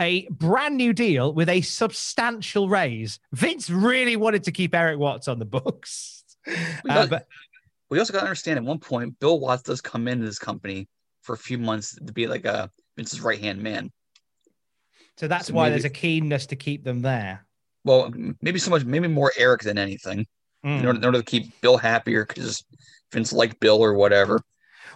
a 0.00 0.26
brand 0.28 0.76
new 0.76 0.92
deal 0.92 1.32
with 1.32 1.48
a 1.48 1.60
substantial 1.60 2.68
raise. 2.68 3.20
Vince 3.32 3.68
really 3.68 4.16
wanted 4.16 4.44
to 4.44 4.52
keep 4.52 4.74
Eric 4.74 4.98
Watts 4.98 5.28
on 5.28 5.38
the 5.38 5.44
books. 5.44 6.24
We, 6.46 6.90
Uh, 6.90 7.06
but 7.06 7.26
we 7.90 7.98
also 7.98 8.12
got 8.12 8.20
to 8.20 8.26
understand 8.26 8.58
at 8.58 8.64
one 8.64 8.78
point, 8.78 9.18
Bill 9.20 9.38
Watts 9.38 9.62
does 9.62 9.80
come 9.80 10.08
into 10.08 10.24
this 10.24 10.38
company 10.38 10.88
for 11.22 11.34
a 11.34 11.38
few 11.38 11.58
months 11.58 11.94
to 11.94 12.12
be 12.12 12.26
like 12.26 12.46
a 12.46 12.70
Vince's 12.96 13.20
right 13.20 13.38
hand 13.38 13.62
man. 13.62 13.92
So 15.20 15.28
that's 15.28 15.48
So 15.48 15.52
why 15.54 15.64
maybe- 15.64 15.72
there's 15.72 15.84
a 15.84 15.90
keenness 15.90 16.46
to 16.46 16.56
keep 16.56 16.82
them 16.82 17.02
there. 17.02 17.44
Well, 17.84 18.10
maybe 18.40 18.58
so 18.58 18.70
much, 18.70 18.86
maybe 18.86 19.06
more 19.06 19.32
Eric 19.36 19.60
than 19.62 19.76
anything, 19.76 20.26
in, 20.64 20.70
Mm. 20.80 20.86
order, 20.86 20.98
in 20.98 21.04
order 21.04 21.18
to 21.18 21.24
keep 21.24 21.60
Bill 21.60 21.76
happier 21.76 22.24
because 22.24 22.64
Vince 23.12 23.30
liked 23.30 23.60
Bill 23.60 23.76
or 23.84 23.92
whatever. 23.92 24.40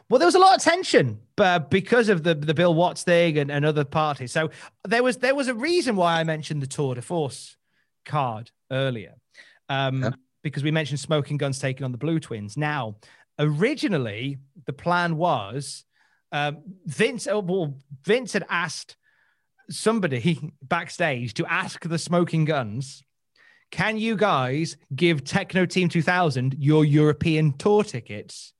Well, 0.09 0.19
there 0.19 0.27
was 0.27 0.35
a 0.35 0.39
lot 0.39 0.57
of 0.57 0.63
tension, 0.63 1.21
but 1.37 1.69
because 1.71 2.09
of 2.09 2.23
the 2.23 2.35
the 2.35 2.55
Bill 2.55 2.73
Watts 2.75 3.03
thing 3.05 3.37
and, 3.39 3.51
and 3.51 3.67
other 3.67 3.85
parties. 3.85 4.33
So 4.33 4.51
there 4.89 5.03
was 5.03 5.19
there 5.19 5.35
was 5.35 5.49
a 5.49 5.55
reason 5.55 5.95
why 5.95 6.21
I 6.21 6.25
mentioned 6.25 6.63
the 6.63 6.67
Tour 6.67 6.95
de 6.95 7.03
Force 7.03 7.57
card 8.07 8.51
earlier, 8.71 9.15
um, 9.69 10.15
because 10.43 10.63
we 10.63 10.71
mentioned 10.71 11.01
Smoking 11.01 11.37
Guns 11.37 11.59
taking 11.59 11.85
on 11.85 11.93
the 11.93 11.99
Blu 11.99 12.19
Twins. 12.19 12.57
Now, 12.57 12.97
originally 13.39 14.39
the 14.67 14.73
plan 14.73 15.17
was 15.19 15.85
um, 16.33 16.63
Vince. 16.87 17.27
oh, 17.27 17.41
Well, 17.41 17.77
Vince 18.05 18.33
had 18.33 18.45
asked 18.49 18.97
somebody 19.71 20.53
backstage 20.63 21.35
to 21.35 21.47
ask 21.47 21.83
the 21.83 21.99
Smoking 21.99 22.45
Guns. 22.45 23.03
Can 23.71 23.99
you 23.99 24.17
guys 24.17 24.77
give 24.95 25.25
Techno 25.25 25.67
Team 25.67 25.89
2000 25.89 26.55
your 26.59 26.85
European 26.85 27.53
tour 27.57 27.83
tickets? 27.83 28.55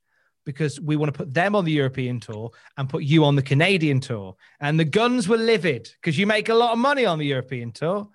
because 0.45 0.79
we 0.79 0.95
want 0.95 1.11
to 1.11 1.17
put 1.17 1.33
them 1.33 1.55
on 1.55 1.65
the 1.65 1.71
European 1.71 2.19
tour 2.19 2.51
and 2.77 2.87
put 2.87 3.03
you 3.03 3.25
on 3.25 3.35
the 3.35 3.41
Canadian 3.41 3.99
tour. 3.99 4.35
And 4.59 4.79
the 4.79 4.85
guns 4.85 5.27
were 5.27 5.37
livid 5.37 5.89
because 5.99 6.17
you 6.17 6.27
make 6.27 6.49
a 6.49 6.53
lot 6.53 6.71
of 6.71 6.77
money 6.77 7.05
on 7.05 7.19
the 7.19 7.25
European 7.25 7.71
tour. 7.71 8.07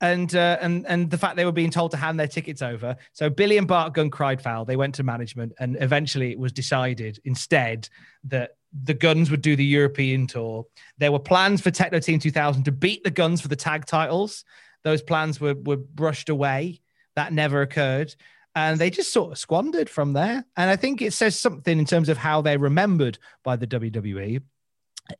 And 0.00 0.34
uh, 0.34 0.56
and 0.60 0.86
and 0.86 1.10
the 1.10 1.18
fact 1.18 1.36
they 1.36 1.44
were 1.44 1.52
being 1.52 1.70
told 1.70 1.90
to 1.90 1.96
hand 1.98 2.18
their 2.18 2.26
tickets 2.26 2.62
over. 2.62 2.96
So 3.12 3.28
Billy 3.28 3.58
and 3.58 3.68
Bart 3.68 3.92
Gunn 3.92 4.10
cried 4.10 4.40
foul. 4.40 4.64
They 4.64 4.76
went 4.76 4.94
to 4.94 5.02
management, 5.02 5.52
and 5.58 5.76
eventually 5.80 6.30
it 6.30 6.38
was 6.38 6.52
decided 6.52 7.20
instead 7.24 7.88
that 8.24 8.52
the 8.84 8.94
Guns 8.94 9.30
would 9.30 9.42
do 9.42 9.56
the 9.56 9.64
European 9.64 10.26
tour. 10.26 10.64
There 10.96 11.12
were 11.12 11.18
plans 11.18 11.60
for 11.60 11.70
Techno 11.70 11.98
Team 11.98 12.18
2000 12.18 12.64
to 12.64 12.72
beat 12.72 13.04
the 13.04 13.10
Guns 13.10 13.40
for 13.42 13.48
the 13.48 13.56
tag 13.56 13.84
titles. 13.84 14.44
Those 14.84 15.02
plans 15.02 15.38
were 15.40 15.54
were 15.54 15.76
brushed 15.76 16.30
away. 16.30 16.80
That 17.16 17.32
never 17.32 17.60
occurred 17.60 18.14
and 18.54 18.78
they 18.78 18.90
just 18.90 19.12
sort 19.12 19.32
of 19.32 19.38
squandered 19.38 19.88
from 19.88 20.12
there. 20.12 20.44
And 20.56 20.70
I 20.70 20.76
think 20.76 21.02
it 21.02 21.12
says 21.12 21.38
something 21.38 21.78
in 21.78 21.84
terms 21.84 22.08
of 22.08 22.18
how 22.18 22.40
they're 22.40 22.58
remembered 22.58 23.18
by 23.44 23.56
the 23.56 23.66
WWE. 23.66 24.42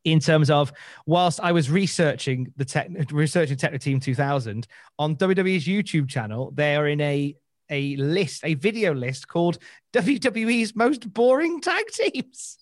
In 0.05 0.21
terms 0.21 0.51
of, 0.51 0.73
whilst 1.07 1.41
I 1.41 1.53
was 1.53 1.71
researching 1.71 2.53
the 2.57 2.65
tech, 2.65 2.89
researching 3.11 3.57
Techno 3.57 3.79
Team 3.79 4.01
2000 4.01 4.67
on 4.99 5.17
WWE's 5.17 5.67
YouTube 5.67 6.09
channel, 6.09 6.53
they 6.55 6.77
are 6.77 6.89
in 6.89 7.01
a 7.01 7.37
a 7.71 7.97
list, 7.97 8.45
a 8.45 8.55
video 8.55 8.93
list 8.93 9.29
called 9.29 9.59
WWE's 9.93 10.75
most 10.75 11.13
boring 11.13 11.61
tag 11.61 11.85
teams. 11.93 12.59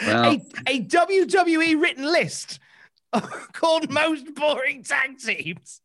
Well, 0.00 0.32
A, 0.32 0.42
a 0.68 0.84
WWE 0.84 1.80
written 1.80 2.04
list 2.04 2.60
called 3.52 3.90
most 3.90 4.34
boring 4.34 4.84
tag 4.84 5.18
teams. 5.18 5.80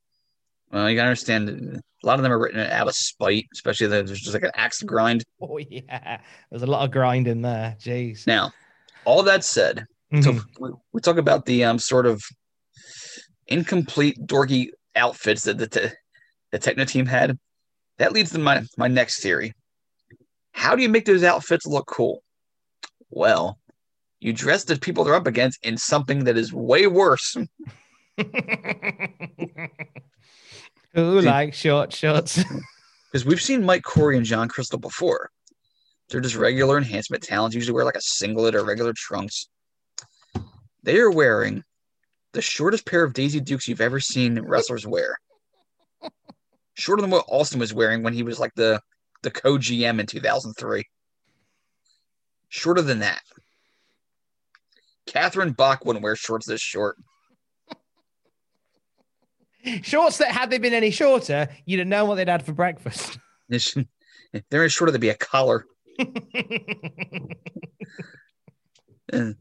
well, 0.71 0.89
you 0.89 0.95
gotta 0.95 1.07
understand 1.07 1.81
a 2.03 2.07
lot 2.07 2.19
of 2.19 2.23
them 2.23 2.31
are 2.31 2.39
written 2.39 2.59
out 2.59 2.87
of 2.87 2.95
spite, 2.95 3.47
especially 3.53 3.87
there's 3.87 4.11
just 4.11 4.33
like 4.33 4.43
an 4.43 4.51
axe 4.55 4.81
grind. 4.81 5.23
Oh 5.39 5.57
yeah, 5.57 6.19
there's 6.49 6.63
a 6.63 6.67
lot 6.67 6.83
of 6.83 6.91
grind 6.91 7.27
in 7.27 7.41
there. 7.41 7.75
Jeez. 7.79 8.27
Now, 8.27 8.51
all 9.05 9.23
that 9.23 9.43
said, 9.43 9.85
so 10.21 10.33
Mhm. 10.33 10.43
we, 10.59 10.69
we 10.93 11.01
talk 11.01 11.17
about 11.17 11.45
the 11.45 11.63
um 11.63 11.79
sort 11.79 12.05
of 12.05 12.21
incomplete 13.47 14.17
dorky 14.25 14.67
outfits 14.95 15.43
that 15.43 15.57
the 15.57 15.67
te- 15.67 15.95
the 16.51 16.59
Techno 16.59 16.85
team 16.85 17.05
had. 17.05 17.37
That 17.97 18.11
leads 18.13 18.31
to 18.31 18.39
my 18.39 18.63
my 18.77 18.87
next 18.87 19.21
theory. 19.21 19.53
How 20.53 20.75
do 20.75 20.81
you 20.81 20.89
make 20.89 21.05
those 21.05 21.23
outfits 21.23 21.65
look 21.65 21.87
cool? 21.87 22.23
Well, 23.09 23.57
you 24.19 24.33
dress 24.33 24.63
the 24.65 24.77
people 24.77 25.03
they're 25.03 25.15
up 25.15 25.27
against 25.27 25.65
in 25.65 25.77
something 25.77 26.25
that 26.25 26.37
is 26.37 26.51
way 26.53 26.87
worse. 26.87 27.35
Who 30.93 31.21
See- 31.21 31.27
like 31.27 31.53
short 31.53 31.93
shorts? 31.93 32.43
Because 33.11 33.25
we've 33.25 33.41
seen 33.41 33.65
Mike 33.65 33.83
Corey 33.83 34.15
and 34.15 34.25
John 34.25 34.47
Crystal 34.47 34.79
before. 34.79 35.31
They're 36.11 36.19
just 36.19 36.35
regular 36.35 36.77
enhancement 36.77 37.23
talents, 37.23 37.55
usually 37.55 37.73
wear 37.73 37.85
like 37.85 37.95
a 37.95 38.01
singlet 38.01 38.53
or 38.53 38.65
regular 38.65 38.91
trunks. 38.93 39.47
They 40.83 40.99
are 40.99 41.09
wearing 41.09 41.63
the 42.33 42.41
shortest 42.41 42.85
pair 42.85 43.05
of 43.05 43.13
Daisy 43.13 43.39
Dukes 43.39 43.67
you've 43.67 43.79
ever 43.79 44.01
seen 44.01 44.39
wrestlers 44.41 44.85
wear. 44.85 45.17
Shorter 46.73 47.01
than 47.01 47.11
what 47.11 47.25
Austin 47.29 47.59
was 47.59 47.73
wearing 47.73 48.03
when 48.03 48.13
he 48.13 48.23
was 48.23 48.39
like 48.39 48.53
the 48.55 48.81
the 49.23 49.31
co-GM 49.31 49.99
in 49.99 50.05
2003. 50.05 50.83
Shorter 52.49 52.81
than 52.81 52.99
that. 52.99 53.21
Catherine 55.05 55.53
Bach 55.53 55.85
wouldn't 55.85 56.03
wear 56.03 56.15
shorts 56.15 56.45
this 56.45 56.59
short. 56.59 56.97
Shorts 59.83 60.17
that 60.17 60.31
had 60.31 60.49
they 60.49 60.57
been 60.57 60.73
any 60.73 60.91
shorter, 60.91 61.47
you'd 61.65 61.79
have 61.79 61.87
known 61.87 62.09
what 62.09 62.15
they'd 62.15 62.27
had 62.27 62.43
for 62.43 62.53
breakfast. 62.53 63.19
They're 63.49 64.61
any 64.61 64.69
shorter, 64.69 64.91
there'd 64.91 65.01
be 65.01 65.09
a 65.09 65.15
collar. 65.15 65.67
At 69.13 69.35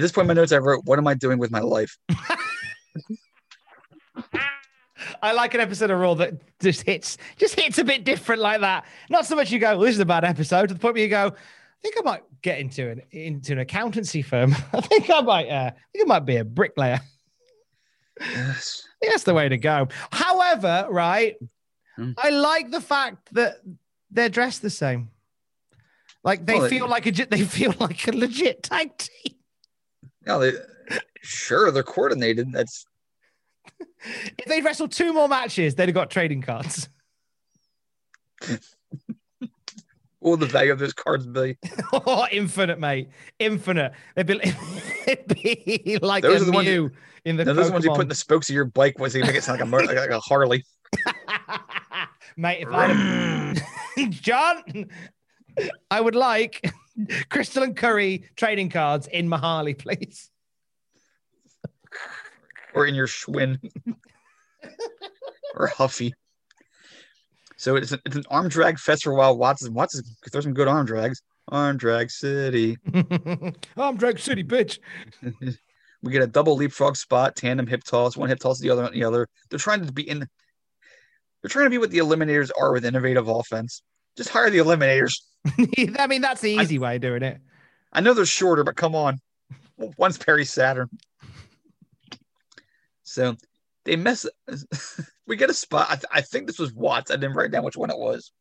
this 0.00 0.12
point 0.12 0.24
in 0.24 0.28
my 0.28 0.34
notes, 0.34 0.52
I 0.52 0.58
wrote, 0.58 0.84
What 0.84 0.98
am 0.98 1.06
I 1.06 1.14
doing 1.14 1.38
with 1.38 1.50
my 1.50 1.60
life? 1.60 1.96
I 5.22 5.32
like 5.32 5.54
an 5.54 5.60
episode 5.60 5.90
of 5.90 5.98
Raw 5.98 6.14
that 6.14 6.34
just 6.60 6.82
hits 6.82 7.16
just 7.36 7.58
hits 7.58 7.78
a 7.78 7.84
bit 7.84 8.04
different 8.04 8.42
like 8.42 8.60
that. 8.60 8.84
Not 9.10 9.26
so 9.26 9.34
much 9.36 9.50
you 9.50 9.58
go, 9.58 9.70
well, 9.76 9.86
this 9.86 9.94
is 9.94 10.00
a 10.00 10.06
bad 10.06 10.24
episode, 10.24 10.68
to 10.68 10.74
the 10.74 10.80
point 10.80 10.94
where 10.94 11.02
you 11.02 11.08
go, 11.08 11.26
I 11.28 11.32
think 11.82 11.96
I 11.98 12.02
might 12.02 12.22
get 12.42 12.60
into 12.60 12.90
an 12.90 13.02
into 13.10 13.52
an 13.52 13.58
accountancy 13.58 14.22
firm. 14.22 14.54
I 14.72 14.80
think 14.80 15.10
I 15.10 15.20
might 15.20 15.48
uh, 15.48 15.70
I 15.70 15.74
think 15.92 16.04
I 16.04 16.08
might 16.08 16.26
be 16.26 16.36
a 16.36 16.44
bricklayer. 16.44 17.00
Yes. 18.20 18.86
I 18.86 18.90
think 19.00 19.12
that's 19.14 19.24
the 19.24 19.34
way 19.34 19.48
to 19.48 19.56
go. 19.56 19.88
However, 20.10 20.86
right, 20.90 21.36
Hmm. 21.96 22.12
I 22.16 22.30
like 22.30 22.70
the 22.70 22.80
fact 22.80 23.32
that 23.34 23.56
they're 24.10 24.28
dressed 24.28 24.62
the 24.62 24.70
same. 24.70 25.10
Like 26.24 26.46
they 26.46 26.58
Well, 26.58 26.68
feel 26.68 26.84
it- 26.84 26.90
like 26.90 27.06
a 27.06 27.12
they 27.30 27.42
feel 27.44 27.74
like 27.80 28.06
a 28.08 28.12
legit 28.12 28.62
tag 28.62 28.96
team. 28.98 29.34
No, 30.26 30.38
they 30.38 30.52
sure 31.22 31.70
they're 31.70 31.82
coordinated. 31.82 32.52
That's 32.52 32.84
If 34.38 34.44
they'd 34.46 34.64
wrestled 34.64 34.92
two 34.92 35.12
more 35.12 35.28
matches, 35.28 35.74
they'd 35.74 35.88
have 35.88 35.94
got 35.94 36.10
trading 36.10 36.42
cards. 36.42 36.88
what 39.38 39.50
will 40.20 40.36
the 40.36 40.46
value 40.46 40.72
of 40.72 40.78
those 40.78 40.92
cards 40.92 41.26
be? 41.26 41.56
oh, 41.92 42.26
infinite, 42.30 42.78
mate. 42.78 43.08
Infinite. 43.38 43.92
They'd 44.16 44.26
be, 44.26 44.40
it'd 45.06 45.26
be 45.28 45.98
like 46.02 46.22
Those 46.22 46.40
a 46.40 46.42
are 46.42 46.46
the 46.46 46.52
ones 46.52 46.68
you- 46.68 46.90
in 47.24 47.36
the 47.36 47.44
No, 47.44 47.54
those 47.54 47.66
are 47.66 47.68
the 47.68 47.72
ones 47.72 47.84
you 47.84 47.90
put 47.92 48.02
in 48.02 48.08
the 48.08 48.14
spokes 48.16 48.48
of 48.50 48.54
your 48.54 48.64
bike 48.64 48.98
was 48.98 49.12
they 49.12 49.20
make 49.22 49.34
it 49.36 49.44
sound 49.44 49.60
like 49.60 49.88
a, 49.88 49.94
like 49.94 50.10
a 50.10 50.18
Harley. 50.20 50.64
Mate, 52.36 52.62
if 52.62 52.68
I 52.72 53.54
John, 54.10 54.88
I 55.90 56.00
would 56.00 56.14
like 56.14 56.72
Crystal 57.28 57.62
and 57.62 57.76
Curry 57.76 58.28
trading 58.36 58.70
cards 58.70 59.06
in 59.06 59.28
my 59.28 59.38
Harley, 59.38 59.74
please. 59.74 60.30
or 62.74 62.86
in 62.86 62.94
your 62.94 63.06
Schwinn 63.06 63.58
or 65.54 65.66
Huffy. 65.66 66.14
So 67.56 67.76
it's, 67.76 67.92
a, 67.92 68.00
it's 68.04 68.16
an 68.16 68.24
arm 68.28 68.48
drag 68.48 68.78
fest 68.78 69.04
for 69.04 69.12
a 69.12 69.14
while. 69.14 69.36
Watts 69.36 69.62
is, 69.62 69.70
there's 70.32 70.44
some 70.44 70.54
good 70.54 70.68
arm 70.68 70.86
drags. 70.86 71.22
Arm 71.48 71.76
drag 71.76 72.10
city. 72.10 72.76
I'm 73.76 73.96
Drag 73.96 74.18
City, 74.18 74.44
bitch. 74.44 74.78
we 76.02 76.12
get 76.12 76.22
a 76.22 76.26
double 76.26 76.56
leapfrog 76.56 76.96
spot, 76.96 77.36
tandem 77.36 77.66
hip 77.66 77.84
toss, 77.84 78.16
one 78.16 78.28
hip 78.28 78.38
toss, 78.38 78.58
the 78.60 78.70
other 78.70 78.84
on 78.84 78.92
the 78.92 79.04
other. 79.04 79.28
They're 79.50 79.58
trying 79.58 79.84
to 79.84 79.92
be 79.92 80.08
in. 80.08 80.20
They're 80.20 81.48
trying 81.48 81.66
to 81.66 81.70
be 81.70 81.78
what 81.78 81.90
the 81.90 81.98
eliminators 81.98 82.50
are 82.58 82.72
with 82.72 82.84
innovative 82.84 83.28
offense. 83.28 83.82
Just 84.16 84.30
hire 84.30 84.50
the 84.50 84.58
eliminators. 84.58 85.14
I 85.98 86.06
mean, 86.06 86.22
that's 86.22 86.40
the 86.40 86.52
easy 86.52 86.78
way 86.78 86.96
of 86.96 87.02
doing 87.02 87.22
it. 87.22 87.38
I 87.92 88.00
know 88.00 88.14
they're 88.14 88.24
shorter, 88.26 88.64
but 88.64 88.76
come 88.76 88.94
on. 88.94 89.20
One's 89.96 90.18
Perry 90.18 90.44
Saturn. 90.44 90.88
So 93.02 93.36
they 93.84 93.96
mess. 93.96 94.26
we 95.26 95.36
get 95.36 95.50
a 95.50 95.54
spot. 95.54 95.86
I, 95.90 95.94
th- 95.94 96.04
I 96.12 96.20
think 96.20 96.46
this 96.46 96.58
was 96.58 96.72
Watts. 96.72 97.10
I 97.10 97.16
didn't 97.16 97.34
write 97.34 97.50
down 97.50 97.64
which 97.64 97.76
one 97.76 97.90
it 97.90 97.98
was. 97.98 98.32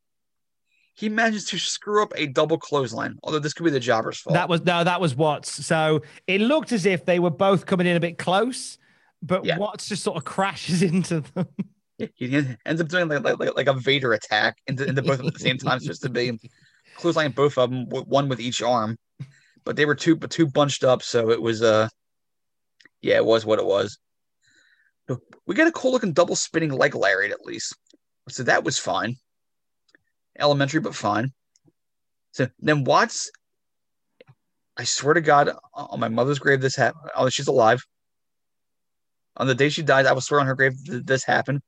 He 0.94 1.10
managed 1.10 1.50
to 1.50 1.58
screw 1.58 2.04
up 2.04 2.14
a 2.16 2.28
double 2.28 2.58
clothesline, 2.58 3.18
although 3.24 3.40
this 3.40 3.54
could 3.54 3.64
be 3.64 3.72
the 3.72 3.80
jobber's 3.80 4.20
fault. 4.20 4.34
That 4.36 4.50
was 4.50 4.64
no, 4.64 4.84
that 4.84 5.02
was 5.02 5.16
Watts. 5.16 5.66
So 5.66 6.02
it 6.28 6.42
looked 6.42 6.72
as 6.72 6.86
if 6.86 7.06
they 7.06 7.20
were 7.20 7.30
both 7.32 7.66
coming 7.66 7.88
in 7.88 7.96
a 7.96 8.00
bit 8.00 8.18
close, 8.18 8.78
but 9.22 9.46
Yeah. 9.46 9.58
Watts 9.58 9.88
just 9.88 10.04
sort 10.04 10.18
of 10.18 10.26
crashes 10.26 10.84
into 10.84 11.22
them. 11.22 11.48
he 12.16 12.56
ends 12.66 12.82
up 12.82 12.88
doing 12.88 13.08
like 13.08 13.24
like, 13.24 13.56
like, 13.56 13.68
a 13.68 13.74
Vader 13.74 14.14
attack 14.14 14.58
into, 14.68 14.86
into 14.86 15.02
both 15.02 15.14
of 15.14 15.18
them 15.20 15.28
at 15.28 15.34
the 15.34 15.40
same 15.40 15.58
time, 15.58 15.80
just 15.80 16.04
to 16.04 16.10
be 16.10 16.38
clothesline 17.02 17.32
both 17.32 17.58
of 17.58 17.70
them, 17.70 17.88
one 17.90 18.30
with 18.30 18.40
each 18.40 18.62
arm. 18.62 18.98
But 19.64 19.76
they 19.76 19.86
were 19.86 19.96
two, 19.96 20.16
but 20.16 20.32
two 20.32 20.48
bunched 20.48 20.84
up, 20.84 21.04
so 21.04 21.30
it 21.30 21.42
was 21.42 21.62
uh, 21.62 21.88
yeah, 23.02 23.16
it 23.18 23.26
was 23.26 23.46
what 23.46 23.60
it 23.60 23.66
was. 23.66 23.98
We 25.46 25.56
got 25.56 25.68
a 25.68 25.72
cool 25.72 25.92
looking 25.92 26.14
double 26.14 26.36
spinning 26.36 26.72
leg 26.72 26.96
lariat 26.96 27.32
at 27.32 27.46
least, 27.46 27.76
so 28.30 28.44
that 28.44 28.64
was 28.64 28.80
fine. 28.80 29.18
Elementary, 30.40 30.80
but 30.80 30.96
fine. 30.96 31.32
So 32.32 32.48
then 32.60 32.86
Watts, 32.86 33.30
I 34.78 34.86
swear 34.86 35.14
to 35.14 35.22
God, 35.22 35.52
on 35.74 36.00
my 36.00 36.08
mother's 36.08 36.40
grave, 36.40 36.62
this 36.62 36.76
happened. 36.76 37.12
Oh, 37.16 37.30
she's 37.30 37.48
alive. 37.48 37.84
On 39.38 39.48
the 39.48 39.56
day 39.56 39.70
she 39.70 39.82
died, 39.84 40.06
I 40.06 40.14
will 40.14 40.22
swear 40.22 40.40
on 40.40 40.48
her 40.48 40.56
grave 40.56 40.74
that 40.86 41.06
this 41.06 41.24
happened. 41.24 41.62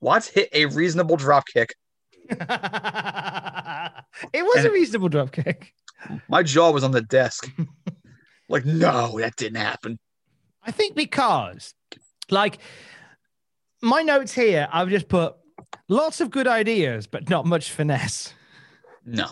Watts 0.00 0.28
hit 0.28 0.48
a 0.52 0.66
reasonable 0.66 1.16
drop 1.16 1.44
kick. 1.46 1.74
it 4.32 4.44
was 4.44 4.64
a 4.64 4.70
reasonable 4.70 5.08
drop 5.08 5.32
kick. 5.32 5.74
My 6.28 6.42
jaw 6.42 6.70
was 6.70 6.84
on 6.84 6.92
the 6.92 7.02
desk. 7.02 7.50
like, 8.48 8.64
no, 8.64 9.18
that 9.18 9.36
didn't 9.36 9.58
happen. 9.58 9.98
I 10.62 10.70
think 10.70 10.94
because, 10.94 11.74
like, 12.30 12.58
my 13.80 14.02
notes 14.02 14.32
here, 14.32 14.68
I've 14.70 14.88
just 14.88 15.08
put 15.08 15.34
lots 15.88 16.20
of 16.20 16.30
good 16.30 16.46
ideas, 16.46 17.06
but 17.06 17.28
not 17.28 17.46
much 17.46 17.72
finesse. 17.72 18.34
No. 19.04 19.26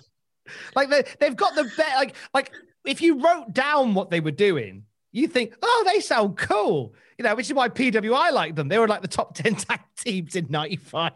Like 0.74 0.90
they, 0.90 1.05
they've 1.20 1.36
got 1.36 1.55
the 1.55 1.64
be- 1.64 1.97
like 1.97 2.14
like 2.32 2.52
if 2.85 3.02
you 3.02 3.20
wrote 3.20 3.52
down 3.52 3.94
what 3.94 4.10
they 4.10 4.20
were 4.20 4.31
doing, 4.31 4.85
you 5.12 5.27
think, 5.27 5.55
oh, 5.62 5.85
they 5.93 6.01
sound 6.01 6.36
cool. 6.36 6.94
You 7.18 7.24
know, 7.24 7.35
which 7.35 7.47
is 7.47 7.55
why 7.55 7.68
PWI 7.68 8.32
liked 8.32 8.56
them. 8.56 8.68
They 8.68 8.78
were 8.78 8.89
like 8.89 9.02
the 9.02 9.09
top 9.09 9.35
10 9.36 9.56
tag 9.56 9.81
teams 9.98 10.36
in 10.36 10.47
95. 10.48 11.12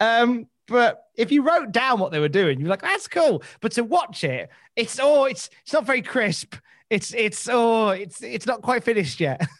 Um, 0.00 0.46
but 0.66 1.04
if 1.14 1.30
you 1.30 1.42
wrote 1.42 1.72
down 1.72 2.00
what 2.00 2.12
they 2.12 2.18
were 2.18 2.28
doing, 2.28 2.60
you're 2.60 2.68
like, 2.68 2.82
that's 2.82 3.08
cool. 3.08 3.42
But 3.60 3.72
to 3.72 3.84
watch 3.84 4.24
it, 4.24 4.50
it's 4.74 4.98
oh, 5.00 5.24
it's 5.24 5.48
it's 5.62 5.72
not 5.72 5.86
very 5.86 6.02
crisp. 6.02 6.54
It's 6.90 7.14
it's 7.14 7.48
oh, 7.50 7.90
it's 7.90 8.22
it's 8.22 8.46
not 8.46 8.62
quite 8.62 8.84
finished 8.84 9.20
yet. 9.20 9.46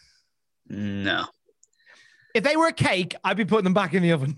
No. 0.69 1.25
If 2.33 2.43
they 2.43 2.57
were 2.57 2.67
a 2.67 2.73
cake, 2.73 3.15
I'd 3.23 3.37
be 3.37 3.45
putting 3.45 3.63
them 3.63 3.73
back 3.73 3.93
in 3.93 4.03
the 4.03 4.11
oven. 4.11 4.37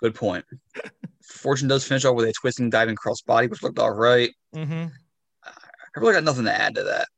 Good 0.00 0.16
point. 0.16 0.44
Fortune 1.22 1.68
does 1.68 1.86
finish 1.86 2.04
off 2.04 2.16
with 2.16 2.28
a 2.28 2.32
twisting 2.32 2.68
diving 2.68 2.96
crossbody, 2.96 3.48
which 3.48 3.62
looked 3.62 3.78
all 3.78 3.92
right. 3.92 4.34
Mm-hmm. 4.56 4.86
I 5.44 6.00
really 6.00 6.14
got 6.14 6.24
nothing 6.24 6.46
to 6.46 6.52
add 6.52 6.74
to 6.74 6.82
that. 6.82 7.08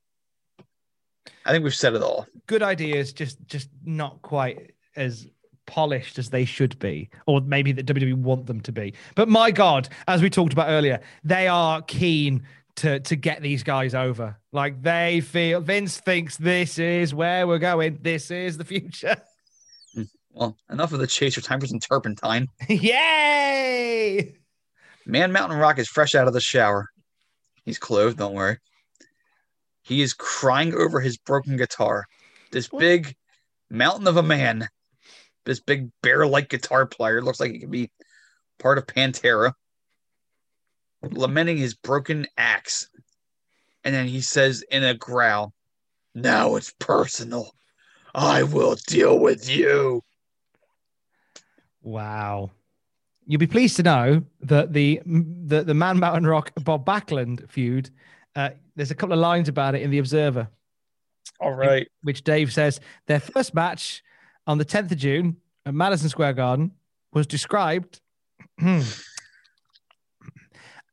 I 1.46 1.52
think 1.52 1.64
we've 1.64 1.74
said 1.74 1.94
it 1.94 2.02
all. 2.02 2.26
Good 2.46 2.62
ideas, 2.62 3.12
just 3.12 3.38
just 3.46 3.70
not 3.84 4.20
quite 4.22 4.72
as 4.96 5.26
polished 5.70 6.18
as 6.18 6.30
they 6.30 6.44
should 6.44 6.76
be, 6.80 7.08
or 7.26 7.40
maybe 7.40 7.70
that 7.72 7.86
WWE 7.86 8.16
want 8.16 8.46
them 8.46 8.60
to 8.62 8.72
be. 8.72 8.92
But 9.14 9.28
my 9.28 9.52
God, 9.52 9.88
as 10.08 10.20
we 10.20 10.28
talked 10.28 10.52
about 10.52 10.68
earlier, 10.68 11.00
they 11.22 11.46
are 11.46 11.80
keen 11.82 12.42
to 12.76 12.98
to 13.00 13.16
get 13.16 13.40
these 13.40 13.62
guys 13.62 13.94
over. 13.94 14.36
Like 14.52 14.82
they 14.82 15.20
feel 15.20 15.60
Vince 15.60 15.98
thinks 15.98 16.36
this 16.36 16.78
is 16.78 17.14
where 17.14 17.46
we're 17.46 17.58
going. 17.58 17.98
This 18.02 18.30
is 18.30 18.58
the 18.58 18.64
future. 18.64 19.16
Well, 20.32 20.56
enough 20.70 20.92
of 20.92 21.00
the 21.00 21.08
chaser. 21.08 21.40
Time 21.40 21.60
for 21.60 21.66
some 21.66 21.80
turpentine. 21.80 22.46
Yay! 22.68 24.36
Man 25.04 25.32
Mountain 25.32 25.58
Rock 25.58 25.80
is 25.80 25.88
fresh 25.88 26.14
out 26.14 26.28
of 26.28 26.34
the 26.34 26.40
shower. 26.40 26.86
He's 27.64 27.80
clothed, 27.80 28.18
don't 28.18 28.34
worry. 28.34 28.58
He 29.82 30.02
is 30.02 30.14
crying 30.14 30.72
over 30.72 31.00
his 31.00 31.18
broken 31.18 31.56
guitar. 31.56 32.06
This 32.52 32.68
big 32.68 33.16
mountain 33.70 34.06
of 34.06 34.16
a 34.16 34.22
man, 34.22 34.68
this 35.44 35.60
big 35.60 35.90
bear 36.02 36.26
like 36.26 36.48
guitar 36.48 36.86
player, 36.86 37.22
looks 37.22 37.40
like 37.40 37.52
he 37.52 37.58
could 37.58 37.70
be 37.70 37.90
part 38.58 38.78
of 38.78 38.86
Pantera, 38.86 39.54
lamenting 41.02 41.56
his 41.56 41.74
broken 41.74 42.26
axe. 42.36 42.88
And 43.84 43.94
then 43.94 44.06
he 44.06 44.20
says 44.20 44.62
in 44.70 44.84
a 44.84 44.94
growl, 44.94 45.54
Now 46.14 46.56
it's 46.56 46.74
personal. 46.78 47.54
I 48.14 48.42
will 48.42 48.76
deal 48.86 49.18
with 49.18 49.48
you. 49.48 50.02
Wow. 51.82 52.50
You'll 53.26 53.38
be 53.38 53.46
pleased 53.46 53.76
to 53.76 53.82
know 53.82 54.22
that 54.42 54.72
the 54.72 55.00
the, 55.06 55.62
the 55.62 55.74
Man 55.74 55.98
Mountain 55.98 56.26
Rock 56.26 56.52
Bob 56.56 56.84
Backlund 56.84 57.48
feud, 57.48 57.90
uh, 58.34 58.50
there's 58.76 58.90
a 58.90 58.94
couple 58.94 59.14
of 59.14 59.20
lines 59.20 59.48
about 59.48 59.74
it 59.74 59.82
in 59.82 59.90
The 59.90 59.98
Observer. 59.98 60.48
All 61.38 61.52
right. 61.52 61.88
Which 62.02 62.22
Dave 62.22 62.52
says 62.52 62.80
their 63.06 63.20
first 63.20 63.54
match 63.54 64.02
on 64.50 64.58
the 64.58 64.64
10th 64.64 64.90
of 64.90 64.98
June 64.98 65.36
at 65.64 65.72
Madison 65.72 66.08
Square 66.08 66.32
Garden 66.32 66.72
was 67.12 67.24
described 67.24 68.00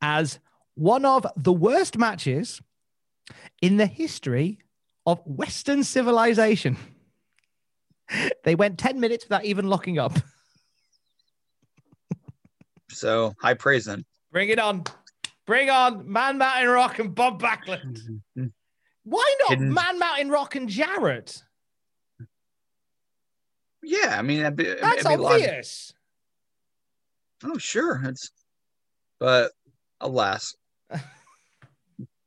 as 0.01 0.37
one 0.75 1.05
of 1.05 1.25
the 1.35 1.51
worst 1.51 1.97
matches 1.97 2.61
in 3.59 3.77
the 3.77 3.87
history 3.87 4.59
of 5.07 5.19
Western 5.25 5.83
civilization. 5.83 6.77
They 8.45 8.55
went 8.55 8.77
10 8.79 9.01
minutes 9.01 9.25
without 9.25 9.43
even 9.43 9.67
locking 9.67 9.97
up. 9.99 10.13
So 12.89 13.33
high 13.41 13.53
praise 13.53 13.83
then. 13.85 14.05
Bring 14.31 14.47
it 14.47 14.59
on. 14.59 14.85
Bring 15.45 15.69
on 15.69 16.09
Man 16.09 16.37
Mountain 16.37 16.69
Rock 16.69 16.99
and 16.99 17.13
Bob 17.13 17.41
Backlund. 17.41 17.99
Why 19.03 19.35
not 19.41 19.49
Hidden- 19.49 19.73
Man 19.73 19.99
Mountain 19.99 20.29
Rock 20.29 20.55
and 20.55 20.69
Jarrett? 20.69 21.43
Yeah, 23.89 24.17
I 24.19 24.21
mean, 24.21 24.41
it'd 24.41 24.57
be, 24.57 24.65
it'd 24.65 24.83
That's 24.83 25.07
be 25.07 25.13
a 25.13 25.17
lot- 25.17 25.35
obvious. 25.35 25.93
Oh, 27.45 27.57
sure. 27.57 28.01
It's, 28.03 28.31
but 29.19 29.51
alas, 30.01 30.55
That's 30.89 31.03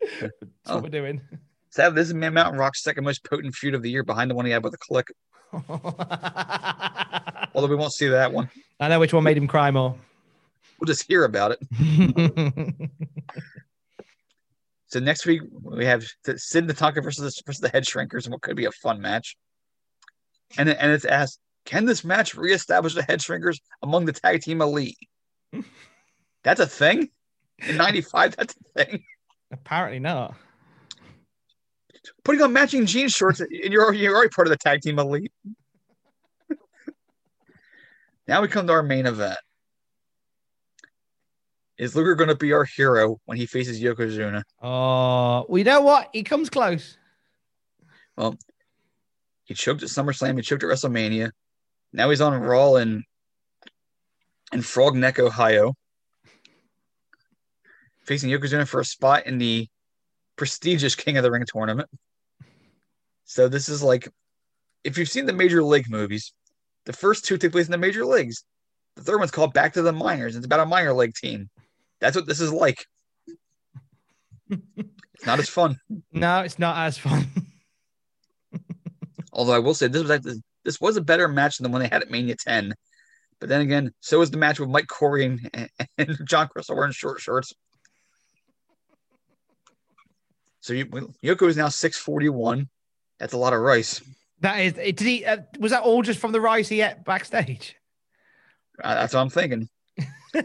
Oh. 0.66 0.74
what 0.76 0.84
we're 0.84 0.88
doing. 0.88 1.20
sad. 1.68 1.94
This 1.94 2.08
is 2.08 2.14
Man 2.14 2.32
Mountain 2.32 2.58
Rock's 2.58 2.82
second 2.82 3.04
most 3.04 3.22
potent 3.24 3.54
feud 3.54 3.74
of 3.74 3.82
the 3.82 3.90
year, 3.90 4.02
behind 4.02 4.30
the 4.30 4.34
one 4.34 4.46
he 4.46 4.52
had 4.52 4.64
with 4.64 4.72
the 4.72 4.78
Kliq. 4.78 5.04
Although 7.54 7.68
we 7.68 7.76
won't 7.76 7.92
see 7.92 8.08
that 8.08 8.32
one. 8.32 8.48
I 8.78 8.88
know 8.88 8.98
which 9.00 9.12
one 9.12 9.24
made 9.24 9.36
him 9.36 9.46
cry 9.46 9.70
more. 9.70 9.94
We'll 10.78 10.86
just 10.86 11.06
hear 11.06 11.24
about 11.24 11.58
it. 11.60 12.90
So 14.86 14.98
next 14.98 15.26
week 15.26 15.42
we 15.62 15.84
have 15.84 16.04
the 16.24 16.38
Sid 16.38 16.64
and 16.64 16.74
Tatanka 16.76 17.02
versus 17.02 17.40
versus 17.46 17.60
the 17.60 17.68
Head 17.68 17.84
Shrinkers, 17.84 18.24
and 18.24 18.32
what 18.32 18.40
could 18.42 18.56
be 18.56 18.64
a 18.64 18.72
fun 18.72 19.00
match. 19.00 19.36
And 20.58 20.68
and 20.70 20.90
it's 20.92 21.04
asked, 21.04 21.38
can 21.64 21.84
this 21.84 22.04
match 22.04 22.34
reestablish 22.34 22.94
the 22.94 23.02
Head 23.02 23.20
Shrinkers 23.20 23.58
among 23.82 24.06
the 24.06 24.12
tag 24.12 24.42
team 24.42 24.60
elite? 24.60 24.98
that's 26.42 26.60
a 26.60 26.66
thing 26.66 27.10
in 27.58 27.76
'95. 27.76 28.36
That's 28.36 28.54
a 28.54 28.84
thing. 28.84 29.04
Apparently 29.52 29.98
not. 29.98 30.34
Putting 32.24 32.42
on 32.42 32.52
matching 32.52 32.86
jean 32.86 33.08
shorts, 33.08 33.40
and 33.40 33.50
you're 33.50 33.92
you're 33.92 34.14
already 34.14 34.30
part 34.30 34.46
of 34.46 34.50
the 34.50 34.56
tag 34.56 34.80
team 34.80 34.98
elite. 34.98 35.32
now 38.28 38.42
we 38.42 38.48
come 38.48 38.66
to 38.66 38.72
our 38.72 38.82
main 38.82 39.06
event. 39.06 39.38
Is 41.78 41.96
Luger 41.96 42.14
going 42.14 42.28
to 42.28 42.36
be 42.36 42.52
our 42.52 42.64
hero 42.64 43.18
when 43.24 43.38
he 43.38 43.46
faces 43.46 43.80
Yokozuna? 43.80 44.42
Oh, 44.62 45.46
we 45.48 45.62
know 45.62 45.80
what? 45.80 46.10
He 46.12 46.22
comes 46.22 46.50
close. 46.50 46.98
Well, 48.18 48.36
he 49.44 49.54
choked 49.54 49.82
at 49.82 49.88
SummerSlam. 49.88 50.36
He 50.36 50.42
choked 50.42 50.62
at 50.62 50.68
WrestleMania. 50.68 51.30
Now 51.92 52.10
he's 52.10 52.20
on 52.20 52.32
a 52.32 52.38
roll 52.38 52.76
in 52.76 53.04
in 54.52 54.62
Frog 54.62 54.96
Neck, 54.96 55.18
Ohio, 55.18 55.74
facing 58.04 58.30
Yokozuna 58.30 58.66
for 58.66 58.80
a 58.80 58.84
spot 58.84 59.26
in 59.26 59.38
the 59.38 59.68
prestigious 60.36 60.94
King 60.94 61.16
of 61.16 61.22
the 61.22 61.30
Ring 61.30 61.44
tournament. 61.46 61.88
So 63.24 63.48
this 63.48 63.68
is 63.68 63.82
like, 63.82 64.08
if 64.82 64.98
you've 64.98 65.08
seen 65.08 65.26
the 65.26 65.32
Major 65.32 65.62
League 65.62 65.88
movies, 65.88 66.32
the 66.86 66.92
first 66.92 67.24
two 67.24 67.38
take 67.38 67.52
place 67.52 67.66
in 67.66 67.72
the 67.72 67.78
Major 67.78 68.04
Leagues. 68.04 68.44
The 68.96 69.02
third 69.02 69.18
one's 69.18 69.30
called 69.30 69.54
Back 69.54 69.74
to 69.74 69.82
the 69.82 69.92
Minors. 69.92 70.36
It's 70.36 70.46
about 70.46 70.60
a 70.60 70.66
minor 70.66 70.92
league 70.92 71.14
team. 71.14 71.48
That's 72.00 72.16
what 72.16 72.26
this 72.26 72.40
is 72.40 72.52
like. 72.52 72.84
it's 74.50 75.26
not 75.26 75.38
as 75.38 75.48
fun. 75.48 75.76
No, 76.12 76.40
it's 76.40 76.58
not 76.58 76.76
as 76.76 76.98
fun. 76.98 77.28
Although 79.32 79.52
I 79.52 79.58
will 79.60 79.74
say 79.74 79.86
this 79.86 80.02
was 80.02 80.10
actually, 80.10 80.42
this 80.64 80.80
was 80.80 80.96
a 80.96 81.02
better 81.02 81.28
match 81.28 81.58
than 81.58 81.64
the 81.64 81.70
one 81.70 81.80
they 81.80 81.88
had 81.88 82.02
at 82.02 82.10
Mania 82.10 82.36
10. 82.36 82.74
But 83.40 83.48
then 83.48 83.62
again, 83.62 83.92
so 84.00 84.18
was 84.18 84.30
the 84.30 84.36
match 84.36 84.60
with 84.60 84.68
Mike 84.68 84.86
Corey 84.86 85.24
and, 85.24 85.70
and 85.96 86.18
John 86.26 86.48
Crystal 86.48 86.76
wearing 86.76 86.92
short 86.92 87.20
shorts. 87.20 87.54
So 90.60 90.74
you, 90.74 90.86
Yoko 91.24 91.48
is 91.48 91.56
now 91.56 91.68
641. 91.68 92.68
That's 93.18 93.32
a 93.32 93.38
lot 93.38 93.54
of 93.54 93.60
rice. 93.60 94.02
That 94.40 94.56
is, 94.56 94.72
did 94.74 95.00
he, 95.00 95.24
uh, 95.24 95.38
was 95.58 95.72
that 95.72 95.82
all 95.82 96.02
just 96.02 96.20
from 96.20 96.32
the 96.32 96.40
rice 96.40 96.68
he 96.68 96.82
ate 96.82 97.04
backstage? 97.04 97.76
Uh, 98.82 98.94
that's 98.94 99.14
what 99.14 99.20
I'm 99.20 99.30
thinking. 99.30 99.68
you 100.34 100.42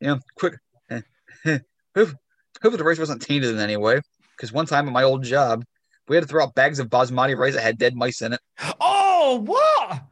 know, 0.00 0.20
quick. 0.36 0.54
hope, 1.44 1.60
hope 2.62 2.76
the 2.76 2.84
rice 2.84 2.98
wasn't 2.98 3.22
tainted 3.22 3.50
in 3.50 3.58
any 3.58 3.76
way. 3.76 4.00
Because 4.36 4.52
one 4.52 4.66
time 4.66 4.86
at 4.86 4.92
my 4.92 5.02
old 5.02 5.24
job, 5.24 5.64
we 6.08 6.16
had 6.16 6.22
to 6.22 6.28
throw 6.28 6.42
out 6.44 6.54
bags 6.54 6.78
of 6.78 6.88
basmati 6.88 7.36
rice 7.36 7.54
that 7.54 7.62
had 7.62 7.78
dead 7.78 7.94
mice 7.94 8.22
in 8.22 8.32
it. 8.34 8.40
Oh, 8.80 8.99
Oh, 9.22 9.36
what? 9.36 10.02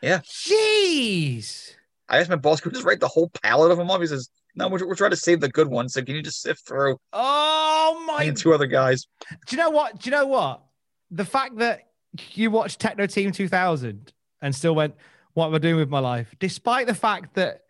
Yeah. 0.00 0.20
Jeez. 0.20 1.74
I 2.08 2.18
asked 2.18 2.30
my 2.30 2.36
boss, 2.36 2.60
could 2.60 2.70
we 2.70 2.76
just 2.76 2.86
write 2.86 3.00
the 3.00 3.08
whole 3.08 3.28
palette 3.42 3.72
of 3.72 3.78
them 3.78 3.90
off? 3.90 4.00
He 4.00 4.06
says, 4.06 4.30
no, 4.54 4.68
we're, 4.68 4.86
we're 4.86 4.94
trying 4.94 5.10
to 5.10 5.16
save 5.16 5.40
the 5.40 5.48
good 5.48 5.66
ones. 5.66 5.94
So 5.94 6.02
can 6.02 6.14
you 6.14 6.22
just 6.22 6.42
sift 6.42 6.66
through? 6.66 6.96
Oh, 7.12 8.04
my. 8.06 8.22
And 8.22 8.36
two 8.36 8.54
other 8.54 8.66
guys. 8.66 9.08
Do 9.46 9.56
you 9.56 9.62
know 9.62 9.70
what? 9.70 9.98
Do 9.98 10.08
you 10.08 10.16
know 10.16 10.26
what? 10.26 10.62
The 11.10 11.24
fact 11.24 11.58
that 11.58 11.88
you 12.34 12.52
watched 12.52 12.78
Techno 12.78 13.06
Team 13.06 13.32
2000 13.32 14.12
and 14.42 14.54
still 14.54 14.76
went, 14.76 14.94
what 15.34 15.48
am 15.48 15.54
I 15.54 15.58
doing 15.58 15.76
with 15.76 15.88
my 15.88 15.98
life? 15.98 16.32
Despite 16.38 16.86
the 16.86 16.94
fact 16.94 17.34
that 17.34 17.62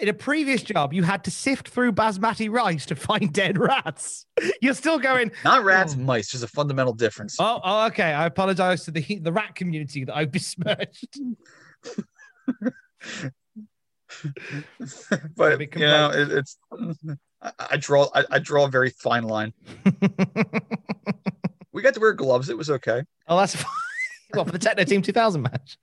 in 0.00 0.08
a 0.08 0.12
previous 0.12 0.62
job, 0.62 0.92
you 0.92 1.02
had 1.02 1.24
to 1.24 1.30
sift 1.30 1.68
through 1.68 1.92
basmati 1.92 2.50
rice 2.50 2.86
to 2.86 2.96
find 2.96 3.32
dead 3.32 3.58
rats. 3.58 4.26
You're 4.60 4.74
still 4.74 4.98
going. 4.98 5.32
Not 5.44 5.64
rats, 5.64 5.94
oh. 5.96 6.00
mice. 6.00 6.32
There's 6.32 6.42
a 6.42 6.48
fundamental 6.48 6.92
difference. 6.92 7.36
Oh, 7.38 7.60
oh, 7.62 7.86
okay. 7.86 8.12
I 8.12 8.26
apologize 8.26 8.84
to 8.84 8.90
the 8.90 9.18
the 9.18 9.32
rat 9.32 9.54
community 9.54 10.04
that 10.04 10.16
I've 10.16 10.32
besmirched. 10.38 11.18
but 15.36 15.60
you 15.60 15.68
know, 15.80 16.10
it, 16.10 16.30
it's 16.30 16.58
I, 17.42 17.52
I 17.70 17.76
draw 17.76 18.08
I, 18.14 18.24
I, 18.30 18.38
draw 18.38 18.64
a 18.66 18.68
very 18.68 18.90
fine 18.90 19.24
line. 19.24 19.52
we 21.72 21.82
got 21.82 21.94
to 21.94 22.00
wear 22.00 22.12
gloves. 22.12 22.48
It 22.48 22.56
was 22.56 22.70
okay. 22.70 23.02
Oh, 23.26 23.36
that's 23.38 23.56
fine. 23.56 23.72
Well 24.34 24.44
for 24.44 24.52
the 24.52 24.58
Techno 24.58 24.84
Team 24.84 25.02
2000 25.02 25.42
match. 25.42 25.78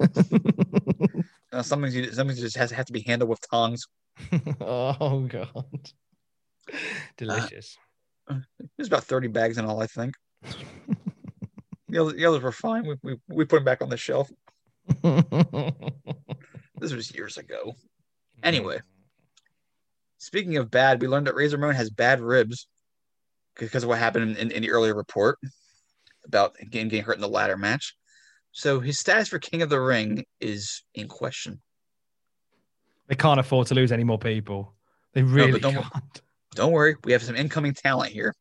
Uh, 1.52 1.62
some 1.62 1.80
things 1.80 1.94
you, 1.94 2.12
some 2.12 2.26
things 2.26 2.40
just 2.40 2.56
has 2.56 2.70
have 2.70 2.86
to 2.86 2.92
be 2.92 3.00
handled 3.00 3.30
with 3.30 3.40
tongs. 3.50 3.86
oh 4.60 5.20
god, 5.20 5.90
delicious. 7.16 7.78
Uh, 8.28 8.40
there's 8.76 8.88
about 8.88 9.04
thirty 9.04 9.28
bags 9.28 9.56
in 9.56 9.64
all, 9.64 9.80
I 9.80 9.86
think. 9.86 10.14
the, 11.88 11.98
others, 11.98 12.14
the 12.14 12.26
others 12.26 12.42
were 12.42 12.52
fine. 12.52 12.86
We, 12.86 12.96
we 13.02 13.16
we 13.28 13.44
put 13.44 13.56
them 13.56 13.64
back 13.64 13.80
on 13.80 13.88
the 13.88 13.96
shelf. 13.96 14.30
this 15.02 16.92
was 16.92 17.14
years 17.14 17.38
ago. 17.38 17.74
Anyway, 18.42 18.80
speaking 20.18 20.58
of 20.58 20.70
bad, 20.70 21.00
we 21.00 21.08
learned 21.08 21.28
that 21.28 21.34
Razor 21.34 21.56
Ramon 21.56 21.74
has 21.76 21.88
bad 21.88 22.20
ribs 22.20 22.68
because 23.56 23.84
of 23.84 23.88
what 23.88 23.98
happened 23.98 24.36
in, 24.36 24.36
in, 24.36 24.50
in 24.52 24.62
the 24.62 24.70
earlier 24.70 24.94
report 24.94 25.38
about 26.24 26.56
getting, 26.70 26.88
getting 26.88 27.04
hurt 27.04 27.16
in 27.16 27.20
the 27.20 27.28
ladder 27.28 27.56
match. 27.56 27.94
So 28.52 28.80
his 28.80 28.98
status 28.98 29.28
for 29.28 29.38
King 29.38 29.62
of 29.62 29.70
the 29.70 29.80
Ring 29.80 30.24
is 30.40 30.82
in 30.94 31.08
question. 31.08 31.60
They 33.06 33.14
can't 33.14 33.40
afford 33.40 33.66
to 33.68 33.74
lose 33.74 33.92
any 33.92 34.04
more 34.04 34.18
people. 34.18 34.74
They 35.14 35.22
really 35.22 35.52
no, 35.52 35.58
don't, 35.58 35.74
can't. 35.74 36.20
Don't 36.54 36.72
worry, 36.72 36.96
we 37.04 37.12
have 37.12 37.22
some 37.22 37.36
incoming 37.36 37.74
talent 37.74 38.12
here. 38.12 38.34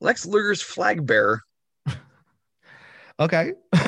Lex 0.00 0.26
Luger's 0.26 0.62
flag 0.62 1.06
bearer. 1.06 1.40
okay. 3.20 3.52
Do 3.72 3.80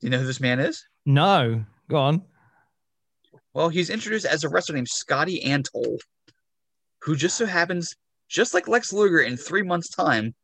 you 0.00 0.10
know 0.10 0.18
who 0.18 0.26
this 0.26 0.40
man 0.40 0.60
is? 0.60 0.84
No. 1.06 1.64
Go 1.88 1.96
on. 1.96 2.22
Well, 3.52 3.68
he's 3.68 3.90
introduced 3.90 4.26
as 4.26 4.42
a 4.42 4.48
wrestler 4.48 4.74
named 4.74 4.88
Scotty 4.88 5.40
Antol, 5.44 5.98
who 7.02 7.14
just 7.14 7.36
so 7.36 7.46
happens, 7.46 7.94
just 8.28 8.54
like 8.54 8.66
Lex 8.66 8.92
Luger 8.92 9.20
in 9.20 9.36
three 9.36 9.62
months' 9.62 9.90
time, 9.90 10.34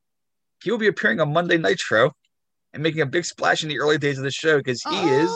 he 0.63 0.71
will 0.71 0.79
be 0.79 0.87
appearing 0.87 1.21
on 1.21 1.33
Monday 1.33 1.59
Nitro 1.59 2.13
and 2.73 2.83
making 2.83 3.01
a 3.01 3.07
big 3.07 3.25
splash 3.25 3.63
in 3.63 3.69
the 3.69 3.81
early 3.81 3.99
days 3.99 4.19
of 4.19 4.25
the 4.25 4.31
show 4.31 4.59
because 4.59 4.83
he 4.83 4.91
oh. 4.93 5.23
is 5.23 5.31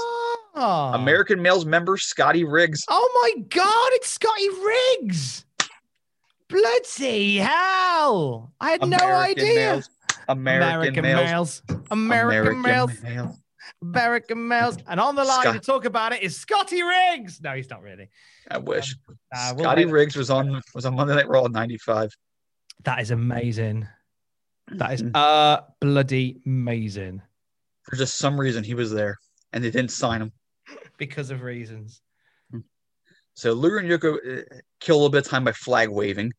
ah. 0.55 0.93
American 0.95 1.43
Males 1.43 1.65
member 1.65 1.97
Scotty 1.97 2.45
Riggs. 2.45 2.85
Oh 2.89 3.11
my 3.23 3.43
God, 3.49 3.91
it's 3.93 4.11
Scotty 4.11 4.49
Riggs! 4.49 5.45
Bloody 6.49 7.39
hell! 7.39 8.53
I 8.61 8.73
had 8.73 8.83
American 8.83 9.09
no 9.09 9.17
idea. 9.17 9.55
Males. 9.55 9.91
American, 10.29 10.75
American 10.75 11.03
males. 11.03 11.25
males. 11.25 11.63
American, 11.91 12.53
American 12.53 12.63
males. 12.63 13.03
males. 13.03 13.39
American 13.83 14.49
males. 14.49 14.79
And 14.87 15.01
on 15.01 15.15
the 15.15 15.25
line 15.25 15.41
Scott- 15.43 15.55
to 15.55 15.61
talk 15.61 15.85
about 15.85 16.13
it 16.13 16.23
is 16.23 16.37
Scotty 16.37 16.83
Riggs. 16.83 17.41
No, 17.43 17.53
he's 17.53 17.69
not 17.69 17.83
really. 17.83 18.09
I 18.51 18.59
wish. 18.59 18.97
Um, 19.09 19.17
uh, 19.35 19.57
Scotty 19.57 19.85
we'll 19.85 19.95
Riggs 19.95 20.17
was 20.17 20.31
on 20.31 20.61
was 20.75 20.87
on 20.87 20.95
Monday 20.95 21.15
Night 21.15 21.29
Raw 21.29 21.47
95. 21.47 22.11
That 22.85 23.01
is 23.01 23.11
amazing. 23.11 23.89
That 24.69 24.93
is 24.95 25.03
mm-hmm. 25.03 25.12
uh 25.15 25.61
bloody 25.81 26.41
amazing. 26.47 27.23
For 27.82 27.97
just 27.97 28.16
some 28.16 28.41
reason, 28.41 28.65
he 28.65 28.74
was 28.74 28.91
there, 28.91 29.19
and 29.53 29.62
they 29.62 29.70
didn't 29.70 29.91
sign 29.91 30.23
him 30.23 30.32
because 30.97 31.31
of 31.31 31.43
reasons. 31.43 32.01
Hmm. 32.51 32.61
So 33.35 33.53
Luger 33.53 33.78
and 33.78 33.89
Yoko 33.89 34.16
uh, 34.16 34.43
kill 34.81 34.97
a 34.97 34.99
little 34.99 35.11
bit 35.11 35.27
of 35.27 35.31
time 35.31 35.45
by 35.45 35.53
flag 35.53 35.91
waving. 35.91 36.32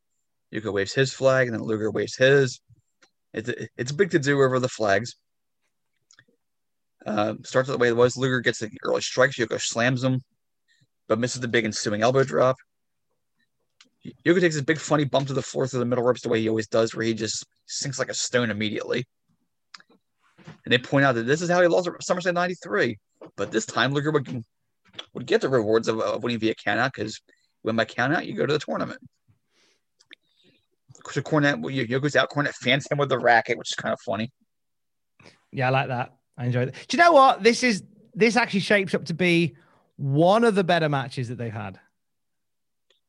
Yoko 0.53 0.73
waves 0.73 0.93
his 0.93 1.13
flag, 1.13 1.47
and 1.47 1.55
then 1.55 1.63
Luger 1.63 1.91
waves 1.91 2.15
his. 2.15 2.61
It's 3.33 3.49
it's 3.77 3.91
big 3.91 4.11
to 4.11 4.19
do 4.19 4.41
over 4.41 4.59
the 4.59 4.69
flags. 4.69 5.15
Uh, 7.05 7.35
starts 7.43 7.69
the 7.69 7.77
way 7.77 7.89
it 7.89 7.95
was. 7.95 8.17
Luger 8.17 8.39
gets 8.39 8.59
the 8.59 8.71
early 8.83 9.01
strikes. 9.01 9.37
Yoko 9.37 9.61
slams 9.61 10.03
him, 10.03 10.21
but 11.07 11.19
misses 11.19 11.41
the 11.41 11.47
big 11.47 11.65
ensuing 11.65 12.01
elbow 12.01 12.23
drop. 12.23 12.55
Yoko 14.25 14.39
takes 14.39 14.55
his 14.55 14.63
big 14.63 14.77
funny 14.77 15.05
bump 15.05 15.27
to 15.27 15.33
the 15.33 15.41
floor 15.41 15.67
through 15.67 15.79
the 15.79 15.85
middle 15.85 16.03
ropes 16.03 16.21
the 16.21 16.29
way 16.29 16.41
he 16.41 16.49
always 16.49 16.67
does, 16.67 16.93
where 16.93 17.05
he 17.05 17.13
just 17.13 17.45
sinks 17.65 17.99
like 17.99 18.09
a 18.09 18.13
stone 18.13 18.51
immediately. 18.51 19.05
And 20.63 20.71
they 20.71 20.77
point 20.77 21.05
out 21.05 21.15
that 21.15 21.23
this 21.23 21.41
is 21.41 21.49
how 21.49 21.61
he 21.61 21.67
lost 21.67 21.87
at 21.87 21.93
SummerSlam 21.93 22.33
93. 22.33 22.97
But 23.35 23.51
this 23.51 23.65
time, 23.65 23.93
Luger 23.93 24.11
would, 24.11 24.43
would 25.13 25.25
get 25.25 25.41
the 25.41 25.49
rewards 25.49 25.87
of, 25.87 25.99
of 25.99 26.23
winning 26.23 26.39
via 26.39 26.53
countout 26.55 26.93
because 26.93 27.19
when 27.61 27.75
by 27.75 27.85
countout, 27.85 28.25
you 28.25 28.33
go 28.33 28.45
to 28.45 28.53
the 28.53 28.59
tournament. 28.59 28.99
So 31.11 31.21
Cornette, 31.21 31.61
Yoko's 31.61 32.15
out. 32.15 32.29
Cornette 32.29 32.53
fans 32.55 32.87
him 32.89 32.97
with 32.97 33.09
the 33.09 33.19
racket, 33.19 33.57
which 33.57 33.71
is 33.71 33.75
kind 33.75 33.93
of 33.93 33.99
funny. 34.01 34.31
Yeah, 35.51 35.67
I 35.67 35.71
like 35.71 35.87
that. 35.87 36.13
I 36.37 36.45
enjoy 36.45 36.63
it. 36.63 36.75
Do 36.87 36.97
you 36.97 37.03
know 37.03 37.13
what? 37.13 37.43
This 37.43 37.63
is 37.63 37.83
this 38.13 38.35
actually 38.35 38.61
shapes 38.61 38.93
up 38.93 39.05
to 39.05 39.13
be 39.13 39.55
one 39.97 40.43
of 40.43 40.55
the 40.55 40.63
better 40.63 40.89
matches 40.89 41.29
that 41.29 41.37
they've 41.37 41.51
had. 41.53 41.79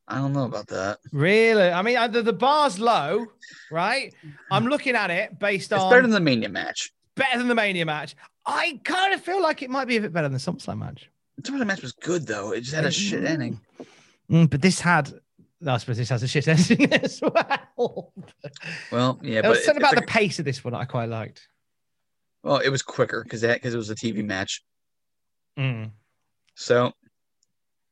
I 0.08 0.18
don't 0.18 0.32
know 0.32 0.44
about 0.44 0.68
that. 0.68 0.98
Really? 1.12 1.68
I 1.68 1.82
mean, 1.82 1.96
the, 2.12 2.22
the 2.22 2.32
bar's 2.32 2.78
low, 2.78 3.26
right? 3.70 4.14
I'm 4.50 4.66
looking 4.66 4.94
at 4.94 5.10
it 5.10 5.38
based 5.38 5.72
it's 5.72 5.82
on. 5.82 5.90
better 5.90 6.02
than 6.02 6.12
the 6.12 6.20
Mania 6.20 6.48
match. 6.48 6.92
Better 7.16 7.38
than 7.38 7.48
the 7.48 7.54
Mania 7.56 7.84
match. 7.86 8.14
I 8.44 8.80
kind 8.84 9.12
of 9.14 9.20
feel 9.20 9.42
like 9.42 9.62
it 9.62 9.70
might 9.70 9.86
be 9.86 9.96
a 9.96 10.00
bit 10.00 10.12
better 10.12 10.28
than 10.28 10.34
the 10.34 10.38
SummerSlam 10.38 10.78
match. 10.78 11.10
The 11.38 11.42
SummerSlam 11.50 11.66
match 11.66 11.82
was 11.82 11.92
good 11.92 12.26
though. 12.26 12.52
It 12.52 12.60
just 12.60 12.74
had 12.76 12.84
a 12.84 12.90
shit 12.92 13.24
ending. 13.24 13.60
Mm, 14.30 14.48
but 14.48 14.62
this 14.62 14.78
had, 14.80 15.12
I 15.66 15.76
suppose 15.78 15.96
this 15.96 16.08
has 16.10 16.22
a 16.22 16.28
shit 16.28 16.46
ending 16.48 16.92
as 16.92 17.20
well. 17.20 18.12
Well, 18.92 19.18
yeah, 19.22 19.40
there 19.40 19.50
was 19.50 19.58
but 19.58 19.64
something 19.64 19.82
about 19.82 19.96
like- 19.96 20.06
the 20.06 20.12
pace 20.12 20.38
of 20.38 20.44
this 20.44 20.62
one 20.62 20.74
I 20.74 20.84
quite 20.84 21.08
liked. 21.08 21.48
well, 22.44 22.58
it 22.58 22.68
was 22.68 22.82
quicker 22.82 23.24
because 23.24 23.42
because 23.42 23.74
it 23.74 23.78
was 23.78 23.90
a 23.90 23.96
TV 23.96 24.24
match. 24.24 24.62
Mm. 25.58 25.90
So 26.54 26.92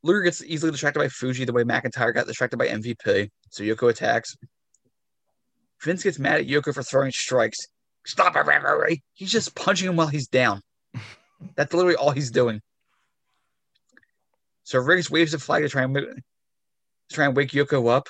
Luger 0.04 0.20
gets 0.20 0.44
easily 0.44 0.70
distracted 0.70 1.00
by 1.00 1.08
Fuji 1.08 1.46
the 1.46 1.52
way 1.52 1.64
McIntyre 1.64 2.14
got 2.14 2.26
distracted 2.26 2.58
by 2.58 2.68
MVP. 2.68 3.30
So 3.48 3.64
Yoko 3.64 3.88
attacks. 3.88 4.36
Vince 5.82 6.02
gets 6.02 6.18
mad 6.18 6.40
at 6.40 6.46
Yoko 6.46 6.74
for 6.74 6.82
throwing 6.82 7.10
strikes. 7.10 7.56
Stop 8.04 8.36
it, 8.36 8.40
referee. 8.40 9.02
He's 9.14 9.32
just 9.32 9.54
punching 9.54 9.88
him 9.88 9.96
while 9.96 10.06
he's 10.06 10.28
down. 10.28 10.60
That's 11.56 11.72
literally 11.72 11.96
all 11.96 12.10
he's 12.10 12.30
doing. 12.30 12.60
So 14.64 14.78
Riggs 14.78 15.10
waves 15.10 15.32
a 15.32 15.38
flag 15.38 15.62
to 15.62 15.70
try 15.70 15.84
and 15.84 15.94
to 15.94 16.14
try 17.10 17.24
and 17.24 17.34
wake 17.34 17.50
Yoko 17.50 17.88
up. 17.90 18.08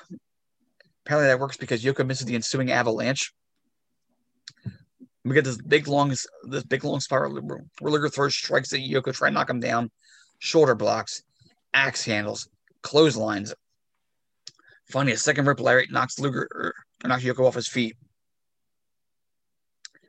Apparently 1.07 1.29
that 1.29 1.39
works 1.39 1.57
because 1.57 1.85
Yoko 1.85 2.05
misses 2.05 2.27
the 2.27 2.35
ensuing 2.35 2.73
avalanche. 2.73 3.33
We 5.25 5.35
get 5.35 5.45
this 5.45 5.59
big 5.59 5.87
long 5.87 6.09
this 6.09 6.65
big 6.65 6.83
long 6.83 6.99
spiral 6.99 7.41
where 7.41 7.93
Luger 7.93 8.09
throws 8.09 8.35
strikes 8.35 8.73
at 8.73 8.81
Yoko, 8.81 9.15
try 9.15 9.29
and 9.29 9.35
knock 9.35 9.49
him 9.49 9.61
down, 9.61 9.93
shoulder 10.41 10.75
blocks, 10.75 11.23
axe 11.75 12.05
handles, 12.05 12.49
clotheslines. 12.83 13.53
Finally, 14.89 15.13
a 15.13 15.19
second 15.19 15.47
rip 15.47 15.61
lariat 15.61 15.91
knocks 15.91 16.19
Luger 16.19 16.49
or 16.55 16.75
knocks 17.07 17.25
Yoko 17.25 17.47
off 17.47 17.55
his 17.55 17.69
feet. 17.69 17.97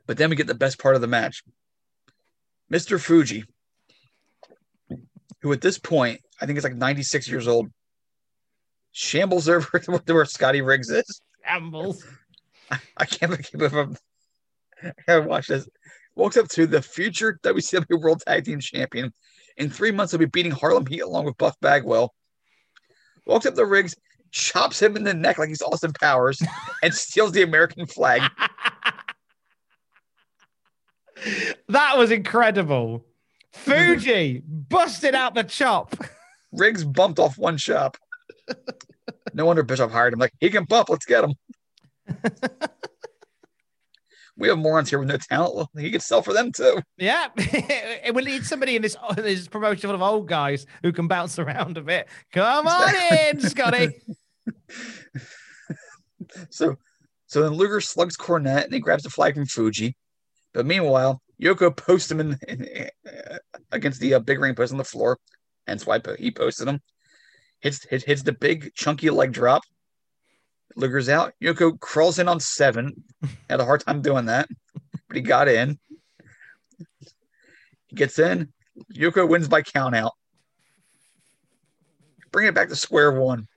But 0.06 0.16
then 0.16 0.30
we 0.30 0.36
get 0.36 0.46
the 0.46 0.54
best 0.54 0.78
part 0.78 0.94
of 0.94 1.00
the 1.00 1.06
match. 1.06 1.42
Mr. 2.72 3.00
Fuji, 3.00 3.44
who 5.40 5.52
at 5.52 5.60
this 5.60 5.78
point, 5.78 6.20
I 6.40 6.46
think 6.46 6.58
is 6.58 6.64
like 6.64 6.74
96 6.74 7.28
years 7.28 7.48
old, 7.48 7.70
shambles 8.92 9.48
over 9.48 9.78
to 9.78 10.14
where 10.14 10.24
Scotty 10.24 10.62
Riggs 10.62 10.90
is. 10.90 11.20
Shambles. 11.44 12.04
I 12.96 13.04
can't 13.04 13.32
believe 13.52 13.72
him. 13.72 13.96
I 14.82 14.92
gotta 15.06 15.28
watch 15.28 15.48
this. 15.48 15.68
Walks 16.14 16.36
up 16.36 16.48
to 16.48 16.66
the 16.66 16.82
future 16.82 17.38
WCW 17.42 18.00
World 18.00 18.22
Tag 18.26 18.44
Team 18.44 18.60
Champion. 18.60 19.12
In 19.56 19.70
three 19.70 19.90
months, 19.90 20.12
he'll 20.12 20.18
be 20.18 20.26
beating 20.26 20.52
Harlem 20.52 20.86
Heat 20.86 21.00
along 21.00 21.24
with 21.24 21.38
Buff 21.38 21.58
Bagwell. 21.60 22.14
Walks 23.26 23.46
up 23.46 23.54
the 23.54 23.66
Riggs, 23.66 23.96
chops 24.30 24.80
him 24.80 24.96
in 24.96 25.04
the 25.04 25.14
neck 25.14 25.38
like 25.38 25.48
he's 25.48 25.62
Austin 25.62 25.92
Powers, 25.92 26.40
and 26.82 26.94
steals 26.94 27.32
the 27.32 27.42
American 27.42 27.86
flag. 27.86 28.22
That 31.68 31.96
was 31.96 32.10
incredible. 32.10 33.04
Fuji 33.52 34.42
busted 34.46 35.14
out 35.14 35.34
the 35.34 35.42
chop. 35.44 35.96
Riggs 36.52 36.84
bumped 36.84 37.18
off 37.18 37.38
one 37.38 37.56
chop. 37.56 37.96
No 39.34 39.44
wonder 39.44 39.62
Bischoff 39.62 39.90
hired 39.90 40.14
him. 40.14 40.18
Like, 40.18 40.32
he 40.40 40.48
can 40.48 40.64
bump. 40.64 40.88
Let's 40.88 41.04
get 41.04 41.24
him. 41.24 41.34
We 44.36 44.48
have 44.48 44.58
morons 44.58 44.90
here 44.90 44.98
with 44.98 45.08
no 45.08 45.16
talent. 45.16 45.54
Well, 45.54 45.70
he 45.78 45.90
can 45.90 46.00
sell 46.00 46.22
for 46.22 46.32
them 46.32 46.52
too. 46.52 46.80
Yeah, 46.98 47.28
And 48.04 48.14
we 48.14 48.22
need 48.22 48.44
somebody 48.44 48.76
in 48.76 48.82
this 48.82 48.96
this 49.16 49.48
promotion 49.48 49.88
full 49.88 49.94
of 49.94 50.02
old 50.02 50.28
guys 50.28 50.66
who 50.82 50.92
can 50.92 51.08
bounce 51.08 51.38
around 51.38 51.76
a 51.78 51.82
bit. 51.82 52.08
Come 52.32 52.66
on 52.66 52.94
in, 53.12 53.40
Scotty. 53.40 53.88
So, 56.50 56.76
so 57.26 57.42
then 57.42 57.52
Luger 57.52 57.80
slugs 57.80 58.16
Cornette 58.16 58.64
and 58.64 58.72
he 58.72 58.80
grabs 58.80 59.02
the 59.02 59.10
flag 59.10 59.34
from 59.34 59.46
Fuji. 59.46 59.96
But 60.54 60.66
meanwhile, 60.66 61.20
Yoko 61.40 61.76
posts 61.76 62.10
him 62.10 62.20
in, 62.20 62.38
in- 62.48 62.88
uh, 63.06 63.38
against 63.72 64.00
the 64.00 64.14
uh, 64.14 64.18
big 64.20 64.40
ring 64.40 64.54
post 64.54 64.72
on 64.72 64.78
the 64.78 64.84
floor. 64.84 65.18
Hence 65.66 65.86
why 65.86 66.00
he 66.18 66.30
posted 66.30 66.68
him. 66.68 66.80
Hits, 67.60 67.84
hits 67.84 68.04
hits 68.04 68.22
the 68.22 68.32
big 68.32 68.72
chunky 68.74 69.10
leg 69.10 69.32
drop. 69.32 69.62
Luger's 70.76 71.08
out. 71.08 71.32
Yoko 71.42 71.80
crawls 71.80 72.18
in 72.18 72.28
on 72.28 72.38
seven. 72.38 73.02
Had 73.48 73.60
a 73.60 73.64
hard 73.64 73.80
time 73.80 74.02
doing 74.02 74.26
that, 74.26 74.48
but 75.08 75.16
he 75.16 75.22
got 75.22 75.48
in. 75.48 75.78
He 77.86 77.96
gets 77.96 78.18
in. 78.18 78.52
Yoko 78.94 79.28
wins 79.28 79.48
by 79.48 79.62
count 79.62 79.96
out. 79.96 80.12
Bring 82.30 82.46
it 82.46 82.54
back 82.54 82.68
to 82.68 82.76
square 82.76 83.12
one 83.12 83.48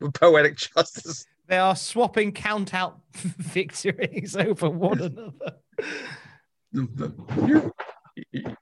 with 0.00 0.14
poetic 0.14 0.56
justice. 0.56 1.26
They 1.46 1.58
are 1.58 1.76
swapping 1.76 2.32
count 2.32 2.74
out 2.74 2.98
victories 3.12 4.36
over 4.36 4.70
one 4.70 5.00
another. 5.00 5.56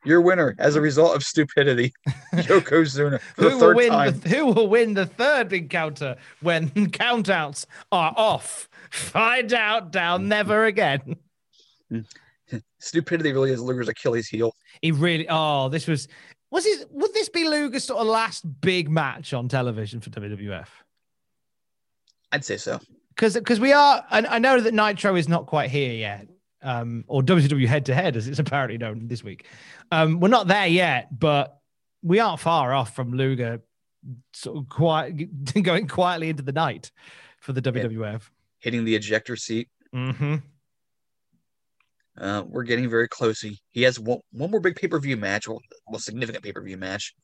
your 0.05 0.21
winner 0.21 0.55
as 0.59 0.77
a 0.77 0.81
result 0.81 1.15
of 1.15 1.23
stupidity, 1.23 1.93
Yokozuna, 2.35 3.21
Who 3.37 3.59
will 3.59 3.75
win? 3.75 3.91
time. 3.91 4.19
The, 4.19 4.29
who 4.29 4.47
will 4.47 4.69
win 4.69 4.95
the 4.95 5.07
third 5.07 5.53
encounter 5.53 6.17
when 6.41 6.69
countouts 6.91 7.67
are 7.93 8.13
off? 8.17 8.69
Find 8.91 9.53
out 9.53 9.93
down 9.93 10.21
mm-hmm. 10.21 10.29
never 10.29 10.65
again. 10.65 11.17
Stupidity 12.79 13.33
really 13.33 13.51
is 13.51 13.61
Luger's 13.61 13.89
Achilles 13.89 14.29
heel. 14.29 14.55
He 14.83 14.93
really. 14.93 15.27
Oh, 15.29 15.69
this 15.69 15.87
was. 15.87 16.09
Was 16.51 16.67
it? 16.67 16.89
Would 16.93 17.13
this 17.15 17.29
be 17.29 17.49
Luger's 17.49 17.85
sort 17.85 18.01
of 18.01 18.07
last 18.07 18.61
big 18.61 18.89
match 18.89 19.33
on 19.33 19.49
television 19.49 20.01
for 20.01 20.11
WWF? 20.11 20.69
I'd 22.31 22.45
say 22.45 22.57
so. 22.57 22.81
because 23.09 23.35
because 23.35 23.61
we 23.61 23.73
are 23.73 24.05
and 24.11 24.27
I 24.27 24.39
know 24.39 24.61
that 24.61 24.75
Nitro 24.75 25.17
is 25.17 25.29
not 25.29 25.47
quite 25.47 25.71
here 25.71 25.93
yet, 25.93 26.29
um, 26.65 27.05
or 27.07 27.23
WCW 27.23 27.67
head 27.67 27.87
to 27.87 27.95
head 27.95 28.17
as 28.17 28.27
it's 28.27 28.39
apparently 28.41 28.79
known 28.79 29.07
this 29.07 29.23
week. 29.23 29.47
Um, 29.93 30.19
we're 30.19 30.29
not 30.29 30.49
there 30.49 30.67
yet, 30.67 31.19
but 31.19 31.59
we 32.03 32.19
aren't 32.19 32.41
far 32.41 32.75
off 32.75 32.95
from 32.95 33.13
Luger, 33.13 33.63
sort 34.33 34.59
of 34.59 34.69
quiet 34.69 35.53
going 35.63 35.87
quietly 35.87 36.29
into 36.29 36.43
the 36.43 36.53
night 36.53 36.91
for 37.41 37.53
the 37.53 37.63
WWF. 37.63 38.23
Hitting 38.59 38.85
the 38.85 38.97
ejector 38.97 39.37
seat. 39.37 39.69
Mm-hmm. 39.95 40.37
Uh, 42.17 42.43
we're 42.47 42.63
getting 42.63 42.89
very 42.89 43.09
close. 43.09 43.41
He, 43.41 43.59
he 43.71 43.83
has 43.83 43.99
one, 43.99 44.21
one 44.33 44.51
more 44.51 44.61
big 44.61 44.77
pay 44.77 44.89
per 44.89 45.01
view 45.01 45.17
match, 45.17 45.49
well, 45.49 45.61
well, 45.89 45.99
significant 45.99 46.45
pay 46.45 46.53
per 46.53 46.63
view 46.63 46.77
match. 46.77 47.15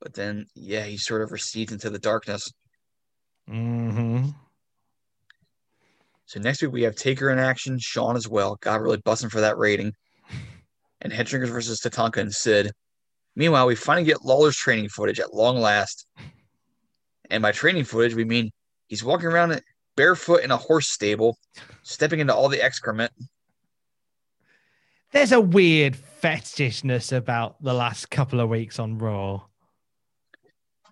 But 0.00 0.14
then, 0.14 0.46
yeah, 0.54 0.84
he 0.84 0.96
sort 0.96 1.22
of 1.22 1.32
recedes 1.32 1.72
into 1.72 1.90
the 1.90 1.98
darkness. 1.98 2.50
Mm-hmm. 3.48 4.30
So 6.26 6.40
next 6.40 6.62
week 6.62 6.72
we 6.72 6.82
have 6.82 6.94
Taker 6.94 7.30
in 7.30 7.38
action, 7.38 7.78
Shawn 7.78 8.16
as 8.16 8.28
well. 8.28 8.56
God, 8.60 8.80
really 8.80 8.98
busting 8.98 9.30
for 9.30 9.40
that 9.40 9.58
rating. 9.58 9.92
And 11.00 11.12
Headshrinkers 11.12 11.50
versus 11.50 11.80
Tatanka 11.80 12.18
and 12.18 12.32
Sid. 12.32 12.72
Meanwhile, 13.34 13.66
we 13.66 13.74
finally 13.74 14.04
get 14.04 14.24
Lawler's 14.24 14.56
training 14.56 14.88
footage 14.88 15.18
at 15.18 15.34
long 15.34 15.58
last. 15.58 16.06
And 17.30 17.42
by 17.42 17.52
training 17.52 17.84
footage, 17.84 18.14
we 18.14 18.24
mean 18.24 18.50
he's 18.88 19.02
walking 19.02 19.26
around 19.26 19.60
barefoot 19.96 20.42
in 20.42 20.50
a 20.50 20.56
horse 20.56 20.88
stable, 20.88 21.38
stepping 21.82 22.20
into 22.20 22.34
all 22.34 22.48
the 22.48 22.62
excrement. 22.62 23.12
There's 25.12 25.32
a 25.32 25.40
weird 25.40 25.96
fetishness 25.96 27.12
about 27.12 27.62
the 27.62 27.74
last 27.74 28.10
couple 28.10 28.40
of 28.40 28.48
weeks 28.48 28.78
on 28.78 28.98
Raw. 28.98 29.42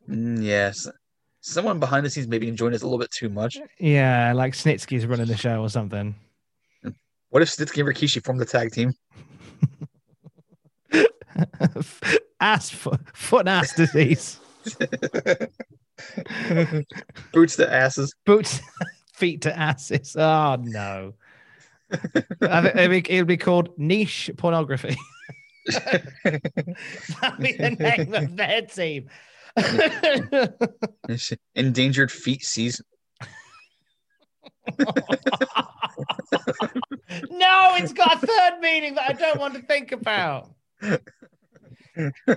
Mm, 0.08 0.42
yes. 0.42 0.88
Someone 1.40 1.78
behind 1.78 2.04
the 2.04 2.10
scenes 2.10 2.28
maybe 2.28 2.48
enjoying 2.48 2.72
this 2.72 2.82
a 2.82 2.84
little 2.84 2.98
bit 2.98 3.10
too 3.10 3.30
much. 3.30 3.58
Yeah, 3.78 4.32
like 4.34 4.52
Snitsky's 4.52 5.06
running 5.06 5.26
the 5.26 5.36
show 5.36 5.62
or 5.62 5.70
something. 5.70 6.14
What 7.30 7.42
if 7.42 7.48
Snitsky 7.48 7.80
and 7.80 7.88
Rikishi 7.88 8.22
formed 8.22 8.40
the 8.40 8.44
tag 8.44 8.72
team? 8.72 8.92
ass 12.40 12.70
foot, 12.70 13.00
foot 13.14 13.40
and 13.40 13.48
ass 13.48 13.72
disease. 13.74 14.40
Boots 17.32 17.56
to 17.56 17.72
asses. 17.72 18.14
Boots, 18.26 18.60
feet 19.14 19.42
to 19.42 19.56
asses. 19.56 20.16
Oh 20.16 20.56
no. 20.60 21.14
It'd 21.92 22.90
be, 22.90 22.98
it'd 22.98 23.26
be 23.26 23.36
called 23.36 23.78
niche 23.78 24.30
pornography. 24.36 24.96
That'd 26.22 26.42
be 27.40 27.52
the 27.52 27.76
name 27.78 28.14
of 28.14 28.36
their 28.36 28.62
team. 28.62 29.08
Endangered 31.54 32.12
feet 32.12 32.42
season. 32.42 32.84
no, 34.78 34.94
it's 37.76 37.92
got 37.92 38.22
a 38.22 38.26
third 38.26 38.60
meaning 38.60 38.94
that 38.94 39.10
I 39.10 39.12
don't 39.12 39.38
want 39.40 39.54
to 39.54 39.62
think 39.62 39.92
about. 39.92 40.50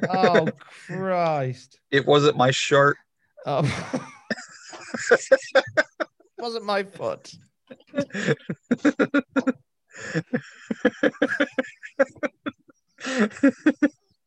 Oh 0.09 0.47
Christ! 0.87 1.79
It 1.91 2.05
wasn't 2.05 2.37
my 2.37 2.51
shirt. 2.51 2.97
Oh. 3.45 3.63
wasn't 6.37 6.65
my 6.65 6.83
foot. 6.83 7.31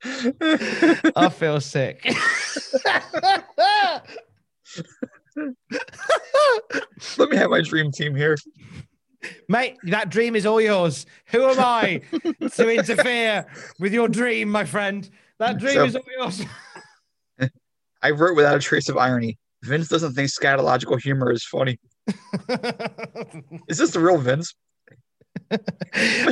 I 1.16 1.28
feel 1.30 1.60
sick. 1.60 2.04
Let 7.18 7.28
me 7.30 7.36
have 7.36 7.50
my 7.50 7.60
dream 7.62 7.90
team 7.92 8.14
here. 8.14 8.36
Mate, 9.48 9.76
that 9.84 10.10
dream 10.10 10.36
is 10.36 10.46
all 10.46 10.60
yours. 10.60 11.06
Who 11.26 11.44
am 11.44 11.58
I 11.58 12.00
to 12.52 12.70
interfere 12.74 13.46
with 13.80 13.92
your 13.92 14.08
dream, 14.08 14.48
my 14.50 14.64
friend? 14.64 15.08
That 15.38 15.58
dream 15.58 15.74
So- 15.74 15.84
is 15.84 15.96
all 15.96 16.02
yours. 16.18 16.42
I 18.02 18.10
wrote 18.10 18.36
without 18.36 18.56
a 18.56 18.60
trace 18.60 18.88
of 18.88 18.96
irony. 18.96 19.38
Vince 19.64 19.88
doesn't 19.88 20.12
think 20.12 20.30
scatological 20.30 21.00
humor 21.00 21.32
is 21.32 21.44
funny. 21.44 21.78
is 23.68 23.78
this 23.78 23.90
the 23.90 24.00
real 24.00 24.18
Vince? 24.18 24.54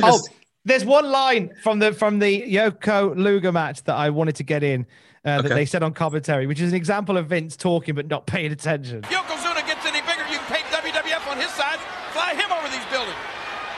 oh, 0.03 0.21
there's 0.65 0.83
one 0.83 1.09
line 1.09 1.53
from 1.63 1.79
the 1.79 1.93
from 1.93 2.19
the 2.19 2.41
Yoko 2.41 3.15
Luger 3.15 3.51
match 3.51 3.83
that 3.83 3.95
I 3.95 4.09
wanted 4.09 4.35
to 4.37 4.43
get 4.43 4.63
in 4.63 4.85
uh, 5.23 5.41
that 5.41 5.49
they 5.49 5.65
said 5.65 5.83
on 5.83 5.93
commentary, 5.93 6.47
which 6.47 6.59
is 6.59 6.71
an 6.71 6.75
example 6.75 7.17
of 7.17 7.27
Vince 7.27 7.55
talking 7.55 7.95
but 7.95 8.07
not 8.07 8.25
paying 8.25 8.51
attention. 8.51 9.01
Yokozuna 9.03 9.65
gets 9.65 9.85
any 9.85 10.01
bigger, 10.01 10.23
you 10.31 10.37
can 10.39 10.55
paint 10.55 10.65
WWF 10.67 11.31
on 11.31 11.37
his 11.37 11.49
side, 11.51 11.79
fly 12.11 12.33
him 12.33 12.51
over 12.51 12.67
these 12.67 12.85
buildings. 12.91 13.15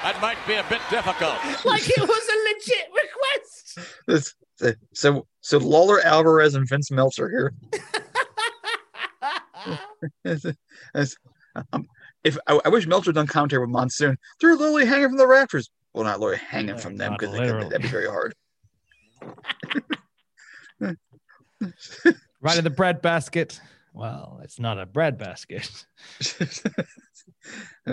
That 0.03 0.17
might 0.21 0.37
be 0.47 0.53
a 0.53 0.63
bit 0.69 0.81
difficult. 0.89 1.35
like 1.65 1.87
it 1.89 1.99
was 1.99 2.09
a 2.09 2.37
legit 2.49 2.87
request. 4.07 4.33
So 4.93 5.27
so 5.41 5.57
Lawler 5.57 6.01
Alvarez 6.01 6.55
and 6.55 6.67
Vince 6.67 6.91
Meltzer 6.91 7.29
here. 7.29 7.53
It's- 10.23 10.45
it's- 10.95 11.15
um, 11.73 11.87
if 12.23 12.37
I, 12.47 12.59
I 12.65 12.69
wish 12.69 12.85
Meltzer 12.85 13.11
done 13.11 13.25
commentary 13.25 13.61
with 13.61 13.69
Monsoon, 13.71 14.17
they're 14.39 14.55
literally 14.55 14.85
hanging 14.85 15.07
from 15.09 15.17
the 15.17 15.25
rafters. 15.27 15.69
Well, 15.97 16.05
not 16.05 16.19
literally 16.19 16.37
hanging 16.37 16.77
from 16.77 16.95
them 16.95 17.13
because 17.13 17.31
that'd 17.31 17.81
be 17.81 17.87
very 17.87 18.07
hard. 18.07 18.35
Right 22.39 22.57
in 22.59 22.63
the 22.63 22.69
bread 22.69 23.01
basket. 23.01 23.59
Well, 23.95 24.39
it's 24.43 24.59
not 24.59 24.77
a 24.79 24.85
bread 24.85 25.17
basket. 25.17 25.85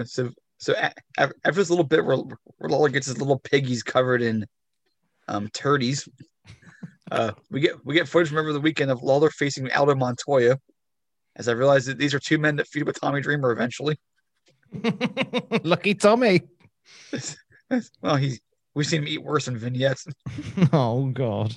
So 0.05 0.31
so 0.59 0.75
after 1.17 1.53
this 1.53 1.71
little 1.71 1.85
bit 1.85 2.05
where, 2.05 2.19
Lawler 2.61 2.89
gets 2.89 3.07
his 3.07 3.19
little 3.19 3.39
piggies 3.39 3.83
covered 3.83 4.21
in 4.21 4.45
um 5.29 5.49
turdies, 5.49 6.09
uh, 7.11 7.33
we 7.51 7.61
get 7.61 7.85
we 7.87 7.95
get 7.95 8.07
footage 8.07 8.29
from 8.29 8.39
over 8.39 8.53
the 8.53 8.61
weekend 8.61 8.91
of 8.91 9.03
Lawler 9.03 9.31
facing 9.31 9.71
Aldo 9.73 9.95
Montoya. 9.95 10.59
As 11.37 11.49
I 11.49 11.53
realized 11.53 11.89
that 11.89 11.99
these 11.99 12.13
are 12.13 12.19
two 12.19 12.39
men 12.39 12.57
that 12.57 12.69
feud 12.69 12.87
with 12.87 13.01
Tommy 13.01 13.21
Dreamer 13.21 13.51
eventually. 13.51 13.99
Lucky 15.65 15.95
Tommy. 15.95 16.43
Well, 18.03 18.17
he's 18.17 18.41
we've 18.75 18.87
seen 18.87 19.03
him 19.03 19.09
eat 19.09 19.23
worse 19.23 19.49
in 19.49 19.57
vignettes. 19.59 20.07
Oh 20.73 21.07
God. 21.07 21.57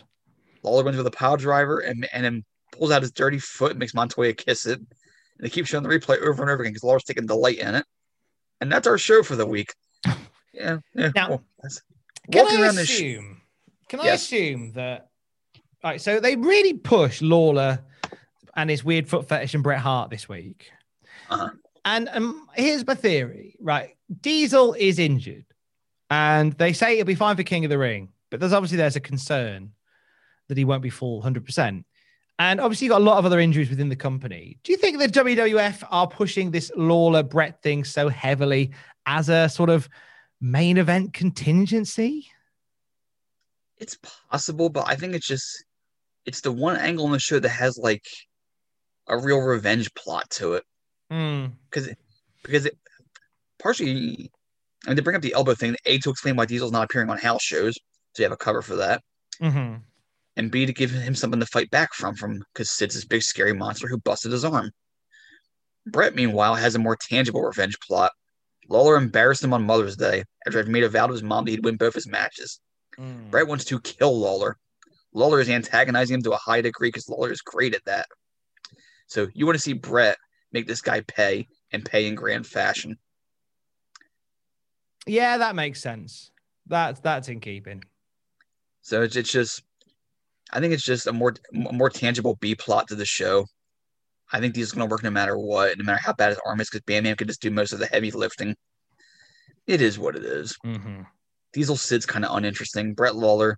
Lawler 0.63 0.83
wins 0.83 0.97
with 0.97 1.07
a 1.07 1.11
power 1.11 1.37
driver 1.37 1.79
and 1.79 2.07
and 2.13 2.25
then 2.25 2.43
pulls 2.71 2.91
out 2.91 3.01
his 3.01 3.11
dirty 3.11 3.39
foot 3.39 3.71
and 3.71 3.79
makes 3.79 3.93
Montoya 3.93 4.33
kiss 4.33 4.65
it. 4.65 4.79
And 4.79 4.87
they 5.39 5.49
keep 5.49 5.67
showing 5.67 5.83
the 5.83 5.89
replay 5.89 6.17
over 6.19 6.41
and 6.43 6.51
over 6.51 6.61
again 6.63 6.73
because 6.73 6.83
Lawler's 6.83 7.03
taking 7.03 7.25
delight 7.27 7.59
in 7.59 7.75
it. 7.75 7.85
And 8.61 8.71
that's 8.71 8.87
our 8.87 8.97
show 8.97 9.21
for 9.23 9.35
the 9.35 9.45
week. 9.45 9.73
Yeah. 10.53 10.77
yeah 10.95 11.11
Now, 11.15 11.29
well, 11.29 11.43
Can 12.31 12.47
I 12.47 12.61
around 12.61 12.75
this 12.75 12.87
sh- 12.89 12.93
assume? 12.95 13.41
Can 13.87 13.99
I 13.99 14.05
Yes. 14.05 14.23
assume 14.23 14.71
that? 14.73 15.09
All 15.83 15.91
right, 15.91 16.01
so 16.01 16.19
they 16.19 16.35
really 16.35 16.73
push 16.73 17.21
Lawler 17.21 17.79
and 18.55 18.69
his 18.69 18.83
weird 18.83 19.07
foot 19.07 19.27
fetish 19.29 19.53
and 19.53 19.63
Bret 19.63 19.79
Hart 19.79 20.09
this 20.09 20.27
week. 20.27 20.71
Uh-huh. 21.29 21.49
And 21.85 22.09
um, 22.11 22.47
here's 22.55 22.85
my 22.85 22.95
theory, 22.95 23.55
right? 23.61 23.95
Diesel 24.21 24.73
is 24.73 24.97
injured, 24.97 25.45
and 26.09 26.53
they 26.53 26.73
say 26.73 26.95
he'll 26.95 27.05
be 27.05 27.15
fine 27.15 27.35
for 27.35 27.43
King 27.43 27.65
of 27.65 27.69
the 27.69 27.77
Ring, 27.77 28.09
but 28.29 28.39
there's 28.39 28.53
obviously 28.53 28.77
there's 28.77 28.95
a 28.95 29.01
concern 29.01 29.71
that 30.47 30.57
he 30.57 30.65
won't 30.65 30.83
be 30.83 30.89
full 30.89 31.15
100. 31.17 31.45
percent 31.45 31.85
And 32.39 32.59
obviously, 32.59 32.85
you've 32.85 32.93
got 32.93 33.01
a 33.01 33.03
lot 33.03 33.17
of 33.17 33.25
other 33.25 33.39
injuries 33.39 33.69
within 33.69 33.89
the 33.89 33.95
company. 33.95 34.57
Do 34.63 34.71
you 34.71 34.77
think 34.77 34.99
the 34.99 35.07
WWF 35.07 35.83
are 35.89 36.07
pushing 36.07 36.51
this 36.51 36.71
Lawler 36.75 37.23
Bret 37.23 37.61
thing 37.61 37.83
so 37.83 38.09
heavily 38.09 38.71
as 39.05 39.29
a 39.29 39.49
sort 39.49 39.69
of 39.69 39.89
main 40.39 40.77
event 40.77 41.13
contingency? 41.13 42.27
it's 43.79 43.97
possible, 44.29 44.69
but 44.69 44.85
I 44.87 44.95
think 44.95 45.15
it's 45.15 45.27
just 45.27 45.63
it's 46.25 46.41
the 46.41 46.51
one 46.51 46.77
angle 46.77 47.05
in 47.05 47.11
the 47.11 47.19
show 47.19 47.39
that 47.39 47.49
has 47.49 47.77
like 47.77 48.05
a 49.07 49.17
real 49.17 49.39
revenge 49.39 49.93
plot 49.93 50.29
to 50.31 50.53
it. 50.53 50.63
Hmm. 51.09 51.47
Because 51.69 51.89
because 52.43 52.65
it 52.65 52.77
partially 53.59 54.31
I 54.87 54.91
mean 54.91 54.95
they 54.95 55.01
bring 55.01 55.17
up 55.17 55.21
the 55.21 55.33
elbow 55.33 55.53
thing, 55.53 55.75
A 55.85 55.97
to 55.99 56.09
explain 56.09 56.37
why 56.37 56.45
Diesel's 56.45 56.71
not 56.71 56.85
appearing 56.85 57.09
on 57.09 57.17
house 57.17 57.43
shows, 57.43 57.75
so 58.13 58.23
you 58.23 58.23
have 58.23 58.31
a 58.31 58.37
cover 58.37 58.61
for 58.61 58.77
that. 58.77 59.03
Mm-hmm. 59.41 59.75
And 60.37 60.51
B 60.51 60.65
to 60.65 60.73
give 60.73 60.91
him 60.91 61.13
something 61.13 61.39
to 61.39 61.45
fight 61.45 61.69
back 61.71 61.93
from 61.93 62.15
from 62.15 62.43
because 62.53 62.71
Sid's 62.71 62.95
this 62.95 63.05
big 63.05 63.21
scary 63.21 63.53
monster 63.53 63.87
who 63.87 63.99
busted 63.99 64.31
his 64.31 64.45
arm. 64.45 64.71
Bret, 65.85 66.15
meanwhile, 66.15 66.55
has 66.55 66.75
a 66.75 66.79
more 66.79 66.95
tangible 66.95 67.41
revenge 67.41 67.77
plot. 67.79 68.11
Lawler 68.69 68.95
embarrassed 68.95 69.43
him 69.43 69.53
on 69.53 69.63
Mother's 69.63 69.95
Day 69.95 70.23
after 70.45 70.61
he'd 70.61 70.71
made 70.71 70.83
a 70.83 70.89
vow 70.89 71.07
to 71.07 71.13
his 71.13 71.23
mom 71.23 71.45
that 71.45 71.51
he'd 71.51 71.65
win 71.65 71.77
both 71.77 71.95
his 71.95 72.07
matches. 72.07 72.59
Bret 73.29 73.47
wants 73.47 73.65
to 73.65 73.79
kill 73.79 74.17
Lawler. 74.17 74.57
Lawler 75.13 75.39
is 75.39 75.49
antagonizing 75.49 76.15
him 76.15 76.23
to 76.23 76.33
a 76.33 76.37
high 76.37 76.61
degree 76.61 76.89
because 76.89 77.09
Lawler 77.09 77.31
is 77.31 77.41
great 77.41 77.75
at 77.75 77.85
that. 77.85 78.07
So 79.07 79.27
you 79.33 79.45
want 79.45 79.55
to 79.55 79.61
see 79.61 79.73
Bret 79.73 80.17
make 80.51 80.67
this 80.67 80.81
guy 80.81 81.01
pay 81.01 81.47
and 81.71 81.85
pay 81.85 82.07
in 82.07 82.15
grand 82.15 82.45
fashion. 82.45 82.97
Yeah, 85.07 85.37
that 85.37 85.55
makes 85.55 85.81
sense. 85.81 86.31
That's 86.67 86.99
that's 86.99 87.29
in 87.29 87.39
keeping. 87.39 87.83
So 88.81 89.01
it's, 89.01 89.15
it's 89.15 89.31
just, 89.31 89.63
I 90.51 90.59
think 90.59 90.73
it's 90.73 90.83
just 90.83 91.07
a 91.07 91.13
more 91.13 91.33
a 91.69 91.73
more 91.73 91.89
tangible 91.89 92.35
B 92.39 92.55
plot 92.55 92.87
to 92.89 92.95
the 92.95 93.05
show. 93.05 93.45
I 94.31 94.39
think 94.39 94.53
Diesel's 94.53 94.73
going 94.73 94.87
to 94.87 94.91
work 94.91 95.03
no 95.03 95.09
matter 95.09 95.37
what, 95.37 95.77
no 95.77 95.83
matter 95.85 95.99
how 96.03 96.13
bad 96.13 96.29
his 96.29 96.39
arm 96.45 96.59
is, 96.59 96.69
because 96.69 96.81
Bam 96.81 97.03
Bam 97.03 97.15
can 97.15 97.27
just 97.27 97.41
do 97.41 97.49
most 97.49 97.71
of 97.71 97.79
the 97.79 97.85
heavy 97.87 98.11
lifting. 98.11 98.55
It 99.65 99.81
is 99.81 99.97
what 99.97 100.15
it 100.15 100.23
is. 100.23 100.57
Mm-hmm. 100.65 101.01
Diesel 101.53 101.77
Sid's 101.77 102.05
kind 102.05 102.25
of 102.25 102.35
uninteresting. 102.35 102.93
Bret 102.93 103.15
Lawler, 103.15 103.57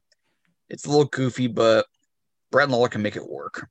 it's 0.69 0.85
a 0.85 0.89
little 0.89 1.05
goofy, 1.05 1.47
but 1.47 1.85
Bret 2.51 2.69
Lawler 2.69 2.87
can 2.89 3.01
make 3.01 3.15
it 3.15 3.27
work. 3.27 3.67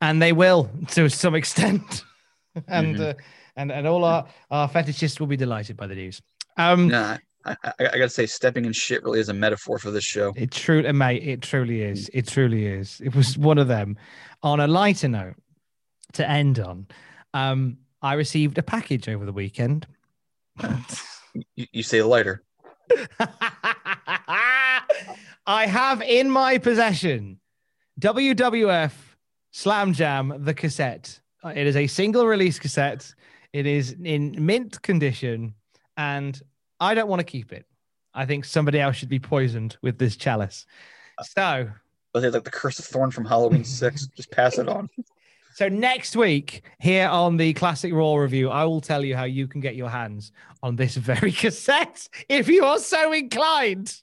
And 0.00 0.22
they 0.22 0.32
will 0.32 0.70
to 0.88 1.08
some 1.08 1.34
extent. 1.34 2.04
and 2.68 2.96
Mhm. 2.96 3.10
uh, 3.10 3.14
and 3.56 3.70
and 3.72 3.86
all 3.86 4.04
our, 4.04 4.26
our 4.50 4.68
fetishists 4.68 5.18
will 5.20 5.26
be 5.28 5.36
delighted 5.36 5.76
by 5.76 5.86
the 5.86 5.94
news. 5.94 6.20
Um 6.56 6.88
Nah, 6.88 7.18
I, 7.44 7.56
I, 7.64 7.72
I 7.78 7.98
gotta 7.98 8.08
say, 8.08 8.26
stepping 8.26 8.64
in 8.64 8.72
shit 8.72 9.02
really 9.04 9.20
is 9.20 9.28
a 9.28 9.34
metaphor 9.34 9.78
for 9.78 9.90
this 9.90 10.04
show. 10.04 10.32
It 10.36 10.50
truly, 10.50 10.90
mate, 10.92 11.22
it 11.22 11.42
truly 11.42 11.82
is. 11.82 12.10
It 12.14 12.26
truly 12.28 12.66
is. 12.66 13.00
It 13.04 13.14
was 13.14 13.36
one 13.36 13.58
of 13.58 13.68
them. 13.68 13.96
On 14.42 14.60
a 14.60 14.66
lighter 14.66 15.08
note, 15.08 15.34
to 16.14 16.28
end 16.28 16.58
on, 16.58 16.86
um, 17.34 17.78
I 18.02 18.14
received 18.14 18.58
a 18.58 18.62
package 18.62 19.08
over 19.08 19.24
the 19.24 19.32
weekend. 19.32 19.86
You, 21.56 21.66
you 21.72 21.82
say 21.82 22.00
lighter. 22.00 22.44
I 25.46 25.66
have 25.66 26.00
in 26.02 26.30
my 26.30 26.58
possession 26.58 27.40
WWF 28.00 28.92
Slam 29.50 29.92
Jam, 29.92 30.32
the 30.44 30.54
cassette. 30.54 31.20
Uh, 31.42 31.48
It 31.48 31.66
is 31.66 31.74
a 31.76 31.86
single 31.88 32.26
release 32.26 32.60
cassette. 32.60 33.12
It 33.52 33.66
is 33.66 33.96
in 34.02 34.36
mint 34.38 34.80
condition, 34.82 35.54
and 35.96 36.40
I 36.80 36.94
don't 36.94 37.08
want 37.08 37.20
to 37.20 37.24
keep 37.24 37.52
it. 37.52 37.66
I 38.14 38.26
think 38.26 38.44
somebody 38.44 38.80
else 38.80 38.96
should 38.96 39.08
be 39.08 39.18
poisoned 39.18 39.76
with 39.82 39.98
this 39.98 40.16
chalice. 40.16 40.66
So, 41.22 41.68
But 42.12 42.20
they 42.20 42.30
like 42.30 42.44
the 42.44 42.50
Curse 42.50 42.78
of 42.78 42.84
Thorn 42.84 43.10
from 43.10 43.24
Halloween 43.24 43.64
6. 43.64 44.06
Just 44.16 44.30
pass 44.30 44.58
it 44.58 44.68
on. 44.68 44.88
So 45.54 45.68
next 45.68 46.16
week, 46.16 46.62
here 46.80 47.06
on 47.06 47.36
the 47.36 47.52
Classic 47.52 47.92
Raw 47.92 48.16
review, 48.16 48.50
I 48.50 48.64
will 48.64 48.80
tell 48.80 49.04
you 49.04 49.14
how 49.14 49.22
you 49.22 49.46
can 49.46 49.60
get 49.60 49.76
your 49.76 49.88
hands 49.88 50.32
on 50.64 50.74
this 50.74 50.96
very 50.96 51.30
cassette 51.44 52.08
if 52.28 52.48
you 52.48 52.64
are 52.64 52.80
so 52.80 53.12
inclined. 53.12 54.00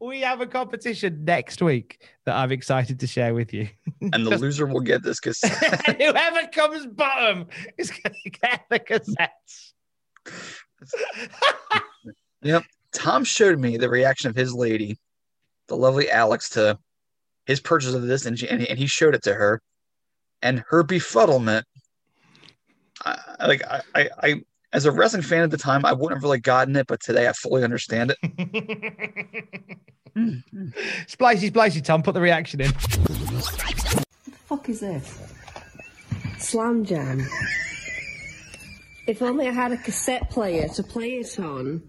We 0.00 0.22
have 0.22 0.40
a 0.40 0.46
competition 0.46 1.24
next 1.24 1.62
week 1.62 2.02
that 2.24 2.34
I'm 2.34 2.50
excited 2.50 2.98
to 3.00 3.06
share 3.06 3.34
with 3.34 3.52
you. 3.52 3.68
And 4.12 4.26
the 4.26 4.38
loser 4.38 4.66
will 4.66 4.80
get 4.80 5.02
this 5.02 5.20
cassette. 5.20 6.00
whoever 6.00 6.46
comes 6.48 6.86
bottom 6.86 7.46
is 7.76 7.90
going 7.90 8.14
to 8.24 8.30
get 8.30 8.62
the 8.70 8.80
cassettes. 8.80 9.72
Yep. 12.42 12.62
Tom 12.92 13.24
showed 13.24 13.58
me 13.58 13.76
the 13.76 13.88
reaction 13.90 14.30
of 14.30 14.36
his 14.36 14.54
lady, 14.54 14.96
the 15.66 15.76
lovely 15.76 16.10
Alex, 16.10 16.50
to 16.50 16.78
his 17.46 17.60
purchase 17.60 17.94
of 17.94 18.02
this, 18.02 18.26
and, 18.26 18.38
she, 18.38 18.48
and, 18.48 18.62
and 18.64 18.78
he 18.78 18.86
showed 18.86 19.14
it 19.14 19.22
to 19.24 19.34
her, 19.34 19.60
and 20.42 20.62
her 20.68 20.84
befuddlement. 20.84 21.64
I, 23.04 23.18
I- 23.40 23.46
like 23.46 23.62
I, 23.64 23.80
I, 23.94 24.08
I, 24.22 24.34
as 24.72 24.84
a 24.84 24.92
wrestling 24.92 25.22
fan 25.22 25.42
at 25.42 25.50
the 25.50 25.56
time, 25.56 25.84
I 25.84 25.92
wouldn't 25.92 26.18
have 26.18 26.22
really 26.22 26.40
gotten 26.40 26.76
it, 26.76 26.86
but 26.86 27.00
today 27.00 27.26
I 27.28 27.32
fully 27.32 27.64
understand 27.64 28.14
it. 28.14 28.18
Splicey, 30.16 31.50
splicey, 31.50 31.82
Tom, 31.84 32.02
put 32.02 32.12
the 32.14 32.20
reaction 32.20 32.60
in. 32.60 32.70
What 32.70 32.90
the 34.24 34.30
fuck 34.46 34.68
is 34.68 34.80
this? 34.80 35.18
Slam 36.38 36.84
Jam. 36.84 37.26
If 39.08 39.22
only 39.22 39.48
I 39.48 39.52
had 39.52 39.72
a 39.72 39.78
cassette 39.78 40.28
player 40.28 40.68
to 40.68 40.82
play 40.82 41.14
it 41.14 41.40
on. 41.40 41.82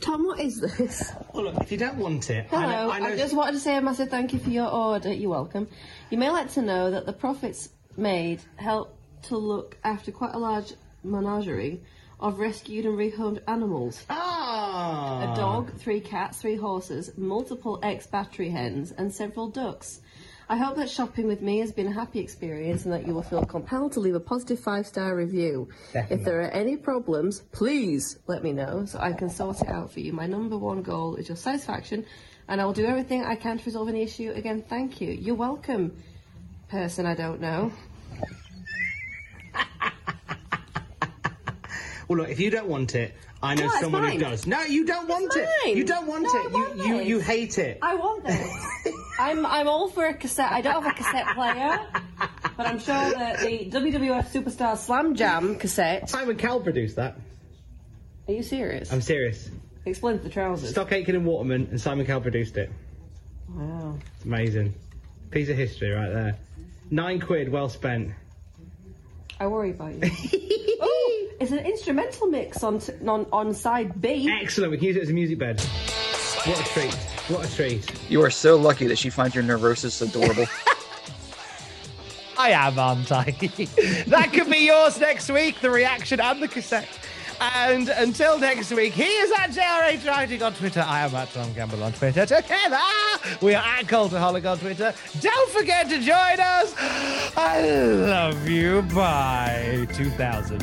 Tom, 0.00 0.24
what 0.24 0.38
is 0.38 0.60
this? 0.60 1.12
Well, 1.34 1.46
look, 1.46 1.60
if 1.60 1.72
you 1.72 1.76
don't 1.76 1.96
want 1.96 2.30
it, 2.30 2.46
Hello, 2.50 2.62
I 2.62 3.00
know, 3.00 3.06
I 3.06 3.12
I, 3.14 3.16
just 3.16 3.34
wanted 3.34 3.52
to 3.52 3.58
say 3.58 3.76
a 3.76 3.82
massive 3.82 4.08
thank 4.08 4.32
you 4.32 4.38
for 4.38 4.50
your 4.50 4.68
order. 4.70 5.12
You're 5.12 5.30
welcome. 5.30 5.66
You 6.08 6.18
may 6.18 6.30
like 6.30 6.52
to 6.52 6.62
know 6.62 6.92
that 6.92 7.04
the 7.04 7.12
profits 7.12 7.70
made 7.96 8.42
help 8.54 8.96
to 9.24 9.36
look 9.36 9.76
after 9.82 10.12
quite 10.12 10.34
a 10.34 10.38
large 10.38 10.72
menagerie 11.02 11.82
of 12.20 12.38
rescued 12.38 12.86
and 12.86 12.96
rehomed 12.96 13.40
animals. 13.48 14.04
Ah! 14.08 15.32
A 15.32 15.36
dog, 15.36 15.76
three 15.78 16.00
cats, 16.00 16.40
three 16.40 16.56
horses, 16.56 17.10
multiple 17.16 17.80
ex 17.82 18.06
battery 18.06 18.50
hens, 18.50 18.92
and 18.92 19.12
several 19.12 19.48
ducks. 19.48 20.00
I 20.48 20.56
hope 20.56 20.76
that 20.76 20.88
shopping 20.88 21.26
with 21.26 21.42
me 21.42 21.58
has 21.58 21.72
been 21.72 21.88
a 21.88 21.92
happy 21.92 22.20
experience 22.20 22.84
and 22.84 22.92
that 22.92 23.04
you 23.04 23.14
will 23.14 23.22
feel 23.22 23.44
compelled 23.44 23.92
to 23.92 24.00
leave 24.00 24.14
a 24.14 24.20
positive 24.20 24.60
five 24.60 24.86
star 24.86 25.16
review. 25.16 25.68
Definitely. 25.92 26.16
If 26.16 26.24
there 26.24 26.40
are 26.40 26.50
any 26.50 26.76
problems, 26.76 27.40
please 27.50 28.20
let 28.28 28.44
me 28.44 28.52
know 28.52 28.84
so 28.86 29.00
I 29.00 29.12
can 29.12 29.28
sort 29.28 29.60
it 29.60 29.68
out 29.68 29.90
for 29.92 29.98
you. 29.98 30.12
My 30.12 30.26
number 30.28 30.56
one 30.56 30.82
goal 30.82 31.16
is 31.16 31.28
your 31.28 31.36
satisfaction, 31.36 32.06
and 32.46 32.60
I 32.60 32.64
will 32.64 32.72
do 32.72 32.86
everything 32.86 33.24
I 33.24 33.34
can 33.34 33.58
to 33.58 33.64
resolve 33.64 33.88
any 33.88 34.02
issue. 34.02 34.30
Again, 34.36 34.62
thank 34.62 35.00
you. 35.00 35.10
You're 35.10 35.34
welcome, 35.34 35.96
person 36.68 37.06
I 37.06 37.14
don't 37.16 37.40
know. 37.40 37.72
Well, 42.08 42.18
look, 42.18 42.28
if 42.28 42.38
you 42.38 42.50
don't 42.50 42.68
want 42.68 42.94
it, 42.94 43.14
I 43.46 43.54
know 43.54 43.66
No, 43.66 43.80
someone 43.80 44.10
who 44.10 44.18
does. 44.18 44.46
No, 44.46 44.62
you 44.62 44.84
don't 44.84 45.08
want 45.08 45.34
it. 45.36 45.48
mine. 45.64 45.76
You 45.76 45.84
don't 45.84 46.06
want 46.06 46.24
No, 46.24 46.40
it. 46.40 46.52
want 46.52 46.76
You, 46.76 46.84
you 46.96 47.00
you 47.02 47.18
hate 47.20 47.58
it. 47.58 47.78
I 47.82 47.94
want 47.94 48.24
this. 48.24 48.66
I'm 49.18 49.46
I'm 49.46 49.68
all 49.68 49.88
for 49.88 50.04
a 50.06 50.14
cassette. 50.14 50.52
I 50.52 50.60
don't 50.60 50.82
have 50.82 50.92
a 50.92 50.94
cassette 50.96 51.26
player, 51.34 51.78
but 52.56 52.66
I'm 52.66 52.78
sure 52.78 52.94
that 52.94 53.40
the 53.40 53.70
WWF 53.70 54.26
Superstar 54.30 54.76
Slam 54.76 55.14
Jam 55.14 55.56
cassette. 55.56 56.10
Simon 56.10 56.36
Cowell 56.36 56.60
produced 56.60 56.96
that. 56.96 57.16
Are 58.28 58.32
you 58.34 58.42
serious? 58.42 58.92
I'm 58.92 59.00
serious. 59.00 59.50
Explain 59.84 60.20
the 60.22 60.28
trousers. 60.28 60.70
Stock 60.70 60.90
Aitken 60.92 61.14
and 61.14 61.24
Waterman, 61.24 61.68
and 61.70 61.80
Simon 61.80 62.04
Cowell 62.06 62.20
produced 62.22 62.56
it. 62.56 62.70
Wow. 63.48 63.96
It's 64.16 64.24
amazing. 64.24 64.74
Piece 65.30 65.48
of 65.48 65.56
history 65.56 65.90
right 65.90 66.12
there. 66.12 66.36
Nine 66.90 67.20
quid 67.20 67.48
well 67.50 67.68
spent. 67.68 68.10
I 69.38 69.46
worry 69.46 69.70
about 69.70 69.94
you. 69.94 70.10
Oh, 70.78 71.25
it's 71.40 71.50
an 71.52 71.58
instrumental 71.58 72.26
mix 72.28 72.62
on, 72.62 72.78
t- 72.78 72.92
on 73.06 73.26
on 73.32 73.54
side 73.54 74.00
B. 74.00 74.28
Excellent. 74.42 74.70
We 74.70 74.78
can 74.78 74.86
use 74.86 74.96
it 74.96 75.02
as 75.02 75.10
a 75.10 75.12
music 75.12 75.38
bed. 75.38 75.60
What 75.60 76.60
a 76.60 76.64
treat. 76.64 76.94
What 77.28 77.44
a 77.44 77.54
treat. 77.54 78.10
You 78.10 78.22
are 78.22 78.30
so 78.30 78.56
lucky 78.56 78.86
that 78.86 78.98
she 78.98 79.10
finds 79.10 79.34
your 79.34 79.44
neurosis 79.44 80.00
adorable. 80.00 80.46
I 82.38 82.50
am, 82.50 82.78
aren't 82.78 83.10
I? 83.10 83.24
that 84.06 84.30
could 84.32 84.50
be 84.50 84.66
yours 84.66 85.00
next 85.00 85.30
week, 85.30 85.60
the 85.60 85.70
reaction 85.70 86.20
and 86.20 86.42
the 86.42 86.48
cassette. 86.48 86.88
And 87.40 87.88
until 87.88 88.38
next 88.38 88.70
week, 88.72 88.92
he 88.94 89.04
is 89.04 89.30
at 89.32 89.50
JRH 89.50 90.06
Writing 90.06 90.42
on 90.42 90.54
Twitter. 90.54 90.84
I 90.86 91.00
am 91.00 91.14
at 91.14 91.30
Tom 91.32 91.52
Campbell 91.54 91.82
on 91.82 91.92
Twitter. 91.92 92.24
Together, 92.24 92.78
we 93.42 93.54
are 93.54 93.62
at 93.62 93.86
Cultaholic 93.86 94.50
on 94.50 94.58
Twitter. 94.58 94.94
Don't 95.20 95.50
forget 95.50 95.88
to 95.90 95.98
join 95.98 96.40
us. 96.40 96.74
I 97.36 97.68
love 97.82 98.48
you. 98.48 98.82
Bye. 98.82 99.86
2000. 99.92 100.62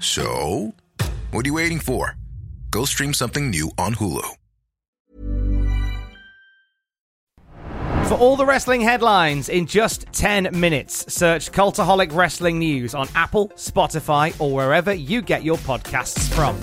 So, 0.00 0.74
what 1.30 1.44
are 1.44 1.48
you 1.48 1.54
waiting 1.54 1.78
for? 1.78 2.16
Go 2.70 2.86
stream 2.86 3.12
something 3.12 3.50
new 3.50 3.70
on 3.76 3.94
Hulu. 3.94 4.26
For 8.08 8.14
all 8.14 8.34
the 8.34 8.46
wrestling 8.46 8.80
headlines 8.80 9.50
in 9.50 9.66
just 9.66 10.06
10 10.12 10.58
minutes, 10.58 11.12
search 11.12 11.52
Cultaholic 11.52 12.12
Wrestling 12.12 12.58
News 12.58 12.94
on 12.94 13.08
Apple, 13.14 13.50
Spotify, 13.50 14.34
or 14.40 14.52
wherever 14.52 14.92
you 14.92 15.20
get 15.20 15.44
your 15.44 15.58
podcasts 15.58 16.32
from. 16.34 16.58